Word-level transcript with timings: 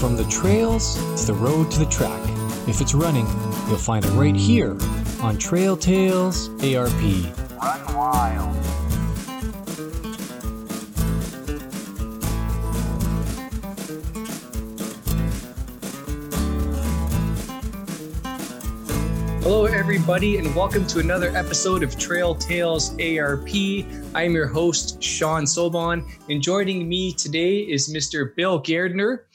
From 0.00 0.16
the 0.16 0.24
trails 0.24 0.94
to 1.20 1.26
the 1.26 1.34
road 1.34 1.70
to 1.72 1.78
the 1.78 1.84
track. 1.84 2.22
If 2.66 2.80
it's 2.80 2.94
running, 2.94 3.26
you'll 3.68 3.76
find 3.76 4.02
it 4.02 4.08
right 4.12 4.34
here 4.34 4.74
on 5.20 5.36
Trail 5.36 5.76
Tales 5.76 6.48
ARP. 6.64 7.02
Run 7.60 7.94
wild. 7.94 8.79
Hello, 19.50 19.64
everybody, 19.64 20.36
and 20.36 20.54
welcome 20.54 20.86
to 20.86 21.00
another 21.00 21.36
episode 21.36 21.82
of 21.82 21.98
Trail 21.98 22.36
Tales 22.36 22.94
ARP. 23.00 23.48
I'm 24.14 24.32
your 24.32 24.46
host, 24.46 25.02
Sean 25.02 25.42
Sobon, 25.42 26.08
and 26.28 26.40
joining 26.40 26.88
me 26.88 27.12
today 27.12 27.58
is 27.58 27.92
Mr. 27.92 28.32
Bill 28.36 28.60
Gardner. 28.60 29.26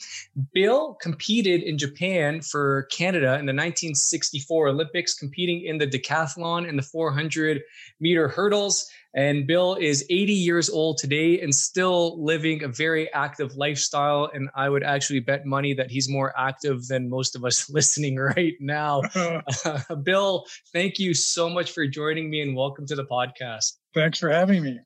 Bill 0.53 0.93
competed 1.01 1.63
in 1.63 1.77
Japan 1.77 2.39
for 2.39 2.83
Canada 2.83 3.33
in 3.39 3.45
the 3.45 3.51
1964 3.51 4.69
Olympics, 4.69 5.13
competing 5.15 5.65
in 5.65 5.79
the 5.79 5.85
decathlon 5.85 6.69
and 6.69 6.79
the 6.79 6.83
400 6.83 7.61
meter 7.99 8.29
hurdles. 8.29 8.89
And 9.15 9.47
Bill 9.47 9.75
is 9.75 10.05
80 10.09 10.33
years 10.33 10.69
old 10.69 10.97
today 10.97 11.39
and 11.39 11.55
still 11.55 12.21
living 12.21 12.63
a 12.63 12.67
very 12.67 13.11
active 13.13 13.55
lifestyle. 13.55 14.29
And 14.33 14.49
I 14.55 14.67
would 14.67 14.83
actually 14.83 15.21
bet 15.21 15.45
money 15.45 15.73
that 15.73 15.89
he's 15.89 16.09
more 16.09 16.37
active 16.37 16.85
than 16.87 17.09
most 17.09 17.33
of 17.33 17.45
us 17.45 17.69
listening 17.73 18.17
right 18.17 18.55
now. 18.59 19.01
Uh, 19.15 19.95
Bill, 20.03 20.45
thank 20.73 20.99
you 20.99 21.13
so 21.13 21.49
much 21.49 21.71
for 21.71 21.87
joining 21.87 22.29
me 22.29 22.41
and 22.41 22.57
welcome 22.57 22.85
to 22.87 22.95
the 22.95 23.05
podcast. 23.05 23.77
Thanks 23.93 24.19
for 24.19 24.29
having 24.29 24.61
me. 24.61 24.79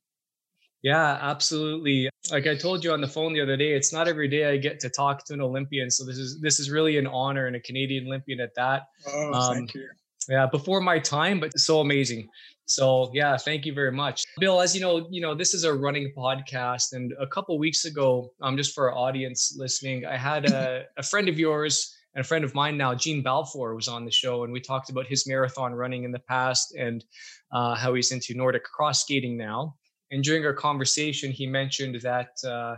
Yeah, 0.83 1.17
absolutely. 1.19 2.07
Like 2.31 2.45
I 2.45 2.55
told 2.55 2.83
you 2.83 2.93
on 2.93 3.01
the 3.01 3.07
phone 3.07 3.33
the 3.33 3.41
other 3.41 3.57
day, 3.57 3.73
it's 3.73 3.91
not 3.91 4.07
every 4.07 4.27
day 4.27 4.45
I 4.45 4.57
get 4.57 4.79
to 4.81 4.89
talk 4.89 5.25
to 5.25 5.33
an 5.33 5.41
Olympian. 5.41 5.89
So 5.89 6.05
this 6.05 6.17
is 6.17 6.39
this 6.39 6.59
is 6.59 6.69
really 6.69 6.97
an 6.97 7.07
honor 7.07 7.47
and 7.47 7.55
a 7.55 7.59
Canadian 7.59 8.05
Olympian 8.05 8.39
at 8.39 8.53
that. 8.55 8.83
Oh, 9.07 9.33
um, 9.33 9.55
thank 9.55 9.73
you. 9.73 9.89
Yeah, 10.29 10.45
before 10.45 10.79
my 10.79 10.99
time, 10.99 11.39
but 11.39 11.57
so 11.59 11.79
amazing. 11.79 12.29
So 12.69 13.09
yeah, 13.13 13.35
thank 13.35 13.65
you 13.65 13.73
very 13.73 13.91
much, 13.91 14.25
Bill. 14.39 14.61
As 14.61 14.75
you 14.75 14.81
know, 14.81 15.07
you 15.09 15.21
know 15.21 15.33
this 15.33 15.55
is 15.55 15.63
a 15.63 15.73
running 15.73 16.13
podcast, 16.15 16.93
and 16.93 17.13
a 17.19 17.25
couple 17.25 17.57
weeks 17.57 17.85
ago, 17.85 18.31
um, 18.41 18.55
just 18.55 18.75
for 18.75 18.91
our 18.91 18.97
audience 18.97 19.55
listening, 19.57 20.05
I 20.05 20.17
had 20.17 20.45
a, 20.45 20.85
a 20.97 21.03
friend 21.03 21.27
of 21.27 21.39
yours 21.39 21.95
and 22.13 22.23
a 22.23 22.27
friend 22.27 22.45
of 22.45 22.53
mine 22.53 22.77
now, 22.77 22.93
Gene 22.93 23.23
Balfour, 23.23 23.73
was 23.73 23.87
on 23.87 24.05
the 24.05 24.11
show, 24.11 24.43
and 24.43 24.53
we 24.53 24.61
talked 24.61 24.91
about 24.91 25.07
his 25.07 25.27
marathon 25.27 25.73
running 25.73 26.03
in 26.03 26.11
the 26.11 26.19
past 26.19 26.75
and 26.75 27.03
uh, 27.51 27.73
how 27.73 27.95
he's 27.95 28.11
into 28.11 28.35
Nordic 28.35 28.63
cross 28.63 29.01
skating 29.01 29.35
now. 29.35 29.75
And 30.11 30.23
during 30.23 30.45
our 30.45 30.53
conversation, 30.53 31.31
he 31.31 31.47
mentioned 31.47 31.99
that 32.01 32.29
uh, 32.47 32.75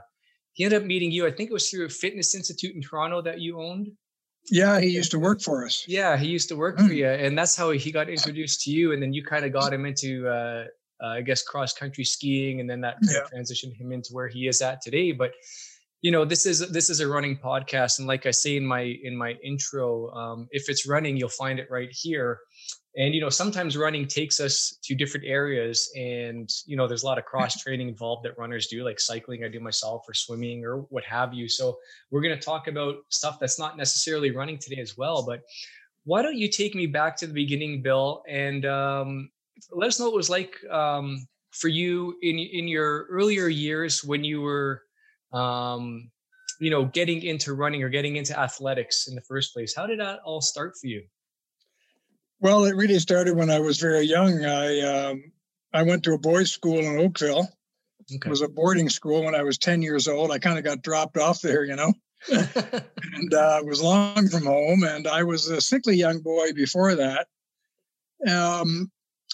he 0.53 0.63
ended 0.63 0.81
up 0.81 0.87
meeting 0.87 1.11
you. 1.11 1.27
I 1.27 1.31
think 1.31 1.49
it 1.49 1.53
was 1.53 1.69
through 1.69 1.85
a 1.85 1.89
fitness 1.89 2.33
institute 2.33 2.75
in 2.75 2.81
Toronto 2.81 3.21
that 3.21 3.41
you 3.41 3.61
owned. 3.61 3.91
Yeah, 4.49 4.79
he 4.79 4.87
used 4.87 5.11
to 5.11 5.19
work 5.19 5.41
for 5.41 5.65
us. 5.65 5.85
Yeah, 5.87 6.17
he 6.17 6.27
used 6.27 6.49
to 6.49 6.55
work 6.55 6.77
mm. 6.77 6.87
for 6.87 6.93
you, 6.93 7.07
and 7.07 7.37
that's 7.37 7.55
how 7.55 7.71
he 7.71 7.91
got 7.91 8.09
introduced 8.09 8.61
to 8.61 8.71
you. 8.71 8.91
And 8.91 9.01
then 9.01 9.13
you 9.13 9.23
kind 9.23 9.45
of 9.45 9.53
got 9.53 9.73
him 9.73 9.85
into, 9.85 10.27
uh, 10.27 10.65
uh, 11.01 11.07
I 11.07 11.21
guess, 11.21 11.43
cross 11.43 11.73
country 11.73 12.03
skiing, 12.03 12.59
and 12.59 12.69
then 12.69 12.81
that 12.81 12.95
kind 12.95 13.11
yeah. 13.13 13.21
of 13.21 13.31
transitioned 13.31 13.75
him 13.75 13.91
into 13.91 14.09
where 14.13 14.27
he 14.27 14.47
is 14.47 14.61
at 14.61 14.81
today. 14.81 15.11
But 15.11 15.33
you 16.01 16.11
know, 16.11 16.25
this 16.25 16.45
is 16.45 16.59
this 16.71 16.89
is 16.89 16.99
a 16.99 17.07
running 17.07 17.37
podcast, 17.37 17.99
and 17.99 18.07
like 18.07 18.25
I 18.25 18.31
say 18.31 18.57
in 18.57 18.65
my 18.65 18.81
in 19.03 19.15
my 19.15 19.33
intro, 19.43 20.09
um, 20.11 20.47
if 20.51 20.69
it's 20.69 20.87
running, 20.87 21.17
you'll 21.17 21.29
find 21.29 21.59
it 21.59 21.67
right 21.69 21.89
here 21.91 22.39
and 22.97 23.15
you 23.15 23.21
know 23.21 23.29
sometimes 23.29 23.77
running 23.77 24.05
takes 24.05 24.39
us 24.39 24.77
to 24.83 24.93
different 24.93 25.25
areas 25.25 25.91
and 25.95 26.49
you 26.65 26.75
know 26.75 26.87
there's 26.87 27.03
a 27.03 27.05
lot 27.05 27.17
of 27.17 27.25
cross 27.31 27.61
training 27.61 27.87
involved 27.87 28.23
that 28.23 28.37
runners 28.37 28.67
do 28.67 28.83
like 28.83 28.99
cycling 28.99 29.43
i 29.43 29.47
do 29.47 29.59
myself 29.59 30.03
or 30.07 30.13
swimming 30.13 30.65
or 30.65 30.77
what 30.89 31.03
have 31.03 31.33
you. 31.33 31.47
So 31.47 31.77
we're 32.09 32.21
going 32.21 32.37
to 32.37 32.45
talk 32.45 32.67
about 32.67 32.97
stuff 33.09 33.37
that's 33.39 33.59
not 33.59 33.77
necessarily 33.77 34.31
running 34.31 34.57
today 34.57 34.81
as 34.81 34.97
well 34.97 35.25
but 35.25 35.41
why 36.03 36.21
don't 36.21 36.37
you 36.37 36.47
take 36.47 36.73
me 36.73 36.87
back 36.87 37.15
to 37.17 37.27
the 37.27 37.33
beginning 37.33 37.81
bill 37.81 38.23
and 38.27 38.65
um, 38.65 39.29
let 39.71 39.87
us 39.87 39.99
know 39.99 40.05
what 40.07 40.13
it 40.13 40.17
was 40.17 40.29
like 40.29 40.57
um, 40.69 41.27
for 41.51 41.67
you 41.67 42.15
in 42.21 42.39
in 42.39 42.67
your 42.67 43.05
earlier 43.09 43.47
years 43.47 44.03
when 44.03 44.23
you 44.23 44.41
were 44.41 44.83
um, 45.31 46.09
you 46.59 46.69
know 46.69 46.85
getting 46.85 47.21
into 47.21 47.53
running 47.53 47.83
or 47.83 47.89
getting 47.89 48.15
into 48.15 48.37
athletics 48.37 49.07
in 49.07 49.15
the 49.15 49.21
first 49.21 49.53
place. 49.53 49.75
How 49.75 49.85
did 49.85 49.99
that 49.99 50.19
all 50.25 50.41
start 50.41 50.73
for 50.79 50.87
you 50.87 51.03
well, 52.41 52.65
it 52.65 52.75
really 52.75 52.99
started 52.99 53.37
when 53.37 53.51
I 53.51 53.59
was 53.59 53.79
very 53.79 54.01
young. 54.01 54.43
I 54.43 54.79
um, 54.81 55.31
I 55.73 55.83
went 55.83 56.03
to 56.03 56.13
a 56.13 56.17
boys' 56.17 56.51
school 56.51 56.79
in 56.79 56.99
Oakville. 56.99 57.47
Okay. 58.13 58.27
It 58.27 58.29
was 58.29 58.41
a 58.41 58.49
boarding 58.49 58.89
school 58.89 59.23
when 59.23 59.35
I 59.35 59.43
was 59.43 59.57
10 59.59 59.83
years 59.83 60.07
old. 60.07 60.31
I 60.31 60.39
kind 60.39 60.57
of 60.57 60.65
got 60.65 60.81
dropped 60.81 61.17
off 61.17 61.41
there, 61.41 61.63
you 61.63 61.75
know, 61.75 61.93
and 62.29 63.33
uh, 63.33 63.61
was 63.63 63.81
long 63.81 64.27
from 64.27 64.45
home. 64.45 64.83
And 64.83 65.07
I 65.07 65.23
was 65.23 65.47
a 65.47 65.61
sickly 65.61 65.95
young 65.95 66.19
boy 66.19 66.51
before 66.53 66.95
that. 66.95 67.27
Um, 68.27 68.91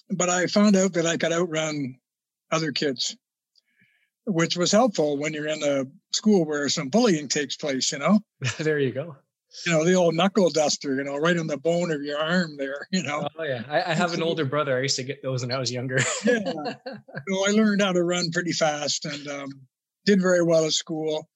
but 0.09 0.29
I 0.29 0.47
found 0.47 0.75
out 0.75 0.93
that 0.93 1.05
I 1.05 1.17
could 1.17 1.31
outrun 1.31 1.95
other 2.51 2.71
kids, 2.71 3.15
which 4.25 4.57
was 4.57 4.71
helpful 4.71 5.17
when 5.17 5.33
you're 5.33 5.47
in 5.47 5.63
a 5.63 5.85
school 6.13 6.45
where 6.45 6.69
some 6.69 6.89
bullying 6.89 7.29
takes 7.29 7.55
place, 7.55 7.91
you 7.93 7.99
know. 7.99 8.19
there 8.59 8.79
you 8.79 8.91
go 8.91 9.15
you 9.65 9.71
know, 9.71 9.83
the 9.83 9.95
old 9.95 10.15
knuckle 10.15 10.49
duster, 10.49 10.95
you 10.95 11.03
know, 11.03 11.15
right 11.15 11.37
on 11.37 11.47
the 11.47 11.57
bone 11.57 11.91
of 11.91 12.03
your 12.03 12.19
arm 12.19 12.57
there, 12.57 12.87
you 12.91 13.03
know. 13.03 13.27
Oh 13.37 13.43
yeah. 13.43 13.63
I, 13.67 13.91
I 13.91 13.93
have 13.93 14.13
an 14.13 14.21
older 14.21 14.45
brother. 14.45 14.77
I 14.77 14.81
used 14.81 14.97
to 14.97 15.03
get 15.03 15.23
those 15.23 15.41
when 15.41 15.51
I 15.51 15.59
was 15.59 15.71
younger. 15.71 15.99
yeah. 16.25 16.41
So 17.29 17.45
I 17.45 17.51
learned 17.51 17.81
how 17.81 17.91
to 17.91 18.03
run 18.03 18.31
pretty 18.31 18.53
fast 18.53 19.05
and 19.05 19.27
um, 19.27 19.49
did 20.05 20.21
very 20.21 20.43
well 20.43 20.65
at 20.65 20.71
school. 20.71 21.27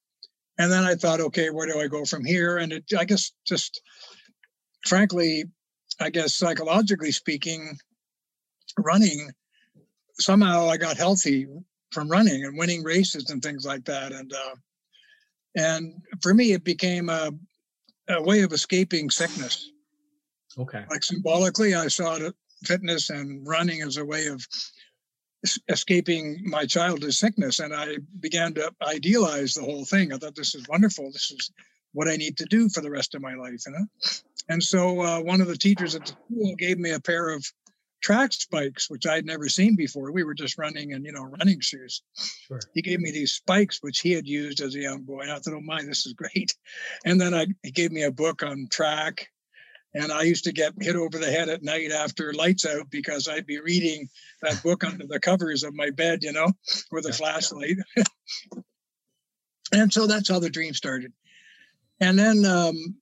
And 0.58 0.72
then 0.72 0.84
I 0.84 0.96
thought, 0.96 1.20
okay, 1.20 1.50
where 1.50 1.68
do 1.68 1.80
I 1.80 1.88
go 1.88 2.06
from 2.06 2.24
here? 2.24 2.58
And 2.58 2.72
it, 2.72 2.86
I 2.98 3.04
guess 3.04 3.32
just 3.46 3.82
frankly, 4.86 5.46
I 6.00 6.10
guess 6.10 6.36
psychologically 6.36 7.12
speaking, 7.12 7.78
running, 8.78 9.32
somehow 10.20 10.70
I 10.70 10.78
got 10.78 10.98
healthy 10.98 11.48
from 11.92 12.10
running 12.10 12.46
and 12.46 12.58
winning 12.58 12.84
races 12.84 13.30
and 13.30 13.42
things 13.42 13.66
like 13.66 13.86
that. 13.86 14.12
And 14.12 14.32
uh, 14.32 14.56
and 15.56 15.94
for 16.22 16.34
me, 16.34 16.54
it 16.54 16.64
became 16.64 17.10
a 17.10 17.32
a 18.12 18.22
way 18.22 18.42
of 18.42 18.52
escaping 18.54 19.10
sickness. 19.10 19.72
Okay. 20.58 20.84
Like 20.90 21.04
symbolically, 21.04 21.76
I 21.76 21.88
saw 21.88 22.18
fitness 22.66 23.10
and 23.10 23.48
running 23.48 23.82
as 23.82 23.98
a 23.98 24.06
way 24.06 24.28
of 24.28 24.46
escaping 25.70 26.42
my 26.46 26.66
childhood 26.66 27.14
sickness. 27.14 27.60
And 27.60 27.74
I 27.74 27.98
began 28.20 28.54
to 28.56 28.72
idealize 28.84 29.54
the 29.54 29.64
whole 29.64 29.86
thing. 29.86 30.14
I 30.14 30.18
thought 30.18 30.36
this 30.36 30.56
is 30.56 30.68
wonderful. 30.68 31.12
This 31.12 31.32
is 31.32 31.52
what 31.94 32.08
I 32.08 32.16
need 32.16 32.38
to 32.38 32.46
do 32.46 32.70
for 32.70 32.82
the 32.82 32.92
rest 32.92 33.16
of 33.16 33.22
my 33.22 33.34
life. 33.34 33.64
You 33.66 33.74
know? 33.74 33.86
And 34.50 34.62
so 34.62 35.02
uh, 35.02 35.22
one 35.22 35.42
of 35.42 35.48
the 35.48 35.58
teachers 35.58 35.96
at 35.96 36.06
the 36.06 36.08
school 36.08 36.56
gave 36.56 36.78
me 36.78 36.92
a 36.92 37.00
pair 37.00 37.30
of 37.30 37.46
track 38.02 38.34
spikes, 38.34 38.90
which 38.90 39.06
I'd 39.06 39.26
never 39.26 39.48
seen 39.48 39.76
before. 39.76 40.12
We 40.12 40.24
were 40.24 40.34
just 40.34 40.58
running 40.58 40.92
in, 40.92 41.06
you 41.06 41.12
know, 41.12 41.24
running 41.24 41.60
shoes. 41.60 42.02
Sure. 42.48 42.60
He 42.74 42.82
gave 42.82 43.00
me 43.00 43.12
these 43.12 43.32
spikes, 43.32 43.80
which 43.82 44.00
he 44.00 44.12
had 44.12 44.28
used 44.28 44.60
as 44.60 44.76
a 44.76 44.80
young 44.80 45.04
boy. 45.04 45.22
And 45.22 45.32
I 45.32 45.36
thought, 45.36 45.54
oh 45.54 45.62
my, 45.62 45.84
this 45.84 46.06
is 46.06 46.14
great. 46.14 46.54
And 47.06 47.20
then 47.20 47.34
I, 47.34 47.48
he 47.64 47.72
gave 47.72 47.92
me 47.92 48.04
a 48.04 48.12
book 48.12 48.44
on 48.44 48.68
track. 48.70 49.28
And 49.94 50.12
I 50.12 50.24
used 50.24 50.46
to 50.46 50.54
get 50.54 50.74
hit 50.80 50.96
over 50.96 51.18
the 51.18 51.32
head 51.32 51.50
at 51.50 51.64
night 51.64 51.92
after 51.92 52.34
lights 52.34 52.66
out 52.66 52.90
because 52.90 53.28
I'd 53.28 53.46
be 53.46 53.60
reading 53.60 54.08
that 54.42 54.64
book 54.64 54.84
under 54.84 55.06
the 55.06 55.20
covers 55.20 55.64
of 55.64 55.74
my 55.74 55.90
bed, 55.90 56.24
you 56.24 56.32
know, 56.32 56.48
with 56.92 57.06
a 57.06 57.14
flashlight. 57.14 57.78
and 59.74 59.92
so 59.92 60.08
that's 60.08 60.30
how 60.30 60.40
the 60.40 60.50
dream 60.50 60.74
started. 60.74 61.12
And 62.00 62.18
then 62.18 62.46
um, 62.46 62.96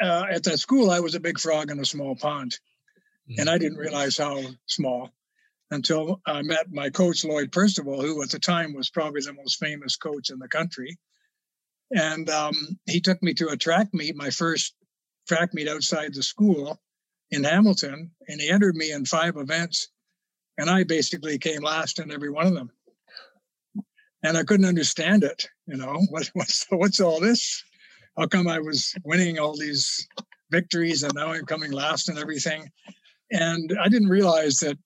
uh, 0.00 0.24
at 0.30 0.44
that 0.44 0.58
school, 0.58 0.90
I 0.90 1.00
was 1.00 1.14
a 1.14 1.20
big 1.20 1.38
frog 1.38 1.70
in 1.70 1.80
a 1.80 1.84
small 1.84 2.14
pond. 2.14 2.58
And 3.36 3.50
I 3.50 3.58
didn't 3.58 3.72
mm-hmm. 3.74 3.82
realize 3.82 4.16
how 4.16 4.42
small 4.66 5.10
until 5.70 6.20
I 6.26 6.42
met 6.42 6.72
my 6.72 6.88
coach, 6.88 7.24
Lloyd 7.24 7.52
Percival, 7.52 8.00
who 8.00 8.22
at 8.22 8.30
the 8.30 8.38
time 8.38 8.74
was 8.74 8.90
probably 8.90 9.20
the 9.20 9.34
most 9.34 9.58
famous 9.58 9.96
coach 9.96 10.30
in 10.30 10.38
the 10.38 10.48
country. 10.48 10.96
And 11.90 12.28
um, 12.30 12.54
he 12.86 13.00
took 13.00 13.22
me 13.22 13.34
to 13.34 13.48
a 13.48 13.56
track 13.56 13.88
meet, 13.92 14.16
my 14.16 14.30
first 14.30 14.74
track 15.26 15.52
meet 15.52 15.68
outside 15.68 16.14
the 16.14 16.22
school 16.22 16.80
in 17.30 17.44
Hamilton, 17.44 18.10
and 18.28 18.40
he 18.40 18.48
entered 18.48 18.74
me 18.74 18.92
in 18.92 19.04
five 19.04 19.36
events. 19.36 19.88
And 20.56 20.70
I 20.70 20.84
basically 20.84 21.38
came 21.38 21.62
last 21.62 21.98
in 21.98 22.10
every 22.10 22.30
one 22.30 22.46
of 22.46 22.54
them. 22.54 22.70
And 24.22 24.36
I 24.36 24.42
couldn't 24.42 24.66
understand 24.66 25.22
it. 25.22 25.48
You 25.66 25.76
know, 25.76 26.00
what, 26.10 26.30
what's, 26.32 26.66
what's 26.70 27.00
all 27.00 27.20
this? 27.20 27.62
How 28.16 28.26
come 28.26 28.48
I 28.48 28.58
was 28.58 28.94
winning 29.04 29.38
all 29.38 29.56
these 29.56 30.08
victories 30.50 31.02
and 31.02 31.14
now 31.14 31.32
I'm 31.32 31.44
coming 31.44 31.70
last 31.70 32.08
and 32.08 32.18
everything? 32.18 32.70
And 33.30 33.76
I 33.80 33.88
didn't 33.88 34.08
realize 34.08 34.56
that 34.58 34.78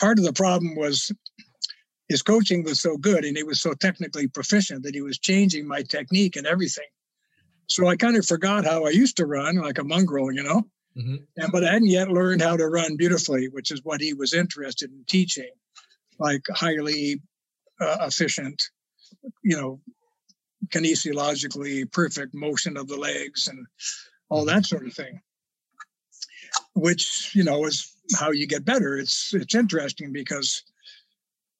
part 0.00 0.18
of 0.18 0.24
the 0.24 0.32
problem 0.32 0.76
was 0.76 1.12
his 2.08 2.22
coaching 2.22 2.64
was 2.64 2.80
so 2.80 2.96
good 2.96 3.24
and 3.24 3.36
he 3.36 3.42
was 3.42 3.60
so 3.60 3.74
technically 3.74 4.28
proficient 4.28 4.82
that 4.82 4.94
he 4.94 5.02
was 5.02 5.18
changing 5.18 5.66
my 5.66 5.82
technique 5.82 6.36
and 6.36 6.46
everything. 6.46 6.86
So 7.66 7.86
I 7.86 7.96
kind 7.96 8.16
of 8.16 8.26
forgot 8.26 8.64
how 8.64 8.86
I 8.86 8.90
used 8.90 9.18
to 9.18 9.26
run 9.26 9.56
like 9.56 9.78
a 9.78 9.84
mongrel, 9.84 10.32
you 10.32 10.42
know. 10.42 10.62
Mm-hmm. 10.96 11.16
And 11.36 11.52
but 11.52 11.64
I 11.64 11.72
hadn't 11.72 11.88
yet 11.88 12.08
learned 12.08 12.42
how 12.42 12.56
to 12.56 12.66
run 12.66 12.96
beautifully, 12.96 13.48
which 13.48 13.70
is 13.70 13.84
what 13.84 14.00
he 14.00 14.14
was 14.14 14.32
interested 14.32 14.90
in 14.90 15.04
teaching, 15.06 15.50
like 16.18 16.42
highly 16.48 17.20
uh, 17.80 17.98
efficient, 18.00 18.62
you 19.44 19.56
know, 19.56 19.80
kinesiologically 20.68 21.90
perfect 21.92 22.34
motion 22.34 22.76
of 22.76 22.88
the 22.88 22.96
legs 22.96 23.48
and 23.48 23.66
all 24.28 24.44
that 24.46 24.66
sort 24.66 24.86
of 24.86 24.94
thing. 24.94 25.20
Which 26.78 27.32
you 27.34 27.42
know 27.42 27.64
is 27.64 27.92
how 28.16 28.30
you 28.30 28.46
get 28.46 28.64
better. 28.64 28.96
It's 28.96 29.34
it's 29.34 29.56
interesting 29.56 30.12
because 30.12 30.62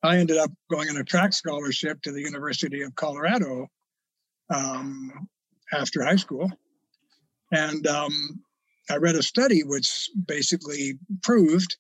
I 0.03 0.19
ended 0.19 0.37
up 0.37 0.53
going 0.71 0.89
on 0.89 0.97
a 0.97 1.03
track 1.03 1.33
scholarship 1.33 2.03
to 2.03 2.13
the 2.13 2.21
University 2.21 2.83
of 2.83 2.95
Colorado 2.95 3.67
um, 4.49 5.29
after 5.73 6.05
high 6.05 6.17
school, 6.17 6.49
and 7.51 7.85
um, 7.89 8.13
I 8.89 8.99
read 8.99 9.17
a 9.17 9.23
study 9.23 9.65
which 9.65 10.09
basically 10.25 10.99
proved 11.23 11.77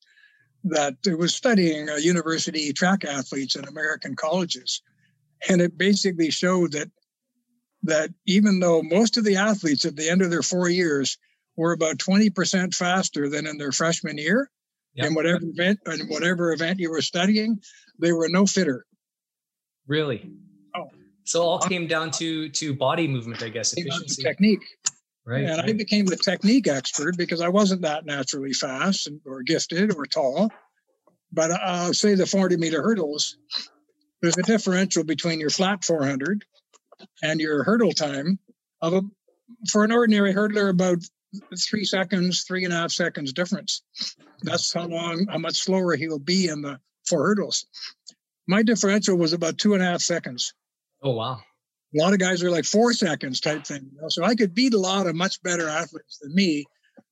that 0.65 0.97
it 1.07 1.17
was 1.17 1.33
studying 1.33 1.89
uh, 1.89 1.95
university 1.95 2.73
track 2.73 3.05
athletes 3.05 3.55
in 3.55 3.69
American 3.69 4.17
colleges, 4.17 4.83
and 5.49 5.61
it 5.61 5.79
basically 5.79 6.31
showed 6.31 6.73
that 6.73 6.91
that 7.85 8.11
even 8.27 8.59
though 8.59 8.83
most 8.83 9.17
of 9.17 9.23
the 9.23 9.37
athletes 9.37 9.85
at 9.85 9.95
the 9.95 10.11
end 10.11 10.23
of 10.23 10.31
their 10.31 10.43
four 10.43 10.69
years 10.69 11.17
were 11.59 11.73
about 11.73 11.99
20% 11.99 12.75
faster 12.75 13.29
than 13.29 13.47
in 13.47 13.59
their 13.59 13.73
freshman 13.73 14.17
year, 14.17 14.49
yep. 14.95 15.09
in 15.09 15.15
whatever 15.15 15.41
event 15.43 15.81
in 15.87 16.07
whatever 16.07 16.53
event 16.53 16.79
you 16.79 16.89
were 16.89 17.03
studying, 17.03 17.61
they 17.99 18.13
were 18.13 18.29
no 18.29 18.47
fitter. 18.47 18.87
Really? 19.89 20.31
Oh. 20.77 20.89
So 21.25 21.43
all 21.43 21.59
came 21.59 21.89
down 21.89 22.13
to 22.13 22.49
to 22.49 22.75
body 22.75 23.09
movement, 23.09 23.43
I 23.43 23.49
guess, 23.49 23.75
efficiency. 23.77 24.23
Technique. 24.23 24.65
Right. 25.27 25.45
And 25.45 25.59
right. 25.59 25.69
I 25.69 25.73
became 25.73 26.07
the 26.07 26.17
technique 26.17 26.69
expert 26.69 27.17
because 27.19 27.41
I 27.41 27.49
wasn't 27.49 27.83
that 27.83 28.07
naturally 28.07 28.53
fast 28.53 29.11
or 29.27 29.43
gifted 29.43 29.95
or 29.95 30.07
tall. 30.07 30.51
But 31.33 31.51
I'll 31.51 31.93
say 31.93 32.15
the 32.15 32.25
40 32.25 32.57
meter 32.57 32.83
hurdles, 32.83 33.37
there's 34.23 34.39
a 34.39 34.43
differential 34.43 35.05
between 35.05 35.41
your 35.41 35.51
flat 35.51 35.85
400 35.85 36.45
and 37.23 37.41
your 37.41 37.65
hurdle 37.65 37.93
time 37.93 38.39
of 38.81 38.95
a, 38.95 39.03
for 39.71 39.85
an 39.85 39.93
ordinary 39.93 40.33
hurdler 40.33 40.71
about 40.71 40.99
three 41.69 41.85
seconds, 41.85 42.43
three 42.43 42.65
and 42.65 42.73
a 42.73 42.77
half 42.77 42.91
seconds 42.91 43.33
difference. 43.33 43.83
That's 44.43 44.73
how 44.73 44.87
long, 44.87 45.27
how 45.29 45.39
much 45.39 45.57
slower 45.57 45.97
he 45.97 46.09
will 46.09 46.19
be 46.19 46.49
in 46.49 46.63
the 46.63 46.81
four 47.07 47.27
hurdles. 47.27 47.67
My 48.47 48.63
differential 48.63 49.17
was 49.17 49.33
about 49.33 49.59
two 49.59 49.75
and 49.75 49.83
a 49.83 49.87
half 49.87 50.01
seconds. 50.01 50.55
Oh 51.03 51.13
wow! 51.13 51.41
A 51.95 51.99
lot 51.99 52.13
of 52.13 52.19
guys 52.19 52.43
are 52.43 52.51
like 52.51 52.65
four 52.65 52.93
seconds 52.93 53.41
type 53.41 53.67
thing. 53.67 53.91
You 53.93 54.01
know? 54.01 54.09
So 54.09 54.25
I 54.25 54.35
could 54.35 54.55
beat 54.55 54.75
a 54.75 54.79
lot 54.79 55.07
of 55.07 55.15
much 55.15 55.43
better 55.43 55.69
athletes 55.69 56.19
than 56.19 56.35
me 56.35 56.65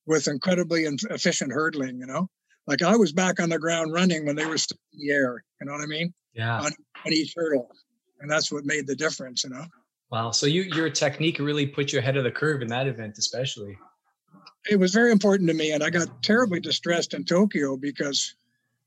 with 0.07 0.29
incredibly 0.29 0.85
efficient 0.85 1.53
hurdling. 1.53 1.99
You 1.99 2.07
know, 2.07 2.29
like 2.67 2.83
I 2.83 2.97
was 2.97 3.13
back 3.13 3.39
on 3.41 3.51
the 3.51 3.59
ground 3.59 3.93
running 3.93 4.25
when 4.25 4.37
they 4.37 4.47
were 4.47 4.59
still 4.59 4.79
in 4.95 5.07
the 5.07 5.13
air. 5.13 5.45
You 5.61 5.67
know 5.67 5.73
what 5.73 5.83
I 5.83 5.87
mean? 5.87 6.13
Yeah. 6.33 6.61
On, 6.61 6.73
on 7.05 7.13
each 7.13 7.35
hurdle, 7.37 7.71
and 8.21 8.31
that's 8.31 8.51
what 8.51 8.65
made 8.65 8.87
the 8.87 8.97
difference. 8.97 9.45
You 9.45 9.51
know. 9.51 9.67
Wow. 10.11 10.31
So 10.31 10.47
you 10.47 10.63
your 10.63 10.89
technique 10.89 11.39
really 11.39 11.67
put 11.67 11.93
you 11.93 11.99
ahead 11.99 12.17
of 12.17 12.25
the 12.25 12.31
curve 12.31 12.63
in 12.63 12.69
that 12.69 12.87
event, 12.87 13.19
especially. 13.19 13.77
It 14.71 14.77
was 14.77 14.93
very 14.93 15.13
important 15.13 15.49
to 15.49 15.55
me, 15.55 15.73
and 15.73 15.83
I 15.83 15.91
got 15.91 16.23
terribly 16.23 16.61
distressed 16.61 17.15
in 17.15 17.25
Tokyo 17.25 17.77
because 17.77 18.35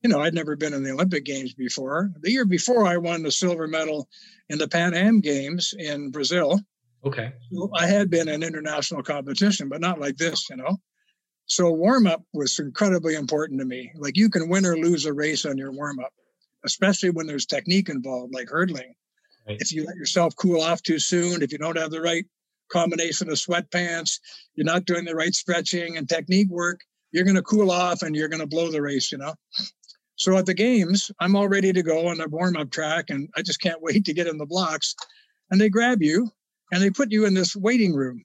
you 0.04 0.10
know, 0.10 0.22
I'd 0.22 0.34
never 0.34 0.56
been 0.56 0.74
in 0.74 0.84
the 0.84 0.92
Olympic 0.92 1.26
Games 1.26 1.54
before. 1.54 2.12
The 2.22 2.32
year 2.32 2.46
before, 2.46 2.86
I 2.88 2.98
won 2.98 3.24
the 3.24 3.32
silver 3.32 3.68
medal 3.68 4.08
in 4.50 4.58
the 4.58 4.68
Pan 4.68 4.94
Am 4.94 5.20
Games 5.20 5.74
in 5.78 6.10
Brazil. 6.12 6.60
Okay. 7.06 7.34
So 7.52 7.70
I 7.76 7.86
had 7.86 8.10
been 8.10 8.30
in 8.30 8.44
international 8.44 9.04
competition, 9.04 9.70
but 9.70 9.82
not 9.82 10.00
like 10.00 10.18
this, 10.18 10.50
you 10.50 10.58
know. 10.58 10.78
So 11.46 11.72
warm 11.72 12.08
up 12.08 12.24
was 12.34 12.60
incredibly 12.60 13.16
important 13.16 13.60
to 13.60 13.66
me. 13.66 13.92
Like 13.96 14.16
you 14.16 14.30
can 14.30 14.50
win 14.50 14.66
or 14.66 14.78
lose 14.78 15.06
a 15.06 15.14
race 15.14 15.46
on 15.46 15.58
your 15.58 15.72
warm 15.72 16.00
up, 16.00 16.14
especially 16.66 17.10
when 17.10 17.26
there's 17.26 17.46
technique 17.46 17.90
involved, 17.90 18.34
like 18.34 18.50
hurdling. 18.50 18.94
Right. 19.48 19.58
If 19.60 19.74
you 19.74 19.86
let 19.86 19.96
yourself 19.96 20.36
cool 20.36 20.62
off 20.62 20.84
too 20.84 21.00
soon, 21.00 21.42
if 21.42 21.52
you 21.52 21.58
don't 21.58 21.78
have 21.78 21.92
the 21.92 22.02
right 22.02 22.26
combination 22.70 23.30
of 23.30 23.36
sweatpants, 23.36 24.20
you're 24.56 24.66
not 24.66 24.86
doing 24.86 25.06
the 25.06 25.16
right 25.16 25.34
stretching 25.34 25.98
and 25.98 26.08
technique 26.08 26.50
work, 26.50 26.82
you're 27.12 27.26
going 27.26 27.36
to 27.36 27.42
cool 27.42 27.72
off 27.72 28.02
and 28.02 28.16
you're 28.16 28.28
going 28.30 28.42
to 28.42 28.48
blow 28.48 28.72
the 28.72 28.82
race, 28.82 29.12
you 29.12 29.18
know. 29.18 29.34
So 30.16 30.38
at 30.38 30.46
the 30.46 30.54
games, 30.54 31.12
I'm 31.20 31.36
all 31.36 31.48
ready 31.48 31.72
to 31.72 31.82
go 31.82 32.08
on 32.08 32.18
the 32.18 32.28
warm 32.28 32.58
up 32.58 32.72
track 32.72 33.06
and 33.10 33.30
I 33.36 33.42
just 33.42 33.62
can't 33.62 33.82
wait 33.82 34.06
to 34.06 34.14
get 34.14 34.28
in 34.28 34.38
the 34.38 34.46
blocks. 34.46 34.96
And 35.50 35.60
they 35.60 35.70
grab 35.70 36.02
you 36.02 36.30
and 36.72 36.82
they 36.82 36.90
put 36.90 37.12
you 37.12 37.26
in 37.26 37.34
this 37.34 37.56
waiting 37.56 37.94
room 37.94 38.24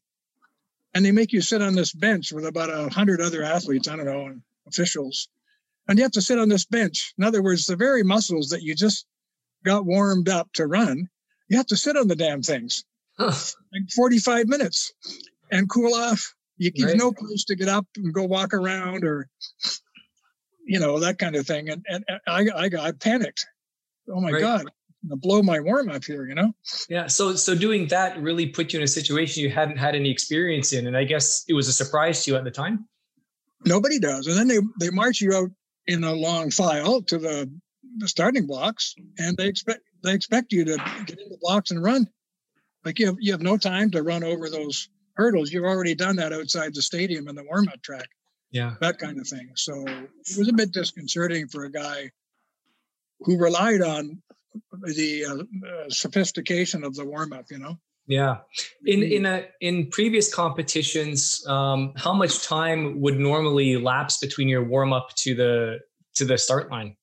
and 0.93 1.05
they 1.05 1.12
make 1.12 1.32
you 1.32 1.40
sit 1.40 1.62
on 1.62 1.75
this 1.75 1.93
bench 1.93 2.32
with 2.32 2.47
about 2.47 2.70
a 2.70 2.93
hundred 2.93 3.20
other 3.20 3.43
athletes, 3.43 3.88
I 3.88 3.97
don't 3.97 4.06
know, 4.06 4.35
officials. 4.67 5.29
And 5.88 5.99
you 5.99 6.05
have 6.05 6.12
to 6.12 6.23
sit 6.23 6.38
on 6.38 6.49
this 6.49 6.64
bench. 6.64 7.14
In 7.19 7.25
other 7.25 7.43
words, 7.43 7.67
the 7.67 7.76
very 7.76 8.02
muscles 8.02 8.49
that 8.49 8.62
you 8.62 8.75
just 8.75 9.06
got 9.64 9.87
warmed 9.87 10.29
up 10.29 10.52
to 10.55 10.67
run, 10.67 11.08
you 11.49 11.56
have 11.56 11.67
to 11.67 11.76
sit 11.76 11.97
on 11.97 12.08
the 12.08 12.17
damn 12.17 12.43
things 12.43 12.85
huh. 13.19 13.32
like 13.72 13.90
45 13.94 14.49
minutes 14.49 14.93
and 15.50 15.69
cool 15.69 15.94
off. 15.94 16.34
You, 16.56 16.70
right. 16.84 16.96
No 16.96 17.12
place 17.12 17.44
to 17.46 17.56
get 17.56 17.69
up 17.69 17.87
and 17.96 18.14
go 18.14 18.25
walk 18.25 18.55
around 18.55 19.05
or 19.05 19.28
you 20.64 20.78
know 20.78 21.00
that 21.00 21.19
kind 21.19 21.34
of 21.37 21.46
thing. 21.46 21.69
And 21.69 21.84
and 21.88 22.05
I 22.28 22.46
I 22.55 22.69
got 22.69 22.87
I 22.87 22.93
panicked. 22.93 23.46
Oh 24.08 24.20
my 24.20 24.31
right. 24.31 24.40
god, 24.40 24.70
blow 25.02 25.43
my 25.43 25.61
warm 25.61 25.90
up 25.90 26.05
here, 26.05 26.26
you 26.26 26.34
know? 26.34 26.52
Yeah. 26.88 27.06
So 27.06 27.34
so 27.34 27.55
doing 27.55 27.88
that 27.88 28.20
really 28.20 28.46
put 28.46 28.72
you 28.72 28.78
in 28.78 28.84
a 28.84 28.88
situation 28.88 29.43
you 29.43 29.50
hadn't 29.50 29.76
had 29.76 29.94
any 29.94 30.11
experience 30.11 30.72
in, 30.72 30.87
and 30.87 30.96
I 30.96 31.05
guess 31.05 31.44
it 31.49 31.55
was 31.55 31.69
a 31.69 31.72
surprise 31.72 32.25
to 32.25 32.32
you 32.32 32.37
at 32.37 32.44
the 32.44 32.50
time. 32.50 32.87
Nobody 33.66 33.99
does, 33.99 34.26
and 34.26 34.37
then 34.37 34.49
they 34.49 34.58
they 34.78 34.90
march 34.90 35.20
you 35.20 35.34
out 35.34 35.50
in 35.87 36.05
a 36.05 36.12
long 36.12 36.50
file 36.50 37.02
to 37.02 37.19
the, 37.19 37.50
the 37.99 38.08
starting 38.08 38.46
blocks, 38.46 38.94
and 39.19 39.37
they 39.37 39.46
expect 39.46 39.81
they 40.02 40.14
expect 40.14 40.52
you 40.52 40.64
to 40.64 40.76
get 41.06 41.19
in 41.19 41.28
the 41.31 41.38
blocks 41.40 41.70
and 41.70 41.82
run. 41.82 42.08
Like 42.85 42.99
you 42.99 43.07
have 43.07 43.17
you 43.19 43.33
have 43.33 43.43
no 43.43 43.57
time 43.57 43.91
to 43.93 44.03
run 44.03 44.25
over 44.25 44.51
those 44.51 44.89
hurdles. 45.15 45.53
You've 45.53 45.65
already 45.65 45.95
done 45.95 46.17
that 46.17 46.33
outside 46.33 46.75
the 46.75 46.83
stadium 46.83 47.29
in 47.29 47.35
the 47.35 47.45
warm 47.45 47.69
up 47.69 47.83
track. 47.83 48.09
Yeah. 48.51 48.75
That 48.81 48.99
kind 48.99 49.19
of 49.19 49.27
thing. 49.27 49.51
So 49.57 49.85
it 49.85 50.39
was 50.39 50.49
a 50.49 50.53
bit 50.53 50.73
disconcerting 50.73 51.49
for 51.49 51.65
a 51.65 51.71
guy 51.71 52.11
who 53.21 53.37
relied 53.37 53.83
on 53.83 54.23
the 54.83 55.25
uh, 55.25 55.35
uh, 55.35 55.89
sophistication 55.89 56.85
of 56.85 56.95
the 56.95 57.05
warm-up 57.05 57.47
you 57.51 57.59
know? 57.59 57.79
Yeah. 58.07 58.39
In 58.85 59.03
in 59.03 59.27
a 59.27 59.47
in 59.61 59.89
previous 59.91 60.33
competitions 60.33 61.45
um 61.49 61.95
how 61.97 62.13
much 62.13 62.47
time 62.47 63.01
would 63.01 63.19
normally 63.19 63.77
lapse 63.77 64.19
between 64.19 64.49
your 64.49 64.63
warm-up 64.63 65.09
to 65.17 65.35
the 65.35 65.81
to 66.15 66.25
the 66.25 66.38
start 66.38 66.71
line 66.71 66.97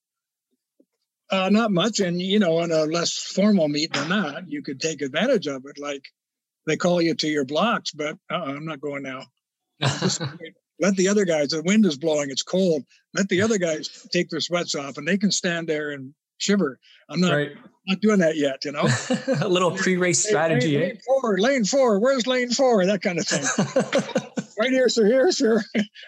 uh, 1.32 1.50
not 1.50 1.72
much 1.72 2.00
and 2.00 2.22
you 2.22 2.40
know 2.40 2.58
on 2.58 2.72
a 2.72 2.84
less 2.84 3.18
formal 3.18 3.68
meet 3.68 3.94
than 3.94 4.10
that 4.10 4.44
you 4.48 4.62
could 4.62 4.80
take 4.80 5.02
advantage 5.02 5.48
of 5.48 5.64
it 5.66 5.80
like 5.80 6.06
they 6.68 6.78
call 6.78 7.02
you 7.02 7.16
to 7.16 7.28
your 7.28 7.46
blocks 7.46 7.92
but 7.92 8.18
uh 8.32 8.44
i'm 8.44 8.66
not 8.66 8.82
going 8.82 9.04
now 9.04 9.24
let 10.82 10.96
the 10.96 11.08
other 11.08 11.26
guys, 11.26 11.50
the 11.50 11.62
wind 11.62 11.86
is 11.86 11.98
blowing, 11.98 12.32
it's 12.32 12.44
cold. 12.44 12.84
Let 13.14 13.30
the 13.30 13.44
other 13.44 13.60
guys 13.60 13.88
take 14.12 14.30
their 14.30 14.42
sweats 14.42 14.76
off 14.76 14.98
and 14.98 15.08
they 15.08 15.18
can 15.18 15.32
stand 15.32 15.70
there 15.70 15.92
and 15.92 16.14
shiver. 16.40 16.80
I'm 17.08 17.22
not 17.22 17.34
right. 17.34 17.52
not 17.88 18.02
doing 18.02 18.20
that 18.20 18.36
yet, 18.36 18.66
you 18.66 18.72
know. 18.72 18.88
a 19.42 19.48
little 19.48 19.72
pre-race 19.72 20.26
strategy. 20.28 20.78
Lane, 20.78 20.84
eh? 20.84 20.88
lane 20.88 21.00
four, 21.06 21.38
lane 21.38 21.66
four, 21.66 22.00
where's 22.00 22.28
lane 22.28 22.50
four? 22.50 22.86
That 22.86 23.02
kind 23.02 23.20
of 23.20 23.28
thing. 23.28 23.44
right 24.60 24.72
here, 24.72 24.90
sir, 24.90 25.06
here, 25.06 25.32
sir. 25.32 25.64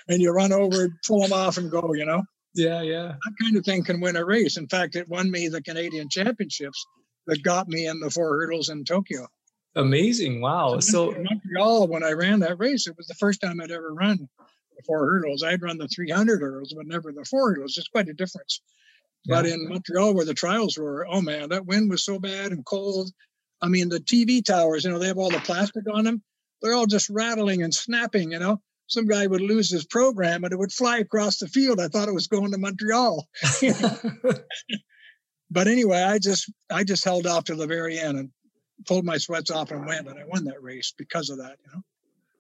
and 0.08 0.22
you 0.22 0.32
run 0.32 0.51
over, 0.51 0.89
pull 1.06 1.22
them 1.22 1.34
off 1.34 1.58
and 1.58 1.70
go, 1.70 1.94
you 1.94 2.06
know. 2.06 2.24
Yeah, 2.55 2.81
yeah. 2.81 3.07
That 3.07 3.33
kind 3.41 3.57
of 3.57 3.65
thing 3.65 3.83
can 3.83 4.00
win 4.00 4.15
a 4.15 4.25
race. 4.25 4.57
In 4.57 4.67
fact, 4.67 4.95
it 4.95 5.10
won 5.10 5.31
me 5.31 5.48
the 5.48 5.62
Canadian 5.62 6.10
championships 6.10 6.86
that 7.27 7.43
got 7.43 7.67
me 7.67 7.88
in 7.88 8.00
the 8.00 8.10
four 8.10 8.39
hurdles 8.39 8.69
in 8.69 8.83
Tokyo. 8.83 9.27
Amazing. 9.75 10.41
Wow. 10.41 10.79
So, 10.79 11.13
so 11.13 11.24
Montreal, 11.24 11.88
when 11.88 12.03
I 12.03 12.12
ran 12.12 12.39
that 12.41 12.60
race, 12.60 12.88
it 12.88 12.95
was 12.95 13.07
the 13.07 13.15
first 13.15 13.41
time 13.41 13.60
I'd 13.60 13.72
ever 13.72 13.93
run 13.93 14.29
the 14.75 14.83
four 14.86 15.05
hurdles. 15.05 15.43
I'd 15.43 15.62
run 15.62 15.77
the 15.77 15.88
300 15.88 16.41
hurdles, 16.41 16.74
but 16.75 16.88
never 16.88 17.12
the 17.12 17.25
four 17.25 17.50
hurdles. 17.50 17.77
It's 17.77 17.88
quite 17.88 18.10
a 18.10 18.13
difference. 18.13 18.62
Yeah. 19.25 19.38
But 19.38 19.45
in 19.48 19.69
Montreal, 19.69 20.13
where 20.13 20.25
the 20.25 20.33
trials 20.33 20.77
were, 20.77 21.07
oh 21.10 21.22
man, 21.22 21.50
that 21.50 21.65
wind 21.65 21.89
was 21.89 22.03
so 22.03 22.19
bad 22.19 22.51
and 22.51 22.65
cold. 22.65 23.12
I 23.62 23.67
mean, 23.67 23.89
the 23.89 24.00
TV 24.00 24.43
towers, 24.43 24.83
you 24.83 24.91
know, 24.91 25.00
they 25.00 25.07
have 25.07 25.17
all 25.17 25.29
the 25.29 25.39
plastic 25.39 25.86
on 25.91 26.03
them. 26.03 26.22
They're 26.62 26.74
all 26.74 26.86
just 26.86 27.10
rattling 27.10 27.63
and 27.63 27.74
snapping, 27.74 28.31
you 28.31 28.39
know. 28.39 28.62
Some 28.88 29.08
guy 29.08 29.25
would 29.25 29.42
lose 29.42 29.72
his 29.72 29.86
program 29.86 30.44
and 30.44 30.54
it 30.54 30.60
would 30.60 30.72
fly 30.72 30.98
across 30.98 31.38
the 31.38 31.48
field. 31.48 31.80
I 31.80 31.88
thought 31.88 32.10
it 32.10 32.13
was 32.13 32.28
going 32.28 32.52
to 32.52 32.58
Montreal. 32.58 33.28
but 35.50 35.68
anyway, 35.68 36.02
I 36.02 36.20
just 36.20 36.52
I 36.70 36.84
just 36.84 37.04
held 37.04 37.25
off 37.25 37.46
to 37.46 37.56
the 37.56 37.68
very 37.68 37.98
end 37.98 38.18
and 38.18 38.30
pulled 38.86 39.06
my 39.06 39.18
sweats 39.18 39.52
off 39.52 39.72
and 39.72 39.86
went, 39.86 40.08
and 40.08 40.20
I 40.20 40.25
won 40.25 40.46
that 40.46 40.62
race 40.62 40.94
because 40.98 41.30
of 41.30 41.38
that, 41.38 41.58
you 41.66 41.72
know. 41.74 41.82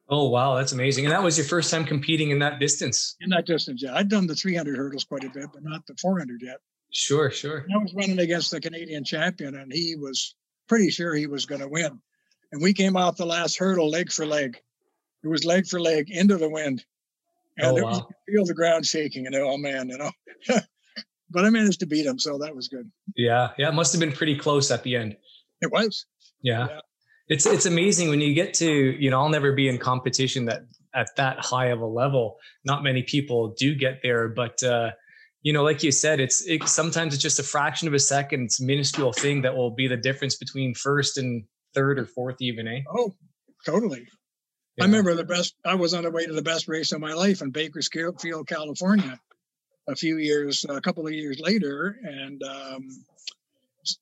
Oh 0.09 0.29
wow, 0.29 0.55
that's 0.55 0.73
amazing! 0.73 1.05
And 1.05 1.13
that 1.13 1.23
was 1.23 1.37
your 1.37 1.47
first 1.47 1.71
time 1.71 1.85
competing 1.85 2.31
in 2.31 2.39
that 2.39 2.59
distance. 2.59 3.15
In 3.21 3.29
that 3.29 3.45
distance, 3.45 3.81
yeah. 3.81 3.95
I'd 3.95 4.09
done 4.09 4.27
the 4.27 4.35
300 4.35 4.75
hurdles 4.77 5.05
quite 5.05 5.23
a 5.23 5.29
bit, 5.29 5.47
but 5.53 5.63
not 5.63 5.85
the 5.87 5.95
400 5.95 6.41
yet. 6.41 6.57
Sure, 6.91 7.31
sure. 7.31 7.65
I 7.73 7.77
was 7.77 7.93
running 7.93 8.19
against 8.19 8.51
the 8.51 8.61
Canadian 8.61 9.03
champion, 9.03 9.55
and 9.55 9.71
he 9.71 9.95
was 9.95 10.35
pretty 10.67 10.89
sure 10.89 11.15
he 11.15 11.27
was 11.27 11.45
going 11.45 11.61
to 11.61 11.67
win. 11.67 12.01
And 12.51 12.61
we 12.61 12.73
came 12.73 12.95
off 12.95 13.17
the 13.17 13.25
last 13.25 13.57
hurdle 13.57 13.89
leg 13.89 14.11
for 14.11 14.25
leg. 14.25 14.59
It 15.23 15.27
was 15.27 15.45
leg 15.45 15.67
for 15.67 15.79
leg 15.79 16.09
into 16.09 16.37
the 16.37 16.49
wind, 16.49 16.83
and 17.57 17.79
oh, 17.79 17.83
wow. 17.83 18.07
feel 18.27 18.45
the 18.45 18.53
ground 18.53 18.85
shaking. 18.85 19.25
And 19.25 19.35
oh 19.35 19.57
man, 19.57 19.89
you 19.89 19.97
know. 19.97 20.11
but 21.29 21.45
I 21.45 21.49
managed 21.49 21.79
to 21.81 21.85
beat 21.85 22.05
him, 22.05 22.19
so 22.19 22.37
that 22.39 22.55
was 22.55 22.67
good. 22.67 22.89
Yeah, 23.15 23.51
yeah. 23.57 23.69
It 23.69 23.73
must 23.73 23.93
have 23.93 23.99
been 23.99 24.11
pretty 24.11 24.37
close 24.37 24.71
at 24.71 24.83
the 24.83 24.95
end. 24.95 25.15
It 25.61 25.71
was. 25.71 26.05
Yeah. 26.41 26.67
yeah. 26.69 26.79
it's 27.29 27.45
it's 27.45 27.65
amazing 27.65 28.09
when 28.09 28.19
you 28.19 28.33
get 28.33 28.53
to 28.55 28.69
you 28.69 29.09
know 29.09 29.21
I'll 29.21 29.29
never 29.29 29.53
be 29.53 29.69
in 29.69 29.77
competition 29.77 30.45
that 30.45 30.63
at 30.93 31.15
that 31.17 31.39
high 31.39 31.67
of 31.67 31.81
a 31.81 31.85
level. 31.85 32.37
Not 32.65 32.83
many 32.83 33.03
people 33.03 33.55
do 33.57 33.75
get 33.75 33.99
there, 34.03 34.27
but 34.27 34.61
uh, 34.63 34.91
you 35.41 35.51
know, 35.51 35.63
like 35.63 35.83
you 35.83 35.91
said, 35.91 36.19
it's 36.19 36.45
it, 36.47 36.67
sometimes 36.67 37.13
it's 37.13 37.21
just 37.21 37.39
a 37.39 37.43
fraction 37.43 37.87
of 37.87 37.93
a 37.93 37.99
second. 37.99 38.45
It's 38.45 38.61
a 38.61 38.65
minuscule 38.65 39.13
thing 39.13 39.41
that 39.41 39.55
will 39.55 39.71
be 39.71 39.87
the 39.87 39.97
difference 39.97 40.35
between 40.35 40.73
first 40.73 41.17
and 41.17 41.43
third 41.73 41.99
or 41.99 42.05
fourth, 42.05 42.37
even. 42.39 42.67
Eh? 42.67 42.81
Oh, 42.95 43.13
totally. 43.65 44.07
Yeah. 44.77 44.85
I 44.85 44.87
remember 44.87 45.13
the 45.15 45.23
best. 45.23 45.55
I 45.63 45.75
was 45.75 45.93
on 45.93 46.03
the 46.03 46.11
way 46.11 46.25
to 46.25 46.33
the 46.33 46.41
best 46.41 46.67
race 46.67 46.91
of 46.91 47.01
my 47.01 47.13
life 47.13 47.41
in 47.41 47.51
Bakersfield, 47.51 48.19
California, 48.47 49.19
a 49.87 49.95
few 49.95 50.17
years, 50.17 50.65
a 50.67 50.81
couple 50.81 51.05
of 51.05 51.13
years 51.13 51.39
later, 51.39 51.99
and 52.03 52.41
um, 52.43 52.89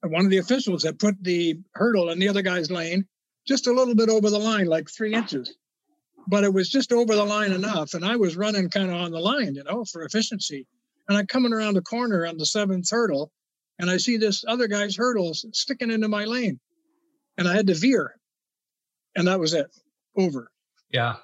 one 0.04 0.25
of 0.25 0.32
the 0.32 0.38
officials 0.38 0.84
had 0.84 1.00
put 1.00 1.22
the 1.22 1.60
hurdle 1.74 2.10
in 2.10 2.20
the 2.20 2.30
other 2.30 2.42
guy's 2.42 2.72
lane 2.72 3.06
just 3.48 3.68
a 3.68 3.74
little 3.74 3.96
bit 3.96 4.10
over 4.10 4.30
the 4.30 4.40
line, 4.40 4.68
like 4.68 4.90
three 4.90 5.13
inches. 5.13 5.56
But 6.28 6.44
it 6.44 6.54
was 6.54 6.70
just 6.70 6.92
over 6.92 7.16
the 7.16 7.25
line 7.25 7.51
enough. 7.51 7.96
And 7.96 8.06
I 8.06 8.16
was 8.16 8.38
running 8.38 8.70
kind 8.70 8.92
of 8.92 8.96
on 8.96 9.12
the 9.12 9.20
line, 9.20 9.56
you 9.56 9.63
know, 9.63 9.84
for 9.86 10.04
efficiency. 10.04 10.68
And 11.10 11.18
I'm 11.18 11.25
coming 11.25 11.51
around 11.51 11.74
the 11.74 11.82
corner 11.82 12.28
on 12.28 12.38
the 12.38 12.46
seventh 12.46 12.90
hurdle, 12.92 13.32
and 13.80 13.90
I 13.90 13.98
see 13.98 14.18
this 14.18 14.46
other 14.48 14.68
guy's 14.68 14.96
hurdles 14.96 15.46
sticking 15.54 15.90
into 15.90 16.08
my 16.08 16.25
lane. 16.25 16.60
And 17.38 17.48
I 17.48 17.56
had 17.56 17.68
to 17.68 17.74
veer. 17.74 18.16
And 19.16 19.28
that 19.28 19.40
was 19.40 19.54
it. 19.54 19.68
Over. 20.16 20.50
Yeah. 20.94 21.16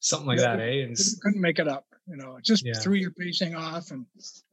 Something 0.00 0.26
like 0.26 0.38
that, 0.38 0.60
eh? 0.60 0.82
And 0.82 0.96
couldn't 1.22 1.40
make 1.40 1.58
it 1.58 1.68
up. 1.68 1.86
You 2.06 2.16
know, 2.16 2.38
just 2.40 2.64
yeah. 2.64 2.74
threw 2.74 2.94
your 2.94 3.10
pacing 3.10 3.56
off 3.56 3.90
and 3.90 4.06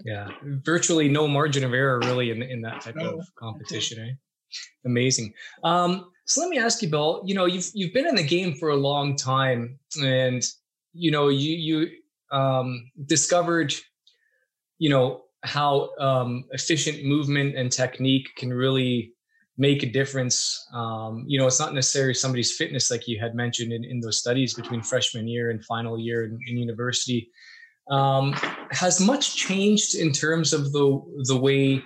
yeah, 0.03 0.29
virtually 0.43 1.07
no 1.07 1.27
margin 1.27 1.63
of 1.63 1.73
error 1.73 1.99
really 1.99 2.31
in 2.31 2.41
in 2.41 2.61
that 2.61 2.81
type 2.81 2.95
no. 2.95 3.19
of 3.19 3.35
competition, 3.35 3.99
eh? 3.99 4.13
Amazing. 4.85 5.33
Um, 5.63 6.09
so 6.25 6.41
let 6.41 6.49
me 6.49 6.57
ask 6.57 6.81
you, 6.81 6.89
Bill. 6.89 7.21
You 7.25 7.35
know, 7.35 7.45
you've 7.45 7.69
you've 7.73 7.93
been 7.93 8.07
in 8.07 8.15
the 8.15 8.23
game 8.23 8.55
for 8.55 8.69
a 8.69 8.75
long 8.75 9.15
time, 9.15 9.77
and 10.01 10.43
you 10.93 11.11
know, 11.11 11.27
you 11.27 11.55
you 11.55 11.89
um, 12.31 12.89
discovered, 13.05 13.73
you 14.79 14.89
know, 14.89 15.21
how 15.43 15.91
um, 15.99 16.45
efficient 16.51 17.05
movement 17.05 17.55
and 17.55 17.71
technique 17.71 18.29
can 18.35 18.51
really 18.51 19.13
make 19.57 19.83
a 19.83 19.85
difference. 19.85 20.67
Um, 20.73 21.25
you 21.27 21.37
know, 21.37 21.47
it's 21.47 21.59
not 21.59 21.73
necessarily 21.73 22.13
somebody's 22.13 22.51
fitness, 22.55 22.89
like 22.89 23.07
you 23.07 23.19
had 23.19 23.35
mentioned 23.35 23.71
in, 23.71 23.83
in 23.83 23.99
those 23.99 24.19
studies 24.19 24.53
between 24.53 24.81
freshman 24.81 25.27
year 25.27 25.51
and 25.51 25.63
final 25.65 25.99
year 25.99 26.25
in, 26.25 26.39
in 26.47 26.57
university. 26.57 27.29
Um, 27.89 28.33
has 28.71 28.99
much 28.99 29.35
changed 29.35 29.95
in 29.95 30.13
terms 30.13 30.53
of 30.53 30.71
the 30.71 31.01
the 31.25 31.35
way 31.35 31.83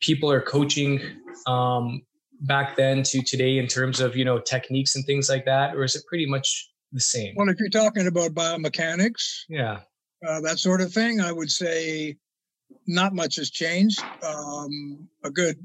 people 0.00 0.30
are 0.30 0.42
coaching 0.42 1.00
um, 1.46 2.02
back 2.42 2.76
then 2.76 3.02
to 3.04 3.22
today 3.22 3.58
in 3.58 3.66
terms 3.66 4.00
of 4.00 4.14
you 4.14 4.26
know 4.26 4.38
techniques 4.38 4.94
and 4.94 5.04
things 5.06 5.30
like 5.30 5.46
that, 5.46 5.74
or 5.74 5.84
is 5.84 5.96
it 5.96 6.04
pretty 6.06 6.26
much 6.26 6.70
the 6.92 7.00
same? 7.00 7.34
Well, 7.34 7.48
if 7.48 7.58
you're 7.58 7.70
talking 7.70 8.06
about 8.06 8.32
biomechanics, 8.32 9.44
yeah, 9.48 9.80
uh, 10.26 10.40
that 10.42 10.58
sort 10.58 10.82
of 10.82 10.92
thing, 10.92 11.20
I 11.20 11.32
would 11.32 11.50
say 11.50 12.16
not 12.86 13.14
much 13.14 13.36
has 13.36 13.50
changed. 13.50 14.02
Um, 14.22 15.08
a 15.24 15.30
good 15.30 15.56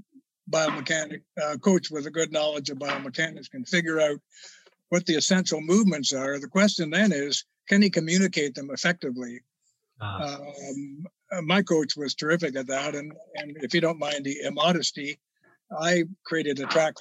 biomechanic 0.50 1.22
uh, 1.42 1.58
coach 1.58 1.90
with 1.90 2.06
a 2.06 2.12
good 2.12 2.32
knowledge 2.32 2.70
of 2.70 2.78
biomechanics 2.78 3.50
can 3.50 3.66
figure 3.66 4.00
out 4.00 4.20
what 4.90 5.06
the 5.06 5.16
essential 5.16 5.62
movements 5.62 6.14
are. 6.14 6.40
The 6.40 6.48
question 6.48 6.90
then 6.90 7.12
is, 7.12 7.46
can 7.68 7.82
he 7.82 7.90
communicate 7.90 8.56
them 8.56 8.70
effectively? 8.72 9.42
Uh, 10.02 10.38
um, 10.40 11.06
uh, 11.32 11.42
my 11.42 11.62
coach 11.62 11.96
was 11.96 12.14
terrific 12.14 12.56
at 12.56 12.68
that, 12.68 12.94
and 12.94 13.14
and 13.36 13.58
if 13.62 13.74
you 13.74 13.82
don't 13.82 14.00
mind 14.00 14.26
the 14.26 14.42
immodesty, 14.44 15.20
I 15.80 16.04
created 16.26 16.60
a 16.60 16.66
track 16.66 16.96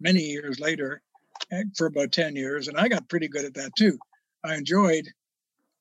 many 0.00 0.20
years 0.20 0.60
later 0.60 1.02
eh, 1.50 1.64
for 1.76 1.86
about 1.86 2.12
10 2.12 2.36
years, 2.36 2.68
and 2.68 2.76
I 2.76 2.88
got 2.88 3.08
pretty 3.08 3.28
good 3.28 3.44
at 3.44 3.54
that 3.54 3.74
too. 3.76 3.98
I 4.44 4.56
enjoyed 4.56 5.08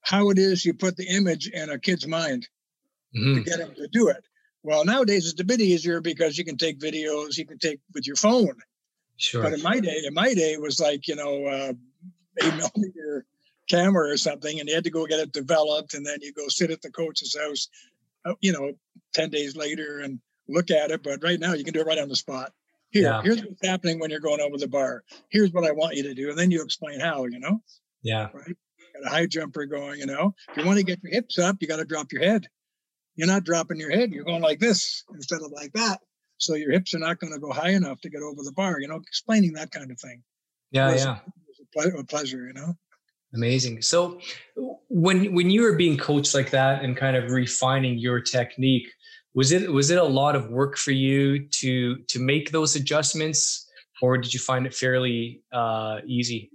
how 0.02 0.30
it 0.30 0.38
is 0.38 0.66
you 0.66 0.74
put 0.74 0.98
the 0.98 1.08
image 1.08 1.48
in 1.48 1.70
a 1.70 1.80
kid's 1.80 2.08
mind 2.08 2.48
mm-hmm. 3.16 3.36
to 3.36 3.42
get 3.42 3.60
him 3.60 3.74
to 3.76 3.88
do 3.88 4.08
it. 4.10 4.24
Well, 4.64 4.86
nowadays 4.86 5.30
it's 5.30 5.42
a 5.42 5.46
bit 5.46 5.60
easier 5.60 6.00
because 6.00 6.38
you 6.38 6.46
can 6.46 6.58
take 6.58 6.80
videos, 6.80 7.38
you 7.38 7.46
can 7.46 7.60
take 7.60 7.80
with 7.94 8.08
your 8.08 8.16
phone. 8.16 8.56
Sure. 9.18 9.44
But 9.44 9.54
in 9.54 9.62
my 9.62 9.80
day, 9.80 10.02
in 10.06 10.14
my 10.14 10.34
day, 10.34 10.54
it 10.54 10.62
was 10.62 10.80
like 10.80 11.08
you 11.08 11.16
know, 11.16 11.46
uh, 11.46 11.74
eight 12.42 12.54
millimeter 12.58 13.26
camera 13.70 14.10
or 14.10 14.18
something, 14.18 14.60
and 14.60 14.68
you 14.68 14.76
had 14.76 14.86
to 14.86 14.90
go 14.90 15.06
get 15.06 15.20
it 15.20 15.32
developed, 15.32 15.94
and 15.94 16.06
then 16.06 16.18
you 16.22 16.34
go 16.34 16.48
sit 16.48 16.72
at 16.72 16.82
the 16.82 16.90
coach's 16.90 17.38
house, 17.38 17.70
uh, 18.26 18.34
you 18.42 18.52
know, 18.52 18.72
ten 19.14 19.30
days 19.30 19.56
later, 19.56 20.00
and 20.00 20.20
look 20.48 20.72
at 20.72 20.92
it. 20.92 21.04
But 21.04 21.24
right 21.24 21.40
now, 21.40 21.54
you 21.54 21.64
can 21.64 21.74
do 21.74 21.82
it 21.82 21.88
right 21.88 22.00
on 22.00 22.10
the 22.10 22.16
spot. 22.16 22.52
Here, 22.90 23.04
yeah. 23.04 23.22
here's 23.22 23.42
what's 23.44 23.66
happening 23.66 24.00
when 24.00 24.10
you're 24.10 24.20
going 24.20 24.42
over 24.42 24.58
the 24.58 24.68
bar. 24.68 25.04
Here's 25.30 25.52
what 25.52 25.66
I 25.66 25.72
want 25.72 25.96
you 25.96 26.04
to 26.04 26.14
do, 26.14 26.30
and 26.30 26.38
then 26.38 26.52
you 26.52 26.64
explain 26.64 27.00
how. 27.00 27.26
You 27.26 27.40
know. 27.40 27.62
Yeah. 28.02 28.30
Right. 28.34 28.56
Got 28.94 29.08
a 29.08 29.10
high 29.10 29.28
jumper 29.28 29.66
going. 29.66 30.00
You 30.00 30.06
know, 30.08 30.36
if 30.50 30.58
you 30.58 30.66
want 30.66 30.80
to 30.80 30.86
get 30.86 31.04
your 31.04 31.12
hips 31.12 31.38
up, 31.38 31.58
you 31.60 31.68
got 31.68 31.78
to 31.78 31.86
drop 31.86 32.12
your 32.12 32.24
head. 32.24 32.48
You're 33.16 33.28
not 33.28 33.44
dropping 33.44 33.80
your 33.80 33.92
head. 33.92 34.12
You're 34.12 34.26
going 34.26 34.42
like 34.42 34.60
this 34.60 35.04
instead 35.14 35.42
of 35.42 35.52
like 35.52 35.72
that. 35.74 36.00
So 36.38 36.56
your 36.56 36.72
hips 36.72 36.94
are 36.94 37.00
not 37.00 37.20
going 37.20 37.32
to 37.34 37.40
go 37.40 37.52
high 37.52 37.72
enough 37.72 38.02
to 38.02 38.10
get 38.10 38.22
over 38.22 38.44
the 38.44 38.54
bar. 38.54 38.80
You 38.80 38.88
know, 38.88 38.98
explaining 38.98 39.54
that 39.54 39.72
kind 39.72 39.92
of 39.92 40.00
thing. 40.00 40.24
Yeah, 40.72 40.96
yeah. 40.96 41.18
It 41.76 41.94
was 41.94 42.00
A 42.00 42.04
pleasure, 42.04 42.48
you 42.48 42.54
know. 42.54 42.74
Amazing. 43.36 43.82
So 43.82 44.20
when 44.90 45.34
when 45.34 45.50
you 45.50 45.62
were 45.62 45.76
being 45.76 45.98
coached 45.98 46.34
like 46.34 46.52
that 46.52 46.84
and 46.84 46.96
kind 46.96 47.16
of 47.16 47.32
refining 47.32 47.98
your 47.98 48.20
technique, 48.20 48.88
was 49.34 49.52
it 49.52 49.72
was 49.72 49.90
it 49.90 49.98
a 49.98 50.04
lot 50.04 50.36
of 50.36 50.50
work 50.50 50.78
for 50.78 50.92
you 50.92 51.48
to 51.48 51.98
to 51.98 52.20
make 52.20 52.52
those 52.52 52.76
adjustments 52.76 53.70
or 54.02 54.18
did 54.18 54.34
you 54.34 54.40
find 54.40 54.66
it 54.66 54.74
fairly 54.74 55.42
uh, 55.54 56.00
easy 56.06 56.52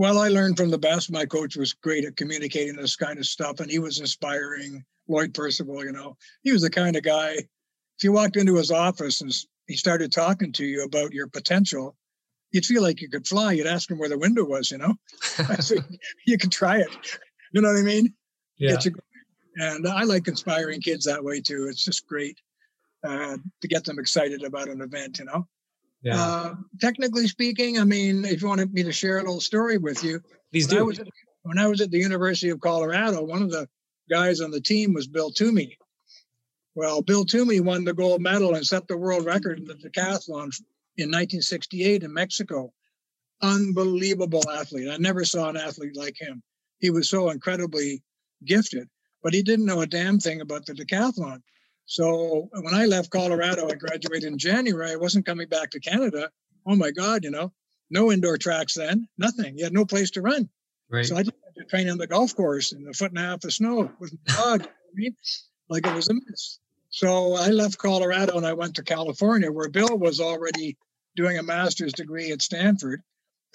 well 0.00 0.18
i 0.18 0.28
learned 0.28 0.56
from 0.56 0.70
the 0.70 0.78
best. 0.78 1.12
My 1.12 1.26
coach 1.26 1.56
was 1.56 1.74
great 1.74 2.06
at 2.06 2.16
communicating 2.16 2.74
this 2.74 2.96
kind 2.96 3.18
of 3.18 3.26
stuff 3.26 3.60
and 3.60 3.70
he 3.70 3.78
was 3.78 4.00
inspiring 4.00 4.82
lloyd 5.08 5.34
percival 5.34 5.84
you 5.84 5.92
know. 5.92 6.16
He 6.42 6.52
was 6.52 6.62
the 6.62 6.70
kind 6.70 6.96
of 6.96 7.02
guy 7.02 7.32
if 7.32 8.02
you 8.02 8.10
walked 8.10 8.36
into 8.36 8.56
his 8.56 8.70
office 8.70 9.20
and 9.20 9.30
he 9.66 9.76
started 9.76 10.10
talking 10.10 10.52
to 10.52 10.64
you 10.64 10.84
about 10.84 11.12
your 11.12 11.26
potential 11.28 11.94
you'd 12.50 12.64
feel 12.64 12.82
like 12.82 13.02
you 13.02 13.10
could 13.10 13.26
fly. 13.26 13.52
You'd 13.52 13.66
ask 13.66 13.90
him 13.90 13.98
where 13.98 14.08
the 14.08 14.18
window 14.18 14.42
was 14.42 14.70
you 14.70 14.78
know? 14.78 14.94
You 16.26 16.38
could 16.38 16.50
try 16.50 16.78
it. 16.78 17.20
You 17.52 17.60
know 17.60 17.68
what 17.68 17.78
i 17.78 17.82
mean? 17.82 18.14
Yeah. 18.56 18.78
And 19.56 19.86
I 19.86 20.04
like 20.04 20.28
inspiring 20.28 20.80
kids 20.80 21.04
that 21.04 21.22
way 21.22 21.42
too. 21.42 21.66
It's 21.68 21.84
just 21.84 22.06
great 22.06 22.40
uh, 23.04 23.36
to 23.60 23.68
get 23.68 23.84
them 23.84 23.98
excited 23.98 24.44
about 24.44 24.68
an 24.68 24.80
event, 24.80 25.18
you 25.18 25.26
know. 25.26 25.46
Yeah. 26.02 26.22
Uh, 26.22 26.54
technically 26.80 27.26
speaking, 27.28 27.78
I 27.78 27.84
mean, 27.84 28.24
if 28.24 28.42
you 28.42 28.48
wanted 28.48 28.72
me 28.72 28.82
to 28.84 28.92
share 28.92 29.18
a 29.18 29.22
little 29.22 29.40
story 29.40 29.78
with 29.78 30.02
you, 30.02 30.20
please 30.50 30.66
do. 30.66 30.78
I 30.78 30.82
was 30.82 30.98
at, 30.98 31.08
when 31.42 31.58
I 31.58 31.66
was 31.66 31.80
at 31.80 31.90
the 31.90 31.98
University 31.98 32.50
of 32.50 32.60
Colorado, 32.60 33.22
one 33.22 33.42
of 33.42 33.50
the 33.50 33.68
guys 34.08 34.40
on 34.40 34.50
the 34.50 34.60
team 34.60 34.94
was 34.94 35.06
Bill 35.06 35.30
Toomey. 35.30 35.76
Well, 36.74 37.02
Bill 37.02 37.24
Toomey 37.24 37.60
won 37.60 37.84
the 37.84 37.92
gold 37.92 38.22
medal 38.22 38.54
and 38.54 38.64
set 38.64 38.88
the 38.88 38.96
world 38.96 39.26
record 39.26 39.58
in 39.58 39.66
the 39.66 39.74
decathlon 39.74 40.52
in 40.96 41.08
1968 41.08 42.02
in 42.02 42.14
Mexico. 42.14 42.72
Unbelievable 43.42 44.48
athlete. 44.50 44.88
I 44.90 44.96
never 44.96 45.24
saw 45.24 45.48
an 45.48 45.56
athlete 45.56 45.96
like 45.96 46.16
him. 46.18 46.42
He 46.78 46.90
was 46.90 47.10
so 47.10 47.30
incredibly 47.30 48.02
gifted 48.44 48.88
but 49.22 49.34
he 49.34 49.42
didn't 49.42 49.66
know 49.66 49.80
a 49.80 49.86
damn 49.86 50.18
thing 50.18 50.40
about 50.40 50.66
the 50.66 50.72
decathlon. 50.72 51.42
So 51.90 52.48
when 52.52 52.72
I 52.72 52.84
left 52.84 53.10
Colorado, 53.10 53.68
I 53.68 53.74
graduated 53.74 54.30
in 54.30 54.38
January. 54.38 54.92
I 54.92 54.96
wasn't 54.96 55.26
coming 55.26 55.48
back 55.48 55.70
to 55.70 55.80
Canada. 55.80 56.30
Oh 56.64 56.76
my 56.76 56.92
God, 56.92 57.24
you 57.24 57.32
know, 57.32 57.52
no 57.90 58.12
indoor 58.12 58.38
tracks 58.38 58.74
then, 58.74 59.08
nothing. 59.18 59.58
You 59.58 59.64
had 59.64 59.72
no 59.72 59.84
place 59.84 60.12
to 60.12 60.22
run. 60.22 60.48
Right. 60.88 61.04
So 61.04 61.16
I 61.16 61.24
just 61.24 61.34
had 61.44 61.60
to 61.60 61.64
train 61.68 61.90
on 61.90 61.98
the 61.98 62.06
golf 62.06 62.36
course 62.36 62.70
in 62.70 62.86
a 62.86 62.92
foot 62.92 63.10
and 63.10 63.18
a 63.18 63.22
half 63.22 63.42
of 63.42 63.52
snow 63.52 63.90
with 63.98 64.12
my 64.12 64.34
dog. 64.36 64.62
I 64.62 64.92
mean, 64.94 65.16
like 65.68 65.84
it 65.84 65.92
was 65.92 66.08
a 66.08 66.14
mess. 66.14 66.60
So 66.90 67.34
I 67.34 67.48
left 67.48 67.78
Colorado 67.78 68.36
and 68.36 68.46
I 68.46 68.52
went 68.52 68.76
to 68.76 68.84
California, 68.84 69.50
where 69.50 69.68
Bill 69.68 69.98
was 69.98 70.20
already 70.20 70.76
doing 71.16 71.38
a 71.38 71.42
master's 71.42 71.92
degree 71.92 72.30
at 72.30 72.40
Stanford, 72.40 73.02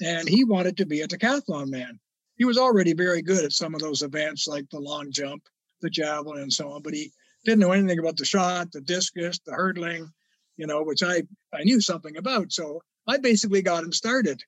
and 0.01 0.27
he 0.27 0.43
wanted 0.43 0.75
to 0.75 0.85
be 0.85 0.99
a 0.99 1.07
decathlon 1.07 1.69
man. 1.69 2.01
He 2.35 2.43
was 2.43 2.57
already 2.57 2.91
very 2.91 3.21
good 3.21 3.45
at 3.45 3.53
some 3.53 3.73
of 3.73 3.79
those 3.79 4.01
events, 4.01 4.45
like 4.45 4.69
the 4.71 4.79
long 4.79 5.13
jump 5.13 5.43
the 5.81 5.89
javelin 5.89 6.41
and 6.41 6.51
so 6.51 6.71
on, 6.71 6.81
but 6.81 6.93
he 6.93 7.13
didn't 7.45 7.59
know 7.59 7.71
anything 7.71 7.99
about 7.99 8.17
the 8.17 8.25
shot, 8.25 8.71
the 8.71 8.81
discus, 8.81 9.39
the 9.45 9.53
hurdling, 9.53 10.11
you 10.57 10.67
know, 10.67 10.83
which 10.83 11.03
I, 11.03 11.23
I 11.53 11.63
knew 11.63 11.79
something 11.79 12.17
about. 12.17 12.51
So 12.51 12.81
I 13.07 13.17
basically 13.17 13.61
got 13.61 13.83
him 13.83 13.93
started 13.93 14.43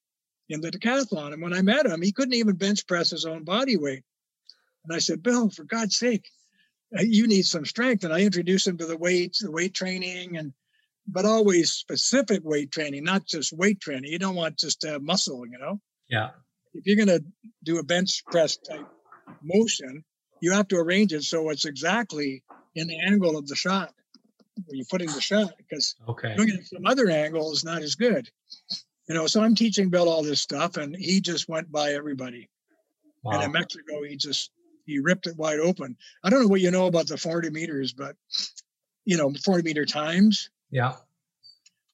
in 0.49 0.61
the 0.61 0.71
decathlon. 0.71 1.33
And 1.33 1.41
when 1.41 1.53
I 1.53 1.61
met 1.61 1.85
him, 1.85 2.01
he 2.01 2.11
couldn't 2.11 2.33
even 2.33 2.55
bench 2.55 2.87
press 2.87 3.11
his 3.11 3.25
own 3.25 3.43
body 3.43 3.77
weight. 3.77 4.03
And 4.85 4.95
I 4.95 4.99
said, 4.99 5.23
Bill, 5.23 5.49
for 5.49 5.63
God's 5.63 5.97
sake, 5.97 6.29
uh, 6.97 7.01
you 7.01 7.27
need 7.27 7.45
some 7.45 7.65
strength. 7.65 8.03
And 8.03 8.13
I 8.13 8.21
introduced 8.21 8.67
him 8.67 8.77
to 8.77 8.85
the 8.85 8.97
weights, 8.97 9.39
the 9.39 9.51
weight 9.51 9.73
training, 9.73 10.37
and 10.37 10.53
but 11.09 11.25
always 11.25 11.71
specific 11.71 12.41
weight 12.43 12.71
training, 12.71 13.03
not 13.03 13.25
just 13.25 13.53
weight 13.53 13.79
training. 13.79 14.11
You 14.11 14.19
don't 14.19 14.35
want 14.35 14.57
just 14.57 14.81
to 14.81 14.89
have 14.89 15.01
muscle, 15.01 15.45
you 15.47 15.57
know? 15.57 15.79
Yeah. 16.09 16.31
If 16.73 16.85
you're 16.85 17.05
going 17.05 17.19
to 17.19 17.23
do 17.63 17.79
a 17.79 17.83
bench 17.83 18.23
press 18.25 18.57
type 18.57 18.85
motion, 19.41 20.03
you 20.41 20.51
have 20.51 20.67
to 20.67 20.77
arrange 20.77 21.13
it 21.13 21.23
so 21.23 21.49
it's 21.49 21.65
exactly 21.65 22.43
in 22.75 22.87
the 22.87 22.99
angle 22.99 23.37
of 23.37 23.47
the 23.47 23.55
shot 23.55 23.93
where 24.65 24.75
you're 24.75 24.85
putting 24.89 25.11
the 25.11 25.21
shot 25.21 25.53
because 25.57 25.95
okay. 26.07 26.35
doing 26.35 26.49
it 26.49 26.67
from 26.67 26.85
other 26.85 27.09
angle 27.09 27.51
is 27.51 27.63
not 27.63 27.81
as 27.81 27.95
good. 27.95 28.29
You 29.07 29.15
know, 29.15 29.27
so 29.27 29.41
I'm 29.41 29.55
teaching 29.55 29.89
Bill 29.89 30.09
all 30.09 30.23
this 30.23 30.41
stuff, 30.41 30.77
and 30.77 30.95
he 30.95 31.21
just 31.21 31.47
went 31.47 31.71
by 31.71 31.93
everybody. 31.93 32.49
Wow. 33.23 33.33
And 33.33 33.43
in 33.43 33.51
Mexico, 33.51 34.03
he 34.03 34.17
just 34.17 34.51
he 34.85 34.99
ripped 34.99 35.27
it 35.27 35.37
wide 35.37 35.59
open. 35.59 35.95
I 36.23 36.29
don't 36.29 36.41
know 36.41 36.47
what 36.47 36.61
you 36.61 36.71
know 36.71 36.87
about 36.87 37.07
the 37.07 37.17
40 37.17 37.49
meters, 37.49 37.93
but 37.93 38.15
you 39.05 39.17
know, 39.17 39.31
40 39.45 39.63
meter 39.63 39.85
times. 39.85 40.49
Yeah. 40.71 40.95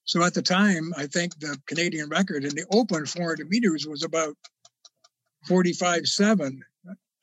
So 0.06 0.24
at 0.24 0.34
the 0.34 0.42
time, 0.42 0.94
I 0.98 1.08
think 1.08 1.40
the 1.40 1.58
Canadian 1.68 2.10
record 2.10 2.44
in 2.44 2.56
the 2.56 2.66
open 2.72 3.06
400 3.06 3.50
meters 3.50 3.88
was 3.88 4.04
about 4.04 4.36
45 5.48 6.08
7. 6.08 6.64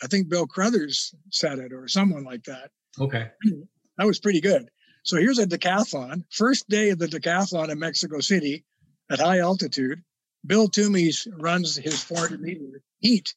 I 0.03 0.07
think 0.07 0.29
Bill 0.29 0.47
Crothers 0.47 1.15
said 1.31 1.59
it 1.59 1.73
or 1.73 1.89
someone 1.89 2.25
like 2.25 2.45
that. 2.45 2.71
Okay. 2.99 3.31
That 3.99 4.07
was 4.07 4.19
pretty 4.19 4.41
good. 4.41 4.71
So 5.03 5.19
here's 5.19 5.39
a 5.39 5.47
decathlon. 5.47 6.25
First 6.31 6.67
day 6.71 6.89
of 6.89 6.99
the 6.99 7.07
decathlon 7.07 7.69
in 7.69 7.79
Mexico 7.79 8.21
City 8.21 8.65
at 9.11 9.19
high 9.21 9.41
altitude. 9.41 10.03
Bill 10.47 10.69
Toomey 10.69 11.11
runs 11.39 11.77
his 11.77 12.03
400 12.03 12.41
meter 12.41 12.81
heat 13.01 13.35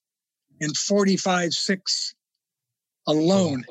in 0.62 0.74
45 0.74 1.51
6 1.51 2.15
alone 3.07 3.65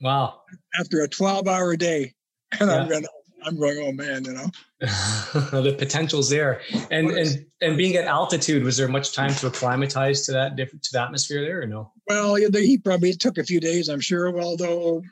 Wow. 0.00 0.42
after 0.78 1.00
a 1.00 1.08
12 1.08 1.48
hour 1.48 1.74
day. 1.74 2.14
And 2.60 2.70
I'm 2.70 2.82
Yeah. 2.84 2.88
going, 2.90 3.06
I'm 3.44 3.58
going, 3.58 3.78
oh 3.82 3.92
man, 3.92 4.24
you 4.24 4.32
know. 4.32 4.46
the 4.80 5.74
potential's 5.78 6.28
there. 6.30 6.60
And 6.90 7.10
and 7.10 7.46
and 7.60 7.76
being 7.76 7.96
at 7.96 8.04
altitude, 8.04 8.64
was 8.64 8.76
there 8.76 8.88
much 8.88 9.12
time 9.14 9.32
to 9.34 9.46
acclimatize 9.46 10.26
to 10.26 10.32
that 10.32 10.56
different 10.56 10.82
to 10.84 10.90
the 10.92 11.00
atmosphere 11.00 11.42
there 11.42 11.62
or 11.62 11.66
no? 11.66 11.92
Well, 12.08 12.38
yeah, 12.38 12.48
the 12.50 12.60
heat 12.60 12.84
probably 12.84 13.12
took 13.12 13.38
a 13.38 13.44
few 13.44 13.60
days, 13.60 13.88
I'm 13.88 14.00
sure. 14.00 14.38
Although 14.40 15.02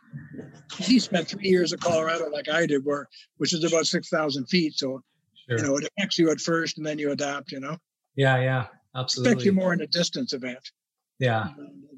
he 0.78 0.98
spent 0.98 1.28
three 1.28 1.48
years 1.48 1.72
in 1.72 1.78
Colorado, 1.78 2.28
like 2.30 2.48
I 2.48 2.66
did, 2.66 2.84
where 2.84 3.08
which 3.36 3.52
is 3.52 3.62
about 3.64 3.86
six 3.86 4.08
thousand 4.08 4.46
feet. 4.46 4.74
So 4.76 5.02
Sure. 5.48 5.58
you 5.58 5.64
know 5.64 5.76
it 5.76 5.84
affects 5.98 6.18
you 6.18 6.30
at 6.30 6.40
first, 6.40 6.78
and 6.78 6.86
then 6.86 6.98
you 6.98 7.10
adapt. 7.12 7.52
You 7.52 7.60
know, 7.60 7.76
yeah, 8.16 8.40
yeah, 8.40 8.66
absolutely. 8.96 9.32
affects 9.32 9.44
you 9.44 9.52
more 9.52 9.74
in 9.74 9.82
a 9.82 9.86
distance 9.86 10.32
event 10.32 10.70
Yeah. 11.18 11.48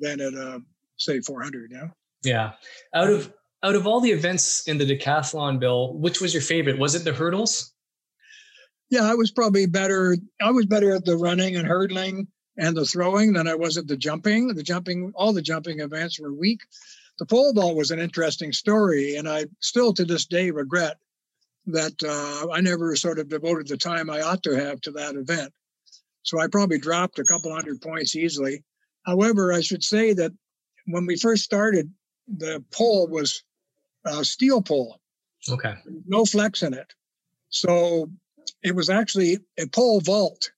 than 0.01 0.21
at 0.21 0.35
uh, 0.35 0.59
say 0.97 1.21
400. 1.21 1.71
Yeah. 1.73 1.89
Yeah. 2.25 2.53
Out 2.95 3.09
of 3.09 3.33
out 3.63 3.75
of 3.75 3.87
all 3.87 4.01
the 4.01 4.11
events 4.11 4.67
in 4.69 4.79
the 4.79 4.85
decathlon, 4.85 5.59
Bill, 5.59 5.95
which 5.95 6.21
was 6.21 6.33
your 6.33 6.43
favorite? 6.43 6.79
Was 6.79 6.95
it 6.95 7.05
the 7.05 7.13
hurdles? 7.13 7.73
Yeah, 8.91 9.05
I 9.05 9.15
was 9.15 9.31
probably 9.31 9.67
better. 9.67 10.17
I 10.41 10.51
was 10.51 10.67
better 10.67 10.95
at 10.95 11.05
the 11.05 11.17
running 11.17 11.57
and 11.57 11.67
hurdling 11.67 12.29
and 12.59 12.77
the 12.77 12.85
throwing 12.85 13.33
than 13.33 13.49
I 13.49 13.55
was 13.55 13.77
at 13.77 13.89
the 13.89 13.97
jumping. 13.97 14.49
The 14.49 14.63
jumping, 14.63 15.13
all 15.15 15.33
the 15.33 15.43
jumping 15.43 15.81
events 15.81 16.21
were 16.21 16.33
weak. 16.33 16.61
The 17.19 17.27
pole 17.27 17.53
vault 17.53 17.77
was 17.77 17.91
an 17.91 17.99
interesting 17.99 18.53
story, 18.53 19.17
and 19.17 19.29
I 19.29 19.47
still 19.61 19.93
to 19.95 20.05
this 20.05 20.27
day 20.27 20.51
regret 20.51 20.99
that 21.67 21.95
uh, 22.05 22.53
I 22.53 22.61
never 22.61 22.95
sort 22.95 23.19
of 23.19 23.29
devoted 23.29 23.67
the 23.67 23.77
time 23.77 24.09
I 24.09 24.21
ought 24.21 24.43
to 24.45 24.57
have 24.57 24.81
to 24.83 24.93
that 24.93 25.17
event. 25.17 25.53
So 26.23 26.41
I 26.41 26.47
probably 26.47 26.79
dropped 26.79 27.19
a 27.19 27.25
couple 27.25 27.53
hundred 27.53 27.81
points 27.81 28.15
easily. 28.15 28.63
However, 29.05 29.53
I 29.53 29.61
should 29.61 29.83
say 29.83 30.13
that 30.15 30.33
when 30.87 31.07
we 31.07 31.17
first 31.17 31.45
started, 31.45 31.93
the 32.29 32.63
pole 32.73 33.07
was 33.09 33.43
a 34.05 34.25
steel 34.25 34.63
pole 34.63 35.01
Okay. 35.49 35.75
no 36.07 36.25
flex 36.25 36.63
in 36.63 36.75
it. 36.75 36.93
So 37.51 38.11
it 38.63 38.75
was 38.75 38.91
actually 38.91 39.39
a 39.59 39.67
pole 39.69 40.01
vault. 40.01 40.51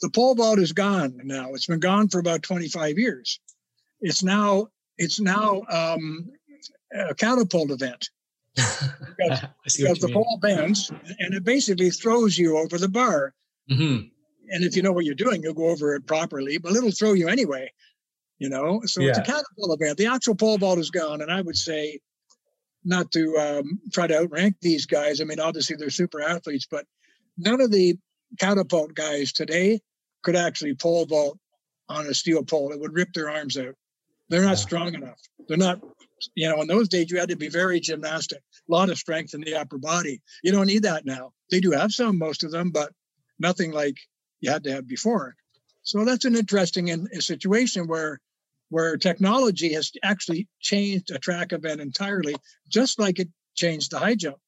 The 0.00 0.10
pole 0.10 0.34
vault 0.34 0.58
is 0.58 0.72
gone 0.72 1.20
now. 1.24 1.54
It's 1.54 1.66
been 1.66 1.78
gone 1.80 2.08
for 2.08 2.18
about 2.18 2.42
25 2.42 2.98
years. 2.98 3.38
It's 4.00 4.22
now 4.22 4.68
it's 4.98 5.20
now 5.20 5.62
um, 5.70 6.28
a 6.92 7.14
catapult 7.14 7.70
event 7.70 8.10
see 8.56 9.82
because 9.82 9.98
the 10.00 10.08
mean. 10.08 10.14
pole 10.14 10.38
bends 10.42 10.90
and 11.18 11.34
it 11.34 11.44
basically 11.44 11.90
throws 11.90 12.36
you 12.36 12.58
over 12.58 12.78
the 12.78 12.88
bar. 12.88 13.34
Mhm. 13.70 14.10
And 14.50 14.64
if 14.64 14.76
you 14.76 14.82
know 14.82 14.92
what 14.92 15.04
you're 15.04 15.14
doing, 15.14 15.42
you'll 15.42 15.54
go 15.54 15.70
over 15.70 15.94
it 15.94 16.06
properly, 16.06 16.58
but 16.58 16.74
it'll 16.76 16.90
throw 16.90 17.12
you 17.14 17.28
anyway. 17.28 17.72
You 18.38 18.48
know, 18.48 18.80
so 18.84 19.00
it's 19.00 19.18
a 19.18 19.20
Yeah. 19.20 19.24
catapult 19.24 19.80
event. 19.80 19.96
The 19.96 20.06
actual 20.06 20.34
pole 20.34 20.58
vault 20.58 20.78
is 20.78 20.90
gone, 20.90 21.22
and 21.22 21.30
I 21.30 21.40
would 21.40 21.56
say 21.56 22.00
not 22.84 23.10
to 23.12 23.36
um, 23.38 23.80
try 23.92 24.06
to 24.06 24.18
outrank 24.18 24.56
these 24.60 24.86
guys. 24.86 25.20
I 25.20 25.24
mean, 25.24 25.40
obviously 25.40 25.76
they're 25.76 25.90
super 25.90 26.20
athletes, 26.20 26.66
but 26.70 26.84
none 27.38 27.60
of 27.60 27.70
the 27.70 27.96
catapult 28.38 28.94
guys 28.94 29.32
today 29.32 29.80
could 30.22 30.36
actually 30.36 30.74
pole 30.74 31.06
vault 31.06 31.38
on 31.88 32.06
a 32.06 32.14
steel 32.14 32.44
pole. 32.44 32.72
It 32.72 32.80
would 32.80 32.92
rip 32.94 33.12
their 33.12 33.30
arms 33.30 33.56
out. 33.56 33.74
They're 34.28 34.42
not 34.42 34.50
Yeah. 34.58 34.66
strong 34.66 34.94
enough. 34.94 35.20
They're 35.48 35.56
not, 35.56 35.80
you 36.34 36.48
know, 36.48 36.60
in 36.60 36.66
those 36.66 36.88
days 36.88 37.10
you 37.10 37.18
had 37.18 37.28
to 37.28 37.36
be 37.36 37.48
very 37.48 37.80
gymnastic, 37.80 38.38
a 38.38 38.72
lot 38.72 38.90
of 38.90 38.98
strength 38.98 39.34
in 39.34 39.42
the 39.42 39.54
upper 39.54 39.78
body. 39.78 40.20
You 40.42 40.52
don't 40.52 40.66
need 40.66 40.82
that 40.82 41.06
now. 41.06 41.32
They 41.50 41.60
do 41.60 41.70
have 41.70 41.92
some, 41.92 42.18
most 42.18 42.42
of 42.42 42.50
them, 42.50 42.70
but 42.70 42.92
nothing 43.38 43.70
like 43.70 43.96
you 44.40 44.50
had 44.50 44.64
to 44.64 44.72
have 44.72 44.86
before. 44.88 45.36
So 45.84 46.04
that's 46.04 46.24
an 46.24 46.34
interesting 46.34 46.88
in, 46.88 47.06
a 47.16 47.22
situation 47.22 47.86
where 47.86 48.20
where 48.70 48.96
technology 48.96 49.72
has 49.74 49.92
actually 50.02 50.48
changed 50.58 51.10
a 51.10 51.18
track 51.18 51.52
event 51.52 51.80
entirely, 51.80 52.34
just 52.68 52.98
like 52.98 53.20
it 53.20 53.28
changed 53.54 53.92
the 53.92 53.98
high 53.98 54.16
jump. 54.16 54.38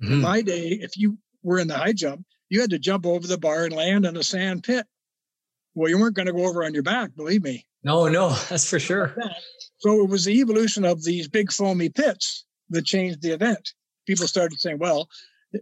In 0.00 0.18
Mhm. 0.18 0.20
my 0.22 0.42
day, 0.42 0.70
if 0.70 0.96
you 0.96 1.18
were 1.42 1.60
in 1.60 1.68
the 1.68 1.76
high 1.76 1.92
jump, 1.92 2.26
you 2.48 2.62
had 2.62 2.70
to 2.70 2.78
jump 2.78 3.06
over 3.06 3.26
the 3.26 3.38
bar 3.38 3.64
and 3.64 3.74
land 3.74 4.06
in 4.06 4.16
a 4.16 4.24
sand 4.24 4.64
pit. 4.64 4.86
Well, 5.74 5.90
you 5.90 5.98
weren't 5.98 6.16
going 6.16 6.26
to 6.26 6.32
go 6.32 6.46
over 6.46 6.64
on 6.64 6.74
your 6.74 6.82
back, 6.82 7.14
believe 7.14 7.42
me. 7.42 7.66
No, 7.84 8.08
no, 8.08 8.30
that's 8.48 8.68
for 8.68 8.80
sure. 8.80 9.14
So 9.78 10.02
it 10.02 10.08
was 10.08 10.24
the 10.24 10.40
evolution 10.40 10.84
of 10.84 11.04
these 11.04 11.28
big 11.28 11.52
foamy 11.52 11.90
pits 11.90 12.44
that 12.70 12.86
changed 12.86 13.20
the 13.20 13.32
event. 13.32 13.74
People 14.06 14.26
started 14.26 14.58
saying, 14.58 14.78
well, 14.78 15.08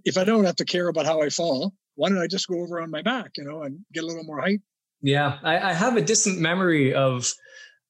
if 0.04 0.16
I 0.16 0.24
don't 0.24 0.44
have 0.44 0.56
to 0.56 0.64
care 0.64 0.88
about 0.88 1.06
how 1.06 1.20
I 1.20 1.28
fall, 1.28 1.74
why 1.96 2.08
don't 2.08 2.18
I 2.18 2.28
just 2.28 2.48
go 2.48 2.60
over 2.60 2.80
on 2.80 2.90
my 2.90 3.02
back, 3.02 3.32
you 3.36 3.44
know, 3.44 3.62
and 3.62 3.84
get 3.92 4.04
a 4.04 4.06
little 4.06 4.24
more 4.24 4.40
height? 4.40 4.62
Yeah, 5.02 5.38
I, 5.42 5.58
I 5.70 5.72
have 5.72 5.96
a 5.96 6.00
distant 6.02 6.38
memory 6.40 6.94
of 6.94 7.32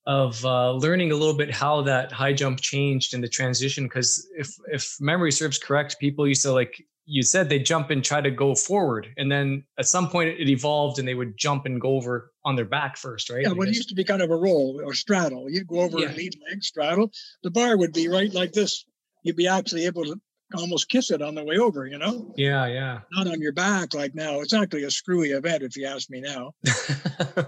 of 0.05 0.45
uh, 0.45 0.73
learning 0.73 1.13
a 1.13 1.15
little 1.15 1.37
bit 1.37 1.55
how 1.55 1.83
that 1.83 2.11
high 2.11 2.33
jump 2.33 2.61
changed 2.61 3.15
in 3.15 3.21
the 3.21 3.29
transition. 3.29 3.85
Because 3.85 4.27
if 4.37 4.49
if 4.73 4.97
memory 5.01 5.31
serves 5.31 5.59
correct, 5.59 6.01
people 6.01 6.27
used 6.27 6.43
to 6.43 6.53
like 6.53 6.83
you 7.05 7.23
said 7.23 7.49
they 7.49 7.59
jump 7.59 7.91
and 7.91 8.03
try 8.05 8.21
to 8.21 8.31
go 8.31 8.55
forward, 8.55 9.09
and 9.17 9.31
then 9.31 9.65
at 9.79 9.87
some 9.87 10.09
point 10.09 10.31
it 10.31 10.49
evolved 10.49 10.99
and 10.99 11.07
they 11.07 11.15
would 11.15 11.37
jump 11.37 11.67
and 11.67 11.81
go 11.81 11.91
over 11.97 12.33
on 12.45 12.57
their 12.57 12.65
back 12.65 12.97
first, 12.97 13.29
right? 13.31 13.43
Yeah, 13.43 13.53
well, 13.53 13.69
it 13.69 13.75
used 13.75 13.89
to 13.91 13.95
be 13.95 14.05
kind 14.05 14.23
of 14.23 14.31
a 14.31 14.37
roll 14.37 14.81
or 14.85 14.95
straddle. 14.95 15.51
You'd 15.51 15.67
go 15.67 15.81
over 15.81 15.99
Yeah. 15.99 16.09
and 16.09 16.17
lead 16.17 16.35
leg, 16.49 16.63
straddle. 16.63 17.11
The 17.43 17.51
bar 17.51 17.77
would 17.77 17.93
be 17.93 18.09
right 18.09 18.33
like 18.33 18.53
this. 18.53 18.85
You'd 19.23 19.37
be 19.37 19.49
actually 19.49 19.87
able 19.87 20.05
to 20.05 20.21
almost 20.55 20.89
kiss 20.89 21.11
it 21.11 21.23
on 21.23 21.35
the 21.35 21.45
way 21.45 21.57
over, 21.59 21.87
you 21.87 21.99
know, 21.99 22.33
yeah, 22.37 22.67
yeah. 22.67 23.01
not 23.13 23.27
on 23.27 23.41
your 23.41 23.53
back 23.53 23.95
like 23.95 24.15
now. 24.15 24.41
It's 24.41 24.53
actually 24.53 24.85
a 24.85 24.91
screwy 24.91 25.31
event, 25.31 25.63
if 25.63 25.77
you 25.77 25.87
ask 25.87 26.11
me 26.11 26.21
now, 26.21 26.53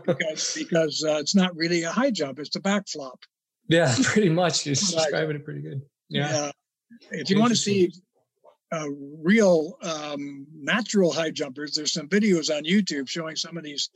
because 0.06 0.54
because 0.56 1.04
uh, 1.06 1.18
it's 1.18 1.34
not 1.34 1.56
really 1.56 1.82
a 1.84 1.90
high 1.90 2.10
jump; 2.10 2.38
it's 2.38 2.56
a 2.56 2.60
back 2.60 2.88
flop. 2.88 3.20
yeah, 3.68 3.94
pretty 4.02 4.30
much. 4.30 4.66
You're 4.66 4.74
describing 4.74 5.36
it 5.36 5.44
pretty 5.44 5.62
good. 5.62 5.82
Yeah. 6.08 6.36
Uh, 6.36 6.52
if 7.10 7.30
you 7.30 7.40
want 7.40 7.50
to 7.50 7.56
see 7.56 7.92
uh, 8.72 8.88
real 9.22 9.76
um, 9.82 10.46
natural 10.54 11.12
high 11.12 11.30
jumpers, 11.30 11.74
there's 11.74 11.92
some 11.92 12.08
videos 12.08 12.54
on 12.54 12.64
YouTube 12.64 13.08
showing 13.08 13.36
some 13.36 13.56
of 13.56 13.64
these 13.64 13.90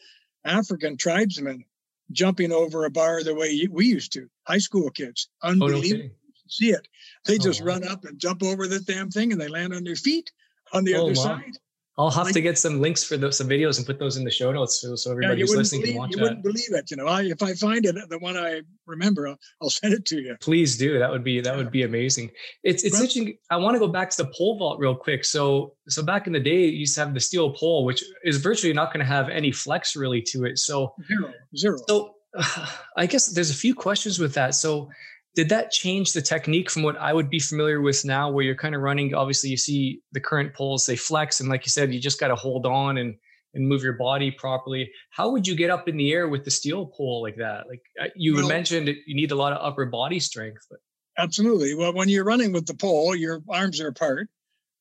African 0.44 0.96
tribesmen 0.96 1.64
jumping 2.10 2.52
over 2.52 2.84
a 2.84 2.90
bar 2.90 3.22
the 3.22 3.34
way 3.34 3.68
we 3.70 3.86
used 3.86 4.12
to, 4.14 4.28
high 4.46 4.58
school 4.58 4.90
kids. 4.90 5.28
Oh, 5.42 5.50
Unbelievable. 5.50 6.10
See 6.50 6.70
it. 6.70 6.86
They 7.26 7.34
Oh, 7.34 7.38
just 7.38 7.60
wow. 7.60 7.66
run 7.68 7.84
up 7.88 8.04
and 8.04 8.18
jump 8.18 8.42
over 8.42 8.66
the 8.66 8.80
damn 8.80 9.10
thing 9.10 9.32
and 9.32 9.40
they 9.40 9.48
land 9.48 9.74
on 9.74 9.84
their 9.84 9.96
feet 9.96 10.30
on 10.72 10.84
the 10.84 10.94
Oh, 10.94 11.02
other 11.06 11.14
wow. 11.16 11.22
side. 11.24 11.58
I'll 12.00 12.10
have 12.10 12.26
Like- 12.26 12.34
to 12.34 12.40
get 12.40 12.56
some 12.56 12.80
links 12.80 13.02
for 13.02 13.16
those 13.16 13.36
some 13.36 13.48
videos 13.48 13.76
and 13.78 13.84
put 13.84 13.98
those 13.98 14.16
in 14.16 14.22
the 14.22 14.30
show 14.30 14.52
notes 14.52 14.80
so, 14.80 14.94
so 14.94 15.10
everybody 15.10 15.40
you 15.40 15.46
who's 15.46 15.56
listening 15.56 15.80
can 15.82 15.88
believe, 15.88 15.98
watch 15.98 16.10
you 16.12 16.16
that. 16.18 16.22
wouldn't 16.22 16.42
believe 16.44 16.70
it. 16.70 16.90
You 16.92 16.96
know, 16.96 17.08
I, 17.08 17.22
if 17.24 17.42
I 17.42 17.54
find 17.54 17.84
it, 17.84 17.96
the 18.08 18.18
one 18.20 18.36
I 18.36 18.60
remember, 18.86 19.26
I'll, 19.26 19.36
I'll 19.60 19.68
send 19.70 19.94
it 19.94 20.04
to 20.06 20.20
you. 20.20 20.36
Please 20.40 20.78
do. 20.78 20.96
That 21.00 21.10
would 21.10 21.24
be 21.24 21.40
that 21.40 21.56
would 21.56 21.72
be 21.72 21.82
amazing. 21.82 22.30
It's 22.62 22.84
it's 22.84 22.94
Right. 22.94 23.00
interesting. 23.02 23.36
I 23.50 23.56
want 23.56 23.74
to 23.74 23.80
go 23.80 23.88
back 23.88 24.10
to 24.10 24.16
the 24.18 24.26
pole 24.26 24.56
vault 24.58 24.78
real 24.78 24.94
quick. 24.94 25.24
So 25.24 25.74
so 25.88 26.04
back 26.04 26.28
in 26.28 26.32
the 26.32 26.38
day, 26.38 26.66
you 26.66 26.78
used 26.78 26.94
to 26.94 27.00
have 27.00 27.14
the 27.14 27.20
steel 27.20 27.50
pole, 27.52 27.84
which 27.84 28.04
is 28.22 28.36
virtually 28.36 28.72
not 28.72 28.92
going 28.92 29.00
to 29.04 29.12
have 29.16 29.28
any 29.28 29.50
flex 29.50 29.96
really 29.96 30.22
to 30.22 30.44
it. 30.44 30.60
So 30.60 30.94
Zero, 31.08 31.32
zero. 31.56 31.78
so 31.88 32.14
I 32.96 33.06
guess 33.06 33.26
there's 33.26 33.50
a 33.50 33.54
few 33.54 33.74
questions 33.74 34.20
with 34.20 34.34
that. 34.34 34.54
So 34.54 34.88
did 35.38 35.50
that 35.50 35.70
change 35.70 36.14
the 36.14 36.20
technique 36.20 36.68
from 36.68 36.82
what 36.82 36.96
I 36.96 37.12
would 37.12 37.30
be 37.30 37.38
familiar 37.38 37.80
with 37.80 38.04
now, 38.04 38.28
where 38.28 38.44
you're 38.44 38.56
kind 38.56 38.74
of 38.74 38.80
running? 38.80 39.14
Obviously, 39.14 39.50
you 39.50 39.56
see 39.56 40.00
the 40.10 40.18
current 40.20 40.52
poles 40.52 40.84
they 40.84 40.96
flex, 40.96 41.38
and 41.38 41.48
like 41.48 41.64
you 41.64 41.70
said, 41.70 41.94
you 41.94 42.00
just 42.00 42.18
got 42.18 42.28
to 42.28 42.34
hold 42.34 42.66
on 42.66 42.98
and 42.98 43.14
and 43.54 43.68
move 43.68 43.84
your 43.84 43.92
body 43.92 44.32
properly. 44.32 44.90
How 45.10 45.30
would 45.30 45.46
you 45.46 45.54
get 45.54 45.70
up 45.70 45.86
in 45.88 45.96
the 45.96 46.12
air 46.12 46.28
with 46.28 46.44
the 46.44 46.50
steel 46.50 46.86
pole 46.86 47.22
like 47.22 47.36
that? 47.36 47.68
Like 47.68 47.80
you 48.16 48.34
Well- 48.34 48.48
mentioned, 48.48 48.88
you 49.06 49.14
need 49.14 49.30
a 49.30 49.36
lot 49.36 49.52
of 49.52 49.64
upper 49.64 49.86
body 49.86 50.18
strength. 50.18 50.66
But 50.68 50.80
Absolutely. 51.16 51.74
Well, 51.76 51.92
when 51.94 52.08
you're 52.08 52.24
running 52.24 52.52
with 52.52 52.66
the 52.66 52.74
pole, 52.74 53.14
your 53.14 53.40
arms 53.48 53.80
are 53.80 53.88
apart. 53.88 54.28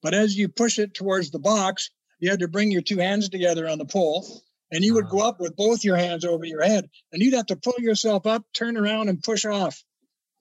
But 0.01 0.15
as 0.15 0.35
you 0.35 0.49
push 0.49 0.79
it 0.79 0.95
towards 0.95 1.29
the 1.29 1.39
box, 1.39 1.91
you 2.19 2.31
had 2.31 2.39
to 2.39 2.47
bring 2.47 2.71
your 2.71 2.81
two 2.81 2.97
hands 2.97 3.29
together 3.29 3.69
on 3.69 3.77
the 3.77 3.85
pole. 3.85 4.25
And 4.71 4.83
you 4.83 4.95
would 4.95 5.05
Ah. 5.05 5.09
go 5.11 5.19
up 5.19 5.39
with 5.39 5.55
both 5.55 5.83
your 5.85 5.97
hands 5.97 6.25
over 6.25 6.45
your 6.45 6.63
head. 6.63 6.89
And 7.11 7.21
you'd 7.21 7.35
have 7.35 7.45
to 7.47 7.55
pull 7.55 7.75
yourself 7.77 8.25
up, 8.25 8.43
turn 8.53 8.75
around, 8.75 9.07
and 9.07 9.21
push 9.23 9.45
off 9.45 9.81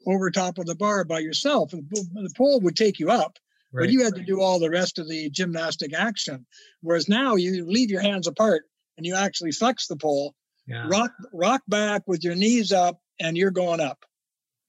over 0.07 0.31
top 0.31 0.59
of 0.59 0.67
the 0.67 0.75
bar 0.75 1.05
by 1.05 1.19
yourself. 1.19 1.73
And 1.73 1.89
the 1.91 2.33
pole 2.37 2.61
would 2.61 2.77
take 2.77 2.99
you 2.99 3.11
up. 3.11 3.39
Right. 3.73 3.83
But 3.83 3.91
you 3.91 4.05
had 4.05 4.15
to 4.15 4.23
do 4.23 4.41
all 4.41 4.59
the 4.59 4.71
rest 4.71 4.99
of 4.99 5.09
the 5.09 5.29
gymnastic 5.29 5.93
action. 5.93 6.47
Whereas 6.81 7.09
now 7.09 7.35
you 7.35 7.67
leave 7.67 7.91
your 7.91 8.01
hands 8.01 8.27
apart 8.27 8.63
and 8.97 9.05
you 9.05 9.17
actually 9.17 9.53
flex 9.53 9.87
the 9.89 9.97
pole, 9.97 10.35
yeah. 10.67 10.87
rock 10.89 11.13
rock 11.33 11.63
back 11.69 12.03
with 12.07 12.25
your 12.25 12.35
knees 12.35 12.73
up, 12.73 13.01
and 13.21 13.37
you're 13.37 13.51
going 13.51 13.81
up. 13.81 14.05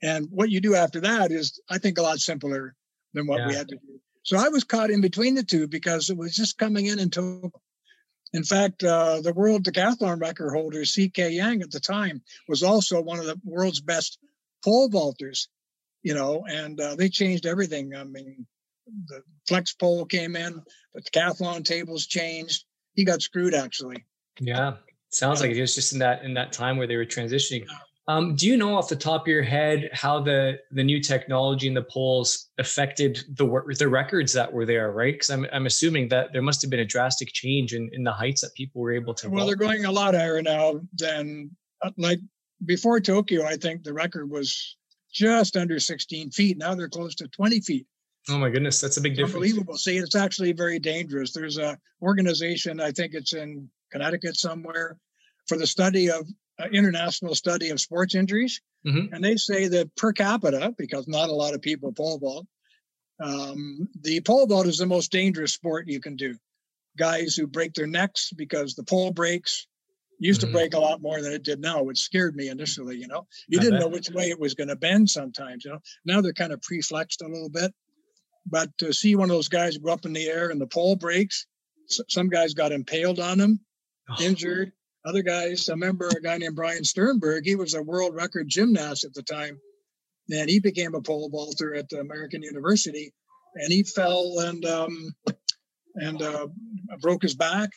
And 0.01 0.27
what 0.29 0.49
you 0.49 0.59
do 0.59 0.75
after 0.75 1.01
that 1.01 1.31
is, 1.31 1.59
I 1.69 1.77
think, 1.77 1.97
a 1.97 2.01
lot 2.01 2.19
simpler 2.19 2.75
than 3.13 3.27
what 3.27 3.39
yeah. 3.39 3.47
we 3.47 3.55
had 3.55 3.67
to 3.69 3.75
do. 3.75 3.99
So 4.23 4.37
I 4.37 4.49
was 4.49 4.63
caught 4.63 4.91
in 4.91 5.01
between 5.01 5.35
the 5.35 5.43
two 5.43 5.67
because 5.67 6.09
it 6.09 6.17
was 6.17 6.35
just 6.35 6.57
coming 6.57 6.87
in 6.87 6.99
until. 6.99 7.51
In 8.33 8.43
fact, 8.43 8.83
uh, 8.83 9.21
the 9.21 9.31
world 9.31 9.63
decathlon 9.63 10.19
record 10.19 10.51
holder, 10.51 10.83
C.K. 10.83 11.29
Yang, 11.29 11.61
at 11.61 11.71
the 11.71 11.79
time, 11.79 12.21
was 12.49 12.61
also 12.61 13.01
one 13.01 13.19
of 13.19 13.25
the 13.25 13.39
world's 13.45 13.79
best 13.79 14.19
pole 14.67 14.89
vaulters, 14.89 15.47
you 16.03 16.13
know, 16.13 16.43
and 16.49 16.79
uh, 16.81 16.95
they 16.95 17.07
changed 17.07 17.45
everything. 17.45 17.95
I 17.95 18.03
mean, 18.03 18.45
the 19.07 19.21
flex 19.47 19.73
pole 19.73 20.05
came 20.05 20.35
in, 20.35 20.61
the 20.93 21.01
decathlon 21.01 21.63
tables 21.63 22.05
changed. 22.05 22.65
He 22.93 23.05
got 23.05 23.21
screwed 23.21 23.53
actually. 23.53 24.05
Yeah, 24.39 24.73
sounds 25.09 25.41
like 25.41 25.51
it 25.51 25.61
was 25.61 25.73
just 25.73 25.93
in 25.93 25.99
that 25.99 26.23
in 26.23 26.33
that 26.33 26.51
time 26.51 26.77
where 26.77 26.87
they 26.87 26.97
were 26.97 27.05
transitioning. 27.05 27.65
Um, 28.09 28.35
do 28.35 28.47
you 28.47 28.55
know 28.55 28.77
off 28.77 28.87
the 28.87 28.95
top 28.95 29.23
of 29.23 29.27
your 29.27 29.43
head 29.43 29.89
how 29.91 30.21
the 30.21 30.59
the 30.71 30.83
new 30.83 31.01
technology 31.01 31.67
and 31.67 31.75
the 31.75 31.83
poles 31.83 32.49
affected 32.57 33.19
the 33.35 33.45
the 33.77 33.87
records 33.87 34.33
that 34.33 34.51
were 34.51 34.65
there? 34.65 34.91
Right, 34.91 35.13
because 35.13 35.29
I'm 35.29 35.45
I'm 35.51 35.65
assuming 35.65 36.09
that 36.09 36.33
there 36.33 36.41
must 36.41 36.61
have 36.61 36.71
been 36.71 36.79
a 36.79 36.85
drastic 36.85 37.29
change 37.33 37.73
in 37.73 37.89
in 37.93 38.03
the 38.03 38.11
heights 38.11 38.41
that 38.41 38.53
people 38.55 38.81
were 38.81 38.93
able 38.93 39.13
to. 39.15 39.29
Well, 39.29 39.45
they're 39.45 39.55
going 39.55 39.85
a 39.85 39.91
lot 39.91 40.13
higher 40.13 40.41
now 40.41 40.79
than 40.93 41.51
uh, 41.81 41.91
like 41.97 42.19
before 42.65 42.99
Tokyo. 42.99 43.45
I 43.45 43.57
think 43.57 43.83
the 43.83 43.93
record 43.93 44.29
was 44.29 44.77
just 45.11 45.57
under 45.57 45.79
16 45.79 46.31
feet. 46.31 46.57
Now 46.57 46.75
they're 46.75 46.89
close 46.89 47.15
to 47.15 47.27
20 47.27 47.61
feet. 47.61 47.87
Oh 48.29 48.37
my 48.37 48.49
goodness, 48.49 48.81
that's 48.81 48.97
a 48.97 49.01
big 49.01 49.15
difference. 49.15 49.35
Unbelievable. 49.35 49.77
See, 49.77 49.97
it's 49.97 50.15
actually 50.15 50.51
very 50.51 50.79
dangerous. 50.79 51.31
There's 51.31 51.57
a 51.57 51.77
organization, 52.01 52.81
I 52.81 52.91
think 52.91 53.13
it's 53.13 53.33
in 53.33 53.69
Connecticut 53.91 54.35
somewhere, 54.35 54.97
for 55.47 55.57
the 55.57 55.67
study 55.67 56.09
of 56.09 56.27
uh, 56.59 56.67
international 56.73 57.35
study 57.35 57.69
of 57.69 57.79
sports 57.79 58.15
injuries, 58.15 58.61
mm-hmm. 58.85 59.13
and 59.13 59.23
they 59.23 59.37
say 59.37 59.69
that 59.69 59.95
per 59.95 60.11
capita, 60.11 60.73
because 60.77 61.07
not 61.07 61.29
a 61.29 61.33
lot 61.33 61.53
of 61.53 61.61
people 61.61 61.93
pole 61.93 62.19
vault, 62.19 62.47
um, 63.19 63.87
the 64.01 64.19
pole 64.21 64.45
vault 64.45 64.67
is 64.67 64.77
the 64.77 64.85
most 64.85 65.11
dangerous 65.11 65.53
sport 65.53 65.87
you 65.87 66.01
can 66.01 66.15
do. 66.15 66.35
Guys 66.97 67.35
who 67.35 67.47
break 67.47 67.73
their 67.73 67.87
necks 67.87 68.31
because 68.35 68.75
the 68.75 68.83
pole 68.83 69.11
breaks 69.11 69.67
used 70.19 70.41
mm-hmm. 70.41 70.51
to 70.51 70.53
break 70.53 70.73
a 70.73 70.79
lot 70.79 71.01
more 71.01 71.21
than 71.21 71.33
it 71.33 71.43
did 71.43 71.59
now, 71.59 71.83
which 71.83 71.99
scared 71.99 72.35
me 72.35 72.49
initially. 72.49 72.97
You 72.97 73.07
know, 73.07 73.27
you 73.47 73.59
I 73.59 73.63
didn't 73.63 73.79
bet. 73.79 73.81
know 73.81 73.93
which 73.93 74.09
way 74.09 74.29
it 74.29 74.39
was 74.39 74.53
going 74.53 74.69
to 74.69 74.75
bend 74.75 75.09
sometimes. 75.09 75.65
You 75.65 75.71
know, 75.71 75.79
now 76.05 76.21
they're 76.21 76.33
kind 76.33 76.53
of 76.53 76.61
pre-flexed 76.61 77.21
a 77.21 77.27
little 77.27 77.49
bit. 77.49 77.73
But 78.49 78.69
to 78.77 78.93
see 78.93 79.15
one 79.15 79.29
of 79.29 79.35
those 79.35 79.49
guys 79.49 79.77
go 79.77 79.91
up 79.91 80.05
in 80.05 80.13
the 80.13 80.27
air 80.27 80.49
and 80.49 80.61
the 80.61 80.67
pole 80.67 80.95
breaks, 80.95 81.45
some 81.87 82.29
guys 82.29 82.53
got 82.53 82.71
impaled 82.71 83.19
on 83.19 83.37
them, 83.37 83.59
oh. 84.09 84.23
injured. 84.23 84.71
Other 85.05 85.21
guys, 85.21 85.69
I 85.69 85.73
remember 85.73 86.07
a 86.07 86.21
guy 86.21 86.37
named 86.37 86.55
Brian 86.55 86.83
Sternberg. 86.83 87.45
He 87.45 87.55
was 87.55 87.73
a 87.73 87.81
world 87.81 88.13
record 88.13 88.47
gymnast 88.49 89.05
at 89.05 89.13
the 89.13 89.23
time, 89.23 89.59
and 90.29 90.49
he 90.49 90.59
became 90.59 90.95
a 90.95 91.01
pole 91.01 91.29
vaulter 91.29 91.75
at 91.75 91.87
the 91.89 91.99
American 91.99 92.43
University. 92.43 93.13
And 93.55 93.71
he 93.71 93.83
fell 93.83 94.39
and 94.39 94.65
um, 94.65 95.15
and 95.95 96.21
uh, 96.21 96.47
broke 97.01 97.23
his 97.23 97.35
back. 97.35 97.69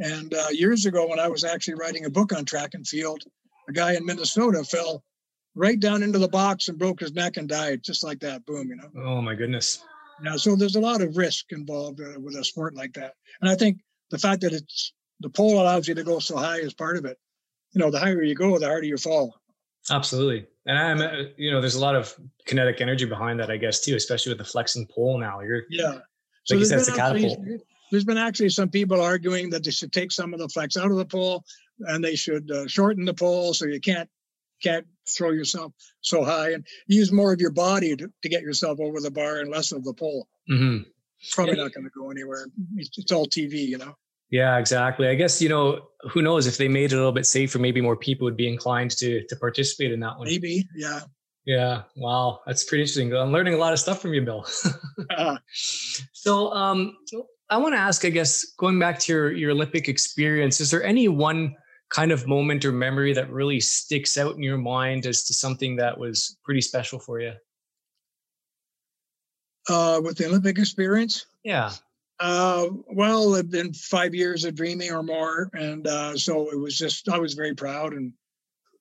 And 0.00 0.32
uh, 0.32 0.46
years 0.50 0.86
ago, 0.86 1.06
when 1.06 1.20
I 1.20 1.28
was 1.28 1.44
actually 1.44 1.74
writing 1.74 2.06
a 2.06 2.10
book 2.10 2.32
on 2.32 2.44
track 2.44 2.74
and 2.74 2.86
field, 2.86 3.22
a 3.68 3.72
guy 3.72 3.94
in 3.94 4.04
Minnesota 4.06 4.64
fell 4.64 5.04
right 5.54 5.78
down 5.78 6.02
into 6.02 6.18
the 6.18 6.28
box 6.28 6.68
and 6.68 6.78
broke 6.78 7.00
his 7.00 7.12
neck 7.12 7.36
and 7.36 7.48
died 7.48 7.82
just 7.84 8.02
like 8.02 8.20
that. 8.20 8.44
Boom, 8.46 8.68
you 8.68 8.76
know. 8.76 8.90
Oh 8.96 9.20
my 9.20 9.34
goodness. 9.34 9.84
Yeah, 10.24 10.36
so 10.36 10.56
there's 10.56 10.76
a 10.76 10.80
lot 10.80 11.02
of 11.02 11.16
risk 11.16 11.46
involved 11.50 12.00
uh, 12.00 12.18
with 12.18 12.34
a 12.34 12.44
sport 12.44 12.74
like 12.74 12.92
that, 12.94 13.14
and 13.40 13.50
I 13.50 13.54
think 13.54 13.80
the 14.10 14.18
fact 14.18 14.42
that 14.42 14.52
it's 14.52 14.92
the 15.20 15.30
pole 15.30 15.60
allows 15.60 15.88
you 15.88 15.94
to 15.94 16.04
go 16.04 16.18
so 16.18 16.36
high 16.36 16.58
is 16.58 16.74
part 16.74 16.98
of 16.98 17.06
it. 17.06 17.18
You 17.72 17.80
know, 17.80 17.90
the 17.90 17.98
higher 17.98 18.22
you 18.22 18.34
go, 18.34 18.58
the 18.58 18.66
harder 18.66 18.86
you 18.86 18.98
fall. 18.98 19.34
Absolutely, 19.90 20.46
and 20.66 20.78
I'm, 20.78 21.00
uh, 21.00 21.22
you 21.38 21.50
know, 21.50 21.62
there's 21.62 21.74
a 21.74 21.80
lot 21.80 21.96
of 21.96 22.14
kinetic 22.46 22.82
energy 22.82 23.06
behind 23.06 23.40
that, 23.40 23.50
I 23.50 23.56
guess, 23.56 23.80
too, 23.80 23.96
especially 23.96 24.32
with 24.32 24.38
the 24.38 24.44
flexing 24.44 24.86
pole 24.94 25.18
now. 25.18 25.40
You're 25.40 25.62
yeah. 25.70 26.00
So 26.44 26.54
like 26.54 26.60
you 26.60 26.64
said, 26.66 26.80
it's 26.80 26.88
a 26.88 26.94
catapult. 26.94 27.38
There's 27.90 28.04
been 28.04 28.18
actually 28.18 28.50
some 28.50 28.68
people 28.68 29.00
arguing 29.00 29.50
that 29.50 29.64
they 29.64 29.70
should 29.70 29.92
take 29.92 30.12
some 30.12 30.32
of 30.32 30.40
the 30.40 30.48
flex 30.48 30.76
out 30.76 30.90
of 30.90 30.96
the 30.96 31.04
pole 31.04 31.44
and 31.80 32.04
they 32.04 32.16
should 32.16 32.50
uh, 32.50 32.66
shorten 32.66 33.04
the 33.04 33.14
pole 33.14 33.54
so 33.54 33.66
you 33.66 33.80
can't 33.80 34.08
can't 34.62 34.86
throw 35.08 35.30
yourself 35.30 35.72
so 36.02 36.22
high 36.22 36.52
and 36.52 36.66
use 36.86 37.10
more 37.10 37.32
of 37.32 37.40
your 37.40 37.50
body 37.50 37.96
to, 37.96 38.12
to 38.22 38.28
get 38.28 38.42
yourself 38.42 38.78
over 38.78 39.00
the 39.00 39.10
bar 39.10 39.40
and 39.40 39.50
less 39.50 39.72
of 39.72 39.84
the 39.84 39.94
pole. 39.94 40.28
Mm-hmm. 40.50 40.82
Probably 41.32 41.56
yeah. 41.56 41.62
not 41.62 41.72
going 41.72 41.84
to 41.84 41.90
go 41.90 42.10
anywhere. 42.10 42.46
It's, 42.76 42.98
it's 42.98 43.12
all 43.12 43.26
TV, 43.26 43.66
you 43.66 43.78
know. 43.78 43.94
Yeah, 44.30 44.58
exactly. 44.58 45.08
I 45.08 45.14
guess 45.14 45.42
you 45.42 45.48
know 45.48 45.88
who 46.12 46.22
knows 46.22 46.46
if 46.46 46.56
they 46.56 46.68
made 46.68 46.92
it 46.92 46.94
a 46.94 46.98
little 46.98 47.12
bit 47.12 47.26
safer, 47.26 47.58
maybe 47.58 47.80
more 47.80 47.96
people 47.96 48.26
would 48.26 48.36
be 48.36 48.48
inclined 48.48 48.92
to 48.92 49.24
to 49.26 49.36
participate 49.36 49.90
in 49.92 50.00
that 50.00 50.18
one. 50.18 50.28
Maybe, 50.28 50.68
yeah. 50.76 51.00
Yeah. 51.44 51.82
Wow, 51.96 52.40
that's 52.46 52.62
pretty 52.62 52.82
interesting. 52.82 53.12
I'm 53.12 53.32
learning 53.32 53.54
a 53.54 53.56
lot 53.56 53.72
of 53.72 53.80
stuff 53.80 54.00
from 54.00 54.14
you, 54.14 54.22
Bill. 54.22 54.46
uh, 55.16 55.38
so, 56.12 56.52
um, 56.52 56.96
I 57.50 57.56
want 57.56 57.74
to 57.74 57.78
ask, 57.78 58.04
I 58.04 58.10
guess, 58.10 58.44
going 58.56 58.78
back 58.78 58.98
to 59.00 59.12
your 59.12 59.32
your 59.32 59.50
Olympic 59.50 59.88
experience, 59.88 60.60
is 60.60 60.70
there 60.70 60.84
any 60.84 61.08
one 61.08 61.56
kind 61.90 62.12
of 62.12 62.26
moment 62.26 62.64
or 62.64 62.70
memory 62.70 63.12
that 63.12 63.30
really 63.30 63.60
sticks 63.60 64.16
out 64.16 64.36
in 64.36 64.42
your 64.42 64.56
mind 64.58 65.06
as 65.06 65.24
to 65.24 65.34
something 65.34 65.76
that 65.76 65.98
was 65.98 66.36
pretty 66.44 66.60
special 66.60 67.00
for 67.00 67.20
you? 67.20 67.32
Uh, 69.68 70.00
with 70.02 70.16
the 70.16 70.26
Olympic 70.26 70.58
experience? 70.58 71.26
Yeah. 71.42 71.72
Uh, 72.20 72.66
well, 72.92 73.34
it'd 73.34 73.50
been 73.50 73.72
five 73.72 74.14
years 74.14 74.44
of 74.44 74.54
dreaming 74.54 74.92
or 74.92 75.02
more. 75.02 75.50
And 75.54 75.86
uh, 75.86 76.16
so 76.16 76.50
it 76.50 76.58
was 76.58 76.76
just, 76.78 77.08
I 77.08 77.18
was 77.18 77.34
very 77.34 77.54
proud 77.54 77.94
and 77.94 78.12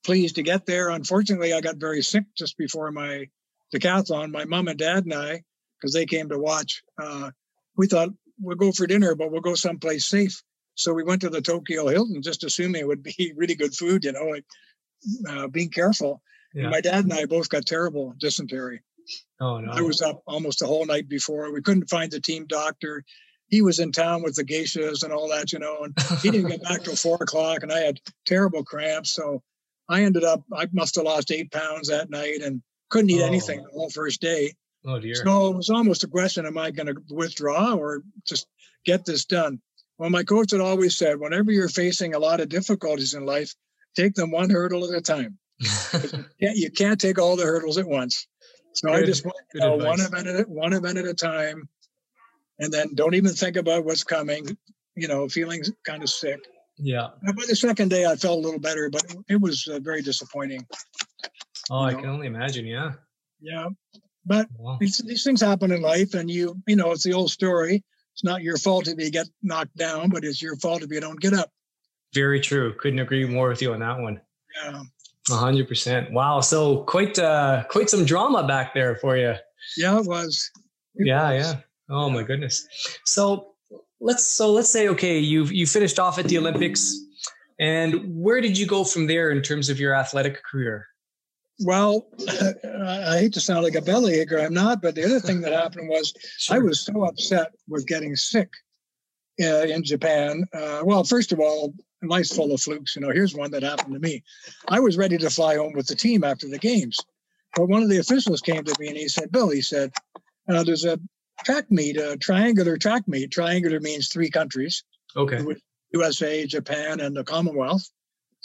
pleased 0.04 0.36
to 0.36 0.44
get 0.44 0.66
there. 0.66 0.90
Unfortunately, 0.90 1.54
I 1.54 1.62
got 1.62 1.78
very 1.78 2.02
sick 2.02 2.26
just 2.38 2.58
before 2.58 2.92
my 2.92 3.28
decathlon. 3.74 4.32
My 4.32 4.46
mom 4.46 4.68
and 4.68 4.78
dad 4.78 5.06
and 5.06 5.14
I, 5.14 5.42
because 5.80 5.94
they 5.94 6.06
came 6.06 6.30
to 6.30 6.38
watch, 6.38 6.84
uh, 7.02 7.32
we 7.78 7.88
thought 7.88 8.10
we'll 8.40 8.56
go 8.56 8.72
for 8.72 8.88
dinner, 8.88 9.16
but 9.16 9.32
we'll 9.32 9.42
go 9.42 9.56
someplace 9.56 10.08
safe. 10.08 10.42
So 10.76 10.94
we 10.94 11.04
went 11.04 11.22
to 11.22 11.30
the 11.30 11.42
Tokyo 11.42 11.88
Hilton, 11.88 12.22
just 12.22 12.44
assuming 12.44 12.82
it 12.82 12.88
would 12.88 13.04
be 13.04 13.34
really 13.38 13.56
good 13.56 13.76
food, 13.76 14.06
you 14.06 14.14
know, 14.14 14.26
like 14.26 14.46
uh, 15.28 15.48
being 15.48 15.70
careful. 15.70 16.22
Yeah. 16.54 16.70
my 16.70 16.82
dad 16.82 17.04
and 17.04 17.14
I 17.14 17.26
both 17.26 17.50
got 17.50 17.66
terrible 17.66 18.16
dysentery. 18.18 18.82
Oh 19.40 19.60
no! 19.60 19.72
I 19.72 19.82
was 19.82 20.02
up 20.02 20.22
almost 20.26 20.60
the 20.60 20.68
whole 20.68 20.86
night 20.86 21.08
before. 21.08 21.52
We 21.54 21.62
couldn't 21.62 21.90
find 21.90 22.12
the 22.12 22.20
team 22.20 22.46
doctor. 22.48 23.04
He 23.48 23.62
was 23.62 23.80
in 23.80 23.92
town 23.92 24.24
with 24.24 24.36
the 24.36 24.44
geishas 24.44 25.04
and 25.04 25.12
all 25.12 25.30
that, 25.30 25.52
you 25.52 25.60
know, 25.60 25.80
and 25.84 25.94
he 26.22 26.30
didn't 26.30 26.50
get 26.50 26.64
back 26.64 26.84
till 26.84 26.96
four 26.96 27.18
o'clock. 27.20 27.64
And 27.64 27.72
I 27.72 27.80
had 27.80 28.00
terrible 28.26 28.64
cramps, 28.64 29.12
so 29.12 29.42
I 29.88 30.04
ended 30.04 30.24
up. 30.24 30.44
I 30.54 30.68
must 30.72 30.96
have 30.96 31.06
lost 31.06 31.32
eight 31.32 31.52
pounds 31.52 31.90
that 31.90 32.10
night 32.10 32.42
and 32.44 32.62
couldn't 32.90 33.10
eat 33.10 33.22
oh. 33.22 33.28
anything 33.28 33.64
the 33.64 33.72
whole 33.72 33.90
first 33.90 34.22
day. 34.22 34.54
Oh 34.86 35.00
dear! 35.00 35.16
So 35.16 35.52
it 35.52 35.58
was 35.58 35.70
almost 35.70 36.04
a 36.04 36.08
question: 36.08 36.46
Am 36.46 36.58
I 36.58 36.72
going 36.72 36.88
to 36.88 36.96
withdraw 37.10 37.74
or 37.74 38.02
just 38.26 38.48
get 38.86 39.06
this 39.06 39.26
done? 39.26 39.62
Well, 40.00 40.10
my 40.10 40.24
coach 40.24 40.52
had 40.52 40.62
always 40.62 40.98
said, 40.98 41.20
whenever 41.20 41.52
you're 41.52 41.68
facing 41.68 42.16
a 42.16 42.20
lot 42.20 42.40
of 42.40 42.48
difficulties 42.48 43.14
in 43.14 43.26
life, 43.26 43.54
take 43.98 44.16
them 44.16 44.32
one 44.32 44.50
hurdle 44.50 44.86
at 44.86 44.98
a 44.98 45.02
time. 45.02 45.38
you, 46.40 46.72
can't, 46.72 47.00
take 47.00 47.20
all 47.20 47.36
the 47.36 47.44
hurdles 47.44 47.78
at 47.78 47.86
once. 47.86 48.26
So 48.74 48.88
good, 48.88 49.04
I 49.04 49.06
just 49.06 49.26
went 49.26 49.36
you 49.54 49.60
know, 49.60 49.76
one 49.76 50.00
event 50.00 50.28
at 50.28 50.48
one 50.48 50.72
event 50.72 50.98
at 51.00 51.06
a 51.06 51.14
time, 51.14 51.68
and 52.60 52.72
then 52.72 52.96
don't 52.96 53.16
even 53.16 53.34
think 53.34 53.58
about 53.58 53.84
what's 53.84 54.06
coming. 54.06 54.58
You 54.96 55.10
know, 55.10 55.28
feeling 55.28 55.64
kind 55.86 56.02
of 56.02 56.10
sick. 56.10 56.40
Yeah. 56.78 57.10
And 57.24 57.36
by 57.36 57.44
the 57.46 57.56
second 57.56 57.90
day, 57.90 58.06
I 58.06 58.16
felt 58.16 58.38
a 58.38 58.42
little 58.42 58.60
better, 58.60 58.90
but 58.90 59.04
it 59.28 59.42
was 59.42 59.68
uh, 59.68 59.80
very 59.80 60.02
disappointing. 60.02 60.66
Oh, 61.70 61.82
I 61.82 61.92
know? 61.92 62.00
can 62.00 62.10
only 62.10 62.28
imagine. 62.28 62.66
Yeah. 62.66 62.92
Yeah, 63.42 63.68
but 64.26 64.48
wow. 64.58 64.78
these, 64.80 64.98
these 65.00 65.24
things 65.24 65.42
happen 65.42 65.72
in 65.72 65.82
life, 65.82 66.14
and 66.14 66.30
you 66.30 66.62
you 66.68 66.76
know 66.76 66.92
it's 66.92 67.04
the 67.04 67.14
old 67.14 67.32
story 67.32 67.84
it's 68.20 68.24
not 68.26 68.44
your 68.44 68.58
fault 68.58 68.90
if 68.90 69.00
you 69.00 69.10
get 69.10 69.28
knocked 69.44 69.78
down, 69.78 70.10
but 70.10 70.26
it's 70.26 70.42
your 70.42 70.58
fault 70.58 70.84
if 70.84 70.92
you 70.92 71.00
don't 71.00 71.22
get 71.22 71.34
up. 71.34 71.50
Very 72.14 72.42
true. 72.42 72.74
Couldn't 72.74 73.00
agree 73.00 73.24
more 73.24 73.48
with 73.48 73.62
you 73.62 73.72
on 73.72 73.80
that 73.80 73.98
one. 73.98 74.20
Yeah. 74.62 74.84
hundred 75.30 75.70
percent. 75.70 76.12
Wow. 76.12 76.42
So 76.42 76.80
quite 76.80 77.18
uh 77.18 77.64
quite 77.70 77.90
some 77.90 78.04
drama 78.04 78.46
back 78.46 78.74
there 78.74 78.98
for 78.98 79.16
you. 79.16 79.36
Yeah, 79.78 80.00
it 80.00 80.06
was. 80.06 80.52
It 80.96 81.08
yeah, 81.08 81.32
was. 81.32 81.46
yeah. 81.46 81.60
Oh 81.90 82.08
yeah. 82.08 82.14
my 82.14 82.24
goodness. 82.24 82.68
So 83.06 83.54
let's 84.02 84.26
so 84.26 84.52
let's 84.52 84.70
say 84.70 84.90
okay, 84.90 85.18
you 85.18 85.46
you 85.46 85.66
finished 85.66 85.98
off 85.98 86.20
at 86.20 86.26
the 86.26 86.38
Olympics, 86.38 86.94
and 87.58 88.22
where 88.22 88.42
did 88.42 88.58
you 88.58 88.66
go 88.66 88.84
from 88.84 89.08
there 89.08 89.32
in 89.32 89.42
terms 89.42 89.70
of 89.70 89.80
your 89.80 89.96
athletic 89.96 90.44
career? 90.44 90.88
Well, 91.60 92.08
I 92.28 93.20
hate 93.20 93.34
to 93.34 93.42
sound 93.42 93.64
like 93.64 93.76
a 93.76 93.82
belly 93.82 94.14
bellyacre. 94.14 94.44
I'm 94.44 94.54
not. 94.54 94.82
But 94.82 94.96
the 94.96 95.04
other 95.04 95.20
thing 95.20 95.42
that 95.42 95.54
happened 95.54 95.90
was 95.90 96.14
sure. 96.38 96.56
I 96.56 96.60
was 96.60 96.80
so 96.80 97.04
upset 97.04 97.52
with 97.68 97.86
getting 97.86 98.16
sick 98.16 98.50
uh, 99.42 99.64
in 99.64 99.84
Japan. 99.84 100.46
Uh, 100.54 100.82
well, 100.84 101.04
first 101.04 101.32
of 101.32 101.40
all, 101.40 101.74
life's 102.02 102.36
full 102.36 102.54
of 102.54 102.62
flukes. 102.62 102.96
You 102.96 103.02
know, 103.02 103.12
here's 103.12 103.36
one 103.36 103.52
that 103.52 103.64
happened 103.64 103.94
to 103.94 104.00
me. 104.00 104.24
I 104.68 104.80
was 104.80 104.98
ready 104.98 105.18
to 105.18 105.30
fly 105.30 105.58
home 105.58 105.74
with 105.74 105.88
the 105.88 105.96
team 105.96 106.24
after 106.24 106.48
the 106.48 106.60
games, 106.60 106.98
but 107.56 107.68
one 107.68 107.84
of 107.84 107.90
the 107.90 108.00
officials 108.00 108.42
came 108.42 108.64
to 108.64 108.76
me 108.80 108.88
and 108.88 108.98
he 108.98 109.10
said, 109.10 109.32
"Bill," 109.32 109.50
he 109.50 109.62
said, 109.62 109.92
uh, 110.48 110.64
"there's 110.64 110.86
a 110.86 111.00
track 111.44 111.70
meet, 111.70 111.98
a 111.98 112.18
triangular 112.18 112.78
track 112.78 113.08
meet. 113.08 113.32
Triangular 113.32 113.80
means 113.80 114.08
three 114.08 114.30
countries. 114.30 114.84
Okay. 115.16 115.44
USA, 115.92 116.46
Japan, 116.46 117.00
and 117.00 117.16
the 117.16 117.24
Commonwealth, 117.24 117.90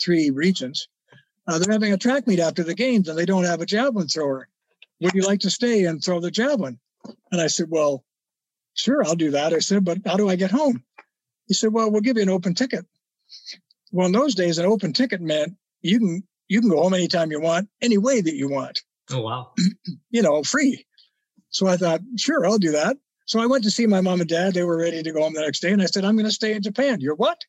three 0.00 0.30
regions. 0.30 0.88
Uh, 1.46 1.58
they're 1.58 1.72
having 1.72 1.92
a 1.92 1.98
track 1.98 2.26
meet 2.26 2.40
after 2.40 2.62
the 2.62 2.74
games, 2.74 3.08
and 3.08 3.18
they 3.18 3.26
don't 3.26 3.44
have 3.44 3.60
a 3.60 3.66
javelin 3.66 4.08
thrower. 4.08 4.48
Would 5.00 5.14
you 5.14 5.22
like 5.22 5.40
to 5.40 5.50
stay 5.50 5.84
and 5.84 6.02
throw 6.02 6.20
the 6.20 6.30
javelin? 6.30 6.78
And 7.30 7.40
I 7.40 7.48
said, 7.48 7.66
Well, 7.68 8.04
sure, 8.74 9.04
I'll 9.04 9.16
do 9.16 9.32
that. 9.32 9.52
I 9.52 9.58
said, 9.58 9.84
But 9.84 9.98
how 10.06 10.16
do 10.16 10.28
I 10.28 10.36
get 10.36 10.50
home? 10.50 10.82
He 11.46 11.54
said, 11.54 11.72
Well, 11.72 11.90
we'll 11.90 12.00
give 12.00 12.16
you 12.16 12.22
an 12.22 12.30
open 12.30 12.54
ticket. 12.54 12.86
Well, 13.92 14.06
in 14.06 14.12
those 14.12 14.34
days, 14.34 14.58
an 14.58 14.66
open 14.66 14.92
ticket 14.92 15.20
meant 15.20 15.56
you 15.82 15.98
can 15.98 16.22
you 16.48 16.60
can 16.60 16.70
go 16.70 16.82
home 16.82 16.94
anytime 16.94 17.30
you 17.30 17.40
want, 17.40 17.68
any 17.82 17.98
way 17.98 18.20
that 18.20 18.34
you 18.34 18.48
want. 18.48 18.82
Oh 19.10 19.20
wow. 19.20 19.52
you 20.10 20.22
know, 20.22 20.42
free. 20.42 20.86
So 21.50 21.66
I 21.66 21.76
thought, 21.76 22.00
sure, 22.16 22.46
I'll 22.46 22.58
do 22.58 22.72
that. 22.72 22.96
So 23.26 23.40
I 23.40 23.46
went 23.46 23.64
to 23.64 23.70
see 23.70 23.86
my 23.86 24.00
mom 24.00 24.20
and 24.20 24.28
dad. 24.28 24.54
They 24.54 24.64
were 24.64 24.76
ready 24.76 25.02
to 25.02 25.12
go 25.12 25.22
home 25.22 25.34
the 25.34 25.40
next 25.40 25.60
day. 25.60 25.72
And 25.72 25.80
I 25.80 25.86
said, 25.86 26.04
I'm 26.04 26.16
going 26.16 26.26
to 26.26 26.32
stay 26.32 26.52
in 26.52 26.62
Japan. 26.62 27.00
You're 27.00 27.14
what? 27.14 27.40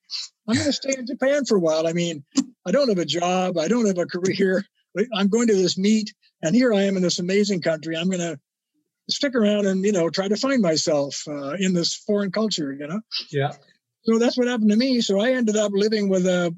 I'm 0.48 0.56
going 0.56 0.68
to 0.68 0.74
stay 0.74 0.94
in 0.98 1.06
Japan 1.06 1.44
for 1.46 1.58
a 1.58 1.60
while. 1.60 1.88
I 1.88 1.94
mean, 1.94 2.24
I 2.66 2.72
don't 2.72 2.90
have 2.90 2.98
a 2.98 3.06
job. 3.06 3.58
I 3.58 3.68
don't 3.68 3.86
have 3.86 3.98
a 3.98 4.06
career. 4.06 4.66
I'm 5.14 5.28
going 5.28 5.48
to 5.48 5.56
this 5.56 5.78
meet. 5.78 6.14
And 6.42 6.56
here 6.56 6.74
I 6.74 6.84
am 6.84 6.98
in 6.98 7.04
this 7.04 7.20
amazing 7.20 7.62
country. 7.62 7.96
I'm 7.98 8.10
going 8.10 8.20
to 8.20 8.40
stick 9.10 9.36
around 9.36 9.66
and, 9.66 9.84
you 9.84 9.92
know, 9.92 10.10
try 10.10 10.28
to 10.28 10.36
find 10.36 10.62
myself 10.62 11.22
uh, 11.28 11.54
in 11.60 11.74
this 11.74 11.96
foreign 11.96 12.32
culture, 12.32 12.74
you 12.74 12.88
know? 12.88 13.02
Yeah. 13.32 13.52
So 14.04 14.20
that's 14.20 14.38
what 14.38 14.48
happened 14.48 14.70
to 14.72 14.78
me. 14.78 15.02
So 15.02 15.20
I 15.20 15.32
ended 15.32 15.58
up 15.58 15.72
living 15.74 16.10
with 16.10 16.26
a 16.28 16.56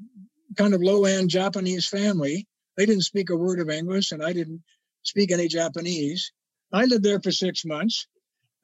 kind 0.56 0.74
of 0.74 0.82
low 0.82 1.04
end 1.04 1.30
Japanese 1.30 1.86
family. 1.86 2.46
They 2.76 2.86
didn't 2.86 3.02
speak 3.02 3.30
a 3.30 3.36
word 3.36 3.60
of 3.60 3.70
English 3.70 4.12
and 4.12 4.22
I 4.22 4.32
didn't 4.32 4.62
speak 5.02 5.32
any 5.32 5.48
Japanese. 5.48 6.32
I 6.72 6.84
lived 6.84 7.04
there 7.04 7.20
for 7.20 7.32
six 7.32 7.64
months. 7.64 8.06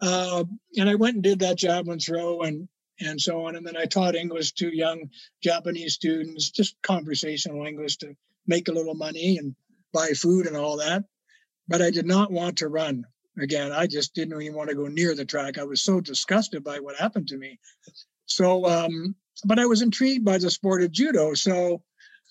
Uh, 0.00 0.44
and 0.76 0.88
I 0.88 0.96
went 0.96 1.14
and 1.14 1.24
did 1.24 1.38
that 1.40 1.56
job 1.56 1.86
javelin 1.86 1.98
throw 1.98 2.42
and 2.42 2.68
and 3.00 3.20
so 3.20 3.46
on. 3.46 3.56
And 3.56 3.66
then 3.66 3.76
I 3.76 3.86
taught 3.86 4.14
English 4.14 4.52
to 4.54 4.74
young 4.74 5.10
Japanese 5.42 5.94
students, 5.94 6.50
just 6.50 6.80
conversational 6.82 7.66
English 7.66 7.96
to 7.98 8.14
make 8.46 8.68
a 8.68 8.72
little 8.72 8.94
money 8.94 9.38
and 9.38 9.54
buy 9.92 10.08
food 10.10 10.46
and 10.46 10.56
all 10.56 10.78
that. 10.78 11.04
But 11.68 11.82
I 11.82 11.90
did 11.90 12.06
not 12.06 12.30
want 12.30 12.58
to 12.58 12.68
run 12.68 13.04
again. 13.40 13.72
I 13.72 13.86
just 13.86 14.14
didn't 14.14 14.40
even 14.40 14.56
want 14.56 14.70
to 14.70 14.76
go 14.76 14.86
near 14.86 15.14
the 15.14 15.24
track. 15.24 15.58
I 15.58 15.64
was 15.64 15.82
so 15.82 16.00
disgusted 16.00 16.62
by 16.62 16.78
what 16.78 16.96
happened 16.96 17.28
to 17.28 17.36
me. 17.36 17.58
So, 18.26 18.66
um, 18.66 19.14
but 19.44 19.58
I 19.58 19.66
was 19.66 19.82
intrigued 19.82 20.24
by 20.24 20.38
the 20.38 20.50
sport 20.50 20.82
of 20.82 20.92
judo. 20.92 21.34
So 21.34 21.82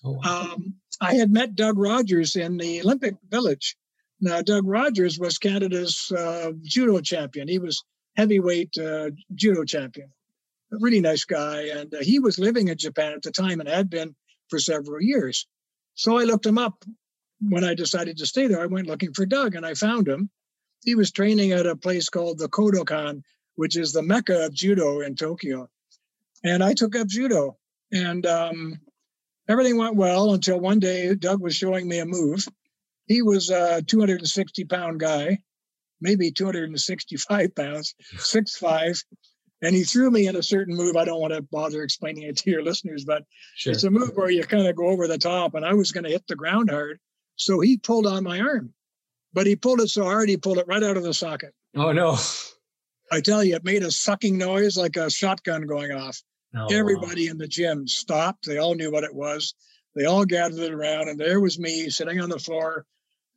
oh, 0.03 0.21
um, 0.23 0.75
I 1.01 1.15
had 1.15 1.31
met 1.31 1.55
Doug 1.55 1.77
Rogers 1.77 2.35
in 2.35 2.57
the 2.57 2.81
Olympic 2.81 3.15
Village 3.29 3.75
now, 4.23 4.41
Doug 4.41 4.65
Rogers 4.65 5.19
was 5.19 5.37
Canada's 5.37 6.09
uh, 6.09 6.53
judo 6.61 7.01
champion. 7.01 7.49
He 7.49 7.59
was 7.59 7.83
heavyweight 8.15 8.77
uh, 8.77 9.09
judo 9.35 9.65
champion. 9.65 10.13
A 10.73 10.77
really 10.79 11.01
nice 11.01 11.25
guy. 11.25 11.67
And 11.75 11.93
uh, 11.93 11.99
he 12.01 12.19
was 12.19 12.39
living 12.39 12.67
in 12.67 12.77
Japan 12.77 13.13
at 13.13 13.21
the 13.21 13.31
time 13.31 13.59
and 13.59 13.69
had 13.69 13.89
been 13.89 14.15
for 14.49 14.59
several 14.59 15.01
years. 15.01 15.47
So 15.95 16.17
I 16.17 16.23
looked 16.23 16.45
him 16.45 16.57
up 16.57 16.83
when 17.39 17.63
I 17.63 17.75
decided 17.75 18.17
to 18.17 18.25
stay 18.25 18.47
there. 18.47 18.61
I 18.61 18.65
went 18.65 18.87
looking 18.87 19.13
for 19.13 19.25
Doug 19.25 19.55
and 19.55 19.65
I 19.65 19.73
found 19.73 20.07
him. 20.07 20.29
He 20.83 20.95
was 20.95 21.11
training 21.11 21.51
at 21.51 21.67
a 21.67 21.75
place 21.75 22.09
called 22.09 22.39
the 22.39 22.49
Kodokan, 22.49 23.21
which 23.55 23.77
is 23.77 23.93
the 23.93 24.01
mecca 24.01 24.45
of 24.45 24.53
judo 24.53 25.01
in 25.01 25.15
Tokyo. 25.15 25.69
And 26.43 26.63
I 26.63 26.73
took 26.73 26.95
up 26.95 27.07
judo. 27.07 27.57
And 27.91 28.25
um, 28.25 28.79
everything 29.47 29.77
went 29.77 29.95
well 29.95 30.33
until 30.33 30.59
one 30.59 30.79
day 30.79 31.13
Doug 31.15 31.41
was 31.41 31.55
showing 31.55 31.87
me 31.87 31.99
a 31.99 32.05
move 32.05 32.45
he 33.05 33.21
was 33.21 33.49
a 33.49 33.81
260 33.81 34.65
pound 34.65 34.99
guy, 34.99 35.39
maybe 35.99 36.31
265 36.31 37.55
pounds, 37.55 37.95
six 38.17 38.55
five, 38.55 39.01
and 39.63 39.75
he 39.75 39.83
threw 39.83 40.11
me 40.11 40.27
in 40.27 40.35
a 40.35 40.43
certain 40.43 40.75
move. 40.75 40.95
I 40.95 41.05
don't 41.05 41.21
want 41.21 41.33
to 41.33 41.41
bother 41.41 41.83
explaining 41.83 42.23
it 42.23 42.37
to 42.37 42.51
your 42.51 42.63
listeners, 42.63 43.05
but 43.05 43.23
sure. 43.55 43.73
it's 43.73 43.83
a 43.83 43.89
move 43.89 44.11
where 44.15 44.29
you 44.29 44.43
kind 44.43 44.67
of 44.67 44.75
go 44.75 44.87
over 44.87 45.07
the 45.07 45.17
top, 45.17 45.55
and 45.55 45.65
I 45.65 45.73
was 45.73 45.91
going 45.91 46.03
to 46.03 46.09
hit 46.09 46.27
the 46.27 46.35
ground 46.35 46.69
hard, 46.69 46.99
so 47.35 47.59
he 47.59 47.77
pulled 47.77 48.05
on 48.05 48.23
my 48.23 48.39
arm, 48.39 48.73
but 49.33 49.47
he 49.47 49.55
pulled 49.55 49.81
it 49.81 49.89
so 49.89 50.03
hard 50.03 50.29
he 50.29 50.37
pulled 50.37 50.57
it 50.57 50.67
right 50.67 50.83
out 50.83 50.97
of 50.97 51.03
the 51.03 51.13
socket. 51.13 51.53
Oh 51.75 51.91
no! 51.91 52.17
I 53.11 53.21
tell 53.21 53.43
you, 53.43 53.55
it 53.55 53.63
made 53.63 53.83
a 53.83 53.91
sucking 53.91 54.37
noise 54.37 54.77
like 54.77 54.95
a 54.97 55.09
shotgun 55.09 55.63
going 55.63 55.91
off. 55.91 56.21
Oh, 56.55 56.67
Everybody 56.71 57.27
wow. 57.27 57.31
in 57.31 57.37
the 57.37 57.47
gym 57.47 57.87
stopped. 57.87 58.45
They 58.45 58.57
all 58.57 58.75
knew 58.75 58.91
what 58.91 59.03
it 59.03 59.15
was. 59.15 59.55
They 59.95 60.05
all 60.05 60.25
gathered 60.25 60.71
around, 60.71 61.09
and 61.09 61.19
there 61.19 61.39
was 61.39 61.59
me 61.59 61.89
sitting 61.89 62.19
on 62.19 62.29
the 62.29 62.39
floor, 62.39 62.85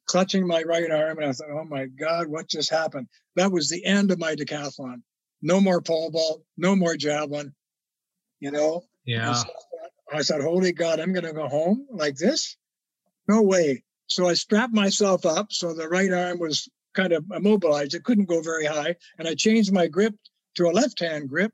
clutching 0.06 0.46
my 0.46 0.62
right 0.62 0.90
arm. 0.90 1.18
And 1.18 1.28
I 1.28 1.32
thought, 1.32 1.50
oh 1.50 1.64
my 1.64 1.86
God, 1.86 2.28
what 2.28 2.48
just 2.48 2.70
happened? 2.70 3.08
That 3.36 3.52
was 3.52 3.68
the 3.68 3.84
end 3.84 4.10
of 4.10 4.18
my 4.18 4.34
decathlon. 4.34 5.02
No 5.46 5.60
more 5.60 5.80
pole 5.80 6.10
vault, 6.10 6.42
no 6.56 6.74
more 6.74 6.96
javelin, 6.96 7.54
you 8.40 8.50
know? 8.50 8.82
Yeah. 9.04 9.44
I 10.12 10.22
said, 10.22 10.40
holy 10.40 10.72
God, 10.72 10.98
I'm 10.98 11.12
going 11.12 11.24
to 11.24 11.32
go 11.32 11.46
home 11.46 11.86
like 11.88 12.16
this? 12.16 12.56
No 13.28 13.42
way. 13.42 13.84
So 14.08 14.26
I 14.26 14.34
strapped 14.34 14.74
myself 14.74 15.24
up 15.24 15.52
so 15.52 15.72
the 15.72 15.88
right 15.88 16.12
arm 16.12 16.40
was 16.40 16.68
kind 16.96 17.12
of 17.12 17.24
immobilized. 17.32 17.94
It 17.94 18.02
couldn't 18.02 18.28
go 18.28 18.40
very 18.40 18.64
high. 18.64 18.96
And 19.20 19.28
I 19.28 19.36
changed 19.36 19.72
my 19.72 19.86
grip 19.86 20.16
to 20.56 20.66
a 20.66 20.72
left 20.72 20.98
hand 20.98 21.28
grip. 21.28 21.52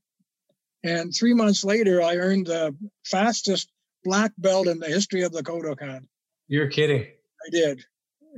And 0.83 1.15
three 1.15 1.35
months 1.35 1.63
later, 1.63 2.01
I 2.01 2.17
earned 2.17 2.47
the 2.47 2.75
fastest 3.05 3.71
black 4.05 4.33
belt 4.39 4.69
in 4.69 4.79
the 4.79 4.87
history 4.87 5.21
of 5.21 5.33
the 5.33 5.43
Kodokan. 5.43 6.07
You're 6.49 6.69
kidding. 6.69 7.03
I 7.03 7.51
did. 7.51 7.85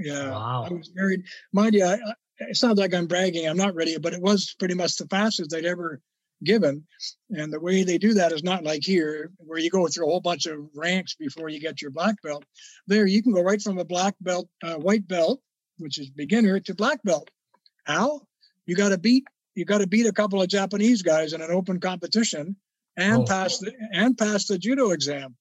Yeah. 0.00 0.30
Wow. 0.30 0.66
I 0.68 0.72
was 0.72 0.90
married. 0.96 1.22
Mind 1.52 1.74
you, 1.74 1.84
I, 1.84 2.00
it 2.38 2.56
sounds 2.56 2.78
like 2.78 2.94
I'm 2.94 3.06
bragging. 3.06 3.48
I'm 3.48 3.56
not 3.56 3.74
ready, 3.74 3.96
but 3.98 4.12
it 4.12 4.20
was 4.20 4.54
pretty 4.58 4.74
much 4.74 4.96
the 4.96 5.06
fastest 5.06 5.50
they'd 5.50 5.64
ever 5.64 6.00
given. 6.42 6.84
And 7.30 7.52
the 7.52 7.60
way 7.60 7.82
they 7.82 7.98
do 7.98 8.14
that 8.14 8.32
is 8.32 8.42
not 8.42 8.64
like 8.64 8.84
here, 8.84 9.30
where 9.38 9.58
you 9.58 9.70
go 9.70 9.86
through 9.86 10.06
a 10.06 10.10
whole 10.10 10.20
bunch 10.20 10.46
of 10.46 10.58
ranks 10.74 11.14
before 11.14 11.48
you 11.48 11.60
get 11.60 11.80
your 11.80 11.90
black 11.90 12.20
belt. 12.22 12.44
There, 12.86 13.06
you 13.06 13.22
can 13.22 13.32
go 13.32 13.42
right 13.42 13.60
from 13.60 13.78
a 13.78 13.84
black 13.84 14.14
belt, 14.20 14.48
uh, 14.62 14.74
white 14.74 15.06
belt, 15.06 15.40
which 15.78 15.98
is 15.98 16.10
beginner, 16.10 16.60
to 16.60 16.74
black 16.74 17.02
belt. 17.04 17.30
How? 17.84 18.22
You 18.66 18.76
got 18.76 18.90
to 18.90 18.98
beat 18.98 19.24
you 19.54 19.64
got 19.64 19.78
to 19.78 19.86
beat 19.86 20.06
a 20.06 20.12
couple 20.12 20.42
of 20.42 20.48
Japanese 20.48 21.02
guys 21.02 21.32
in 21.32 21.40
an 21.40 21.50
open 21.52 21.78
competition 21.78 22.56
and 22.96 23.22
oh. 23.22 23.24
pass 23.24 23.58
the 23.58 23.72
and 23.92 24.18
pass 24.18 24.46
the 24.46 24.58
judo 24.58 24.90
exam 24.90 25.36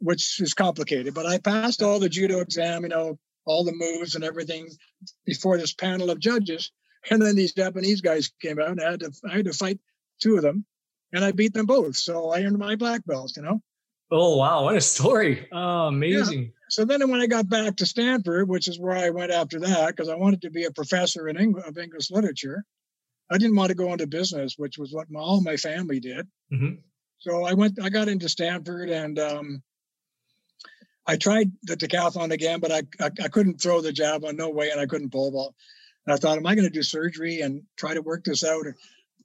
which 0.00 0.40
is 0.40 0.54
complicated. 0.54 1.14
But 1.14 1.26
I 1.26 1.38
passed 1.38 1.82
all 1.82 2.00
the 2.00 2.08
judo 2.08 2.40
exam, 2.40 2.82
you 2.82 2.88
know, 2.88 3.18
all 3.46 3.64
the 3.64 3.72
moves 3.72 4.14
and 4.14 4.24
everything 4.24 4.68
before 5.24 5.58
this 5.58 5.74
panel 5.74 6.10
of 6.10 6.20
judges. 6.20 6.70
And 7.10 7.22
then 7.22 7.34
these 7.34 7.54
Japanese 7.54 8.00
guys 8.00 8.30
came 8.42 8.58
out 8.58 8.68
and 8.68 8.80
I 8.80 8.90
had 8.90 9.00
to 9.00 9.12
I 9.28 9.36
had 9.36 9.46
to 9.46 9.52
fight 9.52 9.80
two 10.20 10.36
of 10.36 10.42
them 10.42 10.66
and 11.12 11.24
I 11.24 11.32
beat 11.32 11.54
them 11.54 11.66
both. 11.66 11.96
So 11.96 12.30
I 12.30 12.42
earned 12.42 12.58
my 12.58 12.76
black 12.76 13.04
belt, 13.04 13.32
you 13.36 13.42
know. 13.42 13.62
Oh 14.12 14.36
wow, 14.36 14.64
what 14.64 14.76
a 14.76 14.80
story. 14.80 15.46
Oh, 15.52 15.86
amazing. 15.86 16.42
Yeah. 16.42 16.48
So 16.68 16.84
then 16.84 17.08
when 17.10 17.20
I 17.20 17.26
got 17.26 17.48
back 17.48 17.76
to 17.76 17.86
Stanford, 17.86 18.48
which 18.48 18.68
is 18.68 18.78
where 18.78 18.96
I 18.96 19.10
went 19.10 19.32
after 19.32 19.60
that, 19.60 19.88
because 19.88 20.08
I 20.08 20.16
wanted 20.16 20.42
to 20.42 20.50
be 20.50 20.64
a 20.64 20.72
professor 20.72 21.28
in 21.28 21.36
Eng- 21.36 21.62
of 21.66 21.78
English 21.78 22.10
literature. 22.10 22.64
I 23.30 23.38
didn't 23.38 23.56
want 23.56 23.68
to 23.68 23.76
go 23.76 23.92
into 23.92 24.08
business, 24.08 24.54
which 24.56 24.76
was 24.76 24.92
what 24.92 25.10
my, 25.10 25.20
all 25.20 25.40
my 25.40 25.56
family 25.56 26.00
did. 26.00 26.26
Mm-hmm. 26.52 26.80
So 27.18 27.44
I 27.44 27.54
went, 27.54 27.78
I 27.80 27.88
got 27.88 28.08
into 28.08 28.28
Stanford 28.28 28.90
and 28.90 29.18
um, 29.18 29.62
I 31.10 31.16
tried 31.16 31.50
the 31.64 31.76
decathlon 31.76 32.30
again, 32.30 32.60
but 32.60 32.70
I, 32.70 32.82
I, 33.00 33.10
I 33.24 33.28
couldn't 33.28 33.60
throw 33.60 33.80
the 33.80 33.92
javelin, 33.92 34.36
no 34.36 34.48
way, 34.48 34.70
and 34.70 34.80
I 34.80 34.86
couldn't 34.86 35.10
pole 35.10 35.32
vault. 35.32 35.56
And 36.06 36.14
I 36.14 36.16
thought, 36.16 36.38
am 36.38 36.46
I 36.46 36.54
going 36.54 36.68
to 36.68 36.72
do 36.72 36.84
surgery 36.84 37.40
and 37.40 37.62
try 37.76 37.94
to 37.94 38.00
work 38.00 38.22
this 38.22 38.44
out? 38.44 38.64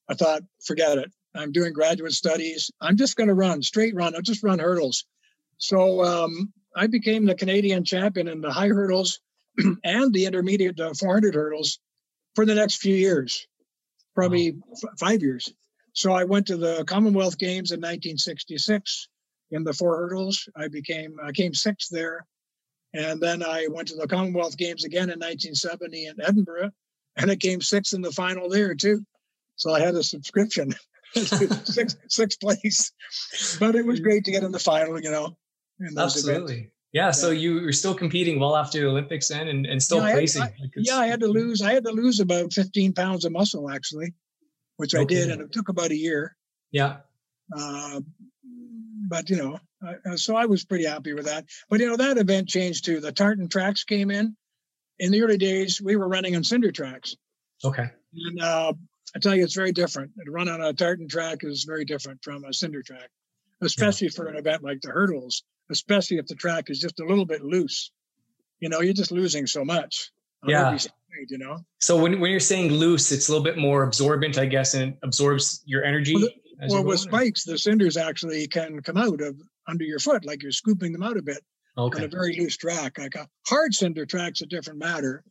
I 0.09 0.15
thought, 0.15 0.41
forget 0.65 0.97
it. 0.97 1.11
I'm 1.35 1.51
doing 1.51 1.73
graduate 1.73 2.13
studies. 2.13 2.71
I'm 2.81 2.97
just 2.97 3.17
going 3.17 3.27
to 3.27 3.35
run 3.35 3.61
straight 3.61 3.93
run. 3.93 4.15
I'll 4.15 4.23
just 4.23 4.41
run 4.41 4.57
hurdles. 4.57 5.05
So 5.59 6.03
um, 6.03 6.51
I 6.75 6.87
became 6.87 7.25
the 7.25 7.35
Canadian 7.35 7.83
champion 7.83 8.29
in 8.29 8.41
the 8.41 8.51
high 8.51 8.69
hurdles 8.69 9.19
and 9.83 10.11
the 10.11 10.25
intermediate 10.25 10.79
uh, 10.79 10.95
400 10.95 11.35
hurdles 11.35 11.77
for 12.33 12.47
the 12.47 12.55
next 12.55 12.77
few 12.77 12.95
years, 12.95 13.45
probably 14.15 14.53
wow. 14.53 14.73
f- 14.73 14.99
five 14.99 15.21
years. 15.21 15.53
So 15.93 16.13
I 16.13 16.23
went 16.23 16.47
to 16.47 16.57
the 16.57 16.83
Commonwealth 16.85 17.37
Games 17.37 17.69
in 17.69 17.77
1966 17.77 19.07
in 19.51 19.63
the 19.63 19.73
four 19.73 19.97
hurdles. 19.97 20.47
I 20.55 20.67
became 20.67 21.17
I 21.23 21.31
came 21.31 21.53
sixth 21.53 21.89
there, 21.91 22.25
and 22.93 23.19
then 23.21 23.43
I 23.43 23.67
went 23.69 23.88
to 23.89 23.95
the 23.95 24.08
Commonwealth 24.08 24.58
Games 24.58 24.84
again 24.84 25.10
in 25.10 25.19
1970 25.19 26.08
in 26.08 26.21
Edinburgh, 26.21 26.71
and 27.17 27.31
I 27.31 27.36
came 27.36 27.62
sixth 27.62 27.93
in 27.93 28.01
the 28.01 28.12
final 28.12 28.49
there 28.49 28.75
too. 28.75 29.05
So 29.55 29.73
I 29.73 29.79
had 29.79 29.95
a 29.95 30.03
subscription, 30.03 30.73
sixth 31.13 31.99
sixth 32.08 32.39
place, 32.39 32.91
but 33.60 33.75
it 33.75 33.86
was 33.86 33.99
great 33.99 34.25
to 34.25 34.31
get 34.31 34.43
in 34.43 34.51
the 34.51 34.60
final. 34.60 35.01
You 35.01 35.12
know, 35.12 35.38
absolutely. 35.97 36.53
Events. 36.53 36.71
Yeah, 36.95 37.12
so 37.12 37.31
you 37.31 37.55
were 37.55 37.73
still 37.73 37.93
competing 37.93 38.39
well 38.39 38.55
after 38.55 38.79
the 38.79 38.88
Olympics 38.88 39.27
then 39.27 39.49
and, 39.49 39.65
and 39.65 39.84
still 39.84 39.97
yeah, 39.97 40.13
placing. 40.13 40.43
I, 40.43 40.45
I, 40.45 40.69
yeah, 40.77 40.95
I 40.95 41.08
had 41.08 41.19
to 41.19 41.27
lose. 41.27 41.62
I 41.62 41.73
had 41.73 41.84
to 41.84 41.91
lose 41.91 42.21
about 42.21 42.53
15 42.53 42.93
pounds 42.93 43.25
of 43.25 43.34
muscle 43.34 43.69
actually, 43.69 44.13
which 44.77 44.95
okay. 44.95 45.01
I 45.01 45.05
did, 45.05 45.29
and 45.29 45.41
it 45.41 45.51
took 45.51 45.67
about 45.67 45.91
a 45.91 45.97
year. 45.97 46.38
Yeah. 46.71 46.99
Uh, 47.53 47.99
but 49.07 49.29
you 49.29 49.37
know, 49.37 49.59
uh, 49.85 50.17
so 50.17 50.35
I 50.35 50.45
was 50.45 50.65
pretty 50.65 50.85
happy 50.85 51.13
with 51.13 51.25
that. 51.25 51.45
But 51.69 51.79
you 51.79 51.87
know, 51.87 51.97
that 51.97 52.17
event 52.17 52.49
changed 52.49 52.85
too. 52.85 52.99
The 52.99 53.11
tartan 53.11 53.49
tracks 53.49 53.83
came 53.83 54.11
in. 54.11 54.35
In 54.97 55.11
the 55.11 55.21
early 55.23 55.37
days, 55.37 55.81
we 55.81 55.97
were 55.97 56.07
running 56.07 56.35
on 56.35 56.43
cinder 56.43 56.71
tracks. 56.71 57.15
Okay. 57.63 57.89
And 58.13 58.41
uh, 58.41 58.73
I 59.15 59.19
tell 59.19 59.35
you, 59.35 59.43
it's 59.43 59.55
very 59.55 59.73
different. 59.73 60.11
To 60.23 60.31
run 60.31 60.47
on 60.47 60.61
a 60.61 60.73
tartan 60.73 61.07
track 61.07 61.39
is 61.43 61.65
very 61.65 61.85
different 61.85 62.23
from 62.23 62.45
a 62.45 62.53
cinder 62.53 62.81
track, 62.81 63.09
especially 63.61 64.09
for 64.09 64.27
an 64.27 64.37
event 64.37 64.63
like 64.63 64.81
the 64.81 64.89
hurdles, 64.89 65.43
especially 65.69 66.17
if 66.17 66.27
the 66.27 66.35
track 66.35 66.69
is 66.69 66.79
just 66.79 66.99
a 66.99 67.05
little 67.05 67.25
bit 67.25 67.43
loose. 67.43 67.91
You 68.59 68.69
know, 68.69 68.81
you're 68.81 68.93
just 68.93 69.11
losing 69.11 69.47
so 69.47 69.65
much. 69.65 70.11
Yeah. 70.47 70.77
side, 70.77 70.91
you 71.29 71.37
know. 71.37 71.59
So 71.79 71.97
when, 71.97 72.19
when 72.19 72.31
you're 72.31 72.39
saying 72.39 72.71
loose, 72.71 73.11
it's 73.11 73.27
a 73.29 73.31
little 73.31 73.43
bit 73.43 73.57
more 73.57 73.83
absorbent, 73.83 74.37
I 74.37 74.45
guess, 74.45 74.73
and 74.73 74.95
absorbs 75.03 75.63
your 75.65 75.83
energy. 75.83 76.15
Well, 76.15 76.25
as 76.25 76.44
Well, 76.69 76.83
with 76.83 76.95
or- 76.95 77.09
spikes, 77.09 77.43
the 77.43 77.57
cinders 77.57 77.97
actually 77.97 78.47
can 78.47 78.81
come 78.81 78.97
out 78.97 79.21
of 79.21 79.39
under 79.67 79.83
your 79.83 79.99
foot, 79.99 80.25
like 80.25 80.43
you're 80.43 80.51
scooping 80.51 80.91
them 80.91 81.03
out 81.03 81.17
a 81.17 81.21
bit 81.21 81.43
on 81.77 82.03
a 82.03 82.07
very 82.07 82.37
loose 82.37 82.57
track. 82.57 82.97
Like 82.97 83.15
a 83.15 83.27
hard 83.47 83.73
cinder 83.73 84.05
track's 84.05 84.41
a 84.41 84.45
different 84.45 84.79
matter, 84.79 85.23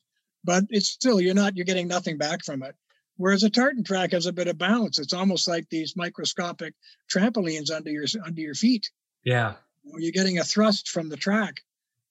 but 0.44 0.64
it's 0.70 0.88
still 0.88 1.20
you're 1.20 1.34
not 1.34 1.56
you're 1.56 1.64
getting 1.64 1.88
nothing 1.88 2.18
back 2.18 2.44
from 2.44 2.62
it. 2.62 2.74
Whereas 3.16 3.44
a 3.44 3.50
tartan 3.50 3.84
track 3.84 4.10
has 4.12 4.26
a 4.26 4.32
bit 4.32 4.48
of 4.48 4.58
bounce. 4.58 4.98
It's 4.98 5.12
almost 5.12 5.46
like 5.46 5.68
these 5.70 5.96
microscopic 5.96 6.74
trampolines 7.12 7.70
under 7.70 7.90
your 7.90 8.06
under 8.24 8.40
your 8.40 8.54
feet. 8.54 8.90
Yeah. 9.24 9.54
You're 9.84 10.12
getting 10.12 10.38
a 10.38 10.44
thrust 10.44 10.88
from 10.88 11.08
the 11.08 11.16
track. 11.16 11.54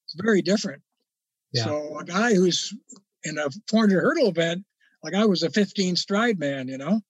It's 0.06 0.16
very 0.22 0.42
different. 0.42 0.82
Yeah. 1.52 1.66
So 1.66 2.00
a 2.00 2.06
guy 2.06 2.34
who's 2.34 2.74
in 3.24 3.38
a 3.38 3.50
400 3.70 4.02
hurdle 4.02 4.30
event, 4.30 4.64
like 5.04 5.14
I 5.14 5.26
was 5.26 5.44
a 5.44 5.50
15 5.50 5.96
stride 5.96 6.40
man, 6.40 6.68
you 6.68 6.78
know. 6.78 7.02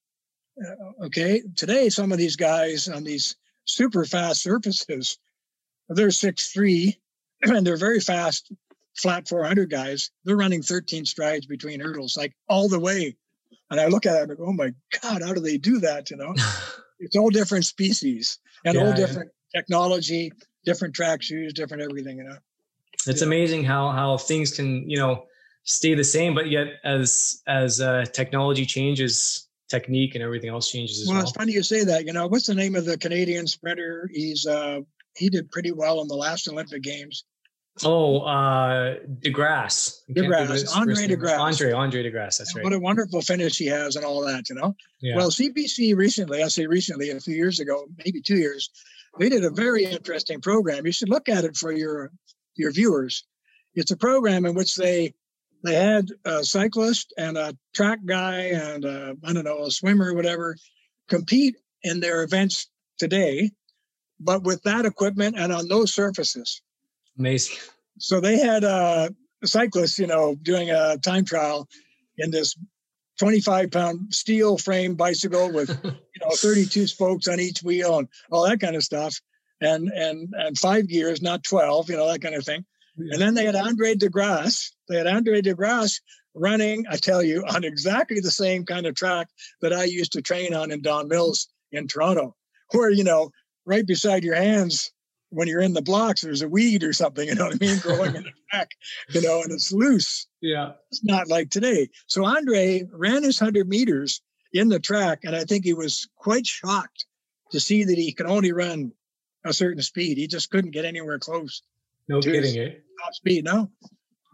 Uh, 0.60 1.04
okay, 1.06 1.42
today 1.56 1.88
some 1.88 2.12
of 2.12 2.18
these 2.18 2.36
guys 2.36 2.88
on 2.88 3.02
these 3.02 3.36
super 3.64 4.04
fast 4.04 4.42
surfaces, 4.42 5.18
they're 5.88 6.10
six 6.10 6.52
three, 6.52 6.96
and 7.42 7.66
they're 7.66 7.76
very 7.76 8.00
fast, 8.00 8.52
flat 8.96 9.28
400 9.28 9.68
guys. 9.70 10.10
They're 10.24 10.36
running 10.36 10.62
13 10.62 11.04
strides 11.06 11.46
between 11.46 11.80
hurdles, 11.80 12.16
like 12.16 12.32
all 12.48 12.68
the 12.68 12.78
way. 12.78 13.16
And 13.70 13.80
I 13.80 13.86
look 13.86 14.06
at 14.06 14.16
it 14.16 14.28
and 14.30 14.38
go, 14.38 14.46
oh 14.46 14.52
my 14.52 14.72
God, 15.02 15.22
how 15.22 15.32
do 15.34 15.40
they 15.40 15.56
do 15.58 15.80
that? 15.80 16.10
You 16.10 16.18
know, 16.18 16.34
it's 17.00 17.16
all 17.16 17.30
different 17.30 17.64
species 17.64 18.38
and 18.64 18.76
Yeah, 18.76 18.82
all 18.82 18.90
yeah. 18.90 18.94
different 18.94 19.30
technology, 19.54 20.32
different 20.64 20.94
track 20.94 21.22
shoes, 21.22 21.52
different 21.52 21.82
everything, 21.82 22.18
you 22.18 22.24
know. 22.24 22.36
it's 23.08 23.20
Yeah. 23.20 23.26
amazing 23.26 23.64
how 23.64 23.90
how 23.90 24.16
things 24.16 24.52
can 24.52 24.88
you 24.88 24.98
know 24.98 25.26
stay 25.64 25.94
the 25.94 26.04
same, 26.04 26.34
but 26.34 26.48
yet 26.50 26.74
as 26.84 27.42
as 27.48 27.80
uh, 27.80 28.04
technology 28.12 28.64
changes, 28.66 29.48
technique 29.74 30.14
and 30.14 30.22
everything 30.22 30.50
else 30.50 30.70
changes 30.70 31.00
as 31.00 31.06
Well, 31.08 31.16
well. 31.16 31.22
it's 31.24 31.32
funny 31.32 31.52
you 31.52 31.62
say 31.62 31.84
that. 31.84 32.06
You 32.06 32.12
know, 32.12 32.26
what's 32.26 32.46
the 32.46 32.54
name 32.54 32.74
of 32.76 32.84
the 32.84 32.96
Canadian 32.98 33.46
sprinter? 33.46 34.08
He's 34.12 34.46
uh 34.46 34.80
he 35.16 35.28
did 35.28 35.50
pretty 35.50 35.72
well 35.72 36.00
in 36.02 36.08
the 36.08 36.14
last 36.14 36.48
Olympic 36.48 36.82
Games. 36.82 37.24
Oh, 37.84 38.20
uh, 38.20 38.98
DeGrasse. 39.20 40.02
DeGrasse, 40.08 40.14
think 40.14 40.32
of 40.32 40.48
his 40.50 40.72
Andre. 40.72 40.94
DeGrasse. 41.08 41.38
Andre, 41.38 41.72
Andre 41.72 42.02
DeGrasse. 42.04 42.38
That's 42.38 42.50
And 42.54 42.56
right. 42.58 42.64
What 42.64 42.72
a 42.72 42.78
wonderful 42.78 43.20
finish 43.20 43.58
he 43.58 43.66
has 43.66 43.96
and 43.96 44.04
all 44.04 44.24
that, 44.26 44.48
you 44.48 44.54
know. 44.54 44.76
Yeah. 45.00 45.16
Well, 45.16 45.30
CBC 45.30 45.96
recently, 45.96 46.42
I 46.44 46.48
say 46.48 46.66
recently, 46.66 47.10
a 47.10 47.18
few 47.18 47.34
years 47.34 47.58
ago, 47.58 47.86
maybe 48.04 48.20
two 48.20 48.36
years, 48.36 48.70
they 49.18 49.28
did 49.28 49.44
a 49.44 49.50
very 49.50 49.84
interesting 49.84 50.40
program. 50.40 50.86
You 50.86 50.92
should 50.92 51.08
look 51.08 51.28
at 51.28 51.44
it 51.44 51.56
for 51.56 51.72
your 51.72 52.12
your 52.56 52.70
viewers. 52.70 53.24
It's 53.74 53.90
a 53.90 53.96
program 53.96 54.46
in 54.46 54.54
which 54.54 54.76
they 54.76 55.14
they 55.64 55.74
had 55.74 56.10
a 56.24 56.44
cyclist 56.44 57.12
and 57.16 57.36
a 57.36 57.56
track 57.74 57.98
guy 58.04 58.50
and 58.52 58.86
I 58.86 59.14
I 59.24 59.32
don't 59.32 59.44
know 59.44 59.64
a 59.64 59.70
swimmer 59.70 60.10
or 60.10 60.14
whatever 60.14 60.56
compete 61.08 61.56
in 61.82 62.00
their 62.00 62.22
events 62.22 62.68
today, 62.98 63.50
but 64.20 64.42
with 64.42 64.62
that 64.62 64.86
equipment 64.86 65.36
and 65.38 65.52
on 65.52 65.68
those 65.68 65.92
surfaces. 65.92 66.62
Amazing. 67.18 67.56
So 67.98 68.20
they 68.20 68.38
had 68.38 68.64
uh, 68.64 69.08
cyclists, 69.44 69.98
you 69.98 70.06
know, 70.06 70.34
doing 70.42 70.70
a 70.70 70.98
time 70.98 71.24
trial 71.24 71.68
in 72.18 72.30
this 72.30 72.56
25 73.18 73.70
pound 73.70 74.14
steel 74.14 74.58
frame 74.58 74.96
bicycle 74.96 75.50
with 75.52 75.68
you 75.84 76.20
know 76.20 76.30
32 76.30 76.86
spokes 76.86 77.28
on 77.28 77.40
each 77.40 77.62
wheel 77.62 77.98
and 77.98 78.08
all 78.30 78.44
that 78.44 78.60
kind 78.60 78.76
of 78.76 78.82
stuff 78.82 79.20
and 79.60 79.88
and 79.88 80.32
and 80.34 80.58
five 80.58 80.88
gears 80.88 81.22
not 81.22 81.44
12 81.44 81.90
you 81.90 81.96
know 81.96 82.10
that 82.10 82.20
kind 82.20 82.34
of 82.34 82.44
thing 82.44 82.64
and 82.96 83.20
then 83.20 83.34
they 83.34 83.44
had 83.44 83.56
andre 83.56 83.94
degrasse 83.94 84.70
they 84.88 84.96
had 84.96 85.06
andre 85.06 85.40
degrasse 85.40 86.00
running 86.34 86.84
i 86.90 86.96
tell 86.96 87.22
you 87.22 87.44
on 87.46 87.64
exactly 87.64 88.20
the 88.20 88.30
same 88.30 88.64
kind 88.64 88.86
of 88.86 88.94
track 88.94 89.28
that 89.60 89.72
i 89.72 89.84
used 89.84 90.12
to 90.12 90.22
train 90.22 90.54
on 90.54 90.70
in 90.70 90.82
don 90.82 91.08
mills 91.08 91.48
in 91.72 91.86
toronto 91.86 92.34
where 92.72 92.90
you 92.90 93.04
know 93.04 93.30
right 93.66 93.86
beside 93.86 94.24
your 94.24 94.34
hands 94.34 94.90
when 95.30 95.48
you're 95.48 95.60
in 95.60 95.72
the 95.72 95.82
blocks 95.82 96.20
there's 96.20 96.42
a 96.42 96.48
weed 96.48 96.82
or 96.82 96.92
something 96.92 97.28
you 97.28 97.34
know 97.34 97.46
what 97.46 97.54
i 97.54 97.64
mean 97.64 97.78
growing 97.78 98.14
in 98.14 98.22
the 98.22 98.32
track 98.50 98.70
you 99.10 99.22
know 99.22 99.42
and 99.42 99.52
it's 99.52 99.72
loose 99.72 100.26
yeah. 100.44 100.72
it's 100.90 101.02
not 101.02 101.28
like 101.28 101.48
today. 101.48 101.88
So 102.06 102.26
Andre 102.26 102.82
ran 102.92 103.22
his 103.22 103.40
100 103.40 103.66
meters 103.66 104.20
in 104.52 104.68
the 104.68 104.78
track, 104.78 105.20
and 105.24 105.34
I 105.34 105.44
think 105.44 105.64
he 105.64 105.72
was 105.72 106.06
quite 106.16 106.46
shocked 106.46 107.06
to 107.52 107.58
see 107.58 107.84
that 107.84 107.96
he 107.96 108.12
could 108.12 108.26
only 108.26 108.52
run 108.52 108.92
a 109.42 109.54
certain 109.54 109.82
speed. 109.82 110.18
He 110.18 110.26
just 110.26 110.50
couldn't 110.50 110.72
get 110.72 110.84
anywhere 110.84 111.18
close 111.18 111.62
No 112.08 112.20
Cheers. 112.20 112.52
kidding. 112.52 112.62
Eh? 112.62 112.74
top 113.02 113.14
speed. 113.14 113.44
No, 113.44 113.70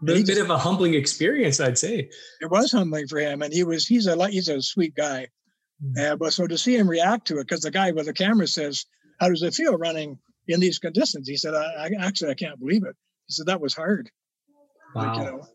A 0.07 0.23
bit 0.23 0.37
of 0.37 0.49
a 0.49 0.57
humbling 0.57 0.93
experience, 0.93 1.59
I'd 1.59 1.77
say. 1.77 2.09
it 2.41 2.49
was 2.49 2.71
humbling 2.71 3.07
for 3.07 3.19
him, 3.19 3.41
and 3.41 3.53
he 3.53 3.63
was 3.63 3.87
he's 3.87 4.07
a—he's 4.07 4.47
a 4.49 4.61
sweet 4.61 4.95
guy. 4.95 5.27
Uh, 5.99 6.15
but 6.15 6.31
so 6.31 6.45
to 6.45 6.57
see 6.57 6.75
him 6.75 6.87
react 6.87 7.25
to 7.27 7.39
it, 7.39 7.47
because 7.47 7.61
the 7.61 7.71
guy 7.71 7.91
with 7.91 8.05
the 8.05 8.13
camera 8.13 8.47
says, 8.47 8.85
"How 9.19 9.29
does 9.29 9.41
it 9.41 9.53
feel 9.55 9.77
running 9.77 10.17
in 10.47 10.59
these 10.59 10.77
conditions?" 10.79 11.27
He 11.27 11.37
said, 11.37 11.53
I, 11.55 11.87
"I 11.87 11.89
actually 11.99 12.31
I 12.31 12.35
can't 12.35 12.59
believe 12.59 12.83
it." 12.83 12.95
He 13.27 13.33
said 13.33 13.47
that 13.47 13.61
was 13.61 13.73
hard. 13.73 14.09
like, 14.95 15.17
you 15.17 15.23
Wow. 15.23 15.29
know. 15.31 15.47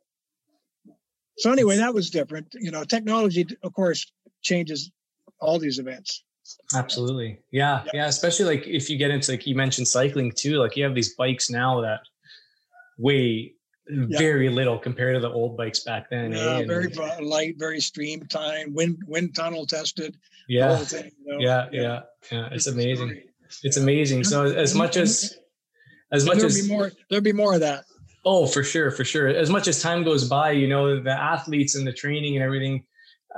So 1.39 1.53
anyway, 1.53 1.77
that 1.77 1.95
was 1.95 2.11
different. 2.11 2.49
You 2.59 2.71
know, 2.71 2.83
technology, 2.85 3.47
of 3.63 3.73
course, 3.75 4.11
changes 4.43 4.91
all 5.41 5.59
these 5.59 5.79
events. 5.79 6.25
Absolutely. 6.75 7.39
Yeah. 7.51 7.83
Yeah. 7.87 7.91
Yeah. 7.95 8.07
Especially 8.07 8.45
like 8.45 8.67
if 8.67 8.89
you 8.91 8.97
get 8.99 9.11
into 9.11 9.33
like 9.33 9.47
you 9.47 9.55
mentioned 9.55 9.89
cycling 9.89 10.33
too, 10.33 10.57
like 10.59 10.77
you 10.77 10.85
have 10.85 10.95
these 10.95 11.15
bikes 11.15 11.51
now 11.51 11.81
that 11.83 12.01
weigh 12.99 13.53
very 13.89 14.49
little 14.49 14.79
compared 14.79 15.15
to 15.15 15.21
the 15.21 15.31
old 15.31 15.57
bikes 15.57 15.81
back 15.81 16.11
then. 16.11 16.33
eh? 16.35 16.59
Yeah, 16.61 16.67
very 16.67 16.89
bu- 16.89 17.23
light, 17.25 17.55
very 17.57 17.81
stream 17.81 18.27
time, 18.27 18.75
wind 18.75 18.99
wind 19.07 19.35
tunnel 19.37 19.65
tested. 19.67 20.17
yeah. 20.49 20.77
thing, 20.79 21.11
you 21.25 21.33
know. 21.33 21.39
Yeah. 21.41 21.69
Yeah. 21.73 22.01
Yeah. 22.33 22.49
It's 22.53 22.65
Different 22.65 22.83
amazing. 22.85 23.09
story. 23.09 23.25
It's 23.63 23.77
amazing. 23.77 24.25
So 24.25 24.45
as 24.45 24.75
much 24.75 24.97
as 24.97 25.37
as 26.13 26.25
much 26.25 26.37
there'll 26.37 26.51
as 26.51 26.63
be 26.63 26.69
more, 26.69 26.91
there'll 27.11 27.23
be 27.23 27.33
more 27.33 27.55
of 27.55 27.61
that. 27.61 27.85
Oh, 28.25 28.47
for 28.47 28.65
sure, 28.65 28.91
for 28.91 29.05
sure. 29.05 29.29
As 29.29 29.51
much 29.51 29.69
as 29.69 29.81
time 29.81 30.03
goes 30.03 30.29
by, 30.29 30.51
you 30.51 30.67
know, 30.67 31.01
the 31.01 31.13
athletes 31.13 31.77
and 31.77 31.87
the 31.87 31.93
training 31.93 32.35
and 32.35 32.43
everything, 32.45 32.85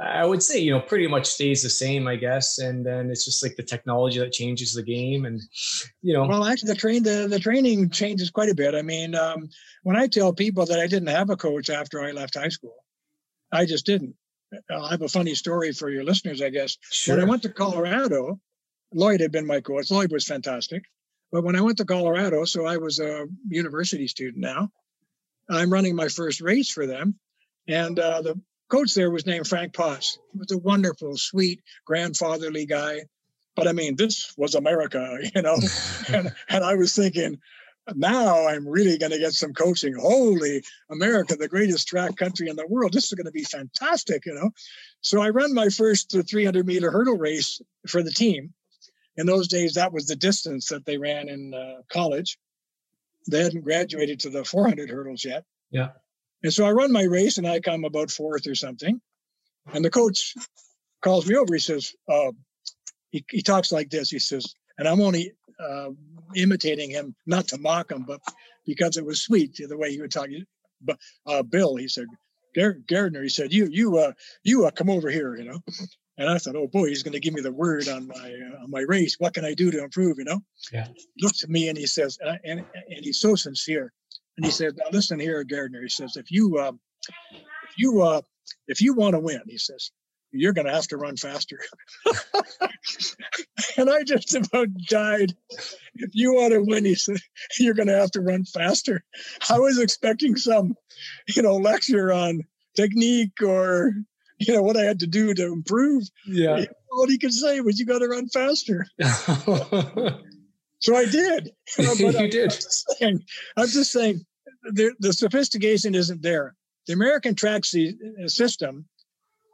I 0.00 0.24
would 0.24 0.42
say, 0.42 0.58
you 0.58 0.72
know, 0.72 0.80
pretty 0.80 1.06
much 1.06 1.26
stays 1.26 1.62
the 1.62 1.70
same, 1.70 2.06
I 2.06 2.16
guess. 2.16 2.58
And 2.58 2.86
then 2.86 3.10
it's 3.10 3.24
just 3.24 3.42
like 3.42 3.56
the 3.56 3.62
technology 3.62 4.18
that 4.20 4.32
changes 4.32 4.72
the 4.72 4.82
game. 4.82 5.24
And, 5.24 5.40
you 6.02 6.14
know, 6.14 6.26
Well, 6.26 6.44
actually, 6.44 6.72
the 6.72 6.78
train 6.78 7.02
the, 7.02 7.26
the 7.28 7.38
training 7.40 7.90
changes 7.90 8.30
quite 8.30 8.48
a 8.48 8.54
bit. 8.54 8.74
I 8.74 8.82
mean, 8.82 9.14
um, 9.14 9.48
when 9.82 9.96
I 9.96 10.06
tell 10.06 10.32
people 10.32 10.66
that 10.66 10.78
I 10.78 10.86
didn't 10.86 11.08
have 11.08 11.30
a 11.30 11.36
coach 11.36 11.68
after 11.68 12.00
I 12.02 12.12
left 12.12 12.36
high 12.36 12.48
school, 12.48 12.76
I 13.50 13.64
just 13.64 13.86
didn't. 13.86 14.14
I 14.70 14.90
have 14.90 15.02
a 15.02 15.08
funny 15.08 15.34
story 15.34 15.72
for 15.72 15.90
your 15.90 16.04
listeners, 16.04 16.40
I 16.40 16.50
guess. 16.50 16.78
sure. 16.90 17.16
When 17.16 17.24
I 17.24 17.28
went 17.28 17.42
to 17.42 17.50
Colorado, 17.50 18.40
Lloyd 18.94 19.20
had 19.20 19.32
been 19.32 19.46
my 19.46 19.60
coach. 19.60 19.90
Lloyd 19.90 20.12
was 20.12 20.24
fantastic. 20.24 20.84
But 21.32 21.44
when 21.44 21.56
I 21.56 21.60
went 21.60 21.76
to 21.78 21.84
Colorado, 21.84 22.44
so 22.44 22.64
I 22.64 22.78
was 22.78 22.98
a 23.00 23.26
university 23.48 24.08
student 24.08 24.38
now, 24.38 24.70
I'm 25.50 25.72
running 25.72 25.94
my 25.94 26.08
first 26.08 26.40
race 26.40 26.70
for 26.70 26.86
them. 26.86 27.18
And 27.66 27.98
uh, 27.98 28.22
the 28.22 28.40
coach 28.68 28.94
there 28.94 29.10
was 29.10 29.26
named 29.26 29.46
Frank 29.46 29.74
Potts. 29.74 30.18
He 30.32 30.38
was 30.38 30.50
a 30.52 30.58
wonderful, 30.58 31.16
sweet, 31.16 31.62
grandfatherly 31.84 32.66
guy. 32.66 33.00
But 33.56 33.66
I 33.66 33.72
mean, 33.72 33.96
this 33.96 34.34
was 34.36 34.54
America, 34.54 35.18
you 35.34 35.42
know? 35.42 35.56
and, 36.12 36.32
and 36.48 36.64
I 36.64 36.74
was 36.74 36.94
thinking, 36.94 37.38
now 37.94 38.46
I'm 38.46 38.68
really 38.68 38.98
going 38.98 39.12
to 39.12 39.18
get 39.18 39.32
some 39.32 39.52
coaching. 39.52 39.94
Holy 39.94 40.62
America, 40.90 41.36
the 41.36 41.48
greatest 41.48 41.88
track 41.88 42.16
country 42.16 42.48
in 42.48 42.56
the 42.56 42.66
world. 42.66 42.92
This 42.92 43.06
is 43.06 43.14
going 43.14 43.26
to 43.26 43.32
be 43.32 43.44
fantastic, 43.44 44.26
you 44.26 44.34
know? 44.34 44.50
So 45.00 45.22
I 45.22 45.30
run 45.30 45.54
my 45.54 45.68
first 45.68 46.14
uh, 46.14 46.22
300 46.28 46.66
meter 46.66 46.90
hurdle 46.90 47.16
race 47.16 47.60
for 47.86 48.02
the 48.02 48.10
team. 48.10 48.52
In 49.16 49.26
those 49.26 49.48
days, 49.48 49.74
that 49.74 49.92
was 49.92 50.06
the 50.06 50.14
distance 50.14 50.68
that 50.68 50.84
they 50.86 50.96
ran 50.96 51.28
in 51.28 51.52
uh, 51.52 51.82
college. 51.90 52.38
They 53.28 53.42
hadn't 53.42 53.62
graduated 53.62 54.20
to 54.20 54.30
the 54.30 54.44
400 54.44 54.88
hurdles 54.88 55.24
yet. 55.24 55.44
Yeah. 55.70 55.88
And 56.42 56.52
so 56.52 56.64
I 56.64 56.70
run 56.72 56.92
my 56.92 57.02
race 57.02 57.38
and 57.38 57.46
I 57.46 57.60
come 57.60 57.84
about 57.84 58.10
fourth 58.10 58.46
or 58.46 58.54
something. 58.54 59.00
And 59.72 59.84
the 59.84 59.90
coach 59.90 60.34
calls 61.02 61.26
me 61.26 61.36
over. 61.36 61.54
He 61.54 61.60
says, 61.60 61.94
uh, 62.08 62.32
he, 63.10 63.24
he 63.30 63.42
talks 63.42 63.72
like 63.72 63.90
this. 63.90 64.10
He 64.10 64.18
says, 64.18 64.46
and 64.78 64.86
I'm 64.86 65.00
only 65.00 65.32
uh, 65.60 65.90
imitating 66.34 66.90
him, 66.90 67.14
not 67.26 67.48
to 67.48 67.58
mock 67.58 67.90
him, 67.90 68.04
but 68.06 68.20
because 68.66 68.96
it 68.96 69.04
was 69.04 69.22
sweet 69.22 69.56
the 69.56 69.76
way 69.76 69.90
he 69.90 70.00
would 70.00 70.12
talk. 70.12 70.28
But 70.80 70.98
uh, 71.26 71.42
Bill, 71.42 71.76
he 71.76 71.88
said, 71.88 72.06
Gar- 72.54 72.78
Gairdner, 72.86 73.22
he 73.22 73.28
said, 73.28 73.52
you, 73.52 73.68
you, 73.70 73.98
uh, 73.98 74.12
you 74.44 74.66
uh, 74.66 74.70
come 74.70 74.90
over 74.90 75.10
here, 75.10 75.36
you 75.36 75.44
know. 75.44 75.58
And 76.18 76.28
I 76.28 76.38
thought, 76.38 76.56
oh 76.56 76.66
boy, 76.66 76.88
he's 76.88 77.02
going 77.04 77.12
to 77.12 77.20
give 77.20 77.34
me 77.34 77.40
the 77.42 77.52
word 77.52 77.86
on 77.88 78.08
my 78.08 78.14
uh, 78.16 78.64
on 78.64 78.70
my 78.72 78.80
race. 78.80 79.14
What 79.20 79.34
can 79.34 79.44
I 79.44 79.54
do 79.54 79.70
to 79.70 79.84
improve? 79.84 80.18
You 80.18 80.24
know. 80.24 80.40
Yeah. 80.72 80.88
He 80.92 81.06
looks 81.22 81.44
at 81.44 81.50
me 81.50 81.68
and 81.68 81.78
he 81.78 81.86
says, 81.86 82.18
and, 82.20 82.30
I- 82.30 82.40
and 82.44 82.58
and 82.58 83.04
he's 83.04 83.20
so 83.20 83.36
sincere. 83.36 83.92
And 84.38 84.46
he 84.46 84.52
said, 84.52 84.76
now 84.76 84.84
listen 84.92 85.18
here, 85.18 85.44
Gairdner. 85.44 85.82
He 85.82 85.88
says, 85.88 86.16
if 86.16 86.30
you 86.30 86.60
um, 86.60 86.78
if 87.08 87.74
you 87.76 88.02
uh, 88.02 88.22
if 88.68 88.80
you 88.80 88.94
want 88.94 89.14
to 89.14 89.18
win, 89.20 89.42
he 89.48 89.58
says, 89.58 89.90
you're 90.30 90.52
going 90.52 90.68
to 90.68 90.72
have 90.72 90.86
to 90.88 90.96
run 90.96 91.16
faster. 91.16 91.58
and 93.76 93.90
I 93.90 94.04
just 94.04 94.36
about 94.36 94.68
died. 94.88 95.34
If 95.96 96.10
you 96.12 96.34
want 96.34 96.52
to 96.52 96.60
win, 96.60 96.84
he 96.84 96.94
said, 96.94 97.16
you're 97.58 97.74
going 97.74 97.88
to 97.88 97.98
have 97.98 98.12
to 98.12 98.20
run 98.20 98.44
faster. 98.44 99.02
I 99.50 99.58
was 99.58 99.80
expecting 99.80 100.36
some, 100.36 100.76
you 101.34 101.42
know, 101.42 101.56
lecture 101.56 102.12
on 102.12 102.42
technique 102.76 103.42
or, 103.42 103.92
you 104.38 104.54
know, 104.54 104.62
what 104.62 104.76
I 104.76 104.84
had 104.84 105.00
to 105.00 105.08
do 105.08 105.34
to 105.34 105.46
improve. 105.46 106.04
Yeah. 106.28 106.64
All 106.92 107.08
he 107.08 107.18
could 107.18 107.34
say 107.34 107.60
was, 107.60 107.80
you 107.80 107.86
got 107.86 107.98
to 107.98 108.06
run 108.06 108.28
faster. 108.28 108.86
so 110.78 110.96
I 110.96 111.06
did. 111.06 111.52
But 111.76 111.98
you 111.98 112.08
I'm 112.08 112.30
did. 112.30 112.50
Just 112.50 112.86
saying, 112.98 113.24
I'm 113.56 113.68
just 113.68 113.92
saying 113.92 114.24
the, 114.72 114.94
the 115.00 115.12
sophistication 115.12 115.94
isn't 115.94 116.22
there. 116.22 116.54
The 116.86 116.94
American 116.94 117.34
track 117.34 117.64
system 117.64 118.86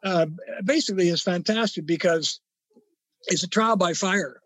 uh, 0.05 0.27
basically 0.65 1.09
is 1.09 1.23
fantastic 1.23 1.87
because 1.87 2.41
it's 3.27 3.43
a 3.43 3.49
trial 3.49 3.77
by 3.77 3.95
fire. 3.95 4.41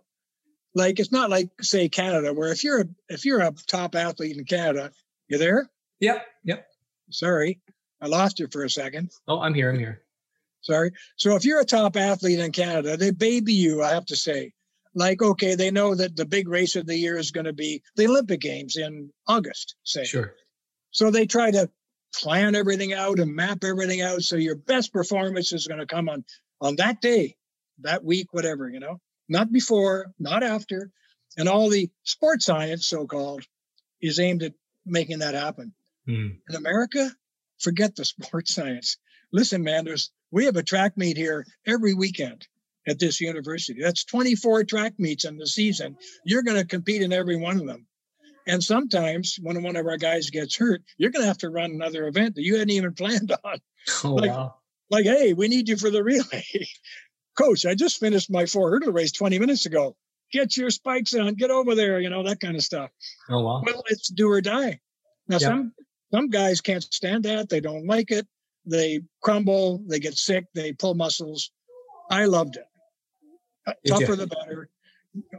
Like 0.75 1.01
it's 1.01 1.13
not 1.13 1.31
like 1.31 1.51
say 1.61 1.89
Canada, 1.89 2.33
where 2.33 2.53
if 2.53 2.63
you're 2.63 2.83
a, 2.83 2.85
if 3.09 3.25
you're 3.25 3.43
a 3.43 3.53
top 3.67 3.95
athlete 3.95 4.37
in 4.37 4.45
Canada, 4.45 4.93
you're 5.29 5.39
there? 5.39 5.69
Yep. 6.01 6.25
Yep. 6.45 6.67
Sorry, 7.11 7.61
I 8.01 8.07
lost 8.07 8.39
you 8.39 8.49
for 8.51 8.65
a 8.65 8.71
second. 8.71 9.11
Oh, 9.27 9.41
I'm 9.41 9.55
here. 9.55 9.71
I'm 9.71 9.79
here. 9.79 10.03
Sorry. 10.61 10.93
So 11.17 11.35
if 11.35 11.45
you're 11.45 11.61
a 11.61 11.65
top 11.65 11.97
athlete 11.97 12.39
in 12.39 12.53
Canada, 12.53 12.97
they 12.97 13.11
baby 13.11 13.53
you. 13.53 13.83
I 13.83 13.91
have 13.91 14.07
to 14.07 14.17
say, 14.17 14.53
like 14.99 15.23
okay, 15.23 15.55
they 15.55 15.71
know 15.71 15.95
that 15.95 16.17
the 16.17 16.27
big 16.27 16.49
race 16.49 16.77
of 16.77 16.87
the 16.87 16.97
year 16.97 17.17
is 17.17 17.31
going 17.31 17.47
to 17.47 17.53
be 17.53 17.83
the 17.97 18.07
Olympic 18.07 18.41
Games 18.41 18.77
in 18.77 19.11
August. 19.27 19.77
Say. 19.85 20.05
Sure. 20.05 20.35
So 20.91 21.11
they 21.11 21.27
try 21.27 21.51
to 21.51 21.71
plan 22.15 22.55
everything 22.55 22.93
out 22.93 23.19
and 23.19 23.35
map 23.35 23.65
everything 23.65 24.01
out 24.01 24.23
so 24.23 24.37
your 24.37 24.57
best 24.57 24.93
performance 24.93 25.53
is 25.53 25.67
going 25.67 25.81
to 25.81 25.87
come 25.87 26.09
on 26.09 26.25
on 26.61 26.77
that 26.77 27.01
day 27.01 27.37
that 27.81 28.05
week 28.05 28.33
whatever 28.33 28.69
you 28.69 28.81
know 28.81 29.01
not 29.29 29.53
before 29.53 30.07
not 30.19 30.43
after 30.43 30.91
and 31.37 31.49
all 31.49 31.69
the 31.69 31.91
sports 32.05 32.47
science 32.47 32.87
so-called 32.87 33.45
is 34.01 34.19
aimed 34.19 34.43
at 34.43 34.55
making 34.87 35.19
that 35.19 35.35
happen 35.35 35.73
mm. 36.09 36.37
in 36.49 36.57
america 36.57 37.11
forget 37.61 37.95
the 37.95 38.05
sports 38.07 38.55
science 38.55 38.97
listen 39.33 39.63
man 39.63 39.85
there's 39.85 40.11
we 40.31 40.47
have 40.47 40.57
a 40.57 40.63
track 40.63 40.97
meet 40.97 41.17
here 41.17 41.47
every 41.67 41.95
weekend 41.95 42.47
at 42.89 42.99
this 42.99 43.21
university 43.21 43.83
that's 43.83 44.05
24 44.05 44.65
track 44.65 44.95
meets 44.99 45.25
in 45.25 45.37
the 45.37 45.47
season 45.47 45.97
you're 46.25 46.43
going 46.43 46.57
to 46.57 46.67
compete 46.67 47.03
in 47.03 47.13
every 47.13 47.37
one 47.37 47.59
of 47.59 47.67
them 47.67 47.87
and 48.49 48.65
sometimes 48.65 49.39
when 49.43 49.63
one 49.63 49.77
of 49.77 49.87
our 49.87 49.99
guys 49.99 50.31
gets 50.31 50.57
hurt, 50.57 50.83
you're 50.97 51.11
going 51.11 51.23
to 51.23 51.29
have 51.29 51.39
to 51.39 51.51
run 51.51 51.71
another 51.71 52.07
event 52.07 52.35
that 52.35 52.43
you 52.43 52.55
hadn't 52.55 52.71
even 52.71 52.95
planned 52.95 53.31
on. 53.45 53.59
Oh, 54.03 54.15
like, 54.15 54.31
wow. 54.31 54.55
like, 54.91 55.05
hey, 55.05 55.35
we 55.35 55.49
need 55.49 55.69
you 55.69 55.77
for 55.77 55.91
the 55.91 56.03
relay. 56.03 56.45
Coach, 57.39 57.67
I 57.67 57.75
just 57.75 58.01
finished 58.01 58.31
my 58.31 58.47
four 58.47 58.71
hurdle 58.71 58.93
race 58.93 59.13
20 59.13 59.39
minutes 59.39 59.67
ago. 59.67 59.97
Get 60.33 60.57
your 60.57 60.71
spikes 60.71 61.15
on, 61.15 61.35
get 61.35 61.51
over 61.51 61.75
there, 61.75 62.01
you 62.01 62.11
know, 62.11 62.25
that 62.25 62.41
kind 62.41 62.57
of 62.57 62.63
stuff. 62.63 62.91
Oh, 63.29 63.43
wow. 63.43 63.63
Well, 63.65 63.85
it's 63.87 64.09
do 64.09 64.31
or 64.31 64.41
die. 64.41 64.81
Now, 65.29 65.37
yeah. 65.37 65.49
some 65.49 65.73
some 66.13 66.29
guys 66.31 66.63
can't 66.63 66.83
stand 66.83 67.25
that. 67.25 67.51
They 67.51 67.61
don't 67.61 67.87
like 67.87 68.11
it. 68.11 68.27
They 68.65 69.03
crumble, 69.23 69.83
they 69.87 70.01
get 70.01 70.15
sick, 70.15 70.47
they 70.55 70.73
pull 70.73 70.95
muscles. 70.95 71.51
I 72.11 72.25
loved 72.25 72.57
it. 72.57 72.65
Uh, 73.69 73.73
tougher 73.87 74.17
the 74.17 74.27
better. 74.27 74.69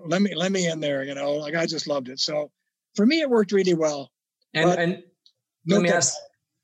Let 0.05 0.21
me 0.21 0.36
let 0.36 0.51
me 0.51 0.67
in 0.67 0.80
there, 0.80 1.03
you 1.03 1.15
know, 1.15 1.34
like 1.34 1.55
I 1.55 1.65
just 1.65 1.88
loved 1.88 2.09
it. 2.09 2.19
So 2.19 2.51
for 2.95 3.05
me, 3.05 3.21
it 3.21 3.30
worked 3.30 3.51
really 3.51 3.73
well. 3.73 4.11
And, 4.53 4.69
and 4.71 5.03
let 5.67 5.82
me 5.82 5.89
ask, 5.89 6.15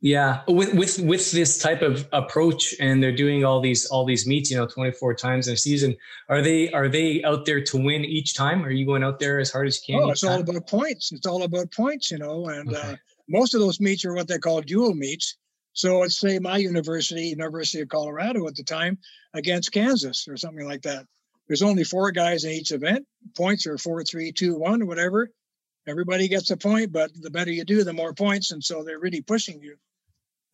yeah, 0.01 0.41
with, 0.47 0.73
with, 0.73 0.99
with 0.99 1.31
this 1.31 1.57
type 1.57 1.81
of 1.81 2.07
approach 2.11 2.75
and 2.79 3.01
they're 3.01 3.15
doing 3.15 3.45
all 3.45 3.61
these, 3.61 3.85
all 3.87 4.05
these 4.05 4.27
meets, 4.27 4.51
you 4.51 4.57
know, 4.57 4.67
24 4.67 5.15
times 5.15 5.47
in 5.47 5.53
a 5.53 5.57
season, 5.57 5.95
are 6.29 6.41
they, 6.41 6.71
are 6.71 6.87
they 6.87 7.23
out 7.23 7.45
there 7.45 7.63
to 7.63 7.77
win 7.77 8.03
each 8.05 8.35
time? 8.35 8.63
Are 8.63 8.71
you 8.71 8.85
going 8.85 9.03
out 9.03 9.19
there 9.19 9.39
as 9.39 9.51
hard 9.51 9.67
as 9.67 9.79
you 9.87 9.95
can? 9.95 10.03
Oh, 10.03 10.09
it's 10.09 10.23
all 10.23 10.39
about 10.39 10.67
points. 10.67 11.11
It's 11.11 11.25
all 11.25 11.43
about 11.43 11.71
points, 11.71 12.11
you 12.11 12.17
know, 12.17 12.47
and 12.47 12.69
okay. 12.69 12.91
uh, 12.91 12.95
most 13.29 13.53
of 13.53 13.61
those 13.61 13.79
meets 13.79 14.05
are 14.05 14.13
what 14.13 14.27
they 14.27 14.37
call 14.37 14.61
dual 14.61 14.93
meets. 14.93 15.37
So 15.73 15.99
let's 15.99 16.19
say 16.19 16.39
my 16.39 16.57
university, 16.57 17.23
University 17.23 17.81
of 17.81 17.89
Colorado 17.89 18.47
at 18.47 18.55
the 18.55 18.63
time, 18.63 18.97
against 19.33 19.71
Kansas 19.71 20.27
or 20.27 20.37
something 20.37 20.65
like 20.65 20.81
that. 20.83 21.05
There's 21.47 21.61
only 21.61 21.83
four 21.83 22.11
guys 22.11 22.43
in 22.43 22.51
each 22.51 22.71
event. 22.71 23.05
Points 23.35 23.67
are 23.67 23.77
four, 23.77 24.03
three, 24.03 24.31
two, 24.31 24.57
one, 24.57 24.87
whatever 24.87 25.29
everybody 25.87 26.27
gets 26.27 26.51
a 26.51 26.57
point, 26.57 26.91
but 26.91 27.11
the 27.19 27.29
better 27.29 27.51
you 27.51 27.63
do, 27.63 27.83
the 27.83 27.93
more 27.93 28.13
points. 28.13 28.51
And 28.51 28.63
so 28.63 28.83
they're 28.83 28.99
really 28.99 29.21
pushing 29.21 29.61
you. 29.61 29.75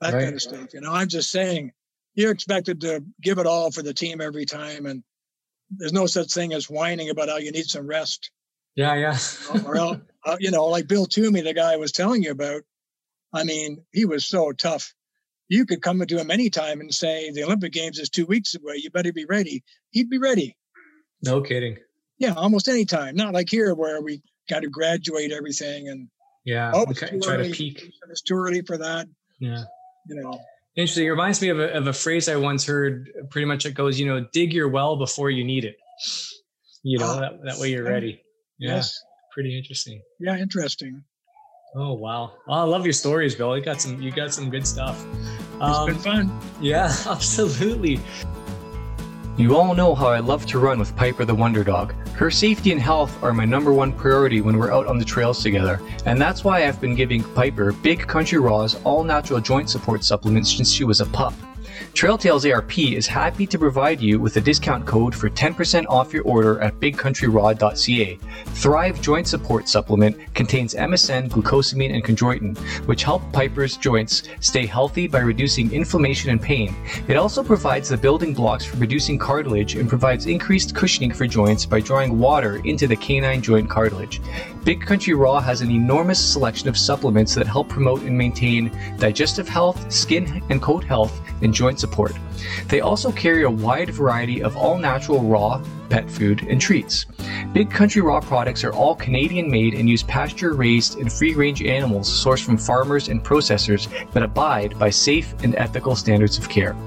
That 0.01 0.13
right. 0.13 0.23
kind 0.23 0.35
of 0.35 0.41
stuff. 0.41 0.73
You 0.73 0.81
know, 0.81 0.91
I'm 0.91 1.07
just 1.07 1.31
saying 1.31 1.71
you're 2.15 2.31
expected 2.31 2.81
to 2.81 3.03
give 3.21 3.37
it 3.37 3.45
all 3.45 3.71
for 3.71 3.83
the 3.83 3.93
team 3.93 4.19
every 4.19 4.45
time. 4.45 4.85
And 4.85 5.03
there's 5.69 5.93
no 5.93 6.07
such 6.07 6.33
thing 6.33 6.53
as 6.53 6.69
whining 6.69 7.09
about 7.09 7.29
how 7.29 7.37
you 7.37 7.51
need 7.51 7.65
some 7.65 7.87
rest. 7.87 8.31
Yeah, 8.75 8.95
yeah. 8.95 9.17
or 9.65 9.77
else, 9.77 9.97
uh, 10.25 10.37
you 10.39 10.51
know, 10.51 10.65
like 10.65 10.87
Bill 10.87 11.05
Toomey, 11.05 11.41
the 11.41 11.53
guy 11.53 11.73
I 11.73 11.77
was 11.77 11.91
telling 11.91 12.23
you 12.23 12.31
about. 12.31 12.63
I 13.33 13.43
mean, 13.43 13.83
he 13.93 14.05
was 14.05 14.25
so 14.25 14.51
tough. 14.51 14.93
You 15.47 15.65
could 15.65 15.81
come 15.81 16.05
to 16.05 16.19
him 16.19 16.31
anytime 16.31 16.81
and 16.81 16.93
say, 16.93 17.31
the 17.31 17.43
Olympic 17.43 17.73
Games 17.73 17.99
is 17.99 18.09
two 18.09 18.25
weeks 18.25 18.55
away. 18.55 18.77
You 18.77 18.89
better 18.89 19.13
be 19.13 19.25
ready. 19.25 19.63
He'd 19.91 20.09
be 20.09 20.17
ready. 20.17 20.55
No 21.23 21.41
kidding. 21.41 21.77
Yeah, 22.17 22.33
almost 22.33 22.67
any 22.67 22.85
time. 22.85 23.15
Not 23.15 23.33
like 23.33 23.49
here 23.49 23.73
where 23.73 24.01
we 24.01 24.21
got 24.49 24.61
to 24.61 24.69
graduate 24.69 25.31
everything 25.31 25.89
and 25.89 26.07
yeah, 26.45 26.71
oh, 26.73 26.83
okay. 26.89 27.19
try 27.19 27.35
early. 27.35 27.51
to 27.51 27.55
peak. 27.55 27.91
It's 28.09 28.21
too 28.21 28.35
early 28.35 28.61
for 28.61 28.77
that. 28.77 29.07
Yeah, 29.39 29.63
you 30.07 30.15
know. 30.15 30.39
Interesting. 30.75 31.05
It 31.05 31.09
reminds 31.09 31.41
me 31.41 31.49
of 31.49 31.59
a, 31.59 31.73
of 31.73 31.87
a 31.87 31.93
phrase 31.93 32.29
I 32.29 32.35
once 32.37 32.65
heard. 32.65 33.09
Pretty 33.29 33.45
much, 33.45 33.65
it 33.65 33.73
goes, 33.73 33.99
you 33.99 34.07
know, 34.07 34.25
dig 34.31 34.53
your 34.53 34.69
well 34.69 34.95
before 34.95 35.29
you 35.29 35.43
need 35.43 35.65
it. 35.65 35.75
You 36.83 36.97
know, 36.97 37.07
ah, 37.07 37.19
that, 37.19 37.43
that 37.43 37.57
way 37.59 37.71
you're 37.71 37.83
ready. 37.83 38.21
Yeah, 38.57 38.75
yes. 38.75 38.97
pretty 39.33 39.57
interesting. 39.57 40.01
Yeah, 40.19 40.37
interesting. 40.37 41.03
Oh 41.75 41.93
wow! 41.93 42.33
Well, 42.47 42.59
I 42.59 42.63
love 42.63 42.85
your 42.85 42.93
stories, 42.93 43.35
Bill. 43.35 43.55
You 43.57 43.63
got 43.63 43.81
some. 43.81 44.01
You 44.01 44.11
got 44.11 44.33
some 44.33 44.49
good 44.49 44.67
stuff. 44.67 45.05
It's 45.13 45.61
um, 45.61 45.85
been 45.87 45.95
fun. 45.95 46.39
Yeah, 46.59 46.93
absolutely. 47.07 47.99
You 49.37 49.55
all 49.55 49.73
know 49.73 49.95
how 49.95 50.07
I 50.07 50.19
love 50.19 50.45
to 50.47 50.59
run 50.59 50.77
with 50.77 50.95
Piper 50.95 51.23
the 51.23 51.33
Wonder 51.33 51.63
Dog. 51.63 51.93
Her 52.09 52.29
safety 52.29 52.73
and 52.73 52.81
health 52.81 53.23
are 53.23 53.33
my 53.33 53.45
number 53.45 53.71
one 53.71 53.93
priority 53.93 54.41
when 54.41 54.57
we're 54.57 54.73
out 54.73 54.87
on 54.87 54.97
the 54.97 55.05
trails 55.05 55.41
together, 55.41 55.81
and 56.05 56.19
that's 56.19 56.43
why 56.43 56.67
I've 56.67 56.81
been 56.81 56.95
giving 56.95 57.23
Piper 57.33 57.71
Big 57.71 58.05
Country 58.07 58.39
Raw's 58.39 58.75
all 58.83 59.05
natural 59.05 59.39
joint 59.39 59.69
support 59.69 60.03
supplements 60.03 60.55
since 60.55 60.71
she 60.71 60.83
was 60.83 60.99
a 60.99 61.05
pup. 61.05 61.33
Trailtales 61.93 62.51
ARP 62.51 62.79
is 62.79 63.05
happy 63.05 63.45
to 63.45 63.59
provide 63.59 64.01
you 64.01 64.19
with 64.19 64.37
a 64.37 64.41
discount 64.41 64.87
code 64.87 65.13
for 65.13 65.29
10% 65.29 65.85
off 65.87 66.13
your 66.13 66.23
order 66.23 66.59
at 66.61 66.79
bigcountryraw.ca. 66.79 68.19
Thrive 68.45 69.01
Joint 69.01 69.27
Support 69.27 69.67
Supplement 69.67 70.33
contains 70.33 70.73
MSM, 70.73 71.29
glucosamine, 71.29 71.93
and 71.93 72.03
chondroitin, 72.03 72.57
which 72.87 73.03
help 73.03 73.21
Piper's 73.33 73.77
joints 73.77 74.23
stay 74.39 74.65
healthy 74.65 75.05
by 75.05 75.19
reducing 75.19 75.71
inflammation 75.71 76.31
and 76.31 76.41
pain. 76.41 76.73
It 77.07 77.17
also 77.17 77.43
provides 77.43 77.89
the 77.89 77.97
building 77.97 78.33
blocks 78.33 78.65
for 78.65 78.77
reducing 78.77 79.19
cartilage 79.19 79.75
and 79.75 79.89
provides 79.89 80.25
increased 80.25 80.73
cushioning 80.73 81.11
for 81.13 81.27
joints 81.27 81.65
by 81.65 81.81
drawing 81.81 82.17
water 82.17 82.61
into 82.63 82.87
the 82.87 82.95
canine 82.95 83.41
joint 83.41 83.69
cartilage. 83.69 84.21
Big 84.63 84.81
Country 84.81 85.13
Raw 85.13 85.39
has 85.39 85.61
an 85.61 85.71
enormous 85.71 86.23
selection 86.23 86.69
of 86.69 86.77
supplements 86.77 87.35
that 87.35 87.47
help 87.47 87.67
promote 87.67 88.03
and 88.03 88.17
maintain 88.17 88.71
digestive 88.97 89.49
health, 89.49 89.91
skin 89.91 90.41
and 90.49 90.61
coat 90.61 90.83
health, 90.83 91.19
and 91.41 91.53
joint 91.53 91.79
support. 91.81 92.13
They 92.67 92.79
also 92.79 93.11
carry 93.11 93.43
a 93.43 93.49
wide 93.49 93.89
variety 93.89 94.41
of 94.41 94.55
all 94.55 94.77
natural 94.77 95.21
raw 95.21 95.61
pet 95.91 96.09
food 96.09 96.47
and 96.49 96.59
treats. 96.59 97.05
Big 97.51 97.69
Country 97.69 98.01
Raw 98.01 98.21
products 98.21 98.63
are 98.63 98.71
all 98.71 98.95
Canadian 98.95 99.51
made 99.51 99.73
and 99.73 99.89
use 99.89 100.03
pasture 100.03 100.53
raised 100.53 100.97
and 100.97 101.11
free 101.11 101.33
range 101.33 101.61
animals 101.61 102.09
sourced 102.09 102.45
from 102.45 102.57
farmers 102.57 103.09
and 103.09 103.21
processors 103.21 103.89
that 104.13 104.23
abide 104.23 104.79
by 104.79 104.89
safe 104.89 105.35
and 105.43 105.53
ethical 105.55 105.95
standards 105.95 106.37
of 106.37 106.47
care. 106.47 106.77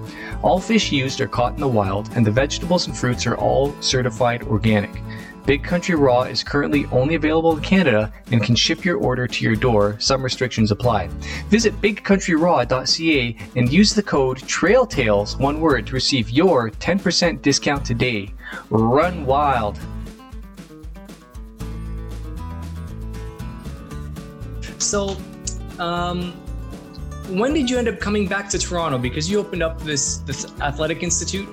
All 0.43 0.59
fish 0.59 0.91
used 0.91 1.21
are 1.21 1.29
caught 1.29 1.55
in 1.55 1.61
the 1.61 1.69
wild, 1.69 2.09
and 2.17 2.27
the 2.27 2.31
vegetables 2.31 2.87
and 2.87 2.97
fruits 2.97 3.27
are 3.27 3.37
all 3.37 3.75
certified 3.81 4.43
organic. 4.45 4.91
Big 5.47 5.63
Country 5.63 5.95
Raw 5.95 6.23
is 6.23 6.43
currently 6.43 6.87
only 6.91 7.17
available 7.17 7.55
in 7.55 7.63
Canada 7.63 8.11
and 8.33 8.43
can 8.43 8.55
ship 8.55 8.83
your 8.83 8.97
order 8.97 9.27
to 9.27 9.45
your 9.45 9.55
door. 9.55 9.97
Some 9.99 10.23
restrictions 10.23 10.71
apply. 10.71 11.09
Visit 11.49 11.79
bigcountryraw.ca 11.83 13.37
and 13.55 13.73
use 13.73 13.93
the 13.93 14.03
code 14.03 14.39
TRAILTAILS, 14.39 15.39
one 15.39 15.61
word, 15.61 15.87
to 15.89 15.93
receive 15.93 16.31
your 16.31 16.71
10% 16.71 17.43
discount 17.43 17.85
today. 17.85 18.33
Run 18.71 19.27
wild! 19.27 19.79
So, 24.79 25.17
um, 25.79 26.33
when 27.29 27.53
did 27.53 27.69
you 27.69 27.79
end 27.79 27.89
up 27.89 28.01
coming 28.01 28.27
back 28.27 28.49
to 28.51 28.59
Toronto? 28.59 28.99
Because 28.99 29.31
you 29.31 29.39
opened 29.39 29.63
up 29.63 29.81
this 29.81 30.19
this 30.19 30.47
athletic 30.61 31.03
institute. 31.03 31.49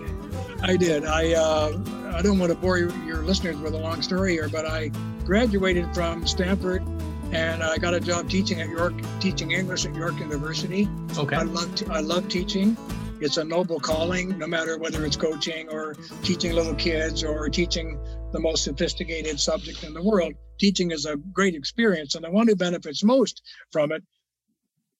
I 0.63 0.77
did. 0.77 1.05
I 1.05 1.33
uh, 1.33 1.77
I 2.13 2.21
don't 2.21 2.39
want 2.39 2.51
to 2.51 2.57
bore 2.57 2.77
your, 2.77 2.91
listeners 3.23 3.57
with 3.57 3.73
a 3.73 3.77
long 3.77 4.01
story 4.01 4.33
here, 4.33 4.49
but 4.49 4.65
I 4.65 4.89
graduated 5.25 5.93
from 5.93 6.27
Stanford 6.27 6.83
and 7.31 7.63
I 7.63 7.77
got 7.77 7.93
a 7.93 7.99
job 7.99 8.29
teaching 8.29 8.59
at 8.61 8.69
York, 8.69 8.93
teaching 9.19 9.51
English 9.51 9.85
at 9.85 9.95
York 9.95 10.19
University. 10.19 10.89
Okay. 11.17 11.35
I 11.35 11.43
love 11.43 11.89
I 11.89 12.01
love 12.01 12.27
teaching, 12.27 12.75
it's 13.21 13.37
a 13.37 13.43
noble 13.43 13.79
calling, 13.79 14.35
no 14.39 14.47
matter 14.47 14.79
whether 14.79 15.05
it's 15.05 15.15
coaching 15.15 15.69
or 15.69 15.95
teaching 16.23 16.53
little 16.53 16.73
kids 16.73 17.23
or 17.23 17.49
teaching 17.49 17.99
the 18.31 18.39
most 18.39 18.63
sophisticated 18.63 19.39
subject 19.39 19.83
in 19.83 19.93
the 19.93 20.01
world. 20.01 20.33
Teaching 20.59 20.89
is 20.89 21.05
a 21.05 21.17
great 21.17 21.53
experience, 21.53 22.15
and 22.15 22.25
the 22.25 22.31
one 22.31 22.47
who 22.47 22.55
benefits 22.55 23.03
most 23.03 23.43
from 23.71 23.91
it 23.91 24.03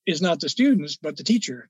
is 0.06 0.22
not 0.22 0.40
the 0.40 0.50
students, 0.50 0.98
but 0.98 1.18
the 1.18 1.24
teacher. 1.24 1.68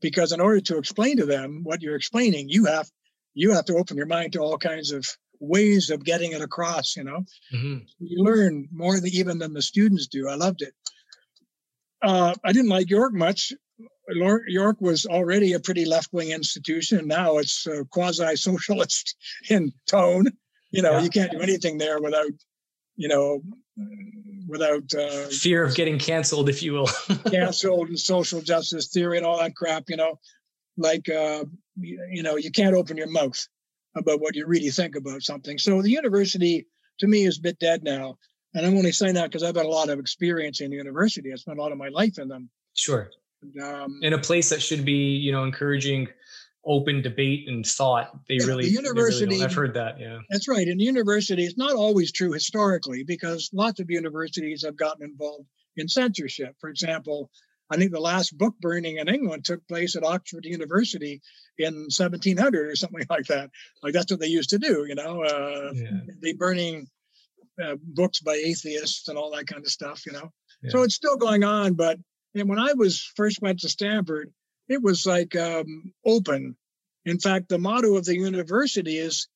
Because 0.00 0.32
in 0.32 0.40
order 0.40 0.60
to 0.62 0.78
explain 0.78 1.18
to 1.18 1.26
them 1.26 1.60
what 1.62 1.80
you're 1.80 1.94
explaining, 1.94 2.48
you 2.48 2.64
have 2.64 2.90
you 3.34 3.52
have 3.52 3.64
to 3.66 3.76
open 3.76 3.96
your 3.96 4.06
mind 4.06 4.32
to 4.32 4.40
all 4.40 4.58
kinds 4.58 4.92
of 4.92 5.06
ways 5.40 5.90
of 5.90 6.04
getting 6.04 6.32
it 6.32 6.40
across. 6.40 6.96
You 6.96 7.04
know, 7.04 7.24
mm-hmm. 7.52 7.78
you 7.98 8.24
learn 8.24 8.68
more 8.72 8.98
than 8.98 9.10
even 9.12 9.38
than 9.38 9.52
the 9.52 9.62
students 9.62 10.06
do. 10.06 10.28
I 10.28 10.34
loved 10.34 10.62
it. 10.62 10.74
Uh, 12.02 12.34
I 12.44 12.52
didn't 12.52 12.70
like 12.70 12.90
York 12.90 13.12
much. 13.14 13.52
York 14.08 14.76
was 14.80 15.06
already 15.06 15.54
a 15.54 15.60
pretty 15.60 15.86
left-wing 15.86 16.30
institution. 16.30 16.98
and 16.98 17.08
Now 17.08 17.38
it's 17.38 17.66
uh, 17.66 17.84
quasi-socialist 17.90 19.16
in 19.50 19.72
tone. 19.88 20.26
You 20.70 20.82
know, 20.82 20.92
yeah. 20.92 21.00
you 21.00 21.10
can't 21.10 21.32
do 21.32 21.40
anything 21.40 21.78
there 21.78 22.00
without, 22.00 22.30
you 22.96 23.08
know, 23.08 23.40
without 24.48 24.92
uh, 24.92 25.28
fear 25.28 25.64
of 25.64 25.74
getting 25.74 25.98
canceled, 25.98 26.48
if 26.48 26.62
you 26.62 26.72
will. 26.72 26.90
canceled 27.30 27.88
and 27.88 27.98
social 27.98 28.40
justice 28.40 28.88
theory 28.88 29.16
and 29.16 29.26
all 29.26 29.38
that 29.38 29.54
crap. 29.54 29.84
You 29.88 29.96
know, 29.96 30.18
like 30.76 31.08
uh, 31.08 31.44
you 31.80 32.22
know, 32.22 32.36
you 32.36 32.50
can't 32.50 32.74
open 32.74 32.96
your 32.96 33.10
mouth 33.10 33.46
about 33.96 34.20
what 34.20 34.34
you 34.34 34.46
really 34.46 34.70
think 34.70 34.96
about 34.96 35.22
something. 35.22 35.58
So 35.58 35.82
the 35.82 35.90
university, 35.90 36.66
to 37.00 37.06
me, 37.06 37.24
is 37.24 37.38
a 37.38 37.42
bit 37.42 37.58
dead 37.58 37.84
now. 37.84 38.16
And 38.54 38.64
I'm 38.64 38.76
only 38.76 38.92
saying 38.92 39.14
that 39.14 39.30
because 39.30 39.42
I've 39.42 39.56
had 39.56 39.66
a 39.66 39.68
lot 39.68 39.88
of 39.88 39.98
experience 39.98 40.60
in 40.60 40.70
the 40.70 40.76
university. 40.76 41.32
I 41.32 41.36
spent 41.36 41.58
a 41.58 41.62
lot 41.62 41.72
of 41.72 41.78
my 41.78 41.88
life 41.88 42.18
in 42.18 42.28
them. 42.28 42.48
Sure. 42.74 43.10
And, 43.42 43.62
um, 43.62 44.00
in 44.02 44.12
a 44.12 44.18
place 44.18 44.48
that 44.50 44.62
should 44.62 44.84
be, 44.84 45.16
you 45.16 45.32
know, 45.32 45.44
encouraging 45.44 46.08
open 46.66 47.02
debate 47.02 47.48
and 47.48 47.66
thought. 47.66 48.10
They 48.28 48.36
yeah, 48.36 48.46
really, 48.46 48.64
the 48.64 48.70
university. 48.70 49.26
Really 49.26 49.44
I've 49.44 49.54
heard 49.54 49.74
that. 49.74 49.98
Yeah. 49.98 50.18
That's 50.30 50.48
right. 50.48 50.66
In 50.66 50.78
the 50.78 50.84
university, 50.84 51.44
it's 51.44 51.58
not 51.58 51.74
always 51.74 52.12
true 52.12 52.32
historically 52.32 53.04
because 53.04 53.50
lots 53.52 53.80
of 53.80 53.90
universities 53.90 54.64
have 54.64 54.76
gotten 54.76 55.04
involved 55.04 55.46
in 55.76 55.88
censorship. 55.88 56.54
For 56.60 56.70
example, 56.70 57.30
I 57.74 57.76
think 57.76 57.90
the 57.90 58.00
last 58.00 58.36
book 58.38 58.54
burning 58.60 58.98
in 58.98 59.08
England 59.08 59.44
took 59.44 59.66
place 59.66 59.96
at 59.96 60.04
Oxford 60.04 60.44
University 60.44 61.20
in 61.58 61.74
1700 61.74 62.68
or 62.68 62.76
something 62.76 63.04
like 63.10 63.26
that. 63.26 63.50
Like 63.82 63.92
that's 63.92 64.10
what 64.10 64.20
they 64.20 64.28
used 64.28 64.50
to 64.50 64.58
do, 64.58 64.84
you 64.86 64.94
know. 64.94 65.22
Uh, 65.22 65.72
yeah. 65.74 65.90
They 66.22 66.34
burning 66.34 66.86
uh, 67.62 67.76
books 67.82 68.20
by 68.20 68.34
atheists 68.34 69.08
and 69.08 69.18
all 69.18 69.32
that 69.32 69.48
kind 69.48 69.64
of 69.64 69.70
stuff, 69.70 70.06
you 70.06 70.12
know. 70.12 70.30
Yeah. 70.62 70.70
So 70.70 70.82
it's 70.82 70.94
still 70.94 71.16
going 71.16 71.42
on. 71.42 71.74
But 71.74 71.98
and 72.34 72.48
when 72.48 72.60
I 72.60 72.74
was 72.74 73.10
first 73.16 73.42
went 73.42 73.60
to 73.60 73.68
Stanford, 73.68 74.32
it 74.68 74.80
was 74.82 75.04
like 75.04 75.34
um, 75.36 75.92
open. 76.04 76.56
In 77.04 77.18
fact, 77.18 77.48
the 77.48 77.58
motto 77.58 77.96
of 77.96 78.04
the 78.04 78.16
university 78.16 78.98
is 78.98 79.28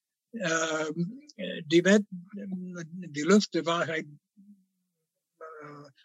um, 0.45 1.21
Die 1.69 1.83
Welt, 1.85 2.03
die 2.35 3.23
Luft 3.25 3.53
der 3.53 3.63
Wahrheit. 3.63 4.07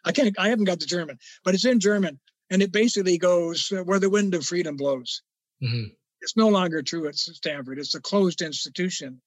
I 0.05 0.11
can't. 0.11 0.37
I 0.39 0.49
haven't 0.49 0.65
got 0.65 0.79
the 0.79 0.85
German, 0.85 1.17
but 1.43 1.53
it's 1.53 1.65
in 1.65 1.79
German, 1.79 2.19
and 2.49 2.61
it 2.61 2.71
basically 2.71 3.17
goes 3.17 3.71
uh, 3.71 3.83
where 3.83 3.99
the 3.99 4.09
wind 4.09 4.35
of 4.35 4.45
freedom 4.45 4.77
blows. 4.77 5.21
Mm-hmm. 5.63 5.89
It's 6.21 6.37
no 6.37 6.47
longer 6.47 6.81
true 6.81 7.07
at 7.07 7.15
Stanford. 7.15 7.79
It's 7.79 7.95
a 7.95 8.01
closed 8.01 8.41
institution. 8.41 9.21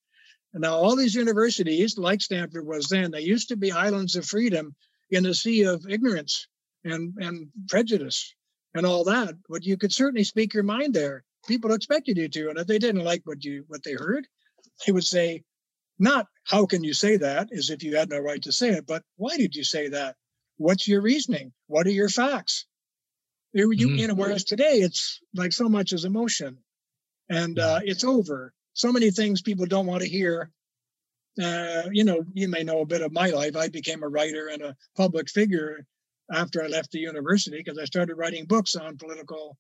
And 0.55 0.63
now 0.63 0.77
all 0.77 0.97
these 0.97 1.15
universities, 1.15 1.99
like 1.99 2.23
Stanford 2.23 2.67
was 2.67 2.89
then, 2.89 3.11
they 3.11 3.21
used 3.21 3.49
to 3.49 3.57
be 3.57 3.73
islands 3.73 4.17
of 4.17 4.25
freedom 4.25 4.75
in 5.11 5.27
a 5.27 5.35
sea 5.35 5.65
of 5.65 5.85
ignorance 5.89 6.49
and, 6.85 7.13
and 7.19 7.49
prejudice 7.69 8.35
and 8.75 8.87
all 8.87 9.05
that. 9.05 9.35
But 9.49 9.65
you 9.65 9.77
could 9.77 9.93
certainly 9.93 10.25
speak 10.25 10.55
your 10.55 10.63
mind 10.63 10.95
there. 10.95 11.25
People 11.47 11.73
expected 11.73 12.17
you 12.17 12.29
to. 12.29 12.49
And 12.49 12.59
if 12.59 12.67
they 12.67 12.79
didn't 12.79 13.05
like 13.05 13.23
what 13.25 13.45
you 13.45 13.65
what 13.69 13.83
they 13.85 13.93
heard, 13.93 14.27
they 14.87 14.93
would 14.93 15.05
say, 15.05 15.43
not 15.99 16.27
how 16.45 16.65
can 16.65 16.83
you 16.83 16.95
say 16.95 17.17
that 17.19 17.53
as 17.53 17.71
if 17.71 17.83
you 17.83 17.97
had 17.97 18.09
no 18.09 18.19
right 18.19 18.43
to 18.43 18.53
say 18.53 18.71
it, 18.71 18.87
but 18.87 19.03
why 19.17 19.37
did 19.37 19.55
you 19.55 19.65
say 19.65 19.89
that? 19.89 20.17
What's 20.57 20.89
your 20.89 21.01
reasoning? 21.01 21.53
What 21.67 21.87
are 21.87 21.91
your 21.91 22.09
facts? 22.09 22.67
You, 23.53 23.69
mm-hmm. 23.69 24.07
know, 24.09 24.15
whereas 24.15 24.45
today 24.45 24.81
it's 24.81 25.21
like 25.35 25.53
so 25.53 25.69
much 25.69 25.93
is 25.93 26.05
emotion 26.05 26.59
and 27.31 27.59
uh, 27.59 27.81
it's 27.83 28.05
over 28.05 28.53
so 28.77 28.93
many 28.93 29.11
things 29.11 29.41
people 29.41 29.67
don't 29.67 29.87
want 29.87 30.03
to 30.03 30.09
hear. 30.09 30.51
Uh, 31.43 31.85
you 31.91 32.05
know, 32.05 32.25
you 32.35 32.49
may 32.49 32.63
know 32.63 32.81
a 32.81 32.87
bit 32.87 33.01
of 33.01 33.13
my 33.13 33.31
life. 33.31 33.57
I 33.57 33.69
became 33.69 34.03
a 34.03 34.09
writer 34.09 34.49
and 34.49 34.63
a 34.63 34.77
public 34.97 35.31
figure 35.31 35.87
after 36.33 36.63
I 36.63 36.67
left 36.67 36.93
the 36.93 36.99
university 36.99 37.57
because 37.57 37.79
I 37.79 37.85
started 37.85 38.17
writing 38.17 38.45
books 38.45 38.77
on 38.77 38.99
political 38.99 39.57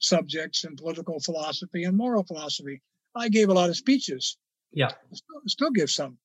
subjects 0.00 0.64
and 0.64 0.76
political 0.76 1.18
philosophy 1.20 1.84
and 1.84 1.96
moral 1.96 2.24
philosophy. 2.24 2.82
I 3.16 3.30
gave 3.30 3.48
a 3.48 3.54
lot 3.54 3.70
of 3.70 3.76
speeches. 3.76 4.36
Yeah. 4.70 4.90
Still, 5.12 5.40
still 5.46 5.70
give 5.70 5.90
some. 5.90 6.18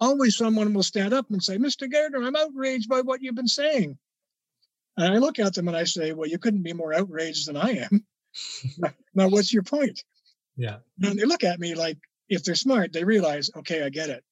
Always 0.00 0.36
someone 0.36 0.72
will 0.74 0.82
stand 0.82 1.12
up 1.12 1.30
and 1.30 1.42
say, 1.42 1.58
Mr. 1.58 1.90
Gairdner, 1.90 2.24
I'm 2.24 2.36
outraged 2.36 2.88
by 2.88 3.00
what 3.00 3.20
you've 3.22 3.34
been 3.34 3.48
saying. 3.48 3.98
And 4.96 5.14
I 5.14 5.18
look 5.18 5.38
at 5.38 5.54
them 5.54 5.68
and 5.68 5.76
I 5.76 5.84
say, 5.84 6.12
Well, 6.12 6.28
you 6.28 6.38
couldn't 6.38 6.62
be 6.62 6.72
more 6.72 6.94
outraged 6.94 7.48
than 7.48 7.56
I 7.56 7.86
am. 7.90 8.06
now, 9.14 9.28
what's 9.28 9.52
your 9.52 9.62
point? 9.62 10.02
Yeah. 10.56 10.78
And 11.02 11.18
they 11.18 11.24
look 11.24 11.44
at 11.44 11.60
me 11.60 11.74
like, 11.74 11.98
if 12.28 12.44
they're 12.44 12.54
smart, 12.54 12.92
they 12.92 13.04
realize, 13.04 13.50
okay, 13.56 13.82
I 13.82 13.88
get 13.88 14.10
it. 14.10 14.22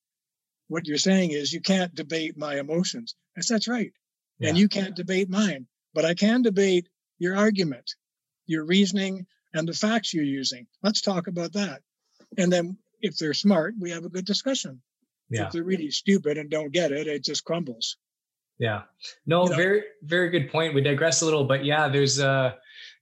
What 0.69 0.87
you're 0.87 0.99
saying 0.99 1.31
is 1.31 1.53
you 1.53 1.61
can't 1.61 1.95
debate 1.95 2.37
my 2.37 2.59
emotions. 2.59 3.15
That's 3.35 3.49
that's 3.49 3.69
right. 3.69 3.93
Yeah. 4.39 4.51
And 4.51 4.59
you 4.59 4.69
can't 4.69 4.97
debate 4.97 5.31
mine, 5.31 5.67
but 5.95 6.05
I 6.05 6.15
can 6.15 6.43
debate 6.43 6.89
your 7.19 7.37
argument, 7.37 7.95
your 8.47 8.65
reasoning, 8.65 9.27
and 9.55 9.67
the 9.67 9.73
facts 9.73 10.13
you're 10.13 10.25
using. 10.25 10.67
Let's 10.83 11.01
talk 11.01 11.29
about 11.29 11.55
that. 11.55 11.83
And 12.37 12.53
then 12.53 12.77
if 13.01 13.17
they're 13.17 13.35
smart, 13.35 13.75
we 13.79 13.91
have 13.93 14.05
a 14.05 14.11
good 14.11 14.27
discussion. 14.27 14.83
Yeah. 15.29 15.47
If 15.47 15.53
they're 15.53 15.65
really 15.65 15.91
stupid 15.91 16.39
and 16.39 16.49
don't 16.49 16.73
get 16.73 16.93
it, 16.93 17.07
it 17.07 17.25
just 17.25 17.45
crumbles. 17.45 17.97
Yeah. 18.59 18.83
No, 19.27 19.45
you 19.45 19.51
know? 19.51 19.57
very, 19.57 19.83
very 20.03 20.31
good 20.31 20.51
point. 20.51 20.75
We 20.75 20.81
digress 20.81 21.23
a 21.23 21.25
little, 21.25 21.45
but 21.45 21.65
yeah, 21.65 21.89
there's 21.89 22.21
uh, 22.21 22.53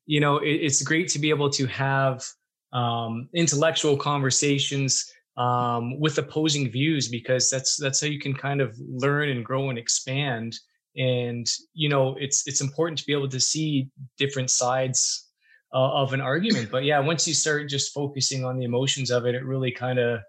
you 0.07 0.21
know, 0.21 0.39
it, 0.39 0.51
it's 0.51 0.83
great 0.83 1.09
to 1.11 1.19
be 1.19 1.31
able 1.31 1.51
to 1.51 1.67
have 1.67 2.25
um, 2.73 3.29
intellectual 3.35 3.97
conversations 3.97 5.13
um, 5.37 5.99
with 5.99 6.19
opposing 6.19 6.71
views 6.71 7.09
because 7.09 7.51
that's 7.51 7.77
that's 7.77 8.01
how 8.01 8.07
you 8.07 8.21
can 8.21 8.35
kind 8.35 8.61
of 8.61 8.77
learn 8.79 9.31
and 9.31 9.45
grow 9.45 9.71
and 9.71 9.79
expand 9.79 10.59
and 10.97 11.51
you 11.73 11.89
know 11.89 12.17
it's 12.21 12.47
it's 12.47 12.61
important 12.61 12.99
to 12.99 13.05
be 13.05 13.13
able 13.13 13.29
to 13.29 13.41
see 13.41 13.89
different 14.17 14.49
sides 14.49 15.31
uh, 15.73 15.91
of 15.93 16.13
an 16.13 16.21
argument 16.21 16.71
but 16.71 16.85
yeah 16.85 17.01
once 17.01 17.27
you 17.27 17.35
start 17.35 17.69
just 17.69 17.93
focusing 17.93 18.45
on 18.45 18.57
the 18.57 18.65
emotions 18.65 19.11
of 19.11 19.27
it 19.27 19.35
it 19.35 19.45
really 19.45 19.73
kind 19.73 19.99
of 19.99 20.21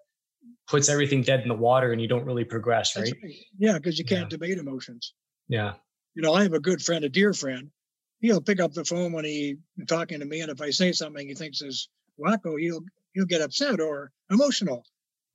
puts 0.67 0.89
everything 0.89 1.21
dead 1.21 1.41
in 1.41 1.47
the 1.47 1.53
water 1.53 1.91
and 1.91 2.01
you 2.01 2.07
don't 2.07 2.25
really 2.25 2.43
progress 2.43 2.95
right, 2.95 3.13
right. 3.23 3.33
yeah 3.57 3.73
because 3.73 3.99
you 3.99 4.05
can't 4.05 4.23
yeah. 4.23 4.29
debate 4.37 4.57
emotions 4.57 5.13
yeah 5.47 5.73
you 6.15 6.21
know 6.21 6.33
i 6.33 6.43
have 6.43 6.53
a 6.53 6.59
good 6.59 6.81
friend 6.81 7.05
a 7.05 7.09
dear 7.09 7.33
friend 7.33 7.69
he'll 8.19 8.41
pick 8.41 8.59
up 8.59 8.73
the 8.73 8.83
phone 8.83 9.11
when 9.11 9.25
he 9.25 9.57
talking 9.87 10.19
to 10.19 10.25
me 10.25 10.41
and 10.41 10.51
if 10.51 10.61
i 10.61 10.69
say 10.69 10.91
something 10.91 11.27
he 11.27 11.35
thinks 11.35 11.61
is 11.61 11.89
wacko, 12.19 12.59
he'll 12.59 12.83
he'll 13.13 13.25
get 13.25 13.41
upset 13.41 13.79
or 13.79 14.11
emotional. 14.29 14.85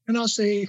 And 0.06 0.16
I'll 0.16 0.28
say, 0.28 0.68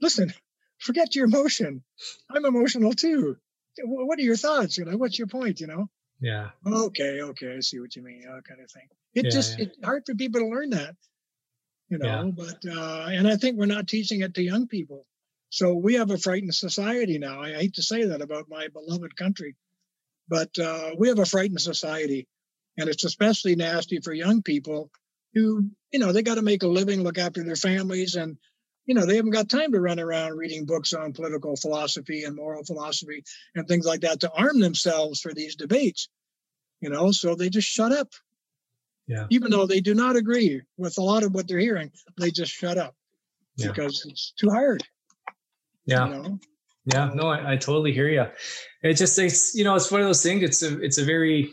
listen, 0.00 0.32
forget 0.78 1.14
your 1.14 1.26
emotion. 1.26 1.82
I'm 2.30 2.44
emotional 2.44 2.92
too. 2.92 3.36
What 3.84 4.18
are 4.18 4.22
your 4.22 4.36
thoughts? 4.36 4.78
You 4.78 4.86
know, 4.86 4.96
what's 4.96 5.18
your 5.18 5.28
point? 5.28 5.60
You 5.60 5.66
know? 5.66 5.90
Yeah. 6.20 6.48
Okay, 6.66 7.20
okay, 7.20 7.56
I 7.56 7.60
see 7.60 7.78
what 7.78 7.94
you 7.94 8.02
mean. 8.02 8.22
Uh, 8.26 8.40
kind 8.40 8.60
of 8.62 8.70
thing. 8.70 8.88
It 9.14 9.26
yeah, 9.26 9.30
just 9.30 9.58
yeah. 9.58 9.66
it's 9.66 9.76
hard 9.84 10.04
for 10.06 10.14
people 10.14 10.40
to 10.40 10.48
learn 10.48 10.70
that. 10.70 10.96
You 11.88 11.98
know, 11.98 12.06
yeah. 12.06 12.30
but 12.34 12.64
uh, 12.68 13.06
and 13.10 13.28
I 13.28 13.36
think 13.36 13.56
we're 13.56 13.66
not 13.66 13.86
teaching 13.86 14.22
it 14.22 14.34
to 14.34 14.42
young 14.42 14.66
people. 14.66 15.06
So 15.50 15.74
we 15.74 15.94
have 15.94 16.10
a 16.10 16.18
frightened 16.18 16.54
society 16.54 17.18
now. 17.18 17.40
I 17.40 17.52
hate 17.52 17.74
to 17.74 17.82
say 17.82 18.06
that 18.06 18.20
about 18.20 18.48
my 18.48 18.66
beloved 18.68 19.16
country, 19.16 19.54
but 20.28 20.58
uh, 20.58 20.90
we 20.98 21.08
have 21.08 21.20
a 21.20 21.26
frightened 21.26 21.60
society, 21.60 22.26
and 22.76 22.88
it's 22.88 23.04
especially 23.04 23.54
nasty 23.54 24.00
for 24.00 24.12
young 24.12 24.42
people 24.42 24.90
who, 25.34 25.70
you 25.92 25.98
know, 26.00 26.12
they 26.12 26.22
got 26.22 26.36
to 26.36 26.42
make 26.42 26.62
a 26.62 26.68
living, 26.68 27.02
look 27.02 27.18
after 27.18 27.44
their 27.44 27.56
families, 27.56 28.16
and, 28.16 28.36
you 28.86 28.94
know, 28.94 29.06
they 29.06 29.16
haven't 29.16 29.32
got 29.32 29.48
time 29.48 29.72
to 29.72 29.80
run 29.80 30.00
around 30.00 30.36
reading 30.36 30.64
books 30.64 30.92
on 30.92 31.12
political 31.12 31.56
philosophy 31.56 32.24
and 32.24 32.34
moral 32.34 32.64
philosophy 32.64 33.22
and 33.54 33.68
things 33.68 33.86
like 33.86 34.00
that 34.00 34.20
to 34.20 34.32
arm 34.32 34.60
themselves 34.60 35.20
for 35.20 35.32
these 35.32 35.54
debates, 35.54 36.08
you 36.80 36.88
know, 36.88 37.12
so 37.12 37.34
they 37.34 37.48
just 37.48 37.68
shut 37.68 37.92
up. 37.92 38.08
Yeah. 39.06 39.26
Even 39.30 39.50
though 39.50 39.66
they 39.66 39.80
do 39.80 39.94
not 39.94 40.16
agree 40.16 40.62
with 40.76 40.98
a 40.98 41.02
lot 41.02 41.22
of 41.22 41.32
what 41.32 41.46
they're 41.46 41.58
hearing, 41.58 41.92
they 42.18 42.30
just 42.30 42.52
shut 42.52 42.76
up 42.76 42.94
yeah. 43.56 43.68
because 43.68 44.04
it's 44.08 44.32
too 44.32 44.50
hard. 44.50 44.82
Yeah. 45.84 46.06
You 46.08 46.22
know? 46.22 46.40
Yeah, 46.86 47.10
no, 47.14 47.26
I, 47.26 47.52
I, 47.52 47.56
totally 47.56 47.92
hear 47.92 48.08
you. 48.08 48.26
It 48.82 48.94
just 48.94 49.18
it's 49.18 49.56
you 49.56 49.64
know 49.64 49.74
it's 49.74 49.90
one 49.90 50.00
of 50.00 50.06
those 50.06 50.22
things. 50.22 50.44
It's 50.44 50.62
a 50.62 50.80
it's 50.80 50.98
a 50.98 51.04
very 51.04 51.52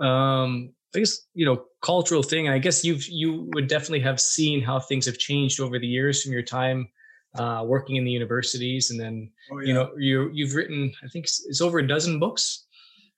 um 0.00 0.72
I 0.94 1.00
guess 1.00 1.26
you 1.34 1.44
know 1.44 1.64
cultural 1.82 2.22
thing. 2.22 2.48
I 2.48 2.58
guess 2.58 2.84
you've 2.84 3.06
you 3.06 3.50
would 3.52 3.68
definitely 3.68 4.00
have 4.00 4.18
seen 4.18 4.62
how 4.62 4.80
things 4.80 5.04
have 5.04 5.18
changed 5.18 5.60
over 5.60 5.78
the 5.78 5.86
years 5.86 6.22
from 6.22 6.32
your 6.32 6.42
time 6.42 6.88
uh, 7.34 7.64
working 7.66 7.96
in 7.96 8.04
the 8.04 8.10
universities, 8.10 8.90
and 8.90 8.98
then 8.98 9.30
oh, 9.52 9.58
yeah. 9.58 9.66
you 9.66 9.74
know 9.74 9.90
you 9.98 10.30
you've 10.32 10.54
written 10.54 10.92
I 11.04 11.08
think 11.08 11.26
it's, 11.26 11.44
it's, 11.46 11.60
over 11.60 11.78
a 11.78 11.86
dozen 11.86 12.18
books. 12.18 12.64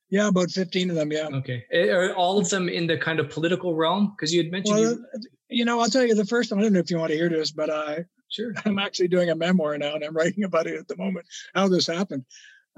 Yeah, 0.08 0.28
about 0.28 0.50
15 0.50 0.90
of 0.90 0.96
them. 0.96 1.10
Yeah. 1.10 1.28
Okay. 1.32 1.64
Are 1.72 2.14
all 2.14 2.38
of 2.38 2.48
them 2.48 2.68
in 2.68 2.86
the 2.86 2.96
kind 2.96 3.18
of 3.18 3.28
political 3.28 3.74
realm? 3.74 4.12
Because 4.16 4.32
you 4.32 4.42
had 4.42 4.52
mentioned. 4.52 4.78
Well, 4.78 4.92
you, 4.92 5.20
you 5.48 5.64
know, 5.64 5.80
I'll 5.80 5.88
tell 5.88 6.04
you 6.04 6.14
the 6.14 6.24
first 6.24 6.50
one. 6.50 6.60
I 6.60 6.62
don't 6.62 6.72
know 6.72 6.80
if 6.80 6.90
you 6.90 6.98
want 6.98 7.10
to 7.10 7.16
hear 7.16 7.28
this, 7.28 7.50
but 7.50 7.70
I, 7.70 8.04
sure. 8.28 8.54
I'm 8.64 8.78
actually 8.78 9.08
doing 9.08 9.30
a 9.30 9.34
memoir 9.34 9.76
now 9.78 9.94
and 9.94 10.04
I'm 10.04 10.16
writing 10.16 10.44
about 10.44 10.66
it 10.66 10.78
at 10.78 10.88
the 10.88 10.96
moment, 10.96 11.26
how 11.54 11.68
this 11.68 11.86
happened. 11.86 12.24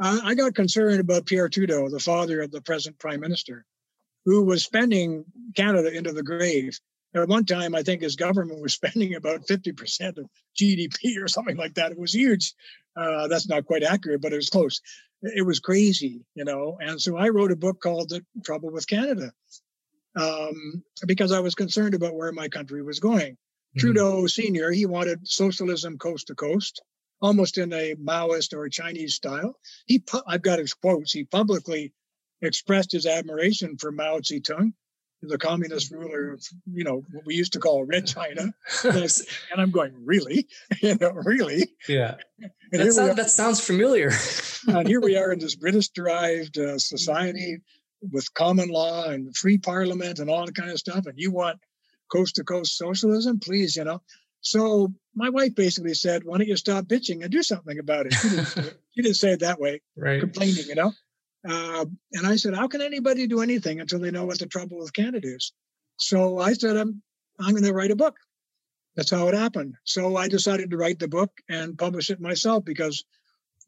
Uh, 0.00 0.20
I 0.22 0.34
got 0.34 0.54
concerned 0.54 1.00
about 1.00 1.26
Pierre 1.26 1.48
Trudeau, 1.48 1.88
the 1.90 1.98
father 1.98 2.40
of 2.40 2.50
the 2.50 2.62
present 2.62 2.98
prime 2.98 3.20
minister, 3.20 3.66
who 4.24 4.44
was 4.44 4.64
spending 4.64 5.24
Canada 5.54 5.94
into 5.94 6.12
the 6.12 6.22
grave. 6.22 6.78
At 7.14 7.28
one 7.28 7.46
time, 7.46 7.74
I 7.74 7.82
think 7.82 8.02
his 8.02 8.16
government 8.16 8.62
was 8.62 8.74
spending 8.80 9.16
about 9.16 9.46
50% 9.46 10.18
of 10.18 10.30
GDP 10.58 11.22
or 11.22 11.28
something 11.28 11.56
like 11.56 11.74
that. 11.74 11.92
It 11.92 11.98
was 11.98 12.14
huge. 12.14 12.54
Uh, 12.96 13.28
that's 13.28 13.48
not 13.48 13.64
quite 13.64 13.82
accurate, 13.82 14.20
but 14.22 14.32
it 14.32 14.36
was 14.36 14.50
close 14.50 14.80
it 15.22 15.44
was 15.44 15.60
crazy, 15.60 16.24
you 16.34 16.44
know. 16.44 16.78
And 16.80 17.00
so 17.00 17.16
I 17.16 17.28
wrote 17.28 17.52
a 17.52 17.56
book 17.56 17.80
called 17.80 18.10
The 18.10 18.24
Trouble 18.44 18.70
with 18.70 18.88
Canada 18.88 19.32
um, 20.16 20.82
because 21.06 21.32
I 21.32 21.40
was 21.40 21.54
concerned 21.54 21.94
about 21.94 22.14
where 22.14 22.32
my 22.32 22.48
country 22.48 22.82
was 22.82 23.00
going. 23.00 23.32
Mm-hmm. 23.32 23.80
Trudeau 23.80 24.26
Sr., 24.26 24.70
he 24.70 24.86
wanted 24.86 25.26
socialism 25.26 25.98
coast 25.98 26.28
to 26.28 26.34
coast, 26.34 26.82
almost 27.20 27.58
in 27.58 27.72
a 27.72 27.94
Maoist 27.94 28.54
or 28.54 28.68
Chinese 28.68 29.14
style. 29.14 29.54
He, 29.86 30.02
I've 30.26 30.42
got 30.42 30.58
his 30.58 30.74
quotes. 30.74 31.12
He 31.12 31.24
publicly 31.24 31.92
expressed 32.40 32.92
his 32.92 33.06
admiration 33.06 33.76
for 33.78 33.92
Mao 33.92 34.18
Zedong 34.18 34.72
the 35.22 35.38
communist 35.38 35.90
ruler 35.90 36.32
of, 36.32 36.44
you 36.66 36.84
know, 36.84 37.04
what 37.10 37.26
we 37.26 37.34
used 37.34 37.54
to 37.54 37.58
call 37.58 37.84
Red 37.84 38.06
China. 38.06 38.52
and 38.84 39.10
I'm 39.56 39.70
going, 39.70 39.92
really? 40.04 40.46
you 40.82 40.96
know, 40.96 41.10
really? 41.10 41.68
Yeah. 41.88 42.16
That, 42.70 42.92
sound, 42.92 43.18
that, 43.18 43.30
sounds 43.30 43.60
familiar. 43.60 44.10
and 44.68 44.86
here 44.86 45.00
we 45.00 45.16
are 45.16 45.32
in 45.32 45.38
this 45.38 45.56
British 45.56 45.88
derived 45.88 46.58
uh, 46.58 46.78
society 46.78 47.58
with 48.00 48.32
common 48.34 48.68
law 48.68 49.08
and 49.08 49.36
free 49.36 49.58
parliament 49.58 50.20
and 50.20 50.30
all 50.30 50.46
that 50.46 50.54
kind 50.54 50.70
of 50.70 50.78
stuff. 50.78 51.06
And 51.06 51.14
you 51.16 51.32
want 51.32 51.58
coast 52.12 52.36
to 52.36 52.44
coast 52.44 52.76
socialism? 52.76 53.40
Please, 53.40 53.76
you 53.76 53.84
know. 53.84 54.00
So 54.40 54.94
my 55.14 55.30
wife 55.30 55.54
basically 55.54 55.94
said, 55.94 56.22
why 56.24 56.38
don't 56.38 56.46
you 56.46 56.56
stop 56.56 56.84
bitching 56.84 57.22
and 57.22 57.30
do 57.30 57.42
something 57.42 57.78
about 57.78 58.06
it? 58.06 58.14
She 58.14 58.28
didn't, 58.28 58.48
she 58.94 59.02
didn't 59.02 59.16
say 59.16 59.32
it 59.32 59.40
that 59.40 59.60
way, 59.60 59.80
right. 59.96 60.20
complaining, 60.20 60.64
you 60.68 60.76
know. 60.76 60.92
Uh, 61.48 61.86
and 62.12 62.26
I 62.26 62.36
said, 62.36 62.54
how 62.54 62.68
can 62.68 62.80
anybody 62.82 63.26
do 63.26 63.40
anything 63.40 63.80
until 63.80 64.00
they 64.00 64.10
know 64.10 64.24
what 64.24 64.38
the 64.38 64.46
trouble 64.46 64.78
with 64.78 64.92
Canada 64.92 65.28
is? 65.34 65.52
So 65.98 66.38
I 66.38 66.52
said, 66.52 66.76
I'm, 66.76 67.02
I'm 67.38 67.52
going 67.52 67.64
to 67.64 67.72
write 67.72 67.90
a 67.90 67.96
book. 67.96 68.16
That's 68.96 69.10
how 69.10 69.28
it 69.28 69.34
happened. 69.34 69.76
So 69.84 70.16
I 70.16 70.28
decided 70.28 70.70
to 70.70 70.76
write 70.76 70.98
the 70.98 71.08
book 71.08 71.30
and 71.48 71.78
publish 71.78 72.10
it 72.10 72.20
myself 72.20 72.64
because 72.64 73.04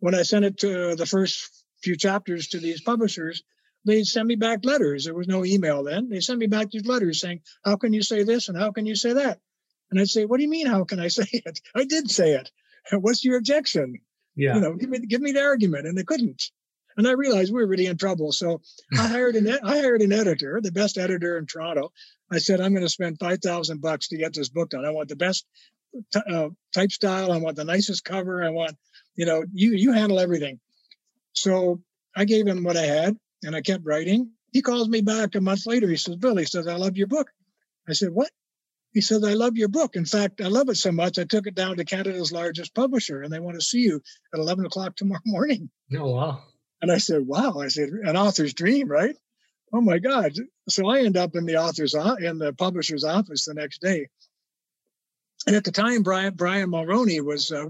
when 0.00 0.14
I 0.14 0.22
sent 0.22 0.44
it 0.44 0.58
to 0.58 0.96
the 0.96 1.06
first 1.06 1.64
few 1.82 1.96
chapters 1.96 2.48
to 2.48 2.58
these 2.58 2.80
publishers, 2.80 3.42
they 3.84 4.02
sent 4.02 4.26
me 4.26 4.34
back 4.34 4.64
letters. 4.64 5.04
There 5.04 5.14
was 5.14 5.28
no 5.28 5.44
email 5.44 5.84
then. 5.84 6.08
They 6.08 6.20
sent 6.20 6.38
me 6.38 6.46
back 6.46 6.70
these 6.70 6.86
letters 6.86 7.20
saying, 7.20 7.40
How 7.64 7.76
can 7.76 7.92
you 7.92 8.02
say 8.02 8.24
this 8.24 8.48
and 8.48 8.58
how 8.58 8.72
can 8.72 8.86
you 8.86 8.94
say 8.94 9.14
that? 9.14 9.38
And 9.90 10.00
I'd 10.00 10.08
say, 10.08 10.24
What 10.24 10.38
do 10.38 10.42
you 10.42 10.50
mean, 10.50 10.66
how 10.66 10.84
can 10.84 11.00
I 11.00 11.08
say 11.18 11.28
it? 11.32 11.60
I 11.74 11.84
did 11.84 12.10
say 12.10 12.32
it. 12.32 12.50
What's 12.92 13.24
your 13.24 13.38
objection? 13.38 14.00
Yeah. 14.34 14.56
You 14.56 14.60
know, 14.60 14.74
give 14.74 14.90
me 14.90 14.98
give 14.98 15.20
me 15.20 15.32
the 15.32 15.42
argument. 15.42 15.86
And 15.86 15.96
they 15.96 16.04
couldn't. 16.04 16.50
And 17.00 17.08
I 17.08 17.12
realized 17.12 17.50
we 17.50 17.62
were 17.62 17.66
really 17.66 17.86
in 17.86 17.96
trouble. 17.96 18.30
So 18.30 18.60
I 18.92 19.06
hired 19.06 19.34
an 19.34 19.48
I 19.64 19.78
hired 19.78 20.02
an 20.02 20.12
editor, 20.12 20.60
the 20.62 20.70
best 20.70 20.98
editor 20.98 21.38
in 21.38 21.46
Toronto. 21.46 21.92
I 22.30 22.36
said, 22.36 22.60
I'm 22.60 22.74
going 22.74 22.84
to 22.84 22.90
spend 22.90 23.18
five 23.18 23.38
thousand 23.38 23.80
bucks 23.80 24.08
to 24.08 24.18
get 24.18 24.34
this 24.34 24.50
book 24.50 24.68
done. 24.68 24.84
I 24.84 24.90
want 24.90 25.08
the 25.08 25.16
best 25.16 25.46
t- 26.12 26.20
uh, 26.30 26.50
type 26.74 26.92
style. 26.92 27.32
I 27.32 27.38
want 27.38 27.56
the 27.56 27.64
nicest 27.64 28.04
cover. 28.04 28.44
I 28.44 28.50
want, 28.50 28.76
you 29.16 29.24
know, 29.24 29.42
you 29.50 29.72
you 29.72 29.92
handle 29.92 30.20
everything. 30.20 30.60
So 31.32 31.80
I 32.14 32.26
gave 32.26 32.46
him 32.46 32.64
what 32.64 32.76
I 32.76 32.82
had, 32.82 33.16
and 33.44 33.56
I 33.56 33.62
kept 33.62 33.86
writing. 33.86 34.32
He 34.52 34.60
calls 34.60 34.86
me 34.86 35.00
back 35.00 35.34
a 35.34 35.40
month 35.40 35.64
later. 35.64 35.88
He 35.88 35.96
says, 35.96 36.16
Bill, 36.16 36.36
he 36.36 36.44
says, 36.44 36.66
I 36.66 36.76
love 36.76 36.98
your 36.98 37.06
book. 37.06 37.30
I 37.88 37.94
said, 37.94 38.10
What? 38.10 38.30
He 38.92 39.00
says, 39.00 39.24
I 39.24 39.32
love 39.32 39.56
your 39.56 39.68
book. 39.68 39.96
In 39.96 40.04
fact, 40.04 40.42
I 40.42 40.48
love 40.48 40.68
it 40.68 40.76
so 40.76 40.92
much, 40.92 41.18
I 41.18 41.24
took 41.24 41.46
it 41.46 41.54
down 41.54 41.78
to 41.78 41.84
Canada's 41.86 42.30
largest 42.30 42.74
publisher, 42.74 43.22
and 43.22 43.32
they 43.32 43.40
want 43.40 43.58
to 43.58 43.64
see 43.64 43.80
you 43.80 44.02
at 44.34 44.40
11 44.40 44.66
o'clock 44.66 44.96
tomorrow 44.96 45.22
morning. 45.26 45.70
Oh, 45.96 46.10
wow. 46.10 46.42
And 46.82 46.90
I 46.90 46.98
said, 46.98 47.26
wow, 47.26 47.58
I 47.58 47.68
said, 47.68 47.90
an 47.90 48.16
author's 48.16 48.54
dream, 48.54 48.88
right? 48.88 49.16
Oh 49.72 49.80
my 49.80 49.98
God. 49.98 50.32
So 50.68 50.88
I 50.88 51.00
end 51.00 51.16
up 51.16 51.36
in 51.36 51.44
the 51.44 51.56
author's, 51.56 51.94
in 51.94 52.38
the 52.38 52.52
publisher's 52.56 53.04
office 53.04 53.44
the 53.44 53.54
next 53.54 53.80
day. 53.80 54.08
And 55.46 55.56
at 55.56 55.64
the 55.64 55.72
time, 55.72 56.02
Brian, 56.02 56.34
Brian 56.34 56.70
Mulroney 56.70 57.24
was, 57.24 57.52
uh, 57.52 57.66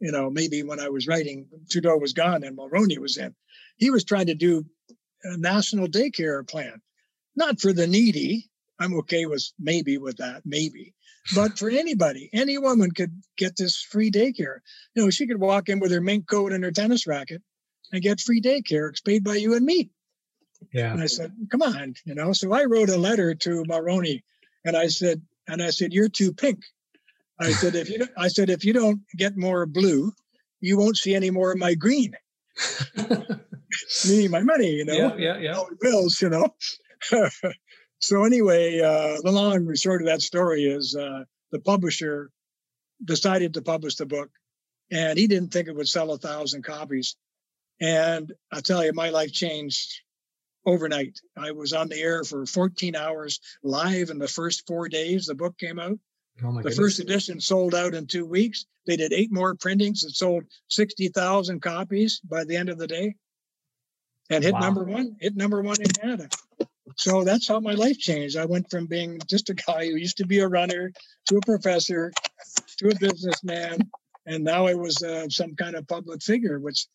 you 0.00 0.12
know, 0.12 0.30
maybe 0.30 0.62
when 0.62 0.80
I 0.80 0.88
was 0.88 1.06
writing, 1.06 1.46
Trudeau 1.70 1.96
was 1.96 2.12
gone 2.12 2.42
and 2.42 2.56
Mulroney 2.56 2.98
was 2.98 3.16
in. 3.16 3.34
He 3.76 3.90
was 3.90 4.04
trying 4.04 4.26
to 4.26 4.34
do 4.34 4.64
a 5.24 5.36
national 5.36 5.88
daycare 5.88 6.48
plan, 6.48 6.80
not 7.36 7.60
for 7.60 7.72
the 7.72 7.86
needy. 7.86 8.50
I'm 8.80 8.94
okay 9.00 9.26
with 9.26 9.44
maybe 9.58 9.98
with 9.98 10.16
that, 10.16 10.42
maybe, 10.44 10.94
but 11.34 11.58
for 11.58 11.70
anybody, 11.70 12.28
any 12.32 12.58
woman 12.58 12.90
could 12.90 13.22
get 13.38 13.56
this 13.56 13.80
free 13.80 14.10
daycare. 14.10 14.58
You 14.94 15.04
know, 15.04 15.10
she 15.10 15.28
could 15.28 15.40
walk 15.40 15.68
in 15.68 15.78
with 15.78 15.92
her 15.92 16.00
mink 16.00 16.26
coat 16.28 16.52
and 16.52 16.64
her 16.64 16.72
tennis 16.72 17.06
racket 17.06 17.40
and 17.92 18.02
get 18.02 18.20
free 18.20 18.40
daycare. 18.40 18.90
It's 18.90 19.00
paid 19.00 19.24
by 19.24 19.36
you 19.36 19.54
and 19.54 19.64
me. 19.64 19.90
Yeah. 20.72 20.92
And 20.92 21.02
I 21.02 21.06
said, 21.06 21.32
come 21.50 21.62
on, 21.62 21.94
you 22.04 22.14
know. 22.14 22.32
So 22.32 22.52
I 22.52 22.64
wrote 22.64 22.88
a 22.88 22.96
letter 22.96 23.34
to 23.34 23.64
Mulroney 23.64 24.22
and 24.64 24.76
I 24.76 24.88
said, 24.88 25.22
and 25.46 25.62
I 25.62 25.70
said, 25.70 25.92
you're 25.92 26.08
too 26.08 26.32
pink. 26.32 26.60
I 27.38 27.50
said, 27.52 27.74
if 27.74 27.90
you 27.90 28.06
I 28.16 28.28
said, 28.28 28.50
if 28.50 28.64
you 28.64 28.72
don't 28.72 29.00
get 29.16 29.36
more 29.36 29.66
blue, 29.66 30.12
you 30.60 30.78
won't 30.78 30.96
see 30.96 31.14
any 31.14 31.30
more 31.30 31.52
of 31.52 31.58
my 31.58 31.74
green. 31.74 32.16
Meaning 34.08 34.30
my 34.30 34.42
money, 34.42 34.70
you 34.70 34.84
know. 34.84 34.94
Yeah, 34.94 35.16
yeah, 35.16 35.38
yeah. 35.38 35.62
Bills, 35.80 36.22
you 36.22 36.30
know. 36.30 36.54
so 37.98 38.24
anyway, 38.24 38.80
uh, 38.80 39.20
the 39.22 39.32
long 39.32 39.56
and 39.56 39.78
short 39.78 40.00
of 40.00 40.06
that 40.06 40.22
story 40.22 40.64
is 40.64 40.96
uh, 40.96 41.24
the 41.50 41.58
publisher 41.58 42.30
decided 43.04 43.54
to 43.54 43.62
publish 43.62 43.96
the 43.96 44.06
book, 44.06 44.30
and 44.90 45.18
he 45.18 45.26
didn't 45.26 45.52
think 45.52 45.68
it 45.68 45.74
would 45.74 45.88
sell 45.88 46.12
a 46.12 46.18
thousand 46.18 46.62
copies. 46.62 47.16
And 47.80 48.32
I 48.52 48.60
tell 48.60 48.84
you, 48.84 48.92
my 48.92 49.10
life 49.10 49.32
changed 49.32 50.00
overnight. 50.66 51.20
I 51.36 51.50
was 51.50 51.72
on 51.72 51.88
the 51.88 52.00
air 52.00 52.24
for 52.24 52.46
14 52.46 52.96
hours 52.96 53.40
live 53.62 54.10
in 54.10 54.18
the 54.18 54.28
first 54.28 54.66
four 54.66 54.88
days 54.88 55.26
the 55.26 55.34
book 55.34 55.58
came 55.58 55.78
out. 55.78 55.98
Oh 56.42 56.48
the 56.48 56.62
goodness. 56.62 56.76
first 56.76 56.98
edition 57.00 57.40
sold 57.40 57.74
out 57.74 57.94
in 57.94 58.06
two 58.06 58.26
weeks. 58.26 58.64
They 58.86 58.96
did 58.96 59.12
eight 59.12 59.32
more 59.32 59.54
printings. 59.54 60.04
It 60.04 60.14
sold 60.14 60.44
60,000 60.68 61.60
copies 61.60 62.20
by 62.20 62.44
the 62.44 62.56
end 62.56 62.70
of 62.70 62.78
the 62.78 62.86
day 62.86 63.14
and 64.30 64.42
hit 64.42 64.54
Wow. 64.54 64.60
number 64.60 64.84
one, 64.84 65.16
hit 65.20 65.36
number 65.36 65.62
one 65.62 65.80
in 65.80 65.88
Canada. 65.88 66.28
So 66.96 67.24
that's 67.24 67.46
how 67.48 67.60
my 67.60 67.72
life 67.74 67.98
changed. 67.98 68.36
I 68.36 68.44
went 68.46 68.70
from 68.70 68.86
being 68.86 69.20
just 69.26 69.50
a 69.50 69.54
guy 69.54 69.86
who 69.86 69.96
used 69.96 70.18
to 70.18 70.26
be 70.26 70.40
a 70.40 70.48
runner 70.48 70.92
to 71.26 71.36
a 71.36 71.40
professor 71.40 72.12
to 72.78 72.88
a 72.88 72.94
businessman. 72.98 73.90
And 74.26 74.44
now 74.44 74.66
I 74.66 74.74
was 74.74 75.02
uh, 75.02 75.28
some 75.28 75.54
kind 75.56 75.76
of 75.76 75.86
public 75.86 76.22
figure, 76.22 76.58
which 76.58 76.86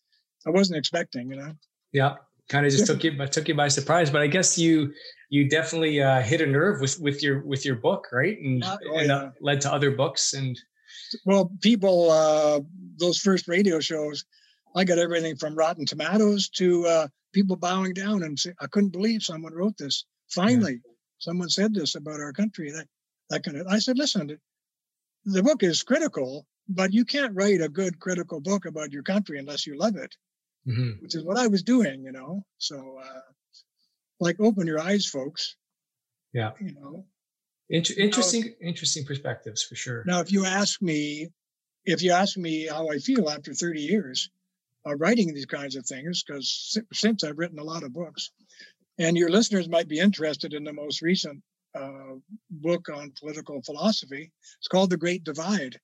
I 0.46 0.50
wasn't 0.50 0.78
expecting, 0.78 1.30
you 1.30 1.36
know. 1.36 1.52
Yeah. 1.92 2.16
Kind 2.48 2.66
of 2.66 2.72
just 2.72 2.86
took 2.86 3.04
you 3.04 3.26
took 3.28 3.46
you 3.46 3.54
by 3.54 3.68
surprise, 3.68 4.10
but 4.10 4.22
I 4.22 4.26
guess 4.26 4.58
you 4.58 4.92
you 5.28 5.48
definitely 5.48 6.02
uh, 6.02 6.20
hit 6.20 6.40
a 6.40 6.46
nerve 6.46 6.80
with 6.80 6.98
with 6.98 7.22
your 7.22 7.44
with 7.46 7.64
your 7.64 7.76
book, 7.76 8.08
right? 8.10 8.36
And, 8.40 8.64
Uh, 8.64 8.76
oh, 8.88 8.98
and 8.98 9.08
yeah. 9.08 9.16
uh, 9.16 9.30
led 9.40 9.60
to 9.60 9.72
other 9.72 9.92
books 9.92 10.32
and 10.32 10.58
Well, 11.24 11.52
people, 11.60 12.10
uh, 12.10 12.60
those 12.96 13.18
first 13.18 13.46
radio 13.46 13.78
shows, 13.80 14.24
I 14.74 14.84
got 14.84 14.98
everything 14.98 15.36
from 15.36 15.54
Rotten 15.54 15.86
Tomatoes 15.86 16.48
to 16.50 16.86
uh, 16.86 17.08
people 17.32 17.56
bowing 17.56 17.92
down 17.92 18.22
and 18.22 18.38
say, 18.38 18.52
I 18.60 18.66
couldn't 18.66 18.90
believe 18.90 19.22
someone 19.22 19.54
wrote 19.54 19.76
this. 19.78 20.04
Finally, 20.30 20.80
someone 21.18 21.48
said 21.48 21.74
this 21.74 21.94
about 21.94 22.20
our 22.20 22.32
country. 22.32 22.70
That 22.72 22.86
that 23.30 23.44
kind 23.44 23.58
of. 23.58 23.66
I 23.68 23.78
said, 23.78 23.98
listen, 23.98 24.38
the 25.24 25.42
book 25.42 25.62
is 25.62 25.82
critical, 25.82 26.46
but 26.68 26.92
you 26.92 27.04
can't 27.04 27.34
write 27.34 27.60
a 27.60 27.68
good 27.68 27.98
critical 28.00 28.40
book 28.40 28.64
about 28.66 28.92
your 28.92 29.02
country 29.02 29.38
unless 29.38 29.66
you 29.66 29.76
love 29.78 29.96
it, 29.96 30.14
Mhm. 30.66 31.00
which 31.02 31.14
is 31.14 31.24
what 31.24 31.38
I 31.38 31.46
was 31.46 31.62
doing, 31.62 32.04
you 32.04 32.12
know. 32.12 32.44
So, 32.58 32.98
uh, 32.98 33.32
like, 34.20 34.38
open 34.40 34.66
your 34.66 34.80
eyes, 34.80 35.06
folks. 35.06 35.56
Yeah. 36.32 36.52
You 36.60 36.74
know. 36.74 37.06
Inter- 37.70 37.94
interesting 37.96 38.54
interesting 38.60 39.04
perspectives 39.04 39.62
for 39.62 39.76
sure. 39.76 40.02
Now, 40.04 40.20
if 40.20 40.32
you 40.32 40.44
ask 40.44 40.82
me, 40.82 41.30
if 41.84 42.02
you 42.02 42.12
ask 42.12 42.36
me 42.36 42.66
how 42.66 42.88
I 42.88 42.98
feel 42.98 43.30
after 43.30 43.54
30 43.54 43.80
years 43.80 44.28
of 44.84 45.00
writing 45.00 45.32
these 45.32 45.46
kinds 45.46 45.76
of 45.76 45.86
things, 45.86 46.22
because 46.22 46.78
since 46.92 47.24
I've 47.24 47.38
written 47.38 47.58
a 47.58 47.64
lot 47.64 47.82
of 47.84 47.92
books, 47.92 48.32
and 48.98 49.16
your 49.16 49.30
listeners 49.30 49.68
might 49.68 49.88
be 49.88 49.98
interested 49.98 50.52
in 50.52 50.64
the 50.64 50.72
most 50.72 51.00
recent 51.00 51.42
uh, 51.74 52.16
book 52.50 52.88
on 52.88 53.12
political 53.12 53.62
philosophy, 53.62 54.32
it's 54.58 54.68
called 54.68 54.90
The 54.90 54.96
Great 54.96 55.24
Divide. 55.24 55.78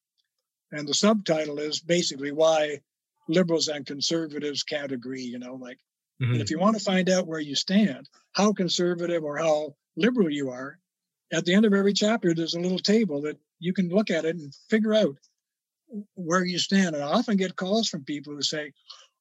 And 0.72 0.86
the 0.88 0.94
subtitle 0.94 1.60
is 1.60 1.80
basically 1.80 2.32
why 2.32 2.80
liberals 3.28 3.68
and 3.68 3.86
conservatives 3.86 4.62
can't 4.62 4.92
agree, 4.92 5.22
you 5.22 5.38
know, 5.38 5.54
like, 5.54 5.78
Mhm. 6.20 6.32
and 6.34 6.40
if 6.42 6.50
you 6.50 6.58
want 6.58 6.76
to 6.78 6.82
find 6.84 7.10
out 7.10 7.26
where 7.26 7.40
you 7.40 7.54
stand, 7.54 8.08
how 8.32 8.52
conservative 8.52 9.24
or 9.24 9.36
how 9.36 9.76
liberal 9.96 10.30
you 10.30 10.50
are, 10.50 10.78
at 11.32 11.44
the 11.44 11.54
end 11.54 11.64
of 11.66 11.74
every 11.74 11.92
chapter, 11.92 12.32
there's 12.32 12.54
a 12.54 12.60
little 12.60 12.78
table 12.78 13.20
that 13.22 13.38
you 13.58 13.72
can 13.72 13.88
look 13.88 14.10
at 14.10 14.24
it 14.24 14.36
and 14.36 14.54
figure 14.70 14.94
out 14.94 15.16
where 16.14 16.44
you 16.44 16.58
stand. 16.58 16.94
And 16.94 17.04
I 17.04 17.08
often 17.08 17.36
get 17.36 17.56
calls 17.56 17.88
from 17.88 18.04
people 18.04 18.34
who 18.34 18.42
say, 18.42 18.72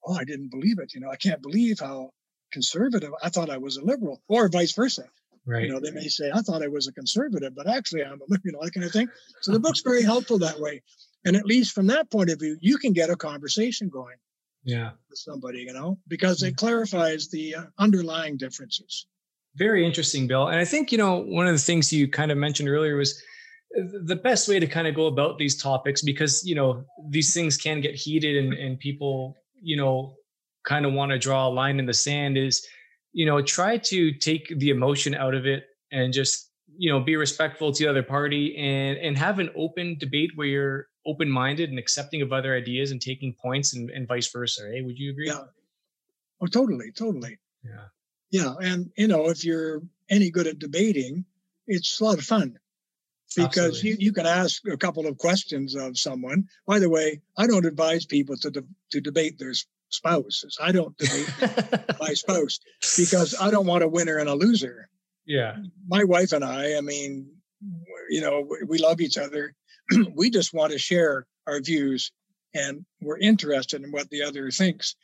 Oh, 0.07 0.13
I 0.13 0.23
didn't 0.23 0.49
believe 0.51 0.77
it. 0.77 0.93
You 0.93 0.99
know, 0.99 1.09
I 1.09 1.15
can't 1.15 1.41
believe 1.41 1.79
how 1.79 2.11
conservative. 2.51 3.11
I 3.23 3.29
thought 3.29 3.49
I 3.49 3.57
was 3.57 3.77
a 3.77 3.83
liberal, 3.83 4.21
or 4.27 4.47
vice 4.49 4.73
versa. 4.73 5.09
Right. 5.47 5.63
You 5.63 5.69
know, 5.69 5.79
they 5.79 5.91
may 5.91 6.07
say, 6.07 6.31
I 6.31 6.41
thought 6.41 6.63
I 6.63 6.67
was 6.67 6.87
a 6.87 6.93
conservative, 6.93 7.55
but 7.55 7.67
actually 7.67 8.03
I'm 8.03 8.21
a, 8.21 8.25
liberal, 8.27 8.41
you 8.45 8.51
know, 8.51 8.59
that 8.63 8.73
kind 8.73 8.85
of 8.85 8.91
thing. 8.91 9.09
So 9.41 9.51
the 9.51 9.59
book's 9.59 9.81
very 9.81 10.03
helpful 10.03 10.37
that 10.39 10.59
way. 10.59 10.83
And 11.25 11.35
at 11.35 11.45
least 11.45 11.73
from 11.73 11.87
that 11.87 12.09
point 12.11 12.29
of 12.29 12.39
view, 12.39 12.57
you 12.61 12.77
can 12.77 12.93
get 12.93 13.09
a 13.09 13.15
conversation 13.15 13.89
going 13.89 14.17
yeah. 14.63 14.91
with 15.09 15.19
somebody, 15.19 15.59
you 15.59 15.73
know, 15.73 15.97
because 16.07 16.43
it 16.43 16.55
clarifies 16.55 17.29
the 17.29 17.55
uh, 17.55 17.63
underlying 17.79 18.37
differences. 18.37 19.07
Very 19.55 19.85
interesting, 19.85 20.27
Bill. 20.27 20.47
And 20.47 20.59
I 20.59 20.65
think, 20.65 20.91
you 20.91 20.97
know, 20.97 21.17
one 21.17 21.47
of 21.47 21.53
the 21.53 21.59
things 21.59 21.91
you 21.91 22.07
kind 22.07 22.31
of 22.31 22.37
mentioned 22.37 22.69
earlier 22.69 22.95
was 22.95 23.21
uh, 23.77 23.83
the 24.03 24.15
best 24.15 24.47
way 24.47 24.59
to 24.59 24.67
kind 24.67 24.87
of 24.87 24.95
go 24.95 25.07
about 25.07 25.37
these 25.37 25.59
topics 25.61 26.01
because, 26.01 26.45
you 26.45 26.55
know, 26.55 26.83
these 27.09 27.33
things 27.33 27.57
can 27.57 27.81
get 27.81 27.95
heated 27.95 28.43
and, 28.43 28.53
and 28.53 28.79
people, 28.79 29.35
you 29.61 29.77
know, 29.77 30.15
kind 30.65 30.85
of 30.85 30.93
want 30.93 31.11
to 31.11 31.17
draw 31.17 31.47
a 31.47 31.49
line 31.49 31.79
in 31.79 31.85
the 31.85 31.93
sand 31.93 32.37
is 32.37 32.65
you 33.13 33.25
know 33.25 33.41
try 33.41 33.77
to 33.77 34.11
take 34.11 34.53
the 34.59 34.69
emotion 34.69 35.15
out 35.15 35.33
of 35.33 35.45
it 35.45 35.63
and 35.91 36.11
just 36.11 36.51
you 36.77 36.91
know 36.91 36.99
be 36.99 37.15
respectful 37.15 37.71
to 37.71 37.83
the 37.83 37.89
other 37.89 38.03
party 38.03 38.55
and 38.57 38.97
and 38.97 39.17
have 39.17 39.39
an 39.39 39.49
open 39.55 39.97
debate 39.97 40.31
where 40.35 40.47
you're 40.47 40.87
open 41.05 41.29
minded 41.29 41.69
and 41.69 41.79
accepting 41.79 42.21
of 42.21 42.33
other 42.33 42.55
ideas 42.55 42.91
and 42.91 43.01
taking 43.01 43.33
points 43.33 43.73
and, 43.73 43.89
and 43.89 44.07
vice 44.07 44.31
versa 44.31 44.63
eh? 44.75 44.81
would 44.81 44.97
you 44.97 45.11
agree 45.11 45.27
yeah 45.27 45.43
oh 46.41 46.47
totally 46.47 46.91
totally 46.91 47.37
yeah 47.63 47.85
yeah 48.31 48.53
and 48.61 48.89
you 48.97 49.07
know 49.07 49.29
if 49.29 49.43
you're 49.43 49.81
any 50.09 50.29
good 50.29 50.47
at 50.47 50.59
debating 50.59 51.25
it's 51.67 51.99
a 51.99 52.03
lot 52.03 52.17
of 52.17 52.23
fun 52.23 52.57
because 53.35 53.83
you, 53.83 53.97
you 53.99 54.13
can 54.13 54.25
ask 54.25 54.61
a 54.71 54.77
couple 54.77 55.05
of 55.05 55.17
questions 55.17 55.75
of 55.75 55.97
someone 55.97 56.45
by 56.65 56.79
the 56.79 56.89
way 56.89 57.19
i 57.37 57.45
don't 57.45 57.65
advise 57.65 58.05
people 58.05 58.37
to 58.37 58.49
de- 58.49 58.63
to 58.91 59.01
debate 59.01 59.37
their 59.37 59.53
spouses. 59.89 60.57
I 60.61 60.71
don't 60.71 60.97
debate 60.97 61.89
my 61.99 62.13
spouse 62.13 62.59
because 62.97 63.35
I 63.39 63.49
don't 63.49 63.65
want 63.65 63.83
a 63.83 63.87
winner 63.87 64.17
and 64.17 64.29
a 64.29 64.35
loser. 64.35 64.89
Yeah. 65.25 65.55
My 65.87 66.03
wife 66.03 66.31
and 66.33 66.43
I, 66.43 66.77
I 66.77 66.81
mean, 66.81 67.31
you 68.09 68.21
know, 68.21 68.47
we 68.67 68.77
love 68.77 69.01
each 69.01 69.17
other. 69.17 69.55
we 70.15 70.29
just 70.29 70.53
want 70.53 70.71
to 70.71 70.77
share 70.79 71.25
our 71.47 71.61
views 71.61 72.11
and 72.53 72.85
we're 73.01 73.17
interested 73.17 73.83
in 73.83 73.91
what 73.91 74.09
the 74.09 74.23
other 74.23 74.49
thinks. 74.49 74.95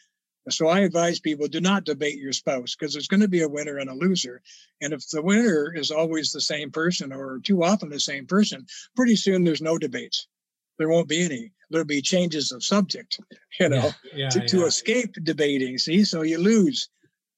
So 0.50 0.68
I 0.68 0.80
advise 0.80 1.20
people 1.20 1.48
do 1.48 1.62
not 1.62 1.84
debate 1.84 2.18
your 2.18 2.34
spouse 2.34 2.76
because 2.76 2.94
there's 2.94 3.08
going 3.08 3.22
to 3.22 3.28
be 3.28 3.42
a 3.42 3.50
winner 3.50 3.78
and 3.78 3.90
a 3.90 3.94
loser. 3.94 4.42
And 4.82 4.92
if 4.92 5.08
the 5.10 5.22
winner 5.22 5.72
is 5.76 5.92
always 5.92 6.32
the 6.32 6.42
same 6.42 6.72
person 6.72 7.14
or 7.14 7.40
too 7.40 7.64
often 7.64 7.90
the 7.90 8.00
same 8.00 8.26
person, 8.26 8.66
pretty 8.96 9.16
soon 9.16 9.44
there's 9.44 9.62
no 9.62 9.78
debates. 9.78 10.28
There 10.80 10.90
won't 10.90 11.10
be 11.10 11.24
any 11.24 11.52
there'll 11.72 11.86
be 11.86 12.02
changes 12.02 12.52
of 12.52 12.64
subject, 12.64 13.20
you 13.60 13.70
know, 13.70 13.92
yeah, 14.14 14.30
to, 14.30 14.40
yeah. 14.40 14.46
to 14.48 14.66
escape 14.66 15.16
debating. 15.24 15.78
See, 15.78 16.04
so 16.04 16.22
you 16.22 16.38
lose. 16.38 16.90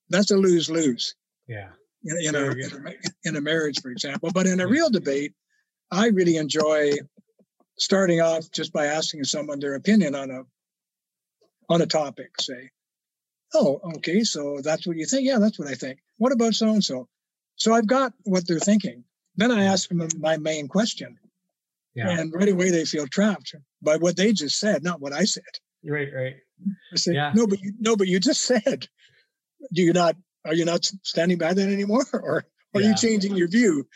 That's 0.10 0.32
a 0.32 0.38
lose 0.38 0.70
lose. 0.70 1.16
Yeah. 1.48 1.70
In, 2.04 2.18
in 2.18 2.36
a, 2.36 2.52
in, 2.52 2.88
a, 2.88 3.30
in 3.30 3.36
a 3.38 3.42
marriage, 3.42 3.82
for 3.82 3.90
example. 3.90 4.30
But 4.34 4.48
in 4.48 4.60
a 4.60 4.68
real 4.68 4.90
debate, 4.90 5.34
I 5.90 6.08
really 6.08 6.36
enjoy 6.36 6.94
starting 7.78 8.22
off 8.22 8.52
just 8.52 8.74
by 8.74 8.88
asking 8.88 9.24
someone 9.24 9.60
their 9.60 9.76
opinion 9.76 10.16
on 10.16 10.32
a 10.32 10.44
on 11.70 11.82
a 11.82 11.86
topic. 11.86 12.40
Say, 12.40 12.72
oh, 13.54 13.80
okay, 13.98 14.24
so 14.24 14.60
that's 14.64 14.86
what 14.86 14.98
you 14.98 15.06
think. 15.06 15.26
Yeah, 15.26 15.40
that's 15.40 15.60
what 15.60 15.68
I 15.68 15.76
think. 15.76 16.00
What 16.18 16.32
about 16.32 16.54
so 16.54 16.70
and 16.70 16.84
so? 16.84 17.08
So 17.56 17.74
I've 17.74 17.88
got 17.88 18.14
what 18.24 18.48
they're 18.48 18.60
thinking. 18.60 19.04
Then 19.36 19.52
I 19.52 19.66
ask 19.66 19.90
them 19.90 20.08
my 20.20 20.38
main 20.38 20.68
question. 20.68 21.18
Yeah. 21.96 22.10
And 22.10 22.34
right 22.34 22.50
away 22.50 22.72
they 22.72 22.86
feel 22.86 23.08
trapped 23.08 23.56
by 23.82 23.98
what 23.98 24.18
they 24.18 24.34
just 24.34 24.60
said, 24.60 24.84
not 24.84 25.00
what 25.00 25.14
I 25.14 25.26
said. 25.26 25.44
Right, 25.86 26.10
right. 26.14 26.36
I 26.92 26.96
said, 26.96 27.16
yeah. 27.16 27.32
no, 27.36 27.46
but 27.46 27.60
you, 27.62 27.74
no, 27.80 27.96
but 27.96 28.08
you 28.08 28.20
just 28.20 28.42
said, 28.42 28.88
do 29.74 29.82
you 29.82 29.94
not, 29.94 30.16
are 30.46 30.54
you 30.54 30.66
not 30.66 30.86
standing 31.04 31.38
by 31.38 31.54
that 31.54 31.70
anymore? 31.70 32.06
Or 32.14 32.46
are 32.76 32.82
yeah. 32.82 32.90
you 32.90 32.96
changing 32.96 33.36
your 33.36 33.48
view? 33.48 33.88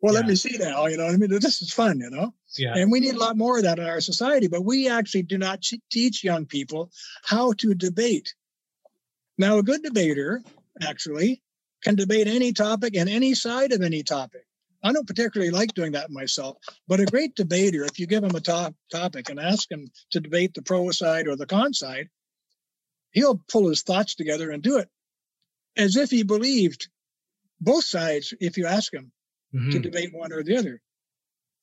Well, 0.00 0.14
yeah. 0.14 0.20
let 0.20 0.28
me 0.28 0.34
see 0.34 0.56
now, 0.56 0.86
you 0.86 0.96
know 0.96 1.04
what 1.04 1.14
I 1.14 1.18
mean? 1.18 1.30
This 1.30 1.60
is 1.60 1.72
fun, 1.72 2.00
you 2.00 2.10
know? 2.10 2.32
Yeah. 2.56 2.74
And 2.74 2.90
we 2.90 3.00
need 3.00 3.14
a 3.14 3.18
lot 3.18 3.36
more 3.36 3.58
of 3.58 3.64
that 3.64 3.78
in 3.78 3.84
our 3.84 4.00
society, 4.00 4.48
but 4.48 4.64
we 4.64 4.88
actually 4.88 5.22
do 5.22 5.36
not 5.36 5.62
teach 5.90 6.24
young 6.24 6.46
people 6.46 6.90
how 7.22 7.52
to 7.54 7.74
debate. 7.74 8.34
Now, 9.36 9.58
a 9.58 9.62
good 9.62 9.82
debater 9.82 10.42
actually 10.80 11.42
can 11.82 11.96
debate 11.96 12.26
any 12.26 12.52
topic 12.52 12.96
and 12.96 13.08
any 13.08 13.34
side 13.34 13.72
of 13.72 13.82
any 13.82 14.02
topic. 14.02 14.46
I 14.82 14.92
don't 14.92 15.06
particularly 15.06 15.50
like 15.50 15.74
doing 15.74 15.92
that 15.92 16.10
myself, 16.10 16.56
but 16.88 17.00
a 17.00 17.04
great 17.04 17.34
debater, 17.34 17.84
if 17.84 17.98
you 17.98 18.06
give 18.06 18.24
him 18.24 18.34
a 18.34 18.40
top 18.40 18.74
topic 18.90 19.28
and 19.28 19.38
ask 19.38 19.70
him 19.70 19.90
to 20.12 20.20
debate 20.20 20.54
the 20.54 20.62
pro 20.62 20.90
side 20.90 21.28
or 21.28 21.36
the 21.36 21.46
con 21.46 21.74
side, 21.74 22.08
he'll 23.10 23.42
pull 23.48 23.68
his 23.68 23.82
thoughts 23.82 24.14
together 24.14 24.50
and 24.50 24.62
do 24.62 24.78
it 24.78 24.88
as 25.76 25.96
if 25.96 26.10
he 26.10 26.22
believed 26.22 26.88
both 27.60 27.84
sides 27.84 28.32
if 28.40 28.56
you 28.56 28.66
ask 28.66 28.92
him 28.92 29.12
mm-hmm. 29.54 29.70
to 29.70 29.78
debate 29.78 30.10
one 30.12 30.32
or 30.32 30.42
the 30.42 30.56
other, 30.56 30.80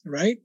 right? 0.05 0.37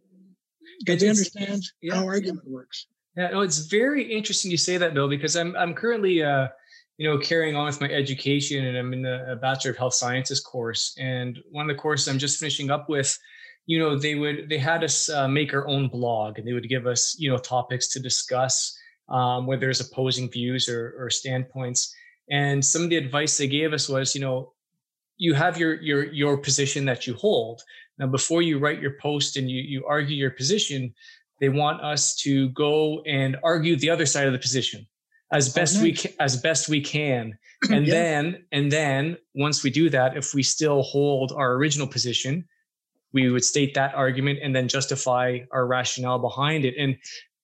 Because 0.81 1.03
he 1.03 1.09
understands 1.09 1.73
yeah. 1.81 1.97
how 1.97 2.07
argument 2.07 2.49
works. 2.49 2.87
Yeah, 3.17 3.29
no, 3.29 3.41
it's 3.41 3.67
very 3.67 4.05
interesting 4.05 4.51
you 4.51 4.57
say 4.57 4.79
that, 4.79 4.95
Bill, 4.95 5.09
because 5.09 5.37
I'm 5.37 5.55
I'm 5.57 5.75
currently 5.75 6.23
uh, 6.23 6.49
you 7.03 7.09
know, 7.09 7.19
carrying 7.19 7.57
on 7.57 7.67
with 7.67 7.81
my 7.81 7.89
education 7.89 8.65
and 8.65 8.77
I'm 8.77 8.93
in 8.93 9.03
the 9.03 9.39
Bachelor 9.41 9.73
of 9.73 9.77
Health 9.77 9.95
Sciences 9.95 10.41
course. 10.41 10.95
And 11.01 11.39
one 11.51 11.69
of 11.69 11.75
the 11.75 11.81
courses 11.81 12.09
I'm 12.09 12.19
just 12.19 12.39
finishing 12.39 12.71
up 12.71 12.89
with, 12.89 13.19
you 13.67 13.79
know, 13.79 13.99
they 13.99 14.15
would, 14.15 14.49
they 14.49 14.59
had 14.59 14.85
us 14.85 15.09
uh, 15.09 15.27
make 15.27 15.55
our 15.55 15.67
own 15.67 15.89
blog 15.89 16.39
and 16.39 16.47
they 16.47 16.53
would 16.53 16.69
give 16.69 16.87
us, 16.87 17.17
you 17.19 17.31
know, 17.31 17.39
topics 17.39 17.89
to 17.89 18.01
discuss 18.01 18.79
um, 19.09 19.47
where 19.47 19.59
there's 19.59 19.81
opposing 19.81 20.31
views 20.31 20.69
or, 20.69 20.95
or 20.99 21.11
standpoints. 21.11 21.95
And 22.31 22.65
some 22.65 22.83
of 22.83 22.91
the 22.91 22.97
advice 22.97 23.37
they 23.37 23.49
gave 23.49 23.73
us 23.73 23.89
was, 23.89 24.15
you 24.15 24.21
know, 24.21 24.53
you 25.19 25.35
have 25.35 25.59
your 25.59 25.81
your 25.81 26.05
your 26.13 26.37
position 26.37 26.85
that 26.87 27.07
you 27.07 27.15
hold. 27.15 27.63
Now, 27.99 28.07
before 28.07 28.43
you 28.43 28.59
write 28.59 28.81
your 28.81 28.95
post 29.01 29.37
and 29.37 29.51
you 29.51 29.61
you 29.63 29.85
argue 29.87 30.17
your 30.17 30.31
position, 30.31 30.95
they 31.41 31.49
want 31.49 31.83
us 31.83 32.15
to 32.17 32.49
go 32.51 33.03
and 33.03 33.37
argue 33.43 33.77
the 33.77 33.91
other 33.91 34.07
side 34.07 34.27
of 34.27 34.33
the 34.33 34.39
position 34.39 34.87
as 35.33 35.49
oh, 35.49 35.61
best 35.61 35.77
oh, 35.77 35.79
nice. 35.79 35.83
we 35.83 35.93
can, 35.93 36.13
as 36.21 36.37
best 36.37 36.69
we 36.69 36.81
can 36.81 37.37
and 37.71 37.87
yeah. 37.87 37.95
then 37.95 38.45
and 38.53 38.71
then 38.71 39.17
once 39.35 39.65
we 39.65 39.71
do 39.71 39.91
that 39.91 40.17
if 40.17 40.35
we 40.35 40.43
still 40.43 40.83
hold 40.83 41.33
our 41.33 41.55
original 41.55 41.87
position 41.87 42.45
we 43.13 43.29
would 43.29 43.45
state 43.45 43.75
that 43.75 43.95
argument 43.95 44.39
and 44.43 44.55
then 44.55 44.69
justify 44.69 45.39
our 45.51 45.67
rationale 45.67 46.19
behind 46.19 46.65
it 46.65 46.75
and 46.79 46.97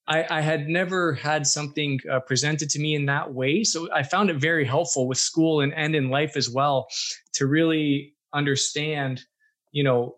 i, 0.09 0.25
I 0.29 0.41
had 0.41 0.67
never 0.67 1.13
had 1.13 1.47
something 1.47 1.99
uh, 2.11 2.19
presented 2.19 2.69
to 2.71 2.79
me 2.79 2.95
in 2.95 3.05
that 3.05 3.33
way. 3.33 3.63
So 3.63 3.87
i 3.93 4.03
found 4.03 4.29
it 4.29 4.37
very 4.37 4.65
helpful 4.65 5.07
with 5.07 5.17
school 5.17 5.61
and, 5.61 5.73
and 5.73 5.95
in 5.95 6.09
life 6.09 6.35
as 6.35 6.49
well 6.49 6.87
to 7.33 7.47
really 7.47 8.15
understand 8.33 9.23
you 9.71 9.83
know 9.83 10.15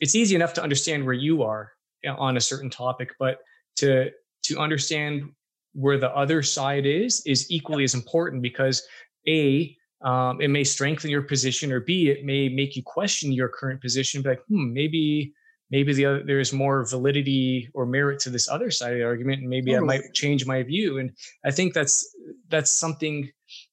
it's 0.00 0.14
easy 0.14 0.34
enough 0.34 0.54
to 0.54 0.62
understand 0.62 1.04
where 1.04 1.14
you 1.14 1.42
are 1.42 1.72
on 2.18 2.36
a 2.36 2.40
certain 2.40 2.70
topic 2.70 3.10
but 3.18 3.38
to 3.76 4.10
to 4.42 4.58
understand 4.58 5.30
where 5.74 5.98
the 5.98 6.10
other 6.10 6.42
side 6.42 6.86
is 6.86 7.22
is 7.26 7.50
equally 7.50 7.84
as 7.84 7.94
important 7.94 8.42
because 8.42 8.82
a 9.28 9.76
um, 10.02 10.40
it 10.40 10.48
may 10.48 10.64
strengthen 10.64 11.10
your 11.10 11.22
position 11.22 11.70
or 11.72 11.80
b 11.80 12.10
it 12.10 12.24
may 12.24 12.48
make 12.48 12.76
you 12.76 12.82
question 12.82 13.32
your 13.32 13.48
current 13.48 13.80
position 13.80 14.22
like 14.22 14.42
hmm 14.48 14.72
maybe 14.72 15.32
maybe 15.72 15.94
the 15.94 16.04
other, 16.04 16.22
there's 16.24 16.52
more 16.52 16.84
validity 16.84 17.68
or 17.74 17.84
merit 17.86 18.20
to 18.20 18.30
this 18.30 18.48
other 18.48 18.70
side 18.70 18.92
of 18.92 18.98
the 18.98 19.04
argument 19.04 19.40
and 19.40 19.50
maybe 19.50 19.72
totally. 19.72 19.96
i 19.96 20.00
might 20.00 20.14
change 20.14 20.46
my 20.46 20.62
view 20.62 20.98
and 20.98 21.10
i 21.44 21.50
think 21.50 21.74
that's 21.74 22.14
that's 22.48 22.70
something 22.70 23.28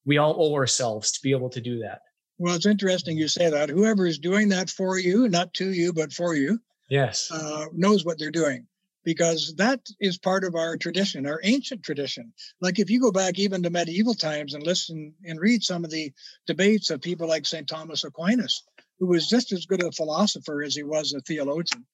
we 0.06 0.18
all 0.18 0.36
owe 0.40 0.56
ourselves 0.56 1.12
to 1.12 1.20
be 1.22 1.32
able 1.32 1.50
to 1.50 1.62
do 1.62 1.78
that 1.80 2.00
well 2.40 2.56
it's 2.56 2.66
interesting 2.66 3.18
you 3.18 3.28
say 3.28 3.50
that 3.50 3.70
whoever 3.70 4.08
is 4.08 4.18
doing 4.18 4.50
that 4.50 4.70
for 4.70 4.98
you 4.98 5.28
not 5.28 5.54
to 5.54 5.72
you 5.72 5.94
but 5.94 6.12
for 6.12 6.34
you 6.34 6.58
yes 6.90 7.30
uh, 7.32 7.66
knows 7.74 8.04
what 8.04 8.18
they're 8.18 8.32
doing 8.32 8.66
because 9.06 9.56
that 9.56 9.80
is 10.00 10.18
part 10.18 10.44
of 10.44 10.56
our 10.56 10.78
tradition, 10.78 11.26
our 11.26 11.40
ancient 11.44 11.82
tradition. 11.84 12.34
Like 12.62 12.80
if 12.80 12.90
you 12.90 13.00
go 13.00 13.12
back 13.12 13.40
even 13.40 13.64
to 13.64 13.70
medieval 13.70 14.14
times 14.14 14.54
and 14.54 14.64
listen 14.64 15.14
and 15.24 15.40
read 15.40 15.64
some 15.64 15.84
of 15.84 15.90
the 15.90 16.12
debates 16.46 16.90
of 16.90 17.02
people 17.02 17.28
like 17.28 17.46
St. 17.46 17.68
Thomas 17.68 18.04
Aquinas, 18.04 18.64
who 19.00 19.08
was 19.08 19.28
just 19.28 19.52
as 19.52 19.66
good 19.66 19.84
a 19.84 19.92
philosopher 19.92 20.62
as 20.62 20.76
he 20.76 20.84
was 20.84 21.14
a 21.14 21.22
theologian. 21.22 21.86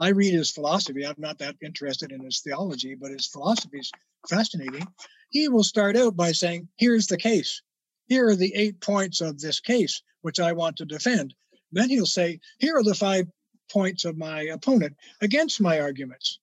I 0.00 0.08
read 0.08 0.34
his 0.34 0.50
philosophy. 0.50 1.06
I'm 1.06 1.14
not 1.18 1.38
that 1.38 1.56
interested 1.62 2.10
in 2.10 2.24
his 2.24 2.40
theology, 2.40 2.94
but 2.94 3.12
his 3.12 3.26
philosophy 3.26 3.78
is 3.78 3.92
fascinating. 4.28 4.86
He 5.30 5.48
will 5.48 5.62
start 5.62 5.96
out 5.96 6.16
by 6.16 6.32
saying, 6.32 6.68
Here's 6.76 7.06
the 7.06 7.16
case. 7.16 7.62
Here 8.06 8.28
are 8.28 8.36
the 8.36 8.54
eight 8.54 8.80
points 8.80 9.20
of 9.20 9.38
this 9.38 9.60
case, 9.60 10.02
which 10.22 10.40
I 10.40 10.52
want 10.52 10.76
to 10.78 10.84
defend. 10.84 11.34
Then 11.70 11.90
he'll 11.90 12.06
say, 12.06 12.40
Here 12.58 12.76
are 12.76 12.82
the 12.82 12.94
five 12.94 13.26
points 13.70 14.04
of 14.04 14.16
my 14.16 14.42
opponent 14.42 14.96
against 15.20 15.60
my 15.60 15.80
arguments. 15.80 16.38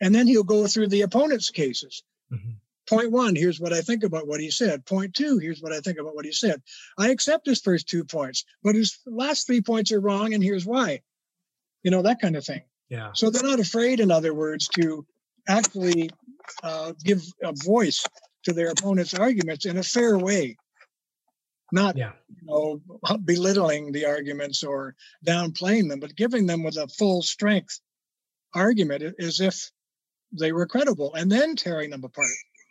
And 0.00 0.14
then 0.14 0.26
he'll 0.26 0.44
go 0.44 0.66
through 0.66 0.88
the 0.88 1.02
opponent's 1.02 1.50
cases. 1.50 2.02
Mm-hmm. 2.32 2.52
Point 2.88 3.10
one, 3.10 3.34
here's 3.34 3.58
what 3.58 3.72
I 3.72 3.80
think 3.80 4.04
about 4.04 4.28
what 4.28 4.40
he 4.40 4.50
said. 4.50 4.86
Point 4.86 5.14
two, 5.14 5.38
here's 5.38 5.60
what 5.60 5.72
I 5.72 5.80
think 5.80 5.98
about 5.98 6.14
what 6.14 6.24
he 6.24 6.32
said. 6.32 6.62
I 6.98 7.10
accept 7.10 7.46
his 7.46 7.60
first 7.60 7.88
two 7.88 8.04
points, 8.04 8.44
but 8.62 8.74
his 8.74 8.98
last 9.06 9.46
three 9.46 9.60
points 9.60 9.90
are 9.92 10.00
wrong, 10.00 10.34
and 10.34 10.42
here's 10.42 10.64
why. 10.66 11.02
You 11.82 11.90
know, 11.90 12.02
that 12.02 12.20
kind 12.20 12.36
of 12.36 12.44
thing. 12.44 12.62
Yeah. 12.88 13.10
So 13.14 13.30
they're 13.30 13.42
not 13.42 13.60
afraid, 13.60 14.00
in 14.00 14.10
other 14.10 14.34
words, 14.34 14.68
to 14.76 15.04
actually 15.48 16.10
uh, 16.62 16.92
give 17.04 17.22
a 17.42 17.52
voice 17.52 18.04
to 18.44 18.52
their 18.52 18.70
opponent's 18.70 19.14
arguments 19.14 19.66
in 19.66 19.76
a 19.76 19.82
fair 19.82 20.16
way. 20.18 20.56
not 21.72 21.96
Yeah. 21.96 22.12
you 22.28 22.46
know 22.46 22.80
belittling 23.24 23.90
the 23.90 24.06
arguments 24.06 24.62
or 24.62 24.94
downplaying 25.26 25.88
them, 25.88 25.98
but 25.98 26.14
giving 26.14 26.46
them 26.46 26.62
with 26.62 26.76
a 26.76 26.86
full 26.86 27.22
strength 27.22 27.80
argument 28.54 29.02
as 29.18 29.40
if 29.40 29.70
they 30.32 30.52
were 30.52 30.66
credible, 30.66 31.14
and 31.14 31.30
then 31.30 31.56
tearing 31.56 31.90
them 31.90 32.04
apart. 32.04 32.28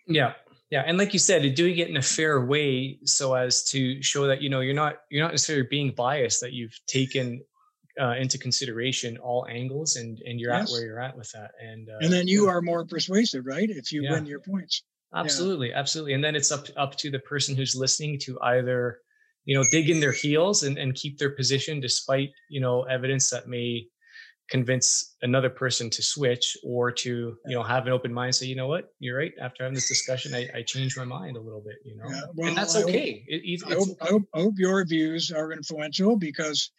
Yeah. 0.08 0.34
Yeah. 0.72 0.84
And 0.86 0.98
like 0.98 1.14
you 1.14 1.20
said, 1.20 1.42
doing 1.56 1.78
it 1.78 1.90
in 1.90 1.98
a 1.98 2.02
fair 2.02 2.44
way 2.46 3.00
so 3.06 3.34
as 3.36 3.64
to 3.66 4.02
show 4.02 4.28
that, 4.28 4.42
you 4.42 4.50
know, 4.50 4.62
you're 4.62 4.74
not 4.74 4.98
you're 5.10 5.24
not 5.24 5.32
necessarily 5.32 5.68
being 5.70 5.94
biased, 5.96 6.42
that 6.42 6.54
you've 6.54 6.78
taken 6.88 7.44
uh, 8.02 8.16
into 8.20 8.38
consideration 8.38 9.18
all 9.18 9.46
angles 9.50 9.96
and 9.96 10.20
and 10.26 10.40
you're 10.40 10.52
Yes. 10.52 10.70
at 10.70 10.72
where 10.72 10.86
you're 10.86 11.00
at 11.00 11.16
with 11.16 11.32
that. 11.32 11.52
And 11.62 11.90
uh, 11.90 11.98
And 12.02 12.12
then 12.12 12.28
you 12.28 12.48
are 12.48 12.62
more 12.62 12.86
persuasive, 12.86 13.46
right? 13.46 13.70
If 13.70 13.92
you 13.92 14.04
Yeah. 14.04 14.14
win 14.14 14.26
your 14.26 14.40
points. 14.42 14.84
absolutely, 15.14 15.72
absolutely. 15.72 16.14
And 16.14 16.24
then 16.24 16.36
it's 16.36 16.52
up 16.52 16.66
up 16.76 16.96
to 16.98 17.10
the 17.12 17.20
person 17.20 17.56
who's 17.56 17.76
listening 17.76 18.20
to 18.26 18.38
either, 18.42 19.00
you 19.46 19.56
know, 19.56 19.64
dig 19.72 19.90
in 19.90 20.00
their 20.02 20.12
heels 20.12 20.64
and, 20.64 20.78
and 20.78 20.94
keep 20.96 21.18
their 21.20 21.30
position 21.32 21.80
despite, 21.80 22.32
you 22.50 22.60
know, 22.60 22.84
evidence 22.84 23.30
that 23.30 23.48
may 23.48 23.88
convince 24.50 25.16
another 25.24 25.50
person 25.50 25.90
to 25.90 26.04
switch 26.04 26.56
or 26.64 26.92
to 26.92 27.36
you 27.48 27.56
know 27.56 27.64
have 27.64 27.88
an 27.88 27.92
open 27.94 28.14
mind 28.14 28.36
say 28.36 28.46
you 28.46 28.56
know 28.56 28.68
what? 28.68 28.94
You're 29.00 29.18
right. 29.18 29.34
After 29.42 29.64
having 29.64 29.74
this 29.76 29.88
discussion 29.88 30.36
i, 30.36 30.48
I 30.56 30.62
changed 30.62 30.98
my 30.98 31.04
mind 31.04 31.36
a 31.38 31.42
little 31.42 31.62
bit 31.62 31.78
you 31.84 31.96
know? 31.98 32.10
Yeah, 32.10 32.22
well, 32.36 32.48
and 32.50 32.58
that's 32.58 32.76
I 32.76 32.82
hope- 32.82 32.90
okay. 32.90 33.24
It- 33.28 33.64
I 33.68 33.74
hope, 33.74 33.98
I, 34.02 34.06
hope, 34.08 34.24
I 34.34 34.40
hope 34.42 34.54
your 34.58 34.86
views 34.86 35.32
are 35.32 35.52
influential 35.52 36.16
because 36.18 36.72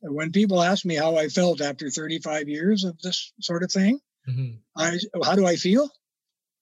when 0.00 0.32
people 0.32 0.62
ask 0.62 0.84
me 0.84 0.96
how 0.96 1.16
I 1.16 1.28
felt 1.28 1.60
after 1.60 1.88
35 1.88 2.48
years 2.48 2.84
of 2.84 2.98
this 3.00 3.32
sort 3.40 3.62
of 3.62 3.70
thing, 3.70 4.00
Mhm. 4.28 4.58
I 4.76 4.98
how 5.22 5.36
do 5.36 5.46
I 5.46 5.56
feel? 5.56 5.90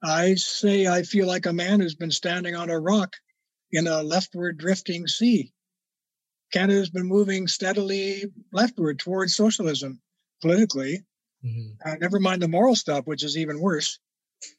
I 0.05 0.35
say 0.35 0.87
I 0.87 1.03
feel 1.03 1.27
like 1.29 1.47
a 1.47 1.53
man 1.53 1.81
who's 1.81 1.95
been 1.95 2.11
standing 2.11 2.55
on 2.57 2.71
a 2.71 2.79
rock 2.79 3.17
in 3.71 3.87
a 3.87 4.03
leftward 4.03 4.59
drifting 4.59 5.07
sea. 5.07 5.53
Canada's 6.53 6.91
been 6.91 7.07
moving 7.07 7.47
steadily 7.49 8.25
leftward 8.53 8.99
towards 8.99 9.35
socialism 9.35 10.01
politically. 10.43 11.05
Mhm. 11.45 11.77
Uh, 11.85 11.95
never 12.01 12.21
mind 12.21 12.43
the 12.43 12.49
moral 12.49 12.77
stuff, 12.77 13.07
which 13.07 13.25
is 13.25 13.37
even 13.37 13.61
worse, 13.61 13.99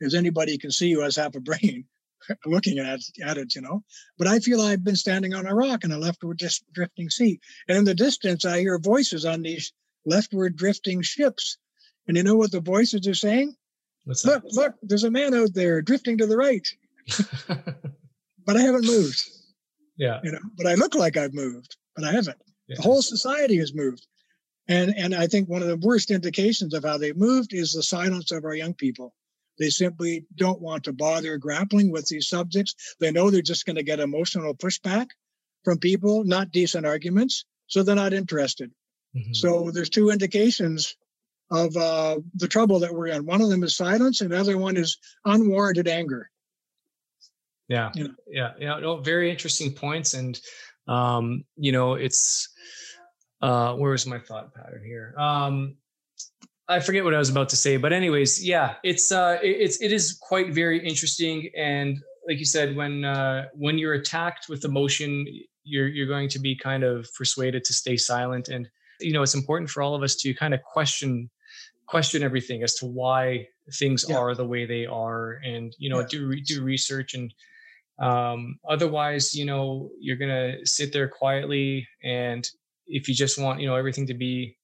as 0.01 0.13
anybody 0.15 0.57
can 0.57 0.71
see 0.71 0.91
who 0.91 1.01
has 1.01 1.15
half 1.15 1.35
a 1.35 1.39
brain 1.39 1.85
looking 2.45 2.79
at, 2.79 2.99
at 3.23 3.37
it, 3.37 3.55
you 3.55 3.61
know. 3.61 3.83
But 4.17 4.27
I 4.27 4.39
feel 4.39 4.59
I've 4.61 4.83
been 4.83 4.95
standing 4.95 5.33
on 5.33 5.45
a 5.45 5.53
rock 5.55 5.83
in 5.83 5.91
a 5.91 5.97
leftward 5.97 6.37
dis- 6.39 6.63
drifting 6.73 7.09
sea. 7.09 7.39
And 7.67 7.77
in 7.77 7.83
the 7.85 7.95
distance, 7.95 8.43
I 8.45 8.59
hear 8.59 8.77
voices 8.79 9.25
on 9.25 9.41
these 9.43 9.71
leftward 10.05 10.55
drifting 10.57 11.01
ships. 11.01 11.57
And 12.07 12.17
you 12.17 12.23
know 12.23 12.35
what 12.35 12.51
the 12.51 12.59
voices 12.59 13.07
are 13.07 13.13
saying? 13.13 13.55
what's 14.05 14.25
Look, 14.25 14.43
look, 14.51 14.73
there's 14.81 15.05
a 15.05 15.11
man 15.11 15.33
out 15.33 15.53
there 15.53 15.81
drifting 15.81 16.17
to 16.17 16.27
the 16.27 16.35
right, 16.35 16.67
but 17.47 18.57
I 18.57 18.61
haven't 18.61 18.85
moved, 18.85 19.21
yeah 19.97 20.19
you 20.23 20.31
know, 20.31 20.39
but 20.57 20.67
I 20.67 20.73
look 20.75 20.95
like 20.95 21.15
I've 21.15 21.33
moved, 21.33 21.77
but 21.95 22.03
I 22.03 22.11
haven't. 22.11 22.37
yeah. 22.67 22.75
The 22.75 22.81
whole 22.81 23.01
society 23.01 23.57
has 23.57 23.73
moved. 23.73 24.05
And 24.67 24.93
and 24.95 25.13
I 25.13 25.27
think 25.27 25.49
one 25.49 25.61
of 25.61 25.67
the 25.67 25.77
worst 25.77 26.09
indications 26.11 26.73
of 26.73 26.83
how 26.83 26.97
they've 26.97 27.17
moved 27.17 27.53
is 27.53 27.73
the 27.73 27.83
silence 27.83 28.31
of 28.31 28.45
our 28.45 28.55
young 28.55 28.73
people. 28.73 29.13
They 29.59 29.69
simply 29.69 30.25
don't 30.35 30.61
want 30.61 30.85
to 30.85 30.93
bother 30.93 31.37
grappling 31.37 31.91
with 31.91 32.07
these 32.07 32.27
subjects. 32.27 32.73
They 32.99 33.11
know 33.11 33.29
they're 33.29 33.41
just 33.41 33.65
going 33.65 33.75
to 33.75 33.83
get 33.83 33.99
emotional 33.99 34.55
pushback 34.55 35.07
from 35.63 35.77
people, 35.79 36.23
not 36.23 36.51
decent 36.51 36.85
arguments, 36.85 37.45
so 37.67 37.83
they're 37.83 37.95
not 37.95 38.13
interested. 38.13 38.71
Mhm. 39.15 39.35
So 39.35 39.69
there's 39.71 39.89
two 39.89 40.09
indications 40.09 40.95
of 41.51 41.75
uh, 41.77 42.19
the 42.35 42.47
trouble 42.47 42.79
that 42.79 42.93
we're 42.93 43.07
in. 43.07 43.25
One 43.25 43.41
of 43.41 43.49
them 43.49 43.63
is 43.63 43.75
silence, 43.75 44.21
and 44.21 44.31
the 44.31 44.39
other 44.39 44.57
one 44.57 44.75
is 44.77 44.97
unwarranted 45.25 45.87
anger. 45.87 46.29
yeah 47.67 47.91
you 47.95 48.03
know. 48.05 48.13
yeah 48.27 48.51
yeah 48.59 48.79
no, 48.79 48.97
very 48.97 49.29
interesting 49.31 49.71
points 49.73 50.13
and 50.13 50.39
um 50.87 51.45
you 51.55 51.71
know 51.71 51.93
it's 51.93 52.49
uh 53.43 53.73
where 53.75 53.91
was 53.91 54.05
my 54.07 54.19
thought 54.19 54.53
pattern 54.53 54.81
here 54.83 55.13
um 55.17 55.75
i 56.69 56.79
forget 56.79 57.03
what 57.03 57.13
i 57.13 57.17
was 57.17 57.29
about 57.29 57.49
to 57.49 57.55
say 57.65 57.77
but 57.77 57.91
anyways 57.93 58.43
yeah 58.43 58.75
it's 58.83 59.11
uh 59.11 59.37
it, 59.43 59.55
it's 59.65 59.81
it 59.81 59.91
is 59.91 60.17
quite 60.21 60.53
very 60.53 60.79
interesting 60.87 61.49
and 61.57 61.97
like 62.27 62.39
you 62.39 62.45
said 62.45 62.75
when 62.75 63.03
uh 63.03 63.45
when 63.53 63.77
you're 63.77 63.93
attacked 63.93 64.47
with 64.49 64.63
emotion 64.65 65.11
you're 65.63 65.87
you're 65.87 66.07
going 66.07 66.29
to 66.29 66.39
be 66.39 66.55
kind 66.55 66.83
of 66.83 67.07
persuaded 67.17 67.63
to 67.65 67.73
stay 67.73 67.97
silent 67.97 68.47
and 68.47 68.67
you 69.01 69.11
know 69.13 69.23
it's 69.23 69.35
important 69.35 69.69
for 69.69 69.81
all 69.83 69.93
of 69.95 70.03
us 70.03 70.15
to 70.15 70.33
kind 70.33 70.53
of 70.53 70.61
question 70.63 71.29
question 71.87 72.23
everything 72.23 72.63
as 72.63 72.75
to 72.75 72.85
why 72.85 73.45
things 73.79 74.05
Yeah. 74.07 74.17
are 74.17 74.33
the 74.35 74.47
way 74.47 74.65
they 74.65 74.85
are 74.85 75.33
and 75.43 75.73
you 75.77 75.89
know 75.89 75.99
Yeah. 75.99 76.07
do 76.09 76.27
re- 76.27 76.41
do 76.41 76.63
research 76.63 77.13
and 77.13 77.33
um 77.99 78.57
otherwise 78.69 79.35
you 79.35 79.45
know 79.45 79.89
you're 79.99 80.15
gonna 80.17 80.65
sit 80.65 80.93
there 80.93 81.07
quietly 81.09 81.87
and 82.03 82.49
if 82.87 83.07
you 83.07 83.15
just 83.15 83.37
want 83.39 83.59
you 83.59 83.67
know 83.67 83.75
everything 83.75 84.07
to 84.07 84.13
be 84.13 84.57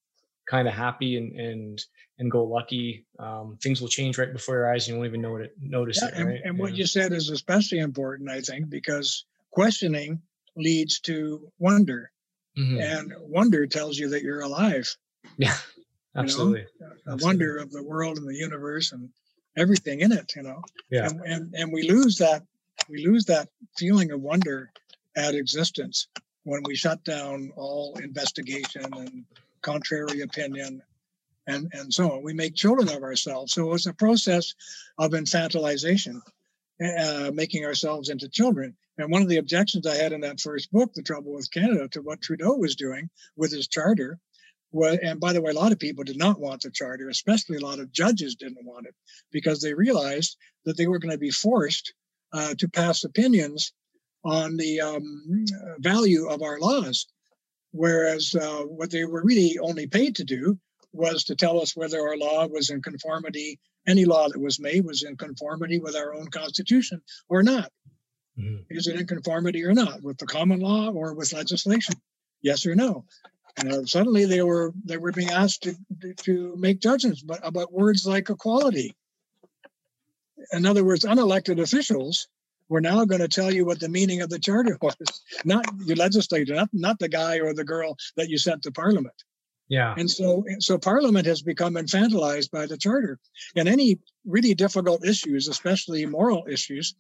kind 0.50 0.68
of 0.68 0.74
happy 0.74 1.18
and 1.18 1.40
and 1.40 1.82
and 2.18 2.32
go 2.32 2.44
lucky 2.44 3.06
um 3.20 3.58
things 3.62 3.80
will 3.82 3.88
change 3.88 4.18
right 4.18 4.34
before 4.34 4.56
your 4.56 4.74
eyes 4.74 4.88
and 4.88 4.96
you 4.96 5.00
won't 5.00 5.08
even 5.08 5.22
know 5.22 5.36
it 5.38 5.54
notice 5.62 6.02
Yeah, 6.02 6.08
it 6.10 6.14
and, 6.16 6.28
right 6.28 6.42
and 6.44 6.58
what 6.58 6.72
Yeah. 6.72 6.78
you 6.78 6.86
said 6.88 7.14
is 7.14 7.30
especially 7.30 7.80
important, 7.80 8.30
I 8.30 8.42
think, 8.42 8.70
because 8.70 9.26
questioning 9.52 10.22
leads 10.56 11.00
to 11.02 11.52
wonder, 11.60 12.12
Mhm. 12.58 12.82
and 12.82 13.14
wonder 13.20 13.68
tells 13.68 13.98
you 13.98 14.10
that 14.10 14.24
you're 14.24 14.42
alive. 14.42 14.94
yeah 15.38 15.56
absolutely 16.16 16.62
a 16.62 17.12
Absolutely. 17.12 17.24
wonder 17.24 17.58
of 17.58 17.72
the 17.72 17.84
world 17.84 18.18
and 18.18 18.28
the 18.28 18.36
universe 18.36 18.92
and 18.92 19.10
everything 19.58 20.02
in 20.02 20.12
it 20.12 20.32
you 20.36 20.42
know 20.44 20.62
yeah 20.90 21.06
and, 21.08 21.22
and 21.22 21.54
and 21.56 21.72
we 21.72 21.84
lose 21.88 22.18
that 22.18 22.44
we 22.90 23.06
lose 23.06 23.26
that 23.26 23.48
feeling 23.78 24.12
of 24.12 24.20
wonder 24.22 24.72
at 25.16 25.36
existence 25.36 26.08
when 26.44 26.62
we 26.64 26.76
shut 26.76 27.04
down 27.04 27.52
all 27.56 27.98
investigation 28.02 28.86
and 28.94 29.26
contrary 29.62 30.22
opinion 30.22 30.82
and 31.48 31.70
and 31.74 31.94
so 31.94 32.12
on. 32.12 32.24
We 32.24 32.34
make 32.34 32.56
children 32.56 32.90
of 32.90 33.04
ourselves. 33.04 33.54
So 33.54 33.74
it's 33.74 33.86
a 33.86 33.94
process 33.94 34.54
of 34.98 35.12
infantilization 35.12 36.22
uh, 36.82 37.32
making 37.34 37.66
ourselves 37.66 38.10
into 38.10 38.30
children. 38.30 38.76
And 38.98 39.12
one 39.12 39.22
of 39.22 39.30
the 39.30 39.38
objections 39.38 39.88
i 39.88 39.96
had 39.96 40.12
in 40.12 40.22
that 40.22 40.40
first 40.40 40.72
book 40.72 40.94
the 40.94 41.02
trouble 41.02 41.34
with 41.34 41.52
canada 41.52 41.88
to 41.90 42.02
what 42.02 42.22
trudeau 42.22 42.56
was 42.56 42.76
doing 42.76 43.10
with 43.38 43.52
his 43.52 43.68
charter 43.68 44.20
well, 44.72 44.98
and 45.02 45.20
by 45.20 45.34
the 45.34 45.42
way, 45.42 45.52
a 45.52 45.56
lot 45.56 45.72
of 45.72 45.80
people 45.80 46.04
did 46.04 46.18
not 46.18 46.40
want 46.40 46.62
the 46.62 46.70
charter, 46.70 47.10
especially 47.10 47.58
a 47.58 47.66
lot 47.66 47.80
of 47.80 47.92
judges 47.92 48.36
didn't 48.36 48.66
want 48.66 48.86
it 48.86 48.96
because 49.32 49.62
they 49.62 49.74
realized 49.74 50.38
that 50.66 50.78
they 50.78 50.88
were 50.88 51.00
going 51.00 51.12
to 51.12 51.18
be 51.18 51.32
forced 51.32 51.94
uh, 52.34 52.54
to 52.56 52.70
pass 52.70 53.04
opinions 53.04 53.74
on 54.24 54.58
the 54.58 54.82
um, 54.82 55.46
value 55.80 56.28
of 56.28 56.42
our 56.42 56.60
laws. 56.60 57.08
Whereas 57.72 58.36
uh, 58.36 58.64
what 58.64 58.92
they 58.92 59.06
were 59.06 59.24
really 59.24 59.58
only 59.60 59.88
paid 59.88 60.16
to 60.16 60.24
do 60.24 60.58
was 60.92 61.26
to 61.26 61.36
tell 61.36 61.62
us 61.62 61.76
whether 61.76 62.02
our 62.02 62.18
law 62.18 62.48
was 62.48 62.72
in 62.72 62.82
conformity, 62.82 63.60
any 63.88 64.06
law 64.06 64.28
that 64.28 64.40
was 64.40 64.60
made 64.60 64.86
was 64.86 65.04
in 65.04 65.16
conformity 65.18 65.80
with 65.80 65.96
our 65.96 66.16
own 66.16 66.28
constitution 66.30 67.02
or 67.30 67.44
not. 67.44 67.72
Mhm. 68.38 68.66
Is 68.70 68.88
it 68.88 69.00
in 69.00 69.06
conformity 69.06 69.64
or 69.64 69.74
not 69.74 70.02
with 70.02 70.18
the 70.18 70.26
common 70.26 70.60
law 70.60 70.90
or 70.90 71.14
with 71.14 71.34
legislation? 71.34 71.96
Yes 72.42 72.66
or 72.66 72.76
no? 72.76 73.06
And 73.58 73.72
uh, 73.72 73.86
suddenly 73.86 74.26
they 74.26 74.42
were 74.42 74.74
they 74.86 74.98
were 74.98 75.12
being 75.12 75.30
asked 75.30 75.64
to 75.64 75.76
to 76.24 76.56
make 76.56 76.80
judgments 76.80 77.22
but 77.22 77.46
about 77.46 77.74
words 77.74 78.06
like 78.06 78.30
equality. 78.30 78.96
In 80.54 80.66
other 80.66 80.84
words, 80.86 81.04
unelected 81.04 81.60
officials 81.62 82.28
were 82.70 82.82
now 82.82 83.04
going 83.06 83.22
to 83.22 83.28
tell 83.28 83.52
you 83.54 83.66
what 83.66 83.80
the 83.80 83.90
meaning 83.90 84.22
of 84.22 84.30
the 84.30 84.40
charter 84.40 84.78
was, 84.82 84.96
not 85.46 85.66
your 85.86 85.96
legislator, 85.98 86.54
not, 86.56 86.70
not 86.74 87.00
the 87.00 87.10
guy 87.10 87.40
or 87.40 87.54
the 87.54 87.64
girl 87.66 87.98
that 88.18 88.30
you 88.30 88.38
sent 88.38 88.64
to 88.64 88.72
parliament. 88.72 89.16
yeah 89.70 89.94
And 89.98 90.10
so, 90.10 90.44
so 90.60 90.78
Parliament 90.78 91.26
has 91.28 91.42
become 91.42 91.74
infantilized 91.76 92.50
by 92.52 92.66
the 92.68 92.78
Charter. 92.78 93.20
And 93.56 93.68
any 93.68 94.00
really 94.26 94.54
difficult 94.56 95.06
issues, 95.06 95.48
especially 95.48 96.06
moral 96.06 96.46
issues, 96.50 96.96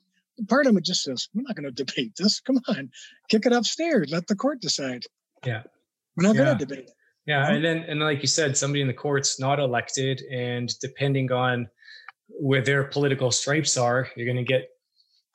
Parliament 0.47 0.85
just 0.85 1.03
says, 1.03 1.27
"We're 1.33 1.41
not 1.47 1.55
going 1.57 1.65
to 1.73 1.83
debate 1.83 2.13
this. 2.17 2.39
Come 2.39 2.59
on, 2.67 2.89
kick 3.31 3.45
it 3.45 3.53
upstairs. 3.53 4.09
Let 4.11 4.25
the 4.27 4.35
court 4.35 4.61
decide." 4.61 5.03
Yeah. 5.45 5.63
we're 6.15 6.27
not 6.27 6.35
Yeah. 6.35 6.43
going 6.45 6.57
to 6.59 6.65
debate. 6.65 6.85
it. 6.87 6.93
Yeah, 7.25 7.41
know? 7.47 7.55
and 7.55 7.63
then 7.65 7.77
and 7.89 7.99
like 7.99 8.21
you 8.21 8.27
said, 8.27 8.55
somebody 8.57 8.81
in 8.81 8.87
the 8.87 8.93
court's 9.05 9.39
not 9.39 9.59
elected, 9.59 10.21
and 10.31 10.67
depending 10.79 11.31
on 11.31 11.67
where 12.27 12.61
their 12.63 12.83
political 12.85 13.31
stripes 13.31 13.75
are, 13.77 14.07
you're 14.15 14.25
going 14.33 14.45
to 14.45 14.51
get 14.55 14.63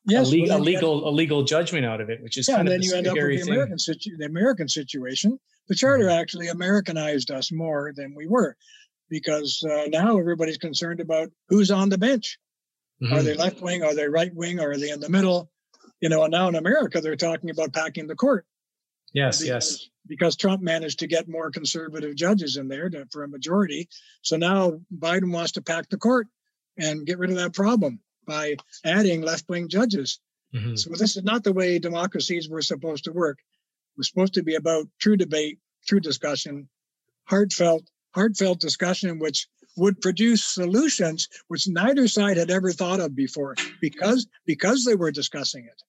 Yes, 0.06 0.28
a, 0.28 0.36
le- 0.36 0.42
well, 0.42 0.44
a 0.44 0.48
then 0.48 0.48
you 0.48 0.54
end- 0.54 0.64
legal 0.64 1.08
a 1.08 1.10
legal 1.10 1.42
judgment 1.44 1.86
out 1.86 2.00
of 2.00 2.10
it, 2.10 2.22
which 2.22 2.36
is 2.36 2.46
yeah, 2.48 2.56
kind 2.56 2.68
and 2.68 2.68
of 2.68 2.72
then 2.72 2.80
the 2.80 2.86
you 2.86 2.94
end 2.94 3.06
up 3.08 3.14
with 3.16 3.44
the. 3.44 3.50
American 3.52 3.78
situ- 3.78 4.16
the 4.18 4.26
American 4.26 4.68
situation. 4.68 5.38
The 5.68 5.74
Charter 5.74 6.06
Mhm. 6.06 6.20
actually 6.20 6.48
Americanized 6.48 7.30
us 7.30 7.50
more 7.50 7.92
than 7.96 8.14
we 8.14 8.26
were, 8.26 8.54
because 9.08 9.62
uh, 9.70 9.86
now 9.88 10.18
everybody's 10.18 10.58
concerned 10.58 11.00
about 11.00 11.30
who's 11.48 11.70
on 11.70 11.88
the 11.88 11.96
bench. 11.98 12.38
Are 13.02 13.06
Mhm. 13.18 13.24
they 13.24 13.34
left 13.34 13.60
wing? 13.62 13.82
Are 13.82 13.94
they 13.94 14.06
right 14.08 14.34
wing? 14.34 14.60
Are 14.60 14.76
they 14.76 14.90
in 14.90 15.00
the 15.00 15.08
middle? 15.08 15.50
You 16.00 16.08
know, 16.10 16.22
and 16.24 16.30
now 16.32 16.48
in 16.48 16.54
America 16.54 17.00
they're 17.00 17.16
talking 17.16 17.48
about 17.50 17.72
packing 17.72 18.06
the 18.06 18.14
court. 18.14 18.46
Yes, 19.14 19.38
because, 19.40 19.48
yes, 19.48 19.88
Because 20.06 20.36
Trump 20.36 20.60
managed 20.60 20.98
to 20.98 21.06
get 21.06 21.28
more 21.28 21.50
conservative 21.50 22.14
judges 22.14 22.58
in 22.58 22.68
there 22.68 22.90
to, 22.90 23.06
for 23.10 23.22
a 23.22 23.28
majority. 23.28 23.88
So 24.20 24.36
now 24.36 24.80
Biden 24.94 25.32
wants 25.32 25.52
to 25.52 25.62
pack 25.62 25.88
the 25.88 25.96
court 25.96 26.26
and 26.76 27.06
get 27.06 27.18
rid 27.18 27.30
of 27.30 27.36
that 27.36 27.54
problem 27.54 28.00
by 28.26 28.56
adding 28.84 29.22
left 29.22 29.48
wing 29.48 29.68
judges. 29.68 30.20
Mm-hmm. 30.54 30.76
So 30.76 30.90
this 30.90 31.16
is 31.16 31.24
not 31.24 31.44
the 31.44 31.52
way 31.52 31.78
democracies 31.78 32.48
were 32.48 32.62
supposed 32.62 33.04
to 33.04 33.12
work. 33.12 33.38
It 33.38 33.98
was 33.98 34.08
supposed 34.08 34.34
to 34.34 34.42
be 34.42 34.54
about 34.54 34.86
true 35.00 35.16
debate, 35.16 35.58
true 35.86 36.00
discussion, 36.00 36.68
heartfelt, 37.24 37.88
heartfelt 38.14 38.60
discussion, 38.60 39.18
which 39.18 39.48
would 39.76 40.00
produce 40.00 40.44
solutions 40.44 41.28
which 41.48 41.66
neither 41.66 42.06
side 42.06 42.36
had 42.36 42.50
ever 42.50 42.70
thought 42.72 43.00
of 43.00 43.16
before 43.16 43.56
because 43.80 44.28
because 44.46 44.84
they 44.84 44.94
were 44.94 45.10
discussing 45.10 45.64
it. 45.64 45.82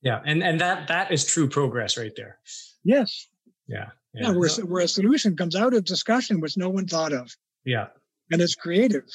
Yeah, 0.00 0.20
and 0.24 0.42
and 0.42 0.60
that 0.60 0.88
that 0.88 1.10
is 1.10 1.24
true 1.24 1.48
progress 1.48 1.96
right 1.96 2.12
there. 2.16 2.38
Yes. 2.84 3.28
Yeah. 3.66 3.90
Yeah, 4.14 4.30
yeah 4.30 4.32
where, 4.32 4.50
where 4.66 4.84
a 4.84 4.88
solution 4.88 5.36
comes 5.36 5.56
out 5.56 5.74
of 5.74 5.84
discussion 5.84 6.40
which 6.40 6.56
no 6.56 6.68
one 6.68 6.86
thought 6.86 7.12
of. 7.12 7.34
Yeah. 7.64 7.88
And 8.30 8.40
it's 8.40 8.54
creative 8.54 9.08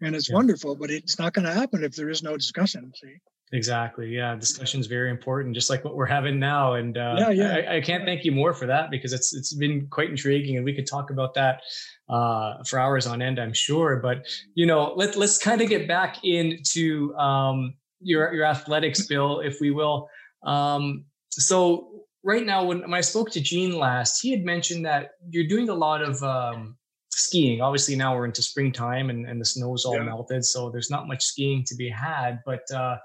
and 0.00 0.14
it's 0.14 0.28
yeah. 0.28 0.36
wonderful, 0.36 0.74
but 0.76 0.90
it's 0.90 1.18
not 1.18 1.32
going 1.32 1.44
to 1.44 1.52
happen 1.52 1.84
if 1.84 1.94
there 1.94 2.10
is 2.10 2.22
no 2.22 2.36
discussion. 2.36 2.92
See? 2.94 3.16
Exactly. 3.52 4.08
Yeah, 4.08 4.36
discussion 4.36 4.80
is 4.80 4.86
very 4.86 5.10
important, 5.10 5.56
just 5.56 5.70
like 5.70 5.84
what 5.84 5.96
we're 5.96 6.06
having 6.06 6.38
now. 6.38 6.74
And 6.74 6.96
uh, 6.96 7.16
yeah, 7.18 7.30
yeah. 7.30 7.54
I, 7.68 7.76
I, 7.76 7.80
can't 7.80 8.04
thank 8.04 8.24
you 8.24 8.30
more 8.30 8.54
for 8.54 8.66
that 8.66 8.90
because 8.92 9.12
it's 9.12 9.34
it's 9.34 9.52
been 9.52 9.88
quite 9.88 10.08
intriguing, 10.08 10.56
and 10.56 10.64
we 10.64 10.72
could 10.72 10.86
talk 10.86 11.10
about 11.10 11.34
that 11.34 11.62
uh, 12.08 12.62
for 12.68 12.78
hours 12.78 13.08
on 13.08 13.20
end, 13.20 13.40
I'm 13.40 13.52
sure. 13.52 13.96
But 13.96 14.24
you 14.54 14.66
know, 14.66 14.92
let 14.94 15.16
let's 15.16 15.36
kind 15.36 15.60
of 15.60 15.68
get 15.68 15.88
back 15.88 16.24
into 16.24 17.12
um, 17.16 17.74
your 18.00 18.32
your 18.32 18.44
athletics, 18.44 19.06
Bill, 19.08 19.40
if 19.40 19.60
we 19.60 19.72
will. 19.72 20.08
Um, 20.44 21.06
so 21.30 22.04
right 22.22 22.46
now, 22.46 22.64
when, 22.64 22.82
when 22.82 22.94
I 22.94 23.00
spoke 23.00 23.30
to 23.32 23.40
Gene 23.40 23.76
last, 23.76 24.20
he 24.20 24.30
had 24.30 24.44
mentioned 24.44 24.86
that 24.86 25.12
you're 25.28 25.48
doing 25.48 25.68
a 25.70 25.74
lot 25.74 26.02
of 26.02 26.22
um, 26.22 26.76
skiing. 27.10 27.60
Obviously, 27.60 27.96
now 27.96 28.14
we're 28.14 28.24
into 28.24 28.42
springtime 28.42 29.10
and, 29.10 29.26
and 29.26 29.40
the 29.40 29.44
snow's 29.44 29.84
all 29.84 29.94
yeah. 29.94 30.02
melted, 30.02 30.44
so 30.44 30.70
there's 30.70 30.90
not 30.90 31.08
much 31.08 31.24
skiing 31.24 31.64
to 31.64 31.74
be 31.74 31.88
had. 31.88 32.40
But 32.46 32.70
uh, 32.72 32.98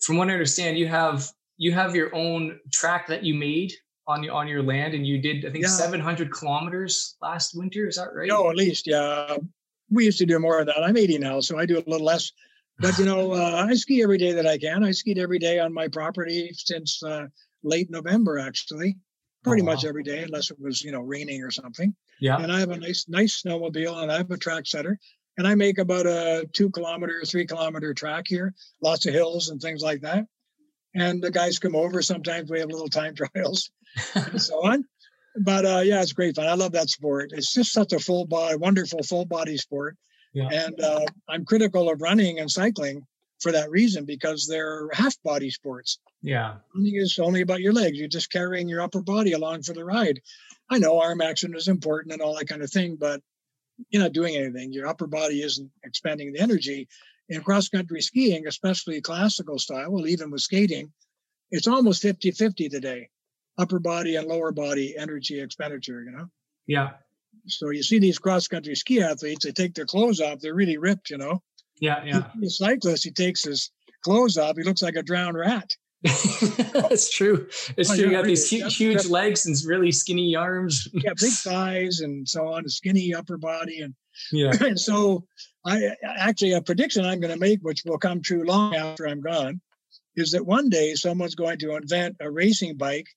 from 0.00 0.16
what 0.16 0.28
I 0.28 0.32
understand, 0.32 0.78
you 0.78 0.86
have 0.88 1.30
you 1.56 1.72
have 1.72 1.94
your 1.94 2.14
own 2.14 2.60
track 2.72 3.06
that 3.08 3.24
you 3.24 3.34
made 3.34 3.72
on 4.06 4.22
your 4.22 4.34
on 4.34 4.48
your 4.48 4.62
land, 4.62 4.94
and 4.94 5.06
you 5.06 5.18
did 5.20 5.44
I 5.44 5.50
think 5.50 5.64
yeah. 5.64 5.70
700 5.70 6.30
kilometers 6.32 7.16
last 7.20 7.54
winter. 7.56 7.88
Is 7.88 7.96
that 7.96 8.14
right? 8.14 8.28
No, 8.28 8.50
at 8.50 8.56
least 8.56 8.86
yeah. 8.86 9.36
We 9.90 10.04
used 10.04 10.18
to 10.18 10.26
do 10.26 10.38
more 10.38 10.60
of 10.60 10.66
that. 10.66 10.82
I'm 10.82 10.98
80 10.98 11.18
now, 11.18 11.40
so 11.40 11.58
I 11.58 11.64
do 11.64 11.78
a 11.78 11.84
little 11.86 12.04
less. 12.04 12.30
But 12.78 12.98
you 12.98 13.06
know, 13.06 13.32
uh, 13.34 13.66
I 13.66 13.74
ski 13.74 14.02
every 14.02 14.18
day 14.18 14.32
that 14.32 14.46
I 14.46 14.58
can. 14.58 14.84
I 14.84 14.92
skied 14.92 15.18
every 15.18 15.38
day 15.38 15.58
on 15.58 15.72
my 15.72 15.88
property 15.88 16.50
since 16.54 17.02
uh, 17.02 17.26
late 17.62 17.90
November, 17.90 18.38
actually, 18.38 18.96
pretty 19.42 19.62
oh, 19.62 19.66
wow. 19.66 19.72
much 19.72 19.84
every 19.84 20.02
day, 20.02 20.22
unless 20.22 20.50
it 20.50 20.58
was 20.60 20.82
you 20.82 20.92
know 20.92 21.00
raining 21.00 21.42
or 21.42 21.50
something. 21.50 21.94
Yeah. 22.20 22.36
And 22.38 22.50
I 22.52 22.60
have 22.60 22.70
a 22.70 22.78
nice 22.78 23.06
nice 23.08 23.42
snowmobile, 23.42 24.02
and 24.02 24.10
I 24.10 24.18
have 24.18 24.30
a 24.30 24.36
track 24.36 24.66
setter, 24.66 24.98
and 25.36 25.46
I 25.46 25.54
make 25.54 25.78
about 25.78 26.06
a 26.06 26.48
two 26.52 26.70
kilometer, 26.70 27.22
three 27.24 27.46
kilometer 27.46 27.94
track 27.94 28.24
here, 28.26 28.54
lots 28.82 29.06
of 29.06 29.14
hills 29.14 29.48
and 29.48 29.60
things 29.60 29.82
like 29.82 30.00
that. 30.02 30.26
And 30.94 31.22
the 31.22 31.30
guys 31.30 31.58
come 31.58 31.76
over. 31.76 32.02
Sometimes 32.02 32.50
we 32.50 32.60
have 32.60 32.70
little 32.70 32.88
time 32.88 33.14
trials 33.16 33.70
and 34.14 34.40
so 34.40 34.66
on. 34.66 34.84
But 35.40 35.64
uh, 35.64 35.82
yeah, 35.84 36.02
it's 36.02 36.12
great 36.12 36.34
fun. 36.34 36.46
I 36.46 36.54
love 36.54 36.72
that 36.72 36.90
sport. 36.90 37.30
It's 37.32 37.54
just 37.54 37.72
such 37.72 37.92
a 37.92 38.00
full 38.00 38.26
body, 38.26 38.56
wonderful 38.56 39.02
full 39.02 39.24
body 39.24 39.56
sport. 39.56 39.96
Yeah. 40.34 40.48
And 40.50 40.80
uh, 40.80 41.06
I'm 41.28 41.44
critical 41.44 41.88
of 41.88 42.02
running 42.02 42.40
and 42.40 42.50
cycling 42.50 43.06
for 43.40 43.52
that 43.52 43.70
reason 43.70 44.04
because 44.04 44.46
they're 44.46 44.88
half 44.92 45.14
body 45.22 45.50
sports. 45.50 45.98
Yeah. 46.22 46.56
Running 46.74 46.96
is 46.96 47.18
only 47.20 47.40
about 47.42 47.60
your 47.60 47.72
legs. 47.72 47.98
You're 47.98 48.08
just 48.08 48.32
carrying 48.32 48.68
your 48.68 48.80
upper 48.80 49.00
body 49.00 49.32
along 49.32 49.62
for 49.62 49.74
the 49.74 49.84
ride. 49.84 50.20
I 50.70 50.78
know 50.78 51.00
arm 51.00 51.20
action 51.20 51.54
is 51.54 51.68
important 51.68 52.12
and 52.12 52.22
all 52.22 52.36
that 52.36 52.48
kind 52.48 52.62
of 52.62 52.70
thing, 52.70 52.96
but 53.00 53.20
you're 53.90 54.02
not 54.02 54.12
doing 54.12 54.36
anything. 54.36 54.72
Your 54.72 54.86
upper 54.86 55.06
body 55.06 55.42
isn't 55.42 55.70
expending 55.84 56.32
the 56.32 56.40
energy. 56.40 56.88
In 57.28 57.42
cross 57.42 57.68
country 57.68 58.00
skiing, 58.00 58.46
especially 58.46 59.00
classical 59.00 59.58
style, 59.58 59.90
well, 59.90 60.06
even 60.06 60.30
with 60.30 60.40
skating, 60.40 60.92
it's 61.50 61.66
almost 61.66 62.02
50 62.02 62.30
50 62.32 62.68
today 62.68 63.08
upper 63.58 63.80
body 63.80 64.16
and 64.16 64.26
lower 64.26 64.52
body 64.52 64.96
energy 64.96 65.40
expenditure, 65.40 66.02
you 66.02 66.12
know? 66.12 66.28
Yeah. 66.66 66.90
So 67.46 67.70
you 67.70 67.82
see 67.82 67.98
these 67.98 68.18
cross 68.18 68.46
country 68.46 68.74
ski 68.76 69.02
athletes, 69.02 69.44
they 69.44 69.52
take 69.52 69.74
their 69.74 69.84
clothes 69.84 70.20
off, 70.20 70.40
they're 70.40 70.54
really 70.54 70.78
ripped, 70.78 71.10
you 71.10 71.18
know? 71.18 71.42
Yeah, 71.80 72.04
yeah. 72.04 72.22
The 72.38 72.50
cyclist, 72.50 73.04
he 73.04 73.10
takes 73.10 73.44
his 73.44 73.70
clothes 74.02 74.38
off, 74.38 74.56
he 74.56 74.62
looks 74.62 74.82
like 74.82 74.96
a 74.96 75.02
drowned 75.02 75.36
rat. 75.36 75.76
That's 76.72 77.10
true. 77.10 77.48
It's 77.76 77.90
oh, 77.90 77.96
true. 77.96 78.06
You 78.06 78.10
got 78.12 78.24
these 78.24 78.48
huge, 78.48 78.76
huge 78.76 79.06
legs 79.06 79.46
and 79.46 79.56
really 79.66 79.90
skinny 79.90 80.36
arms. 80.36 80.88
yeah, 80.92 81.12
big 81.18 81.32
thighs 81.32 82.00
and 82.00 82.28
so 82.28 82.52
on, 82.52 82.64
a 82.64 82.68
skinny 82.68 83.14
upper 83.14 83.36
body. 83.36 83.80
And 83.80 83.94
yeah. 84.30 84.52
and 84.60 84.78
so 84.78 85.24
I 85.66 85.90
actually 86.04 86.52
a 86.52 86.62
prediction 86.62 87.04
I'm 87.04 87.20
going 87.20 87.34
to 87.34 87.40
make, 87.40 87.60
which 87.62 87.82
will 87.84 87.98
come 87.98 88.22
true 88.22 88.44
long 88.44 88.76
after 88.76 89.08
I'm 89.08 89.20
gone, 89.20 89.60
is 90.14 90.30
that 90.32 90.46
one 90.46 90.68
day 90.68 90.94
someone's 90.94 91.34
going 91.34 91.58
to 91.58 91.76
invent 91.76 92.16
a 92.20 92.30
racing 92.30 92.76
bike 92.76 93.08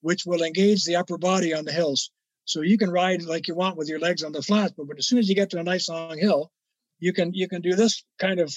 which 0.00 0.24
will 0.26 0.42
engage 0.42 0.84
the 0.84 0.96
upper 0.96 1.18
body 1.18 1.54
on 1.54 1.64
the 1.64 1.72
hills. 1.72 2.10
So 2.44 2.62
you 2.62 2.78
can 2.78 2.90
ride 2.90 3.22
like 3.22 3.48
you 3.48 3.54
want 3.54 3.76
with 3.76 3.88
your 3.88 3.98
legs 3.98 4.22
on 4.22 4.32
the 4.32 4.42
flats, 4.42 4.74
but, 4.76 4.86
as 4.98 5.06
soon 5.06 5.18
as 5.18 5.28
you 5.28 5.34
get 5.34 5.50
to 5.50 5.58
a 5.58 5.64
nice 5.64 5.88
long 5.88 6.18
hill, 6.18 6.50
you 6.98 7.12
can 7.12 7.32
you 7.34 7.48
can 7.48 7.60
do 7.60 7.74
this 7.74 8.04
kind 8.18 8.40
of 8.40 8.52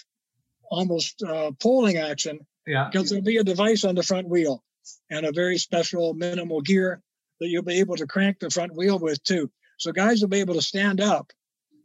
almost 0.69 1.21
uh, 1.23 1.51
poling 1.59 1.97
action 1.97 2.39
yeah. 2.71 2.87
Because 2.89 3.09
there'll 3.09 3.23
be 3.23 3.37
a 3.37 3.43
device 3.43 3.83
on 3.83 3.95
the 3.95 4.03
front 4.03 4.29
wheel 4.29 4.63
and 5.09 5.25
a 5.25 5.31
very 5.33 5.57
special 5.57 6.13
minimal 6.13 6.61
gear 6.61 7.01
that 7.41 7.49
you'll 7.49 7.63
be 7.63 7.79
able 7.79 7.97
to 7.97 8.07
crank 8.07 8.39
the 8.39 8.49
front 8.49 8.73
wheel 8.75 8.97
with 8.97 9.21
too. 9.23 9.51
So 9.77 9.91
guys 9.91 10.21
will 10.21 10.29
be 10.29 10.39
able 10.39 10.53
to 10.53 10.61
stand 10.61 11.01
up 11.01 11.31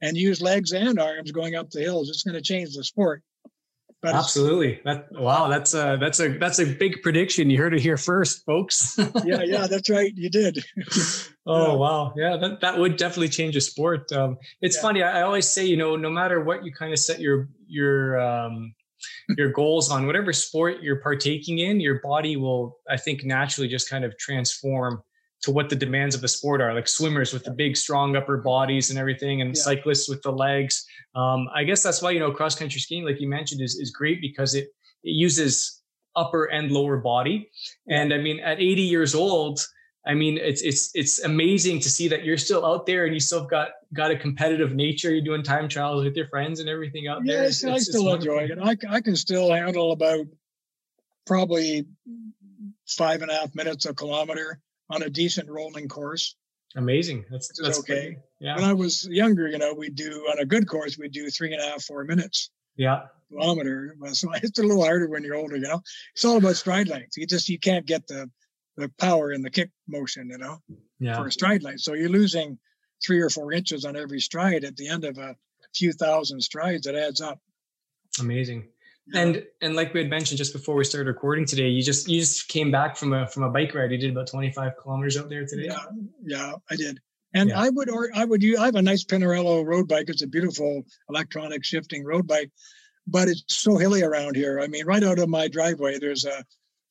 and 0.01 0.17
use 0.17 0.41
legs 0.41 0.73
and 0.73 1.01
arms 1.01 1.33
going 1.33 1.57
up 1.57 1.71
the 1.71 1.81
hills. 1.81 2.09
It's 2.09 2.23
going 2.23 2.37
to 2.37 2.41
change 2.41 2.77
the 2.77 2.85
sport. 2.85 3.23
But 4.01 4.15
Absolutely. 4.15 4.81
That 4.85 5.09
wow, 5.11 5.49
that's 5.49 5.75
a 5.75 5.97
that's 5.99 6.21
a 6.21 6.29
that's 6.39 6.61
a 6.61 6.67
big 6.67 7.03
prediction. 7.03 7.51
You 7.51 7.59
heard 7.59 7.75
it 7.75 7.81
here 7.81 7.97
first, 7.97 8.45
folks. 8.45 8.97
yeah, 9.25 9.43
yeah, 9.43 9.67
that's 9.67 9.91
right. 9.91 10.13
You 10.15 10.31
did. 10.31 10.63
oh 11.47 11.73
yeah. 11.73 11.75
wow, 11.75 12.15
yeah, 12.15 12.37
that, 12.37 12.61
that 12.61 12.79
would 12.79 12.99
definitely 12.99 13.31
change 13.31 13.57
a 13.57 13.61
sport. 13.61 14.13
Um, 14.13 14.37
it's 14.61 14.77
yeah. 14.77 14.83
funny. 14.83 15.03
I, 15.03 15.21
I, 15.21 15.23
always 15.23 15.49
say, 15.49 15.65
you 15.65 15.77
know, 15.77 15.97
no 15.97 16.11
matter 16.11 16.45
what 16.45 16.65
you 16.65 16.73
kind 16.73 16.93
of 16.93 17.01
set 17.01 17.21
your 17.21 17.49
your 17.67 18.21
um, 18.21 18.75
your 19.37 19.51
goals 19.53 19.91
on 19.91 20.07
whatever 20.07 20.33
sport 20.33 20.83
you're 20.83 21.01
partaking 21.01 21.59
in, 21.59 21.81
your 21.81 22.01
body 22.01 22.37
will, 22.37 22.79
I 22.89 22.97
think, 22.97 23.25
naturally 23.25 23.69
just 23.69 23.91
kind 23.91 24.05
of 24.05 24.17
transform 24.19 25.03
to 25.43 25.51
what 25.51 25.69
the 25.69 25.77
demands 25.77 26.15
of 26.15 26.21
the 26.21 26.29
sport 26.29 26.61
are. 26.61 26.75
Like 26.75 26.89
swimmers 26.89 27.33
with 27.33 27.45
the 27.45 27.51
big, 27.51 27.77
strong 27.77 28.17
upper 28.17 28.39
bodies 28.39 28.91
and 28.91 28.99
everything, 28.99 29.41
and 29.43 29.55
yeah. 29.55 29.63
cyclists 29.63 30.09
with 30.09 30.23
the 30.23 30.33
legs. 30.33 30.85
Um, 31.15 31.49
I 31.55 31.65
guess 31.65 31.83
that's 31.83 32.03
why 32.03 32.11
you 32.11 32.21
know 32.21 32.33
cross 32.33 32.55
country 32.55 32.81
skiing, 32.81 33.05
like 33.05 33.21
you 33.21 33.29
mentioned, 33.29 33.61
is 33.61 33.77
is 33.77 33.91
great 33.91 34.21
because 34.21 34.55
it 34.55 34.69
it 35.05 35.11
uses 35.11 35.83
upper 36.17 36.47
and 36.47 36.71
lower 36.71 36.97
body. 36.97 37.51
And 37.89 38.13
I 38.13 38.19
mean, 38.19 38.41
at 38.41 38.59
80 38.59 38.83
years 38.83 39.15
old, 39.15 39.61
I 40.07 40.15
mean, 40.15 40.39
it's 40.39 40.63
it's 40.63 40.95
it's 40.95 41.25
amazing 41.25 41.81
to 41.81 41.91
see 41.91 42.07
that 42.09 42.25
you're 42.25 42.39
still 42.39 42.65
out 42.65 42.87
there 42.87 43.07
and 43.07 43.15
you 43.15 43.19
still 43.19 43.45
got 43.45 43.71
got 43.93 44.13
a 44.13 44.17
competitive 44.17 44.73
nature. 44.73 45.11
You're 45.11 45.25
doing 45.25 45.43
time 45.43 45.69
trials 45.69 46.05
with 46.05 46.17
your 46.17 46.29
friends 46.29 46.61
and 46.61 46.69
everything 46.69 47.09
out 47.09 47.25
there. 47.25 47.45
Yes, 47.45 47.65
I 47.65 47.79
still 47.79 48.15
enjoy 48.15 48.45
it. 48.45 48.59
I 48.63 48.77
I 48.89 49.01
can 49.01 49.17
still 49.17 49.53
handle 49.53 49.91
about 49.91 50.27
probably 51.27 51.87
five 52.87 53.23
and 53.23 53.31
a 53.31 53.35
half 53.35 53.55
minutes 53.55 53.85
a 53.85 53.95
kilometer 53.95 54.61
on 54.91 55.03
a 55.03 55.11
decent 55.11 55.51
rolling 55.51 55.89
course. 55.89 56.37
Amazing. 56.77 57.25
That's 57.31 57.51
that's 57.61 57.81
okay. 57.81 58.07
Great. 58.07 58.19
Yeah. 58.41 58.55
When 58.55 58.65
I 58.65 58.75
was 58.75 59.09
younger, 59.11 59.49
you 59.49 59.59
know, 59.59 59.75
we 59.75 59.91
do 59.91 60.27
on 60.31 60.39
a 60.39 60.45
good 60.45 60.69
course, 60.69 60.97
we 60.99 61.09
do 61.09 61.31
three 61.31 61.53
and 61.53 61.61
a 61.61 61.65
half, 61.65 61.83
four 61.83 62.05
minutes. 62.05 62.51
Yeah. 62.77 63.07
Kilometer. 63.31 63.97
So 64.13 64.31
it's 64.35 64.59
a 64.59 64.63
little 64.63 64.85
harder 64.85 65.09
when 65.09 65.25
you're 65.25 65.35
older, 65.35 65.57
you 65.57 65.63
know. 65.63 65.81
It's 66.15 66.25
all 66.25 66.37
about 66.37 66.57
stride 66.57 66.89
length. 66.89 67.17
You 67.17 67.27
just 67.27 67.49
you 67.49 67.59
can't 67.59 67.87
get 67.87 68.07
the 68.07 68.31
the 68.77 68.91
power 68.99 69.33
in 69.33 69.43
the 69.43 69.51
kick 69.51 69.71
motion, 69.89 70.29
you 70.31 70.39
know, 70.39 70.59
yeah. 70.99 71.17
for 71.17 71.27
a 71.27 71.33
stride 71.33 71.63
length. 71.63 71.81
So 71.81 71.95
you're 71.95 72.09
losing 72.09 72.59
three 73.05 73.21
or 73.21 73.31
four 73.31 73.53
inches 73.53 73.85
on 73.85 73.97
every 73.97 74.21
stride 74.21 74.65
at 74.65 74.77
the 74.77 74.89
end 74.89 75.05
of 75.05 75.19
a 75.19 75.37
few 75.75 75.93
thousand 75.93 76.41
strides. 76.41 76.87
It 76.87 76.95
adds 76.95 77.21
up. 77.21 77.39
Amazing. 78.21 78.69
And 79.15 79.45
and 79.63 79.77
like 79.77 79.95
we 79.95 80.01
had 80.01 80.11
mentioned 80.11 80.39
just 80.39 80.53
before 80.53 80.75
we 80.75 80.83
started 80.83 81.07
recording 81.09 81.45
today, 81.45 81.69
you 81.69 81.83
just 81.83 82.09
you 82.09 82.19
just 82.19 82.49
came 82.49 82.73
back 82.73 82.97
from 82.97 83.13
a 83.13 83.27
from 83.29 83.45
a 83.45 83.51
bike 83.51 83.73
ride. 83.75 83.93
You 83.93 83.99
did 83.99 84.11
about 84.11 84.27
25 84.27 84.73
kilometers 84.83 85.17
out 85.17 85.29
there 85.29 85.47
today. 85.47 85.67
Yeah, 85.67 85.85
yeah, 86.25 86.53
I 86.71 86.77
did. 86.77 86.99
And 87.33 87.51
yeah. 87.51 87.61
I 87.61 87.69
would 87.69 87.89
or 87.89 88.11
I 88.15 88.25
would 88.25 88.43
use 88.43 88.59
I 88.59 88.67
have 88.67 88.75
a 88.75 88.83
nice 88.83 89.05
Pinarello 89.05 89.65
road 89.65 89.87
bike. 89.87 90.07
It's 90.09 90.23
a 90.23 90.27
beautiful 90.27 90.83
electronic 91.09 91.65
shifting 91.65 92.05
road 92.05 92.27
bike, 92.27 92.51
but 93.07 93.29
it's 93.29 93.45
so 93.47 93.77
hilly 93.77 94.03
around 94.03 94.35
here. 94.35 94.59
I 94.59 94.67
mean, 94.67 94.87
right 94.87 95.05
out 95.05 95.21
of 95.21 95.29
my 95.29 95.47
driveway, 95.47 95.99
there's 95.99 96.25
a 96.25 96.45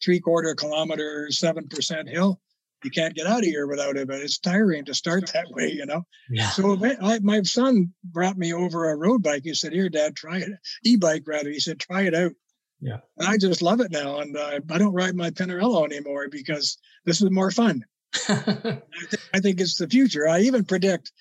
three 0.03 0.19
quarter 0.19 0.55
kilometer, 0.55 1.27
seven 1.31 1.67
percent 1.67 2.09
hill. 2.09 2.39
You 2.83 2.91
can't 2.91 3.15
get 3.15 3.25
out 3.25 3.39
of 3.39 3.45
here 3.45 3.65
without 3.65 3.97
it, 3.97 4.07
but 4.07 4.21
it's 4.21 4.37
tiring 4.37 4.85
to 4.85 4.93
start 4.93 5.31
that 5.33 5.49
way, 5.49 5.71
you 5.71 5.85
know. 5.87 6.05
Yeah. 6.29 6.49
So 6.49 6.77
I, 7.01 7.19
my 7.19 7.41
son 7.41 7.93
brought 8.03 8.37
me 8.37 8.53
over 8.53 8.89
a 8.89 8.95
road 8.95 9.23
bike. 9.23 9.41
He 9.43 9.53
said, 9.55 9.73
"Here, 9.73 9.89
Dad, 9.89 10.15
try 10.15 10.39
it." 10.39 10.49
E-bike 10.83 11.23
rather. 11.25 11.49
He 11.49 11.59
said, 11.59 11.79
"Try 11.79 12.03
it 12.03 12.13
out." 12.13 12.33
Yeah. 12.81 12.97
And 13.17 13.27
I 13.27 13.37
just 13.37 13.61
love 13.61 13.79
it 13.79 13.91
now, 13.91 14.19
and 14.19 14.37
uh, 14.37 14.59
I 14.69 14.77
don't 14.77 14.93
ride 14.93 15.15
my 15.15 15.31
Pinarello 15.31 15.85
anymore 15.85 16.27
because 16.29 16.77
this 17.05 17.21
is 17.21 17.31
more 17.31 17.49
fun. 17.49 17.85
I, 18.29 18.81
th- 19.09 19.23
I 19.33 19.39
think 19.39 19.59
it's 19.59 19.77
the 19.77 19.87
future. 19.87 20.27
I 20.27 20.41
even 20.41 20.63
predict 20.63 21.11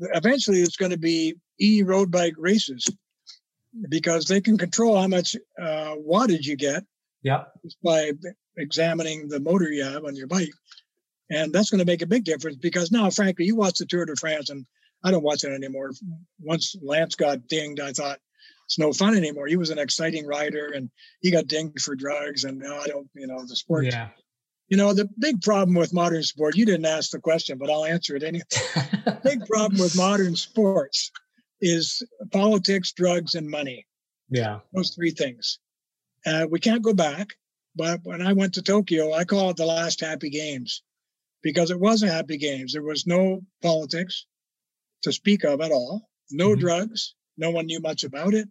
eventually 0.00 0.60
it's 0.60 0.76
going 0.76 0.92
to 0.92 0.98
be 0.98 1.34
e 1.60 1.82
road 1.82 2.10
bike 2.10 2.34
races 2.38 2.88
because 3.88 4.26
they 4.26 4.40
can 4.40 4.58
control 4.58 5.00
how 5.00 5.08
much 5.08 5.36
uh, 5.60 5.94
wattage 5.96 6.44
you 6.44 6.56
get 6.56 6.84
Yeah. 7.22 7.44
Just 7.64 7.76
by 7.82 8.12
examining 8.56 9.28
the 9.28 9.40
motor 9.40 9.70
you 9.70 9.84
have 9.84 10.04
on 10.04 10.16
your 10.16 10.26
bike. 10.26 10.52
And 11.30 11.52
that's 11.52 11.70
going 11.70 11.80
to 11.80 11.84
make 11.84 12.02
a 12.02 12.06
big 12.06 12.24
difference 12.24 12.56
because 12.56 12.90
now, 12.90 13.10
frankly, 13.10 13.44
you 13.44 13.56
watch 13.56 13.78
the 13.78 13.86
Tour 13.86 14.06
de 14.06 14.16
France, 14.16 14.50
and 14.50 14.64
I 15.04 15.10
don't 15.10 15.22
watch 15.22 15.44
it 15.44 15.52
anymore. 15.52 15.92
Once 16.40 16.74
Lance 16.82 17.14
got 17.14 17.46
dinged, 17.48 17.80
I 17.80 17.92
thought 17.92 18.18
it's 18.64 18.78
no 18.78 18.92
fun 18.92 19.14
anymore. 19.14 19.46
He 19.46 19.56
was 19.56 19.70
an 19.70 19.78
exciting 19.78 20.26
rider, 20.26 20.68
and 20.74 20.90
he 21.20 21.30
got 21.30 21.46
dinged 21.46 21.82
for 21.82 21.94
drugs, 21.94 22.44
and 22.44 22.58
now 22.58 22.78
I 22.78 22.86
don't, 22.86 23.08
you 23.14 23.26
know, 23.26 23.44
the 23.46 23.56
sport. 23.56 23.84
Yeah. 23.84 24.08
You 24.68 24.76
know, 24.76 24.92
the 24.92 25.08
big 25.18 25.40
problem 25.42 25.74
with 25.74 25.94
modern 25.94 26.22
sport, 26.22 26.56
you 26.56 26.66
didn't 26.66 26.84
ask 26.84 27.10
the 27.10 27.20
question, 27.20 27.56
but 27.58 27.70
I'll 27.70 27.86
answer 27.86 28.16
it 28.16 28.22
anyway. 28.22 28.44
big 29.24 29.46
problem 29.46 29.80
with 29.80 29.96
modern 29.96 30.36
sports 30.36 31.10
is 31.60 32.02
politics, 32.32 32.92
drugs, 32.92 33.34
and 33.34 33.48
money. 33.48 33.86
Yeah. 34.30 34.60
Those 34.72 34.94
three 34.94 35.10
things. 35.10 35.58
Uh, 36.28 36.46
we 36.50 36.60
can't 36.60 36.82
go 36.82 36.92
back. 36.92 37.28
But 37.74 38.00
when 38.02 38.20
I 38.20 38.32
went 38.32 38.54
to 38.54 38.62
Tokyo, 38.62 39.12
I 39.12 39.24
call 39.24 39.50
it 39.50 39.56
the 39.56 39.64
last 39.66 40.00
happy 40.00 40.30
games 40.30 40.82
because 41.42 41.70
it 41.70 41.78
was 41.80 42.02
a 42.02 42.10
happy 42.10 42.36
games. 42.36 42.72
There 42.72 42.82
was 42.82 43.06
no 43.06 43.40
politics 43.62 44.26
to 45.02 45.12
speak 45.12 45.44
of 45.44 45.60
at 45.60 45.70
all, 45.70 46.08
no 46.30 46.50
Mhm. 46.50 46.60
drugs. 46.60 47.14
No 47.36 47.50
one 47.50 47.66
knew 47.66 47.80
much 47.80 48.02
about 48.04 48.34
it. 48.34 48.48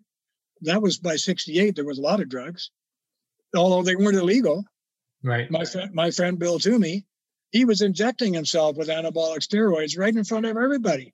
That 0.61 0.81
was 0.81 0.97
by 0.97 1.17
68. 1.17 1.75
There 1.75 1.85
was 1.85 1.97
a 1.99 2.01
lot 2.09 2.21
of 2.21 2.29
drugs, 2.29 2.71
although 3.55 3.83
they 3.83 3.95
weren't 3.97 4.17
illegal. 4.17 4.63
Right. 5.23 5.51
My 5.51 5.65
friend, 5.65 5.93
my 5.93 6.09
friend 6.11 6.39
Bill 6.39 6.57
Toomey, 6.57 7.05
he 7.51 7.65
was 7.65 7.81
injecting 7.81 8.33
himself 8.33 8.77
with 8.77 8.87
anabolic 8.87 9.39
steroids 9.39 9.97
right 9.97 10.15
in 10.15 10.23
front 10.23 10.45
of 10.45 10.55
everybody. 10.55 11.13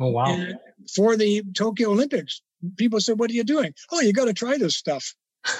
Oh 0.00 0.10
wow. 0.10 0.26
And 0.32 0.58
for 0.94 1.16
the 1.16 1.42
Tokyo 1.54 1.90
Olympics, 1.90 2.40
people 2.76 3.00
said, 3.00 3.18
"What 3.18 3.30
are 3.30 3.34
you 3.34 3.44
doing?" 3.44 3.74
Oh, 3.90 4.00
you 4.00 4.12
got 4.12 4.26
to 4.26 4.32
try 4.32 4.56
this 4.56 4.76
stuff, 4.76 5.14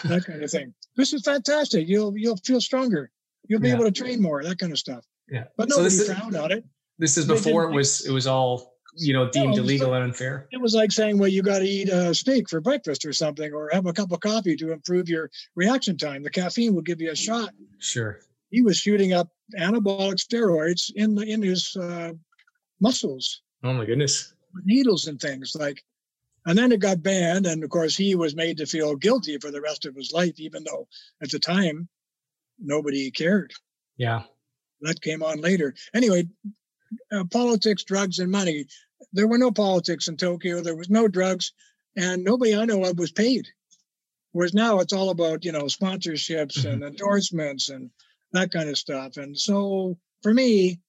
that 0.05 0.24
kind 0.24 0.43
of 0.43 0.51
thing. 0.51 0.74
This 0.97 1.12
is 1.12 1.22
fantastic. 1.22 1.89
You'll 1.89 2.16
you'll 2.16 2.37
feel 2.39 2.61
stronger. 2.61 3.11
You'll 3.49 3.61
be 3.61 3.68
Yeah. 3.68 3.74
able 3.74 3.85
to 3.85 3.91
train 3.93 4.20
more. 4.20 4.43
That 4.43 4.59
kind 4.59 4.72
of 4.72 4.79
stuff. 4.79 5.05
Yeah. 5.31 5.45
But 5.57 5.70
So 5.70 5.76
nobody 5.83 5.95
is- 5.95 6.07
frowned 6.07 6.37
on 6.37 6.53
it. 6.53 6.64
This 6.99 7.16
is 7.16 7.26
They 7.26 7.35
before 7.35 7.64
it 7.70 7.72
was 7.74 8.05
it 8.07 8.11
was 8.12 8.26
all 8.26 8.74
you 8.97 9.12
know 9.12 9.31
deemed 9.31 9.51
was 9.51 9.59
illegal 9.61 9.91
like- 9.91 9.97
and 10.03 10.05
unfair. 10.11 10.49
It 10.51 10.61
was 10.61 10.74
like 10.74 10.91
saying, 10.91 11.18
"Well, 11.18 11.29
you 11.29 11.43
got 11.43 11.61
to 11.61 11.64
eat 11.64 11.89
a 11.89 12.12
steak 12.14 12.49
for 12.51 12.61
breakfast 12.61 13.05
or 13.05 13.12
something, 13.12 13.53
or 13.53 13.70
have 13.72 13.87
a 13.87 13.93
cup 13.93 14.11
of 14.12 14.20
coffee 14.20 14.57
to 14.57 14.72
improve 14.72 15.09
your 15.09 15.31
reaction 15.55 15.97
time. 15.97 16.22
The 16.22 16.31
caffeine 16.31 16.74
will 16.74 16.83
give 16.83 17.01
you 17.01 17.11
a 17.11 17.16
shot." 17.16 17.51
Sure. 17.79 18.20
He 18.51 18.62
was 18.62 18.79
shooting 18.79 19.12
up 19.12 19.29
anabolic 19.59 20.16
steroids 20.16 20.91
in 20.97 21.14
the 21.14 21.22
in 21.22 21.41
his 21.43 21.76
uh, 21.76 22.12
muscles. 22.81 23.43
Oh 23.62 23.72
my 23.72 23.85
goodness. 23.85 24.35
needles 24.64 25.07
and 25.07 25.20
things 25.20 25.55
like 25.55 25.85
and 26.49 26.57
then 26.57 26.72
it 26.72 26.80
got 26.80 27.03
banned 27.03 27.46
and 27.46 27.62
of 27.62 27.68
course 27.68 27.94
he 27.94 28.14
was 28.14 28.34
made 28.34 28.57
to 28.57 28.66
feel 28.66 28.96
guilty 28.96 29.36
for 29.36 29.51
the 29.51 29.61
rest 29.61 29.84
of 29.84 29.94
his 29.94 30.12
life 30.12 30.40
even 30.40 30.64
though 30.64 30.88
at 31.22 31.30
the 31.30 31.38
time 31.38 31.88
nobody 32.59 33.11
cared. 33.11 33.53
Yeah. 33.99 34.22
that 34.80 35.03
came 35.03 35.22
on 35.22 35.40
later. 35.42 35.74
Anyway 35.94 36.24
uh, 37.12 37.24
politics 37.30 37.84
drugs 37.84 38.18
and 38.18 38.30
money. 38.30 38.64
There 39.12 39.28
were 39.28 39.36
no 39.36 39.51
politics 39.51 40.09
in 40.09 40.16
tokyo. 40.16 40.62
There 40.62 40.74
was 40.74 40.88
no 40.88 41.07
drugs 41.07 41.53
and 41.96 42.24
nobody 42.24 42.57
i 42.57 42.64
know 42.64 42.82
of 42.84 42.99
was 42.99 43.12
paid. 43.12 43.46
Whereas 44.32 44.55
now 44.55 44.78
it's 44.78 44.94
all 44.94 45.11
about 45.11 45.44
you 45.44 45.53
know 45.53 45.64
sponsorships 45.64 46.64
and 46.64 46.82
endorsements 46.82 47.68
and 47.68 47.90
that 48.32 48.51
kind 48.53 48.70
of 48.70 48.78
stuff. 48.78 49.18
And 49.18 49.38
so 49.38 49.99
for 50.22 50.32
me 50.32 50.80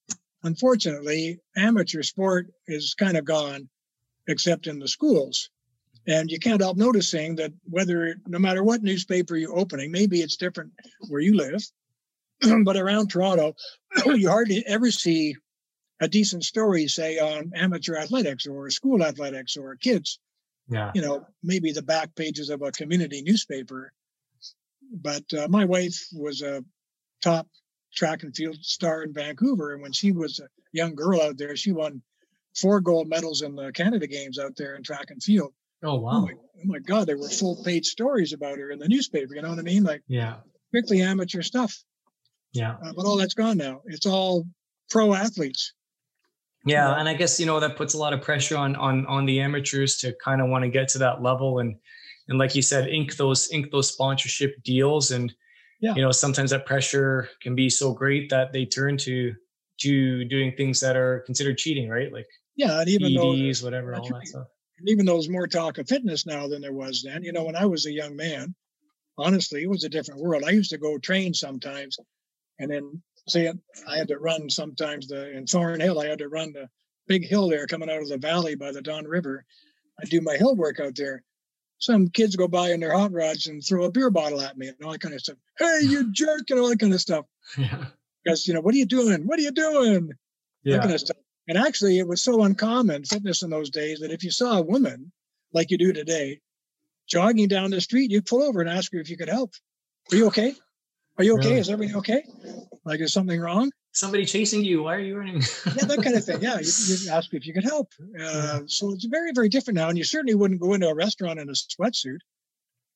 unfortunately 0.43 1.41
amateur 1.57 2.01
sport 2.01 2.47
is 2.65 2.93
kind 2.93 3.17
of 3.17 3.25
gone 3.25 3.67
except 4.29 4.67
in 4.67 4.79
the 4.79 4.87
schools. 4.87 5.49
And 6.07 6.31
you 6.31 6.39
can't 6.39 6.61
help 6.61 6.77
noticing 6.77 7.35
that 7.35 7.51
whether 7.65 8.15
no 8.27 8.39
matter 8.39 8.63
what 8.63 8.81
newspaper 8.81 9.35
you're 9.35 9.57
opening 9.57 9.91
maybe 9.91 10.21
it's 10.21 10.37
different 10.37 10.71
where 11.09 11.21
you 11.21 11.35
live 11.35 11.61
but 12.63 12.77
around 12.77 13.09
toronto 13.09 13.53
you 14.05 14.29
hardly 14.29 14.63
ever 14.65 14.89
see 14.91 15.35
a 15.99 16.07
decent 16.07 16.43
story 16.43 16.87
say 16.87 17.19
on 17.19 17.51
amateur 17.55 17.97
athletics 17.97 18.47
or 18.47 18.69
school 18.69 19.03
athletics 19.03 19.57
or 19.57 19.75
kids. 19.75 20.19
Yeah. 20.71 20.91
you 20.93 21.01
know 21.01 21.25
maybe 21.43 21.71
the 21.71 21.81
back 21.81 22.13
pages 22.15 22.49
of 22.49 22.61
a 22.61 22.71
community 22.71 23.21
newspaper. 23.21 23.91
But 24.91 25.25
uh, 25.33 25.47
my 25.47 25.65
wife 25.65 25.99
was 26.13 26.41
a 26.41 26.63
top 27.23 27.47
track 27.93 28.23
and 28.23 28.35
field 28.35 28.57
star 28.61 29.03
in 29.03 29.13
vancouver 29.13 29.73
and 29.73 29.81
when 29.81 29.91
she 29.91 30.11
was 30.11 30.39
a 30.39 30.47
young 30.71 30.93
girl 30.95 31.21
out 31.21 31.37
there 31.37 31.55
she 31.55 31.71
won 31.71 32.01
four 32.61 32.79
gold 32.81 33.07
medals 33.07 33.41
in 33.41 33.55
the 33.55 33.71
canada 33.71 34.07
games 34.07 34.37
out 34.39 34.53
there 34.57 34.75
in 34.75 34.83
track 34.83 35.05
and 35.09 35.21
field 35.23 35.53
Oh 35.81 35.91
oh, 35.91 35.95
wow. 35.95 36.19
my, 36.21 36.33
oh 36.33 36.65
my 36.65 36.79
god 36.79 37.07
there 37.07 37.17
were 37.17 37.29
full 37.29 37.63
page 37.63 37.85
stories 37.85 38.33
about 38.33 38.57
her 38.57 38.71
in 38.71 38.79
the 38.79 38.87
newspaper 38.87 39.33
you 39.35 39.41
know 39.41 39.49
what 39.49 39.59
i 39.59 39.61
mean 39.63 39.83
like 39.83 40.01
Yeah. 40.07 40.35
strictly 40.69 41.01
amateur 41.01 41.41
stuff 41.41 41.73
Yeah. 42.53 42.75
uh, 42.83 42.93
but 42.95 43.05
all 43.05 43.17
that's 43.17 43.33
gone 43.33 43.57
now 43.57 43.81
it's 43.85 44.05
all 44.05 44.45
pro 44.89 45.13
athletes 45.13 45.73
Yeah, 46.65 46.89
Yeah. 46.89 46.99
and 46.99 47.07
I 47.07 47.13
guess 47.13 47.39
you 47.39 47.45
know 47.45 47.59
that 47.61 47.77
puts 47.77 47.93
a 47.93 47.97
lot 47.97 48.11
of 48.13 48.21
pressure 48.21 48.57
on 48.57 48.75
on 48.75 49.05
on 49.05 49.25
the 49.25 49.39
amateurs 49.39 49.97
to 50.01 50.13
kind 50.23 50.41
of 50.41 50.49
want 50.49 50.63
to 50.65 50.69
get 50.69 50.89
to 50.89 50.97
that 50.99 51.21
level 51.21 51.59
and 51.59 51.75
and 52.27 52.37
like 52.37 52.53
you 52.53 52.61
said, 52.61 52.87
ink 52.89 53.15
those 53.15 53.49
ink 53.51 53.71
those 53.71 53.87
sponsorship 53.93 54.51
deals 54.63 55.11
and 55.11 55.33
Yeah. 55.79 55.95
you 55.95 56.01
know 56.01 56.11
sometimes 56.11 56.49
that 56.51 56.65
pressure 56.65 57.29
can 57.41 57.55
be 57.55 57.69
so 57.69 57.93
great 57.93 58.29
that 58.29 58.51
they 58.53 58.65
turn 58.65 58.97
to 59.07 59.33
to 59.85 60.25
doing 60.25 60.51
things 60.57 60.79
that 60.81 60.95
are 60.97 61.21
considered 61.25 61.57
cheating, 61.57 61.87
right? 61.87 62.11
Like 62.11 62.27
yeah 62.59 62.79
and 62.81 62.89
even 62.89 63.13
though 63.15 63.33
EDs, 63.33 63.63
whatever, 63.63 63.91
that's 63.91 64.11
all 64.11 64.19
that 64.19 64.27
stuff. 64.27 64.47
even 64.85 65.05
though 65.05 65.13
there's 65.13 65.29
more 65.29 65.47
talk 65.47 65.77
of 65.77 65.87
fitness 65.87 66.25
now 66.25 66.47
than 66.47 66.61
there 66.61 66.73
was 66.73 67.01
then, 67.03 67.23
you 67.23 67.31
know, 67.33 67.43
when 67.45 67.55
I 67.55 67.65
was 67.65 67.85
a 67.85 67.91
young 67.91 68.15
man, 68.15 68.53
honestly, 69.17 69.63
it 69.63 69.69
was 69.69 69.83
a 69.83 69.89
different 69.89 70.21
world. 70.21 70.43
I 70.45 70.51
used 70.51 70.71
to 70.71 70.77
go 70.77 70.97
train 70.97 71.33
sometimes, 71.33 71.97
and 72.59 72.69
then 72.71 73.01
say 73.27 73.51
I 73.87 73.97
had 73.97 74.07
to 74.09 74.17
run 74.17 74.49
sometimes 74.49 75.07
the 75.07 75.31
in 75.37 75.45
Thornhill, 75.45 75.99
I 75.99 76.07
had 76.07 76.19
to 76.19 76.29
run 76.29 76.53
the 76.53 76.69
big 77.07 77.25
hill 77.27 77.49
there 77.49 77.67
coming 77.67 77.89
out 77.89 78.01
of 78.01 78.09
the 78.09 78.17
valley 78.17 78.55
by 78.55 78.71
the 78.71 78.81
Don 78.81 79.05
River. 79.05 79.45
I 80.01 80.05
do 80.05 80.21
my 80.21 80.35
hill 80.37 80.55
work 80.55 80.79
out 80.79 80.95
there. 80.95 81.23
Some 81.79 82.09
kids 82.09 82.35
go 82.35 82.47
by 82.47 82.71
in 82.71 82.79
their 82.81 82.97
hot 82.97 83.11
rods 83.13 83.47
and 83.47 83.63
throw 83.63 83.85
a 83.85 83.91
beer 83.91 84.09
bottle 84.09 84.41
at 84.41 84.57
me 84.57 84.67
and 84.67 84.77
all 84.83 84.91
that 84.91 85.01
kind 85.01 85.13
of 85.15 85.21
stuff. 85.21 85.37
Hey, 85.57 85.79
you 85.83 86.11
jerk, 86.11 86.49
and 86.49 86.59
all 86.59 86.69
that 86.69 86.79
kind 86.79 86.93
of 86.93 87.01
stuff. 87.01 87.25
Yeah. 87.57 87.85
Because 88.23 88.47
you 88.47 88.53
know, 88.53 88.61
what 88.61 88.73
are 88.75 88.77
you 88.77 88.85
doing? 88.85 89.25
What 89.27 89.39
are 89.39 89.41
you 89.41 89.51
doing? 89.51 90.07
that 90.07 90.15
Yeah. 90.63 90.79
kind 90.79 90.91
of 90.93 90.99
stuff. 90.99 91.15
And 91.49 91.57
actually, 91.57 91.97
it 91.97 92.07
was 92.07 92.21
so 92.21 92.43
uncommon 92.43 93.03
fitness 93.05 93.41
in 93.41 93.49
those 93.49 93.71
days 93.71 94.01
that 94.01 94.11
if 94.11 94.23
you 94.23 94.29
saw 94.29 94.59
a 94.59 94.61
woman 94.61 95.11
like 95.51 95.71
you 95.71 95.79
do 95.79 95.91
today 95.91 96.41
jogging 97.07 97.47
down 97.47 97.71
the 97.71 97.81
street, 97.81 98.11
you'd 98.11 98.27
pull 98.27 98.43
over 98.43 98.61
and 98.61 98.69
ask 98.69 98.93
her 98.93 98.99
if 98.99 99.09
you 99.09 99.17
could 99.17 99.29
help. 99.29 99.55
Are 100.11 100.15
you 100.15 100.27
okay? 100.27 100.53
Are 101.17 101.23
you 101.23 101.39
okay? 101.39 101.47
Really? 101.47 101.59
Is 101.59 101.69
everything 101.71 101.95
okay? 101.97 102.23
Like, 102.85 102.99
is 102.99 103.11
something 103.11 103.41
wrong? 103.41 103.71
Somebody 103.93 104.25
chasing 104.25 104.63
you. 104.63 104.83
Why 104.83 104.93
are 104.97 104.99
you 104.99 105.17
running? 105.17 105.37
Yeah, 105.65 105.85
that 105.85 106.03
kind 106.03 106.15
of 106.15 106.23
thing. 106.23 106.39
Yeah, 106.39 106.59
you, 106.59 106.71
you 106.87 107.11
ask 107.11 107.33
if 107.33 107.47
you 107.47 107.53
could 107.53 107.63
help. 107.63 107.89
Uh, 107.99 108.59
so 108.67 108.91
it's 108.91 109.05
very, 109.05 109.31
very 109.33 109.49
different 109.49 109.77
now. 109.77 109.89
And 109.89 109.97
you 109.97 110.03
certainly 110.03 110.35
wouldn't 110.35 110.61
go 110.61 110.75
into 110.75 110.87
a 110.87 110.93
restaurant 110.93 111.39
in 111.39 111.49
a 111.49 111.53
sweatsuit. 111.53 112.19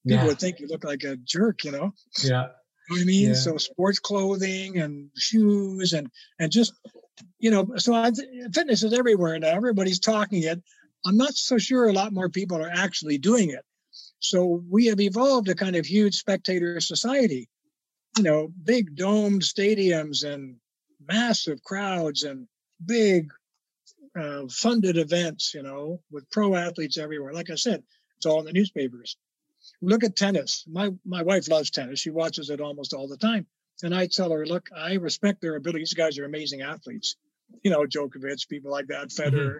People 0.05 0.23
yeah. 0.23 0.25
would 0.25 0.39
think 0.39 0.59
you 0.59 0.67
look 0.67 0.83
like 0.83 1.03
a 1.03 1.17
jerk, 1.17 1.63
you 1.63 1.71
know? 1.71 1.91
Yeah. 2.23 2.29
You 2.29 2.29
know 2.31 2.49
what 2.89 3.01
I 3.01 3.05
mean? 3.05 3.29
Yeah. 3.29 3.33
So 3.33 3.57
sports 3.57 3.97
clothing 3.97 4.77
and 4.77 5.09
shoes 5.17 5.93
and 5.93 6.11
and 6.39 6.51
just 6.51 6.73
you 7.39 7.51
know, 7.51 7.75
so 7.77 7.93
I, 7.93 8.11
fitness 8.53 8.83
is 8.83 8.93
everywhere 8.93 9.37
now. 9.39 9.49
Everybody's 9.49 9.99
talking 9.99 10.43
it. 10.43 10.61
I'm 11.05 11.17
not 11.17 11.33
so 11.33 11.57
sure 11.57 11.87
a 11.87 11.93
lot 11.93 12.13
more 12.13 12.29
people 12.29 12.57
are 12.57 12.71
actually 12.71 13.17
doing 13.17 13.49
it. 13.49 13.63
So 14.19 14.63
we 14.69 14.85
have 14.87 15.01
evolved 15.01 15.49
a 15.49 15.55
kind 15.55 15.75
of 15.75 15.85
huge 15.85 16.15
spectator 16.15 16.79
society. 16.79 17.49
You 18.17 18.23
know, 18.23 18.53
big 18.63 18.95
domed 18.95 19.41
stadiums 19.41 20.23
and 20.23 20.57
massive 21.05 21.61
crowds 21.63 22.23
and 22.23 22.47
big 22.85 23.31
uh, 24.17 24.43
funded 24.49 24.97
events. 24.97 25.53
You 25.53 25.63
know, 25.63 26.01
with 26.11 26.29
pro 26.29 26.55
athletes 26.55 26.97
everywhere. 26.97 27.33
Like 27.33 27.49
I 27.49 27.55
said, 27.55 27.83
it's 28.17 28.25
all 28.25 28.39
in 28.39 28.45
the 28.45 28.53
newspapers 28.53 29.17
look 29.81 30.03
at 30.03 30.15
tennis. 30.15 30.63
My 30.67 30.91
my 31.05 31.23
wife 31.23 31.49
loves 31.49 31.69
tennis. 31.69 31.99
She 31.99 32.09
watches 32.09 32.49
it 32.49 32.61
almost 32.61 32.93
all 32.93 33.07
the 33.07 33.17
time. 33.17 33.45
And 33.81 33.93
I 33.93 34.07
tell 34.07 34.31
her, 34.31 34.45
look, 34.45 34.69
I 34.75 34.93
respect 34.95 35.41
their 35.41 35.55
ability. 35.55 35.79
These 35.79 35.93
guys 35.93 36.17
are 36.19 36.25
amazing 36.25 36.61
athletes. 36.61 37.15
You 37.63 37.71
know, 37.71 37.85
Djokovic, 37.85 38.47
people 38.47 38.71
like 38.71 38.87
that, 38.87 39.07
mm-hmm. 39.07 39.35
Federer, 39.35 39.59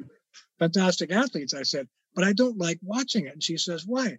fantastic 0.60 1.12
athletes. 1.12 1.54
I 1.54 1.64
said, 1.64 1.88
but 2.16 2.24
I 2.24 2.34
don't 2.34 2.58
like 2.58 2.80
watching 2.82 3.26
it. 3.26 3.34
And 3.34 3.44
she 3.44 3.58
says, 3.58 3.86
why? 3.86 4.18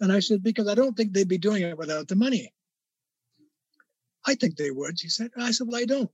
And 0.00 0.12
I 0.12 0.20
said, 0.20 0.42
because 0.42 0.68
I 0.68 0.74
don't 0.74 0.96
think 0.96 1.12
they'd 1.12 1.28
be 1.28 1.38
doing 1.38 1.62
it 1.62 1.78
without 1.78 2.08
the 2.08 2.16
money. 2.16 2.52
I 4.26 4.34
think 4.34 4.56
they 4.56 4.70
would. 4.70 4.98
She 4.98 5.08
said, 5.08 5.30
I 5.36 5.50
said, 5.50 5.66
well, 5.68 5.80
I 5.80 5.84
don't. 5.84 6.10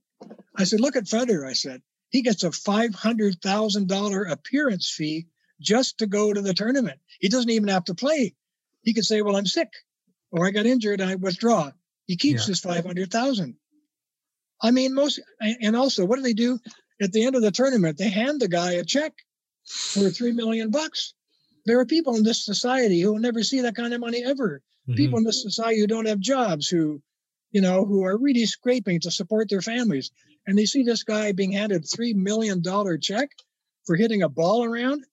I 0.55 0.63
said, 0.63 0.79
look 0.79 0.95
at 0.95 1.05
Federer. 1.05 1.47
I 1.47 1.53
said, 1.53 1.81
he 2.09 2.21
gets 2.21 2.43
a 2.43 2.49
$500,000 2.49 4.31
appearance 4.31 4.89
fee 4.89 5.27
just 5.61 5.99
to 5.99 6.07
go 6.07 6.33
to 6.33 6.41
the 6.41 6.53
tournament. 6.53 6.99
He 7.19 7.29
doesn't 7.29 7.49
even 7.49 7.69
have 7.69 7.85
to 7.85 7.95
play. 7.95 8.35
He 8.81 8.93
could 8.93 9.05
say, 9.05 9.21
well, 9.21 9.35
I'm 9.35 9.45
sick 9.45 9.69
or 10.31 10.45
I 10.45 10.51
got 10.51 10.65
injured 10.65 11.01
and 11.01 11.09
I 11.09 11.15
withdraw. 11.15 11.71
He 12.09 12.17
keeps 12.17 12.41
Yeah. 12.47 12.53
his 12.53 12.59
500,000. 12.59 13.55
I 14.63 14.71
mean, 14.71 14.95
most, 14.95 15.19
and 15.39 15.75
also 15.75 16.05
what 16.05 16.15
do 16.15 16.23
they 16.23 16.33
do 16.33 16.59
at 16.99 17.11
the 17.11 17.23
end 17.23 17.35
of 17.35 17.43
the 17.43 17.51
tournament? 17.51 17.99
They 17.99 18.09
hand 18.09 18.41
the 18.41 18.47
guy 18.47 18.71
a 18.73 18.83
check 18.83 19.13
for 19.63 20.09
3 20.09 20.31
million 20.31 20.71
bucks. 20.71 21.13
There 21.67 21.79
are 21.79 21.85
people 21.85 22.15
in 22.15 22.23
this 22.23 22.43
society 22.43 22.99
who 22.99 23.13
will 23.13 23.19
never 23.19 23.43
see 23.43 23.61
that 23.61 23.75
kind 23.75 23.93
of 23.93 24.01
money 24.01 24.23
ever. 24.25 24.63
mm-hmm. 24.87 24.95
people 24.95 25.19
in 25.19 25.23
this 25.23 25.43
society 25.43 25.79
who 25.79 25.85
don't 25.85 26.07
have 26.07 26.19
jobs, 26.19 26.67
who, 26.67 26.99
you 27.51 27.61
know, 27.61 27.85
who 27.85 28.03
are 28.03 28.17
really 28.17 28.47
scraping 28.47 28.99
to 29.01 29.11
support 29.11 29.47
their 29.47 29.61
families. 29.61 30.09
And 30.47 30.57
they 30.57 30.65
see 30.65 30.81
this 30.81 31.03
guy 31.03 31.31
being 31.31 31.51
handed 31.51 31.83
$3 31.83 32.15
million 32.15 32.63
check 32.99 33.29
for 33.85 33.95
hitting 33.95 34.23
a 34.23 34.29
ball 34.29 34.63
around. 34.63 35.05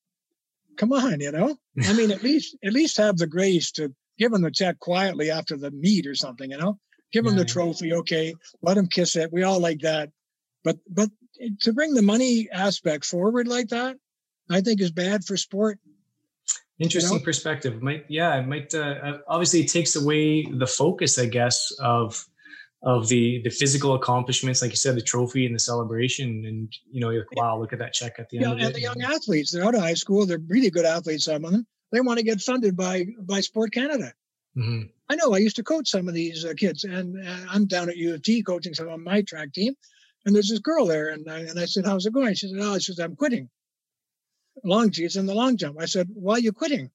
Come 0.78 0.92
on, 0.94 1.20
you 1.20 1.30
know, 1.30 1.58
I 1.84 1.92
mean, 1.92 2.10
at 2.10 2.22
least, 2.22 2.56
at 2.64 2.72
least 2.72 2.96
have 2.96 3.18
the 3.18 3.26
grace 3.26 3.70
to 3.72 3.94
give 4.16 4.32
him 4.32 4.40
the 4.40 4.50
check 4.50 4.78
quietly 4.78 5.30
after 5.30 5.58
the 5.58 5.70
meet 5.70 6.06
or 6.06 6.14
something, 6.14 6.50
you 6.50 6.56
know, 6.56 6.78
give 7.12 7.24
yeah. 7.24 7.32
the 7.32 7.44
trophy. 7.44 7.92
Okay. 7.92 8.34
Let 8.62 8.74
them 8.74 8.86
kiss 8.86 9.16
it. 9.16 9.32
We 9.32 9.42
all 9.42 9.60
like 9.60 9.80
that. 9.80 10.10
But, 10.64 10.78
but 10.88 11.10
to 11.60 11.72
bring 11.72 11.94
the 11.94 12.02
money 12.02 12.48
aspect 12.52 13.04
forward 13.04 13.48
like 13.48 13.68
that, 13.68 13.96
I 14.50 14.60
think 14.60 14.80
is 14.80 14.90
bad 14.90 15.24
for 15.24 15.36
sport. 15.36 15.78
Interesting 16.78 17.14
you 17.14 17.18
know? 17.20 17.24
perspective. 17.24 17.82
Might 17.82 18.04
yeah, 18.08 18.36
it 18.36 18.46
might 18.46 18.74
uh, 18.74 18.78
uh, 19.02 19.18
obviously 19.28 19.60
it 19.60 19.68
takes 19.68 19.96
away 19.96 20.44
the 20.44 20.66
focus, 20.66 21.18
I 21.18 21.26
guess, 21.26 21.72
of 21.80 22.22
of 22.82 23.08
the 23.08 23.40
the 23.42 23.50
physical 23.50 23.94
accomplishments, 23.94 24.60
like 24.60 24.72
you 24.72 24.76
said, 24.76 24.94
the 24.94 25.00
trophy 25.00 25.46
and 25.46 25.54
the 25.54 25.58
celebration, 25.58 26.44
and 26.46 26.72
you 26.90 27.00
know, 27.00 27.08
like, 27.08 27.34
wow, 27.34 27.58
look 27.58 27.72
at 27.72 27.78
that 27.78 27.94
check 27.94 28.16
at 28.18 28.28
the 28.28 28.38
yeah, 28.38 28.50
end. 28.50 28.60
and 28.60 28.70
it. 28.70 28.74
the 28.74 28.82
young 28.82 29.00
athletes, 29.02 29.50
they're 29.50 29.64
out 29.64 29.74
of 29.74 29.80
high 29.80 29.94
school, 29.94 30.26
they're 30.26 30.40
really 30.48 30.70
good 30.70 30.84
athletes. 30.84 31.24
Some 31.24 31.46
of 31.46 31.52
them, 31.52 31.66
they 31.92 32.00
want 32.00 32.18
to 32.18 32.24
get 32.24 32.40
funded 32.42 32.76
by 32.76 33.06
by 33.20 33.40
Sport 33.40 33.72
Canada. 33.72 34.12
Mm-hmm. 34.56 34.82
I 35.08 35.16
know. 35.16 35.34
I 35.34 35.38
used 35.38 35.56
to 35.56 35.62
coach 35.62 35.88
some 35.88 36.08
of 36.08 36.14
these 36.14 36.44
uh, 36.44 36.54
kids, 36.56 36.84
and 36.84 37.26
uh, 37.26 37.46
I'm 37.50 37.66
down 37.66 37.88
at 37.88 37.96
U 37.96 38.14
of 38.14 38.22
T 38.22 38.42
coaching 38.42 38.74
some 38.74 38.88
of 38.88 39.00
my 39.00 39.22
track 39.22 39.52
team, 39.52 39.74
and 40.24 40.34
there's 40.34 40.48
this 40.48 40.60
girl 40.60 40.86
there, 40.86 41.10
and 41.10 41.30
I, 41.30 41.40
and 41.40 41.58
I 41.58 41.66
said, 41.66 41.84
"How's 41.84 42.06
it 42.06 42.12
going?" 42.12 42.34
She 42.34 42.48
said, 42.48 42.58
"Oh, 42.60 42.78
she 42.78 42.92
says 42.92 42.98
I'm 42.98 43.16
quitting." 43.16 43.50
long 44.64 44.90
she's 44.90 45.16
in 45.16 45.26
the 45.26 45.34
long 45.34 45.56
jump. 45.56 45.80
I 45.80 45.86
said, 45.86 46.08
why 46.12 46.34
are 46.34 46.40
you 46.40 46.52
quitting? 46.52 46.90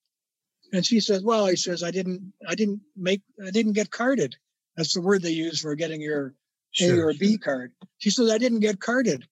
And 0.74 0.86
she 0.86 1.00
says, 1.00 1.24
well, 1.24 1.48
he 1.48 1.56
says, 1.56 1.84
I 1.84 1.92
didn't, 1.92 2.34
I 2.48 2.56
didn't 2.56 2.82
make, 2.96 3.22
I 3.46 3.52
didn't 3.52 3.74
get 3.74 3.92
carded. 3.92 4.36
That's 4.78 4.94
the 4.94 5.02
word 5.02 5.22
they 5.22 5.32
use 5.32 5.60
for 5.60 5.76
getting 5.76 6.02
your 6.02 6.34
sure. 6.72 6.96
A 6.96 7.08
or 7.08 7.14
B 7.14 7.38
card. 7.38 7.74
She 7.98 8.10
says, 8.10 8.32
I 8.32 8.38
didn't 8.38 8.62
get 8.62 8.80
carded. 8.80 9.26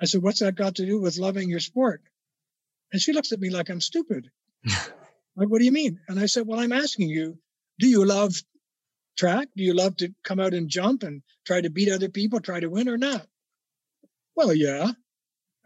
I 0.00 0.04
said, 0.04 0.22
what's 0.22 0.40
that 0.40 0.54
got 0.54 0.76
to 0.76 0.86
do 0.86 1.00
with 1.00 1.18
loving 1.18 1.48
your 1.48 1.60
sport? 1.60 2.02
And 2.92 3.02
she 3.02 3.12
looks 3.12 3.32
at 3.32 3.40
me 3.40 3.50
like 3.50 3.70
I'm 3.70 3.80
stupid. 3.80 4.30
like, 5.36 5.48
what 5.48 5.58
do 5.58 5.64
you 5.64 5.72
mean? 5.72 6.00
And 6.08 6.18
I 6.18 6.26
said, 6.26 6.46
well, 6.46 6.60
I'm 6.60 6.72
asking 6.72 7.08
you, 7.08 7.38
do 7.78 7.88
you 7.88 8.04
love 8.04 8.34
track? 9.16 9.48
Do 9.56 9.62
you 9.62 9.74
love 9.74 9.96
to 9.98 10.14
come 10.24 10.40
out 10.40 10.54
and 10.54 10.68
jump 10.68 11.02
and 11.02 11.22
try 11.44 11.60
to 11.60 11.70
beat 11.70 11.90
other 11.90 12.08
people, 12.08 12.40
try 12.40 12.60
to 12.60 12.70
win 12.70 12.88
or 12.88 12.96
not? 12.96 13.26
Well, 14.34 14.54
yeah. 14.54 14.92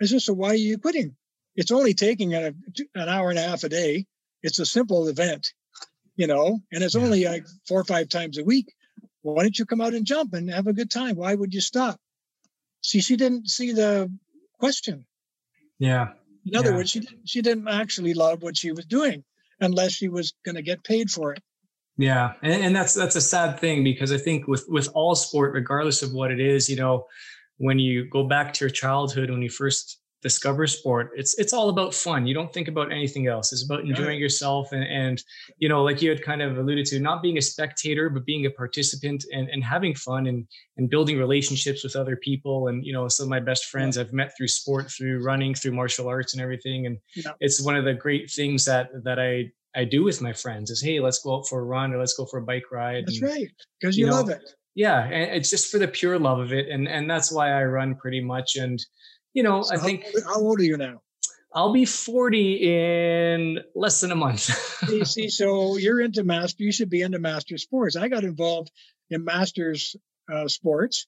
I 0.01 0.07
said, 0.07 0.23
so 0.23 0.33
why 0.33 0.51
are 0.51 0.55
you 0.55 0.79
quitting? 0.79 1.17
it's 1.57 1.71
only 1.71 1.95
taking 1.95 2.35
a, 2.35 2.55
an 2.95 3.09
hour 3.09 3.31
and 3.31 3.39
a 3.39 3.43
half 3.43 3.65
a 3.65 3.69
day. 3.69 4.07
It's 4.43 4.59
a 4.59 4.67
simple 4.67 5.09
event, 5.09 5.53
you 6.17 6.27
know, 6.27 6.61
and 6.73 6.83
it's 6.83 6.97
only 6.97 7.25
like 7.25 7.47
four 7.67 7.81
or 7.81 7.85
five 7.85 8.09
times 8.09 8.39
a 8.39 8.45
week. 8.45 8.73
Why 9.23 9.43
don't 9.43 9.59
you 9.59 9.67
come 9.67 9.81
out 9.81 9.95
and 9.95 10.07
jump 10.07 10.33
and 10.33 10.51
have 10.51 10.67
a 10.67 10.73
good 10.73 10.91
time? 10.91 11.17
Why 11.17 11.35
would 11.35 11.53
you 11.53 11.61
stop? 11.61 12.01
See, 12.83 13.01
she 13.01 13.17
didn't 13.17 13.49
see 13.49 13.73
the 13.73 14.11
question. 14.59 15.05
Yeah. 15.79 16.13
In 16.47 16.57
other 16.57 16.71
yeah. 16.71 16.77
words, 16.77 16.91
she 16.91 17.01
didn't, 17.01 17.29
she 17.29 17.43
didn't 17.43 17.69
actually 17.69 18.15
love 18.15 18.43
what 18.43 18.57
she 18.57 18.73
was 18.73 18.87
doing 18.87 19.25
unless 19.61 19.93
she 19.93 20.09
was 20.09 20.33
going 20.45 20.57
to 20.57 20.63
get 20.63 20.83
paid 20.85 21.11
for 21.11 21.33
it. 21.33 21.43
Yeah, 21.97 22.33
and, 22.43 22.65
and 22.65 22.77
that's 22.77 22.95
that's 22.95 23.17
a 23.17 23.21
sad 23.21 23.59
thing 23.61 23.85
because 23.85 24.11
I 24.13 24.17
think 24.17 24.49
with 24.49 24.65
with 24.69 24.89
all 24.95 25.15
sport, 25.15 25.53
regardless 25.53 26.03
of 26.03 26.13
what 26.13 26.31
it 26.31 26.41
is, 26.41 26.69
you 26.69 26.77
know, 26.77 27.07
when 27.59 27.79
you 27.79 28.09
go 28.09 28.25
back 28.25 28.55
to 28.55 28.65
your 28.65 28.71
childhood 28.71 29.31
when 29.31 29.43
you 29.43 29.51
first 29.51 30.00
discover 30.23 30.67
sport 30.67 31.13
it's 31.17 31.39
it's 31.39 31.53
all 31.53 31.71
about 31.71 31.95
fun. 31.95 32.27
You 32.27 32.35
don't 32.35 32.53
think 32.53 32.69
about 32.69 32.93
anything 32.93 33.27
else. 33.27 33.53
It's 33.53 33.65
about 33.65 33.81
enjoying 33.81 34.19
yourself 34.19 34.73
and, 34.73 34.85
and 34.85 35.23
you 35.59 35.69
know 35.69 35.83
like 35.83 36.03
you 36.03 36.11
had 36.11 36.23
kind 36.23 36.43
of 36.43 36.59
alluded 36.59 36.87
to 36.87 37.01
not 37.01 37.23
being 37.23 37.39
a 37.39 37.43
spectator 37.43 38.11
but 38.11 38.25
being 38.25 38.47
a 38.47 38.51
participant 38.51 39.25
and, 39.33 39.49
and 39.49 39.65
having 39.65 39.95
fun 39.95 40.27
and 40.27 40.47
and 40.77 40.91
building 40.91 41.19
relationships 41.19 41.83
with 41.85 41.97
other 41.97 42.17
people. 42.17 42.69
And 42.69 42.85
you 42.85 42.93
know 42.93 43.09
some 43.09 43.25
of 43.25 43.31
my 43.31 43.41
best 43.41 43.67
friends 43.67 43.97
i've 43.97 44.13
met 44.13 44.33
through 44.37 44.49
sport 44.49 44.91
through 44.91 45.23
running 45.23 45.55
through 45.55 45.73
martial 45.73 46.09
arts 46.09 46.35
and 46.35 46.43
everything. 46.43 46.87
And 46.87 46.99
yeah. 47.17 47.33
it's 47.41 47.63
one 47.63 47.77
of 47.77 47.85
the 47.85 47.95
great 47.95 48.31
things 48.31 48.65
that 48.67 48.91
that 49.05 49.19
i 49.19 49.51
i 49.75 49.85
do 49.85 50.03
with 50.03 50.21
my 50.21 50.33
friends 50.33 50.71
is 50.71 50.83
hey 50.83 51.01
let's 51.01 51.23
go 51.23 51.37
out 51.37 51.49
for 51.49 51.61
a 51.61 51.65
run 51.65 51.93
or 51.95 51.99
let's 51.99 52.15
go 52.15 52.27
for 52.27 52.39
a 52.39 52.43
bike 52.43 52.71
ride. 52.71 53.07
That's 53.07 53.21
and, 53.21 53.31
right 53.31 53.51
because 53.81 53.97
you, 53.97 54.05
you 54.05 54.11
know, 54.11 54.17
love 54.17 54.29
it. 54.31 54.43
yeah 54.75 55.05
and 55.05 55.35
it's 55.37 55.51
just 55.51 55.71
for 55.71 55.79
the 55.79 55.89
pure 55.89 56.19
love 56.19 56.41
of 56.41 56.53
it. 56.53 56.69
And 56.69 56.89
and 56.89 57.09
that's 57.09 57.33
why 57.33 57.53
i 57.53 57.65
run 57.65 57.95
pretty 57.95 58.21
much. 58.21 58.57
And 58.57 58.85
you 59.33 59.43
know, 59.43 59.63
so 59.63 59.75
I 59.75 59.79
think. 59.79 60.05
How, 60.25 60.35
how 60.35 60.41
old 60.41 60.61
are 60.61 60.65
you 60.65 60.77
now? 60.77 61.03
I'll 61.53 61.73
be 61.73 61.85
40 61.85 62.53
in 62.63 63.59
less 63.75 64.01
than 64.01 64.13
a 64.13 64.17
month. 64.17 64.41
see, 64.41 65.05
see, 65.05 65.29
so 65.29 65.77
you're 65.77 66.01
into 66.01 66.23
master. 66.23 66.63
You 66.63 66.73
should 66.73 66.91
be 66.91 67.03
into 67.03 67.19
master 67.19 67.59
sports. 67.59 67.97
I 67.97 68.09
got 68.09 68.23
involved 68.23 68.71
in 69.11 69.25
masters 69.25 69.97
uh, 70.33 70.47
sports 70.47 71.07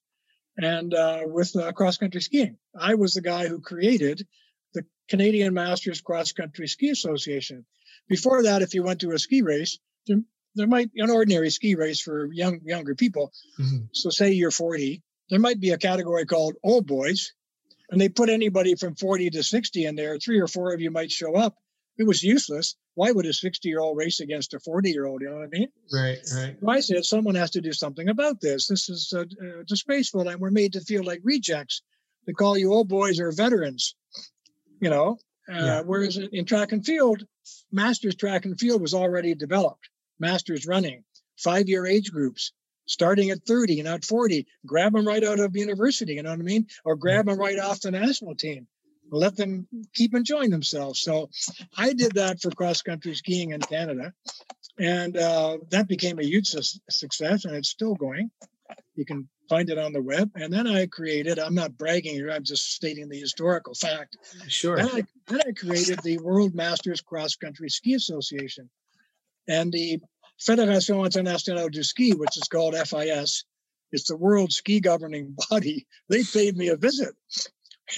and 0.57 0.93
uh, 0.93 1.21
with 1.27 1.55
uh, 1.57 1.73
cross 1.73 1.97
country 1.97 2.21
skiing. 2.21 2.57
I 2.79 2.95
was 2.95 3.15
the 3.15 3.23
guy 3.23 3.47
who 3.47 3.61
created 3.61 4.27
the 4.75 4.85
Canadian 5.09 5.55
Masters 5.55 6.01
Cross 6.01 6.33
Country 6.33 6.67
Ski 6.67 6.91
Association. 6.91 7.65
Before 8.09 8.43
that, 8.43 8.63
if 8.63 8.75
you 8.75 8.83
went 8.83 9.01
to 9.01 9.13
a 9.13 9.19
ski 9.19 9.43
race, 9.43 9.79
there, 10.07 10.19
there 10.55 10.67
might 10.67 10.91
an 10.97 11.11
ordinary 11.11 11.51
ski 11.51 11.77
race 11.77 12.01
for 12.01 12.33
young 12.33 12.61
younger 12.65 12.95
people. 12.95 13.33
Mm-hmm. 13.61 13.85
So 13.93 14.11
say 14.11 14.33
you're 14.33 14.51
40, 14.51 15.03
there 15.31 15.39
might 15.39 15.61
be 15.61 15.71
a 15.71 15.79
category 15.79 16.27
called 16.27 16.57
old 16.63 16.87
boys, 16.87 17.33
and 17.93 18.01
they 18.01 18.09
put 18.09 18.31
anybody 18.31 18.75
from 18.75 18.97
40 18.97 19.31
to 19.31 19.43
60 19.43 19.85
in 19.85 19.95
there, 19.95 20.19
three 20.19 20.41
or 20.41 20.49
four 20.49 20.73
of 20.73 20.81
you 20.81 20.91
might 20.91 21.13
show 21.13 21.37
up. 21.37 21.55
It 21.99 22.07
was 22.07 22.23
useless. 22.23 22.75
Why 22.95 23.13
would 23.13 23.27
a 23.27 23.35
60 23.35 23.69
year 23.69 23.81
old 23.81 23.99
race 23.99 24.21
against 24.21 24.55
a 24.55 24.61
40 24.61 24.91
year 24.91 25.05
old? 25.05 25.21
You 25.21 25.29
know 25.29 25.37
what 25.37 25.45
I 25.45 25.49
mean? 25.49 25.69
Right, 25.93 26.19
right. 26.35 26.57
So 26.59 26.71
I 26.71 26.81
said, 26.81 27.05
someone 27.05 27.35
has 27.35 27.51
to 27.51 27.61
do 27.61 27.75
something 27.75 28.09
about 28.09 28.41
this. 28.41 28.67
This 28.67 28.89
is 28.89 29.13
uh, 29.15 29.21
uh, 29.21 29.63
disgraceful. 29.67 30.27
And 30.27 30.41
we're 30.41 30.51
made 30.51 30.73
to 30.73 30.81
feel 30.81 31.05
like 31.05 31.21
rejects. 31.23 31.83
They 32.27 32.33
call 32.33 32.57
you 32.57 32.73
old 32.73 32.89
boys 32.89 33.21
or 33.21 33.31
veterans, 33.31 33.95
you 34.81 34.89
know. 34.89 35.19
Uh, 35.47 35.55
yeah. 35.55 35.83
Whereas 35.83 36.17
in 36.17 36.47
track 36.47 36.73
and 36.73 36.85
field, 36.85 37.25
masters 37.71 38.15
track 38.15 38.47
and 38.47 38.59
field 38.59 38.81
was 38.81 38.95
already 38.95 39.35
developed, 39.35 39.91
masters 40.19 40.67
running, 40.67 41.05
five 41.37 41.69
year 41.69 41.85
age 41.85 42.11
groups 42.11 42.53
starting 42.93 43.31
at 43.31 43.45
30, 43.45 43.83
not 43.83 44.05
40. 44.05 44.47
Grab 44.67 44.93
them 44.93 45.07
right 45.07 45.25
out 45.25 45.41
of 45.41 45.57
university, 45.57 46.15
you 46.15 46.23
know 46.23 46.31
what 46.31 46.41
I 46.41 46.43
mean? 46.43 46.67
Or 46.85 46.95
grab 46.95 47.27
them 47.27 47.39
right 47.39 47.59
off 47.59 47.81
the 47.81 47.91
national 47.91 48.35
team. 48.35 48.67
Let 49.11 49.37
them 49.37 49.67
keep 49.95 50.15
enjoying 50.15 50.51
themselves. 50.51 51.03
So 51.03 51.31
I 51.77 51.93
did 51.93 52.13
that 52.13 52.41
for 52.41 52.51
cross 52.51 52.83
country 52.83 53.15
skiing 53.15 53.51
in 53.51 53.61
Canada. 53.61 54.13
And 54.79 55.17
uh, 55.17 55.59
that 55.71 55.89
became 55.89 56.19
a 56.19 56.25
huge 56.25 56.49
su- 56.49 56.81
success, 56.89 57.45
and 57.45 57.55
it's 57.55 57.69
still 57.69 57.95
going. 57.95 58.31
You 58.95 59.05
can 59.05 59.29
find 59.49 59.69
it 59.69 59.79
on 59.79 59.93
the 59.93 60.01
web. 60.01 60.31
And 60.35 60.53
then 60.53 60.67
I 60.67 60.87
created, 60.87 61.39
I'm 61.39 61.55
not 61.55 61.77
bragging 61.77 62.15
here, 62.15 62.31
I'm 62.31 62.45
just 62.45 62.73
stating 62.73 63.09
the 63.09 63.21
historical 63.21 63.75
fact. 63.75 64.17
Sure. 64.49 64.77
Then 64.77 64.89
I, 64.93 65.05
then 65.27 65.41
I 65.47 65.53
created 65.53 65.99
the 66.03 66.19
World 66.19 66.55
Masters 66.55 67.03
Cross 67.03 67.37
Country 67.37 67.69
Ski 67.69 67.95
Association. 67.95 68.71
And 69.49 69.73
the 69.73 70.01
Fédération 70.41 71.05
Internationale 71.05 71.69
du 71.69 71.83
Ski, 71.83 72.13
which 72.13 72.37
is 72.37 72.49
called 72.49 72.75
FIS. 72.75 73.45
It's 73.93 74.09
the 74.09 74.17
world 74.17 74.53
ski 74.53 74.81
governing 74.81 75.37
body. 75.51 75.87
They 76.09 76.25
paid 76.25 76.57
me 76.57 76.69
a 76.69 76.77
visit. 76.77 77.15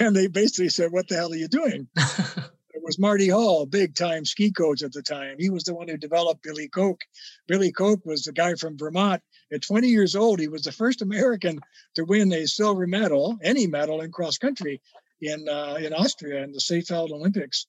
And 0.01 0.15
they 0.15 0.27
basically 0.27 0.70
said, 0.70 0.93
What 0.93 1.09
the 1.09 1.16
hell 1.16 1.32
are 1.32 1.36
you 1.36 1.48
doing? 1.48 1.89
it 1.97 2.82
was 2.82 2.98
Marty 2.98 3.28
Hall, 3.28 3.65
big 3.65 3.94
time 3.94 4.24
ski 4.24 4.51
coach 4.51 4.82
at 4.82 4.93
the 4.93 5.02
time. 5.02 5.36
He 5.39 5.51
was 5.51 5.65
the 5.65 5.74
one 5.74 5.89
who 5.89 5.97
developed 5.97 6.43
Billy 6.43 6.69
Koch. 6.69 7.01
Billy 7.47 7.70
Koch 7.70 8.01
was 8.05 8.24
the 8.24 8.32
guy 8.32 8.55
from 8.55 8.77
Vermont. 8.77 9.23
At 9.52 9.62
20 9.62 9.89
years 9.89 10.16
old, 10.16 10.40
he 10.40 10.48
was 10.48 10.62
the 10.62 10.73
first 10.73 11.01
American 11.01 11.61
to 11.94 12.05
win 12.05 12.32
a 12.32 12.47
silver 12.47 12.86
medal, 12.86 13.39
any 13.43 13.66
medal 13.66 14.01
in 14.01 14.11
cross 14.11 14.39
country 14.39 14.81
in 15.20 15.48
uh, 15.48 15.77
in 15.78 15.93
Austria 15.93 16.43
in 16.43 16.52
the 16.52 16.59
Seefeld 16.59 17.11
Olympics. 17.11 17.66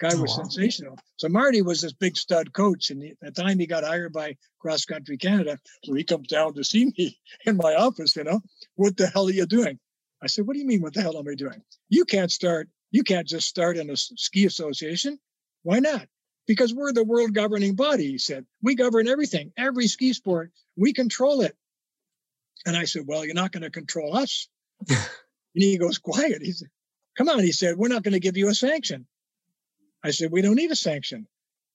Guy 0.00 0.10
oh, 0.12 0.22
was 0.22 0.36
oh, 0.38 0.42
sensational. 0.42 0.98
So 1.16 1.28
Marty 1.28 1.62
was 1.62 1.80
this 1.80 1.92
big 1.92 2.16
stud 2.16 2.52
coach, 2.52 2.90
and 2.90 3.02
at 3.02 3.34
the 3.34 3.42
time 3.42 3.58
he 3.58 3.66
got 3.66 3.84
hired 3.84 4.12
by 4.12 4.36
Cross 4.58 4.86
Country 4.86 5.16
Canada, 5.16 5.58
so 5.84 5.94
he 5.94 6.04
comes 6.04 6.26
down 6.28 6.54
to 6.54 6.64
see 6.64 6.86
me 6.98 7.18
in 7.46 7.56
my 7.56 7.74
office. 7.74 8.16
You 8.16 8.24
know, 8.24 8.40
what 8.74 8.96
the 8.96 9.06
hell 9.06 9.28
are 9.28 9.32
you 9.32 9.46
doing? 9.46 9.78
I 10.22 10.26
said, 10.26 10.46
"What 10.46 10.54
do 10.54 10.60
you 10.60 10.66
mean? 10.66 10.82
What 10.82 10.94
the 10.94 11.02
hell 11.02 11.16
am 11.16 11.28
I 11.28 11.34
doing? 11.34 11.62
You 11.88 12.04
can't 12.04 12.32
start. 12.32 12.68
You 12.90 13.02
can't 13.02 13.26
just 13.26 13.46
start 13.46 13.76
in 13.76 13.90
a 13.90 13.96
ski 13.96 14.46
association. 14.46 15.18
Why 15.62 15.78
not? 15.78 16.08
Because 16.46 16.74
we're 16.74 16.92
the 16.92 17.04
world 17.04 17.32
governing 17.32 17.76
body." 17.76 18.10
He 18.10 18.18
said, 18.18 18.46
"We 18.62 18.74
govern 18.74 19.06
everything, 19.06 19.52
every 19.56 19.86
ski 19.86 20.12
sport. 20.12 20.50
We 20.76 20.92
control 20.92 21.42
it." 21.42 21.56
And 22.66 22.76
I 22.76 22.84
said, 22.84 23.04
"Well, 23.06 23.24
you're 23.24 23.34
not 23.34 23.52
going 23.52 23.62
to 23.62 23.70
control 23.70 24.16
us." 24.16 24.48
and 24.88 24.98
he 25.54 25.78
goes 25.78 25.98
quiet. 25.98 26.42
He 26.42 26.50
said, 26.50 26.68
"Come 27.16 27.28
on," 27.28 27.40
he 27.40 27.52
said, 27.52 27.76
"We're 27.76 27.88
not 27.88 28.02
going 28.02 28.14
to 28.14 28.20
give 28.20 28.36
you 28.36 28.48
a 28.48 28.54
sanction." 28.54 29.06
I 30.04 30.10
said, 30.10 30.30
we 30.30 30.42
don't 30.42 30.54
need 30.54 30.70
a 30.70 30.76
sanction. 30.76 31.26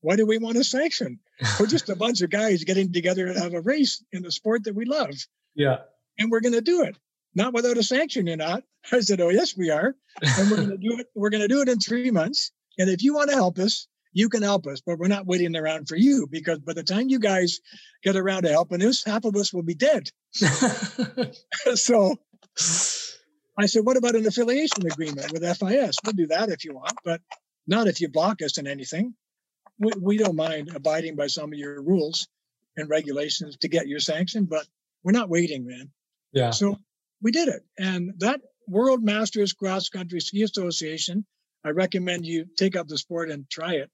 Why 0.02 0.16
do 0.16 0.26
we 0.26 0.38
want 0.38 0.58
a 0.58 0.64
sanction? 0.64 1.20
We're 1.60 1.66
just 1.66 1.90
a 1.90 1.96
bunch 1.98 2.22
of 2.22 2.30
guys 2.30 2.64
getting 2.64 2.94
together 2.94 3.34
to 3.34 3.40
have 3.40 3.54
a 3.54 3.62
race 3.62 4.04
in 4.12 4.22
the 4.22 4.32
sport 4.32 4.64
that 4.66 4.76
we 4.76 4.86
love. 4.86 5.16
Yeah. 5.56 5.78
And 6.18 6.32
we're 6.32 6.42
going 6.42 6.54
to 6.54 6.62
do 6.62 6.84
it. 6.84 6.96
Not 7.36 7.54
without 7.54 7.78
a 7.78 7.84
sanction, 7.84 8.28
you're 8.28 8.38
not. 8.38 8.64
I 8.92 9.02
said, 9.02 9.20
oh, 9.20 9.30
yes, 9.30 9.58
we 9.58 9.72
are. 9.72 9.96
And 10.22 10.52
we're 10.52 10.58
going 10.58 10.70
to 10.70 10.78
do 10.78 11.00
it. 11.00 11.08
We're 11.16 11.30
going 11.30 11.42
to 11.42 11.48
do 11.48 11.62
it 11.62 11.70
in 11.70 11.80
three 11.80 12.12
months. 12.12 12.52
And 12.78 12.90
if 12.90 13.04
you 13.04 13.14
want 13.14 13.30
to 13.30 13.36
help 13.36 13.60
us, 13.60 13.88
you 14.14 14.30
can 14.30 14.42
help 14.42 14.66
us, 14.68 14.82
but 14.82 14.98
we're 14.98 15.08
not 15.08 15.28
waiting 15.28 15.56
around 15.56 15.88
for 15.88 15.96
you 15.96 16.28
because 16.30 16.60
by 16.60 16.74
the 16.74 16.84
time 16.84 17.10
you 17.10 17.20
guys 17.20 17.60
get 18.04 18.16
around 18.16 18.44
to 18.44 18.50
helping 18.50 18.82
us, 18.84 19.04
half 19.06 19.26
of 19.26 19.36
us 19.36 19.54
will 19.54 19.64
be 19.64 19.76
dead. 19.76 20.10
so 21.76 22.16
I 22.56 23.66
said, 23.66 23.86
what 23.86 23.98
about 23.98 24.16
an 24.16 24.26
affiliation 24.26 24.88
agreement 24.88 25.32
with 25.32 25.44
FIS? 25.44 25.98
We'll 26.04 26.14
do 26.14 26.28
that 26.28 26.50
if 26.50 26.66
you 26.66 26.74
want, 26.74 26.94
but 27.06 27.22
not 27.70 27.88
if 27.88 28.02
you 28.02 28.10
block 28.10 28.42
us 28.42 28.58
in 28.58 28.68
anything. 28.68 29.14
We, 29.78 29.92
we 30.02 30.18
don't 30.18 30.36
mind 30.36 30.72
abiding 30.76 31.16
by 31.16 31.28
some 31.28 31.54
of 31.54 31.58
your 31.58 31.82
rules 31.82 32.28
and 32.76 32.90
regulations 32.90 33.58
to 33.58 33.68
get 33.70 33.88
your 33.88 34.00
sanction, 34.00 34.46
but 34.46 34.66
we're 35.04 35.14
not 35.14 35.30
waiting, 35.30 35.66
man. 35.66 35.92
Yeah. 36.34 36.52
So 36.52 36.78
we 37.22 37.32
did 37.32 37.48
it. 37.48 37.64
And 37.78 38.14
that 38.18 38.42
World 38.68 39.04
Masters 39.04 39.54
Cross 39.54 39.90
Country 39.90 40.20
Ski 40.20 40.44
Association, 40.44 41.26
I 41.64 41.70
recommend 41.70 42.26
you 42.26 42.46
take 42.58 42.76
up 42.76 42.88
the 42.88 42.98
sport 42.98 43.30
and 43.30 43.50
try 43.50 43.76
it. 43.76 43.90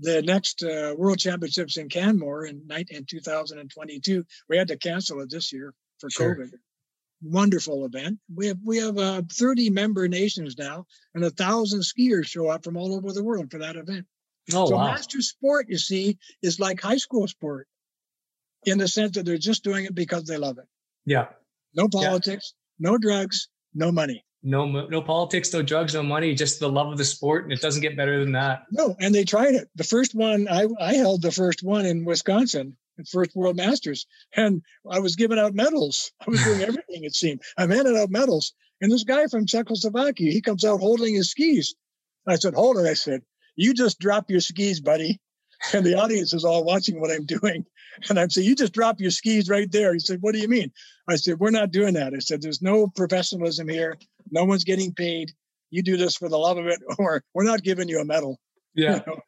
The 0.00 0.22
next 0.22 0.62
uh, 0.62 0.94
World 0.96 1.18
Championships 1.18 1.76
in 1.76 1.88
Canmore 1.88 2.46
in, 2.46 2.62
in 2.90 3.04
2022, 3.04 4.24
we 4.48 4.56
had 4.56 4.68
to 4.68 4.76
cancel 4.76 5.20
it 5.20 5.30
this 5.30 5.52
year 5.52 5.72
for 5.98 6.10
sure. 6.10 6.36
COVID. 6.36 6.50
Wonderful 7.22 7.86
event. 7.86 8.18
We 8.34 8.48
have 8.48 8.58
we 8.62 8.78
have 8.78 8.98
uh, 8.98 9.22
30 9.32 9.70
member 9.70 10.08
nations 10.08 10.56
now, 10.58 10.86
and 11.14 11.24
a 11.24 11.30
thousand 11.30 11.80
skiers 11.80 12.26
show 12.26 12.48
up 12.48 12.64
from 12.64 12.76
all 12.76 12.94
over 12.94 13.12
the 13.12 13.24
world 13.24 13.50
for 13.50 13.58
that 13.58 13.76
event. 13.76 14.06
Oh, 14.52 14.66
so 14.66 14.76
wow. 14.76 14.88
master 14.88 15.22
sport, 15.22 15.66
you 15.68 15.78
see, 15.78 16.18
is 16.42 16.60
like 16.60 16.80
high 16.80 16.98
school 16.98 17.26
sport 17.26 17.66
in 18.66 18.78
the 18.78 18.88
sense 18.88 19.12
that 19.12 19.24
they're 19.24 19.38
just 19.38 19.64
doing 19.64 19.86
it 19.86 19.94
because 19.94 20.24
they 20.24 20.36
love 20.36 20.58
it. 20.58 20.66
Yeah. 21.06 21.28
No 21.74 21.88
politics, 21.88 22.54
yeah. 22.78 22.90
no 22.90 22.98
drugs, 22.98 23.48
no 23.74 23.90
money. 23.90 24.24
No, 24.42 24.66
no 24.66 25.00
politics, 25.00 25.52
no 25.54 25.62
drugs, 25.62 25.94
no 25.94 26.02
money, 26.02 26.34
just 26.34 26.60
the 26.60 26.68
love 26.68 26.92
of 26.92 26.98
the 26.98 27.04
sport. 27.04 27.44
And 27.44 27.52
it 27.52 27.62
doesn't 27.62 27.80
get 27.80 27.96
better 27.96 28.22
than 28.22 28.32
that. 28.32 28.64
No, 28.70 28.94
and 29.00 29.14
they 29.14 29.24
tried 29.24 29.54
it. 29.54 29.68
The 29.74 29.84
first 29.84 30.14
one, 30.14 30.46
I, 30.48 30.66
I 30.78 30.94
held 30.94 31.22
the 31.22 31.32
first 31.32 31.62
one 31.62 31.86
in 31.86 32.04
Wisconsin, 32.04 32.76
first 33.10 33.34
World 33.34 33.56
Masters, 33.56 34.06
and 34.36 34.62
I 34.90 35.00
was 35.00 35.16
giving 35.16 35.38
out 35.38 35.54
medals. 35.54 36.12
I 36.26 36.30
was 36.30 36.42
doing 36.42 36.62
everything, 36.68 37.04
it 37.04 37.14
seemed. 37.14 37.42
I'm 37.56 37.70
handing 37.70 37.96
out 37.96 38.10
medals. 38.10 38.52
And 38.80 38.90
this 38.90 39.04
guy 39.04 39.26
from 39.28 39.46
Czechoslovakia, 39.46 40.32
he 40.32 40.40
comes 40.40 40.64
out 40.64 40.80
holding 40.80 41.14
his 41.14 41.30
skis. 41.30 41.74
I 42.26 42.36
said, 42.36 42.54
Hold 42.54 42.78
it. 42.78 42.86
I 42.86 42.94
said, 42.94 43.22
You 43.56 43.74
just 43.74 43.98
drop 43.98 44.30
your 44.30 44.40
skis, 44.40 44.80
buddy. 44.80 45.20
And 45.72 45.86
the 45.86 45.94
audience 45.94 46.34
is 46.34 46.44
all 46.44 46.62
watching 46.62 47.00
what 47.00 47.10
I'm 47.10 47.24
doing. 47.24 47.64
And 48.10 48.18
I'm 48.18 48.28
saying, 48.28 48.46
You 48.46 48.54
just 48.54 48.74
drop 48.74 49.00
your 49.00 49.12
skis 49.12 49.48
right 49.48 49.70
there. 49.70 49.94
He 49.94 50.00
said, 50.00 50.18
What 50.20 50.34
do 50.34 50.40
you 50.40 50.48
mean? 50.48 50.70
I 51.08 51.16
said, 51.16 51.38
We're 51.38 51.50
not 51.50 51.70
doing 51.70 51.94
that. 51.94 52.12
I 52.12 52.18
said, 52.18 52.42
There's 52.42 52.60
no 52.60 52.88
professionalism 52.88 53.68
here. 53.68 53.96
No 54.30 54.44
one's 54.44 54.64
getting 54.64 54.92
paid. 54.92 55.32
You 55.70 55.82
do 55.82 55.96
this 55.96 56.16
for 56.16 56.28
the 56.28 56.36
love 56.36 56.58
of 56.58 56.66
it, 56.66 56.80
or 56.98 57.22
we're 57.32 57.44
not 57.44 57.62
giving 57.62 57.88
you 57.88 58.00
a 58.00 58.04
medal. 58.04 58.38
Yeah. 58.74 58.96
You 58.96 59.02
know? 59.06 59.20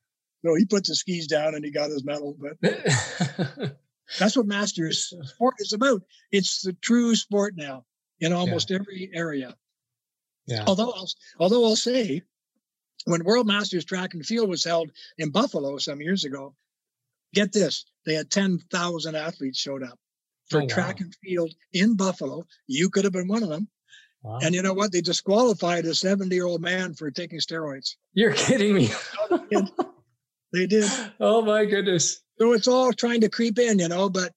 So 0.46 0.54
he 0.54 0.64
put 0.64 0.86
the 0.86 0.94
skis 0.94 1.26
down 1.26 1.56
and 1.56 1.64
he 1.64 1.72
got 1.72 1.90
his 1.90 2.04
medal. 2.04 2.36
But 2.38 2.56
that's 4.18 4.36
what 4.36 4.46
Masters 4.46 5.12
sport 5.22 5.54
is 5.58 5.72
about. 5.72 6.02
It's 6.30 6.62
the 6.62 6.72
true 6.74 7.16
sport 7.16 7.54
now 7.56 7.84
in 8.20 8.32
almost 8.32 8.70
yeah. 8.70 8.76
every 8.76 9.10
area. 9.12 9.56
Yeah. 10.46 10.62
Although 10.68 10.92
I'll, 10.92 11.08
although 11.40 11.64
I'll 11.64 11.74
say, 11.74 12.22
when 13.06 13.24
World 13.24 13.48
Masters 13.48 13.84
Track 13.84 14.14
and 14.14 14.24
Field 14.24 14.48
was 14.48 14.62
held 14.62 14.92
in 15.18 15.30
Buffalo 15.30 15.78
some 15.78 16.00
years 16.00 16.24
ago, 16.24 16.54
get 17.34 17.52
this, 17.52 17.84
they 18.04 18.14
had 18.14 18.30
10,000 18.30 19.14
athletes 19.16 19.58
showed 19.58 19.82
up 19.82 19.98
for 20.48 20.62
Oh, 20.62 20.66
track 20.68 21.00
and 21.00 21.12
field 21.24 21.52
in 21.72 21.96
Buffalo. 21.96 22.44
You 22.68 22.88
could 22.88 23.02
have 23.02 23.12
been 23.12 23.26
one 23.26 23.42
of 23.42 23.48
them. 23.48 23.68
Wow. 24.22 24.38
And 24.42 24.54
you 24.54 24.62
know 24.62 24.74
what? 24.74 24.92
They 24.92 25.00
disqualified 25.00 25.84
a 25.86 25.94
70 25.94 26.32
year 26.32 26.46
old 26.46 26.62
man 26.62 26.94
for 26.94 27.10
taking 27.10 27.40
steroids. 27.40 27.96
You're 28.12 28.32
kidding 28.32 28.74
me. 28.74 28.90
They 30.52 30.66
did. 30.66 30.90
oh 31.20 31.42
my 31.42 31.64
goodness. 31.64 32.22
So 32.38 32.52
it's 32.52 32.68
all 32.68 32.92
trying 32.92 33.20
to 33.22 33.28
creep 33.28 33.58
in, 33.58 33.78
you 33.78 33.88
know, 33.88 34.08
but 34.08 34.32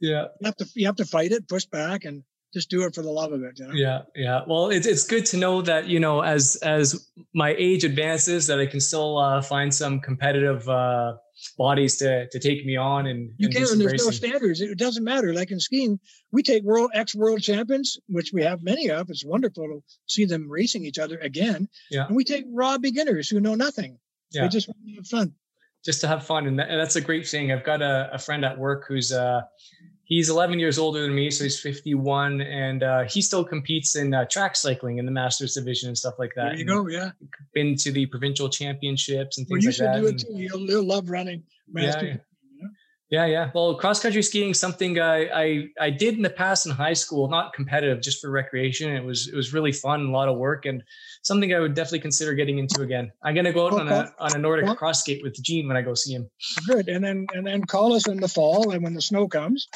Yeah. 0.00 0.26
you 0.40 0.46
have 0.46 0.56
to 0.56 0.66
you 0.74 0.86
have 0.86 0.96
to 0.96 1.04
fight 1.04 1.32
it, 1.32 1.48
push 1.48 1.64
back, 1.66 2.04
and 2.04 2.22
just 2.52 2.68
do 2.70 2.82
it 2.84 2.94
for 2.94 3.02
the 3.02 3.10
love 3.10 3.32
of 3.32 3.42
it. 3.42 3.58
You 3.58 3.68
know? 3.68 3.74
Yeah, 3.74 4.02
yeah. 4.16 4.40
Well, 4.46 4.70
it's 4.70 4.86
it's 4.86 5.06
good 5.06 5.26
to 5.26 5.36
know 5.36 5.62
that 5.62 5.86
you 5.86 6.00
know 6.00 6.20
as 6.22 6.56
as 6.62 7.08
my 7.34 7.54
age 7.58 7.84
advances 7.84 8.46
that 8.48 8.58
I 8.58 8.66
can 8.66 8.80
still 8.80 9.18
uh, 9.18 9.42
find 9.42 9.72
some 9.72 10.00
competitive 10.00 10.68
uh, 10.68 11.14
bodies 11.58 11.96
to 11.98 12.28
to 12.28 12.38
take 12.38 12.64
me 12.64 12.76
on 12.76 13.06
and, 13.06 13.32
You 13.38 13.46
and 13.46 13.54
can, 13.54 13.66
and 13.70 13.80
there's 13.80 14.04
no 14.04 14.10
standards. 14.10 14.60
It 14.60 14.78
doesn't 14.78 15.04
matter. 15.04 15.32
Like 15.34 15.50
in 15.50 15.60
skiing, 15.60 16.00
we 16.32 16.42
take 16.42 16.62
world 16.64 16.90
ex 16.94 17.14
world 17.14 17.42
champions, 17.42 17.98
which 18.08 18.32
we 18.32 18.42
have 18.42 18.62
many 18.62 18.90
of. 18.90 19.10
It's 19.10 19.24
wonderful 19.24 19.64
to 19.68 19.82
see 20.06 20.24
them 20.24 20.48
racing 20.50 20.84
each 20.84 20.98
other 20.98 21.18
again. 21.18 21.68
Yeah. 21.90 22.06
And 22.06 22.16
we 22.16 22.24
take 22.24 22.44
raw 22.52 22.78
beginners 22.78 23.28
who 23.28 23.40
know 23.40 23.54
nothing. 23.54 23.98
Yeah. 24.32 24.42
They 24.42 24.48
just 24.48 24.68
want 24.68 24.78
to 24.86 24.94
have 24.96 25.06
fun. 25.06 25.34
Just 25.84 26.00
to 26.00 26.08
have 26.08 26.24
fun 26.26 26.46
and, 26.46 26.58
that, 26.58 26.68
and 26.68 26.78
that's 26.80 26.96
a 26.96 27.00
great 27.00 27.26
thing 27.26 27.50
i've 27.52 27.64
got 27.64 27.80
a, 27.82 28.10
a 28.12 28.18
friend 28.18 28.44
at 28.44 28.58
work 28.58 28.84
who's 28.88 29.12
uh 29.12 29.40
he's 30.04 30.28
11 30.28 30.58
years 30.58 30.78
older 30.78 31.02
than 31.02 31.14
me 31.14 31.30
so 31.30 31.44
he's 31.44 31.58
51 31.60 32.40
and 32.40 32.82
uh 32.82 33.02
he 33.04 33.22
still 33.22 33.44
competes 33.44 33.96
in 33.96 34.12
uh, 34.12 34.24
track 34.26 34.56
cycling 34.56 34.98
in 34.98 35.06
the 35.06 35.12
masters 35.12 35.54
division 35.54 35.88
and 35.88 35.96
stuff 35.96 36.14
like 36.18 36.32
that 36.36 36.50
There 36.50 36.54
you 36.54 36.60
and 36.60 36.68
go. 36.68 36.88
Yeah. 36.88 37.10
been 37.54 37.76
to 37.76 37.92
the 37.92 38.06
provincial 38.06 38.48
championships 38.48 39.38
and 39.38 39.46
Well, 39.48 39.60
things 39.60 39.64
you 39.64 39.68
like 39.70 39.76
should 39.76 39.86
that 39.86 40.00
do 40.00 40.06
it 40.08 40.18
too. 40.18 40.42
You'll, 40.42 40.70
you'll 40.70 40.84
love 40.84 41.08
running. 41.10 41.42
Yeah, 41.72 41.82
Master. 41.86 42.06
yeah. 42.06 42.16
Yeah, 43.10 43.26
yeah. 43.26 43.50
Well, 43.52 43.74
cross 43.74 44.00
country 44.00 44.22
skiing 44.22 44.54
something 44.54 45.00
I, 45.00 45.24
I 45.34 45.68
I 45.80 45.90
did 45.90 46.14
in 46.14 46.22
the 46.22 46.30
past 46.30 46.64
in 46.64 46.70
high 46.70 46.92
school, 46.92 47.28
not 47.28 47.52
competitive, 47.52 48.00
just 48.00 48.20
for 48.20 48.30
recreation. 48.30 48.94
It 48.94 49.04
was 49.04 49.26
it 49.26 49.34
was 49.34 49.52
really 49.52 49.72
fun, 49.72 50.06
a 50.06 50.10
lot 50.10 50.28
of 50.28 50.38
work, 50.38 50.64
and 50.64 50.80
something 51.24 51.52
I 51.52 51.58
would 51.58 51.74
definitely 51.74 52.00
consider 52.00 52.34
getting 52.34 52.58
into 52.58 52.82
again. 52.82 53.10
I'm 53.24 53.34
gonna 53.34 53.52
go 53.52 53.66
out 53.66 53.80
on 53.80 53.88
a 53.88 54.14
on 54.20 54.36
a 54.36 54.38
Nordic 54.38 54.66
Well- 54.66 54.76
cross 54.76 55.00
skate 55.00 55.24
with 55.24 55.34
Gene 55.42 55.66
when 55.66 55.76
I 55.76 55.82
go 55.82 55.94
see 55.94 56.12
him. 56.14 56.30
Good. 56.68 56.88
And 56.88 57.04
then 57.04 57.26
and 57.34 57.44
then 57.44 57.64
call 57.64 57.94
us 57.94 58.06
in 58.06 58.18
the 58.20 58.28
fall 58.28 58.70
and 58.70 58.82
when 58.84 58.94
the 58.94 59.02
snow 59.02 59.26
comes, 59.26 59.66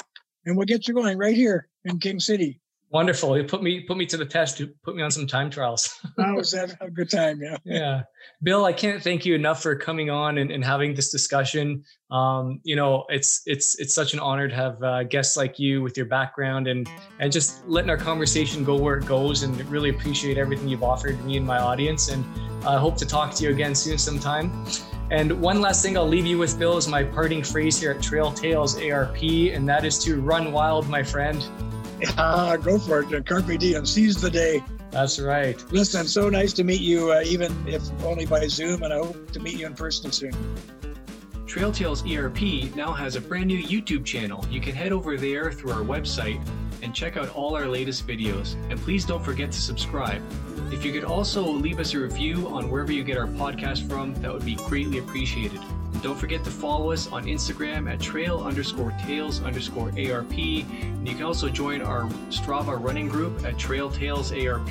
and 0.46 0.56
we'll 0.56 0.66
get 0.66 0.86
you 0.86 0.94
going 0.94 1.18
right 1.18 1.34
here 1.34 1.68
in 1.84 1.98
King 1.98 2.20
City. 2.20 2.60
Wonderful. 2.90 3.36
You 3.36 3.44
put 3.44 3.62
me 3.62 3.80
put 3.80 3.96
me 3.96 4.06
to 4.06 4.16
the 4.16 4.26
test. 4.26 4.60
You 4.60 4.72
Put 4.82 4.96
me 4.96 5.02
on 5.02 5.10
some 5.10 5.26
time 5.26 5.50
trials. 5.50 6.00
I 6.18 6.32
was 6.32 6.52
having 6.52 6.76
a 6.80 6.90
good 6.90 7.10
time. 7.10 7.40
Yeah. 7.40 7.56
yeah 7.64 8.02
bill 8.42 8.64
i 8.64 8.72
can't 8.72 9.02
thank 9.02 9.24
you 9.24 9.34
enough 9.34 9.62
for 9.62 9.74
coming 9.74 10.10
on 10.10 10.38
and, 10.38 10.50
and 10.50 10.64
having 10.64 10.94
this 10.94 11.10
discussion 11.10 11.82
um, 12.10 12.60
you 12.62 12.76
know 12.76 13.04
it's 13.08 13.42
it's 13.46 13.78
it's 13.78 13.94
such 13.94 14.12
an 14.12 14.20
honor 14.20 14.48
to 14.48 14.54
have 14.54 14.82
uh, 14.82 15.02
guests 15.04 15.36
like 15.36 15.58
you 15.58 15.82
with 15.82 15.96
your 15.96 16.06
background 16.06 16.66
and 16.66 16.88
and 17.20 17.32
just 17.32 17.66
letting 17.66 17.90
our 17.90 17.96
conversation 17.96 18.64
go 18.64 18.76
where 18.76 18.98
it 18.98 19.06
goes 19.06 19.42
and 19.42 19.58
really 19.70 19.90
appreciate 19.90 20.36
everything 20.36 20.68
you've 20.68 20.82
offered 20.82 21.22
me 21.24 21.36
and 21.36 21.46
my 21.46 21.58
audience 21.58 22.08
and 22.08 22.24
i 22.66 22.78
hope 22.78 22.96
to 22.96 23.06
talk 23.06 23.34
to 23.34 23.44
you 23.44 23.50
again 23.50 23.74
soon 23.74 23.98
sometime 23.98 24.66
and 25.10 25.30
one 25.40 25.60
last 25.60 25.82
thing 25.82 25.98
I'll 25.98 26.08
leave 26.08 26.24
you 26.24 26.38
with, 26.38 26.58
Bill, 26.58 26.78
is 26.78 26.88
my 26.88 27.04
parting 27.04 27.42
phrase 27.42 27.78
here 27.78 27.90
at 27.90 28.02
Trail 28.02 28.32
Tales 28.32 28.80
ARP, 28.80 29.22
and 29.22 29.68
that 29.68 29.84
is 29.84 29.98
to 29.98 30.18
run 30.22 30.50
wild, 30.50 30.88
my 30.88 31.02
friend. 31.02 31.46
Ah, 32.18 32.56
go 32.56 32.78
for 32.78 33.00
it. 33.00 33.26
Carpe 33.26 33.58
diem. 33.58 33.86
Seize 33.86 34.20
the 34.20 34.30
day. 34.30 34.62
That's 34.90 35.18
right. 35.18 35.62
Listen, 35.72 36.06
so 36.06 36.28
nice 36.28 36.52
to 36.54 36.64
meet 36.64 36.80
you, 36.80 37.12
uh, 37.12 37.22
even 37.24 37.52
if 37.66 37.82
only 38.04 38.26
by 38.26 38.46
Zoom, 38.46 38.82
and 38.82 38.92
I 38.92 38.98
hope 38.98 39.32
to 39.32 39.40
meet 39.40 39.58
you 39.58 39.66
in 39.66 39.74
person 39.74 40.12
soon. 40.12 40.32
Trail 41.46 41.72
Tales 41.72 42.04
ERP 42.10 42.74
now 42.74 42.92
has 42.92 43.16
a 43.16 43.20
brand 43.20 43.46
new 43.46 43.62
YouTube 43.62 44.04
channel. 44.04 44.44
You 44.50 44.60
can 44.60 44.74
head 44.74 44.92
over 44.92 45.16
there 45.16 45.52
through 45.52 45.72
our 45.72 45.82
website 45.82 46.44
and 46.82 46.94
check 46.94 47.16
out 47.16 47.28
all 47.30 47.56
our 47.56 47.66
latest 47.66 48.06
videos. 48.06 48.54
And 48.70 48.78
please 48.80 49.04
don't 49.04 49.24
forget 49.24 49.50
to 49.52 49.60
subscribe. 49.60 50.22
If 50.72 50.84
you 50.84 50.92
could 50.92 51.04
also 51.04 51.42
leave 51.42 51.78
us 51.78 51.94
a 51.94 51.98
review 51.98 52.48
on 52.48 52.70
wherever 52.70 52.92
you 52.92 53.04
get 53.04 53.16
our 53.16 53.26
podcast 53.26 53.88
from, 53.88 54.14
that 54.16 54.32
would 54.32 54.44
be 54.44 54.56
greatly 54.56 54.98
appreciated. 54.98 55.60
Don't 56.04 56.18
forget 56.18 56.44
to 56.44 56.50
follow 56.50 56.92
us 56.92 57.10
on 57.10 57.24
Instagram 57.24 57.90
at 57.90 57.98
trail 57.98 58.40
underscore 58.40 58.90
tails 59.06 59.42
underscore 59.42 59.88
ARP. 59.98 60.36
And 60.36 61.08
you 61.08 61.14
can 61.14 61.22
also 61.22 61.48
join 61.48 61.80
our 61.80 62.02
Strava 62.28 62.78
running 62.78 63.08
group 63.08 63.42
at 63.42 63.56
Trail 63.56 63.90
Tales 63.90 64.30
ARP. 64.30 64.68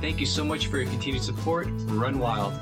Thank 0.00 0.20
you 0.20 0.26
so 0.26 0.44
much 0.44 0.68
for 0.68 0.78
your 0.78 0.88
continued 0.88 1.24
support. 1.24 1.66
Run 1.86 2.20
wild. 2.20 2.54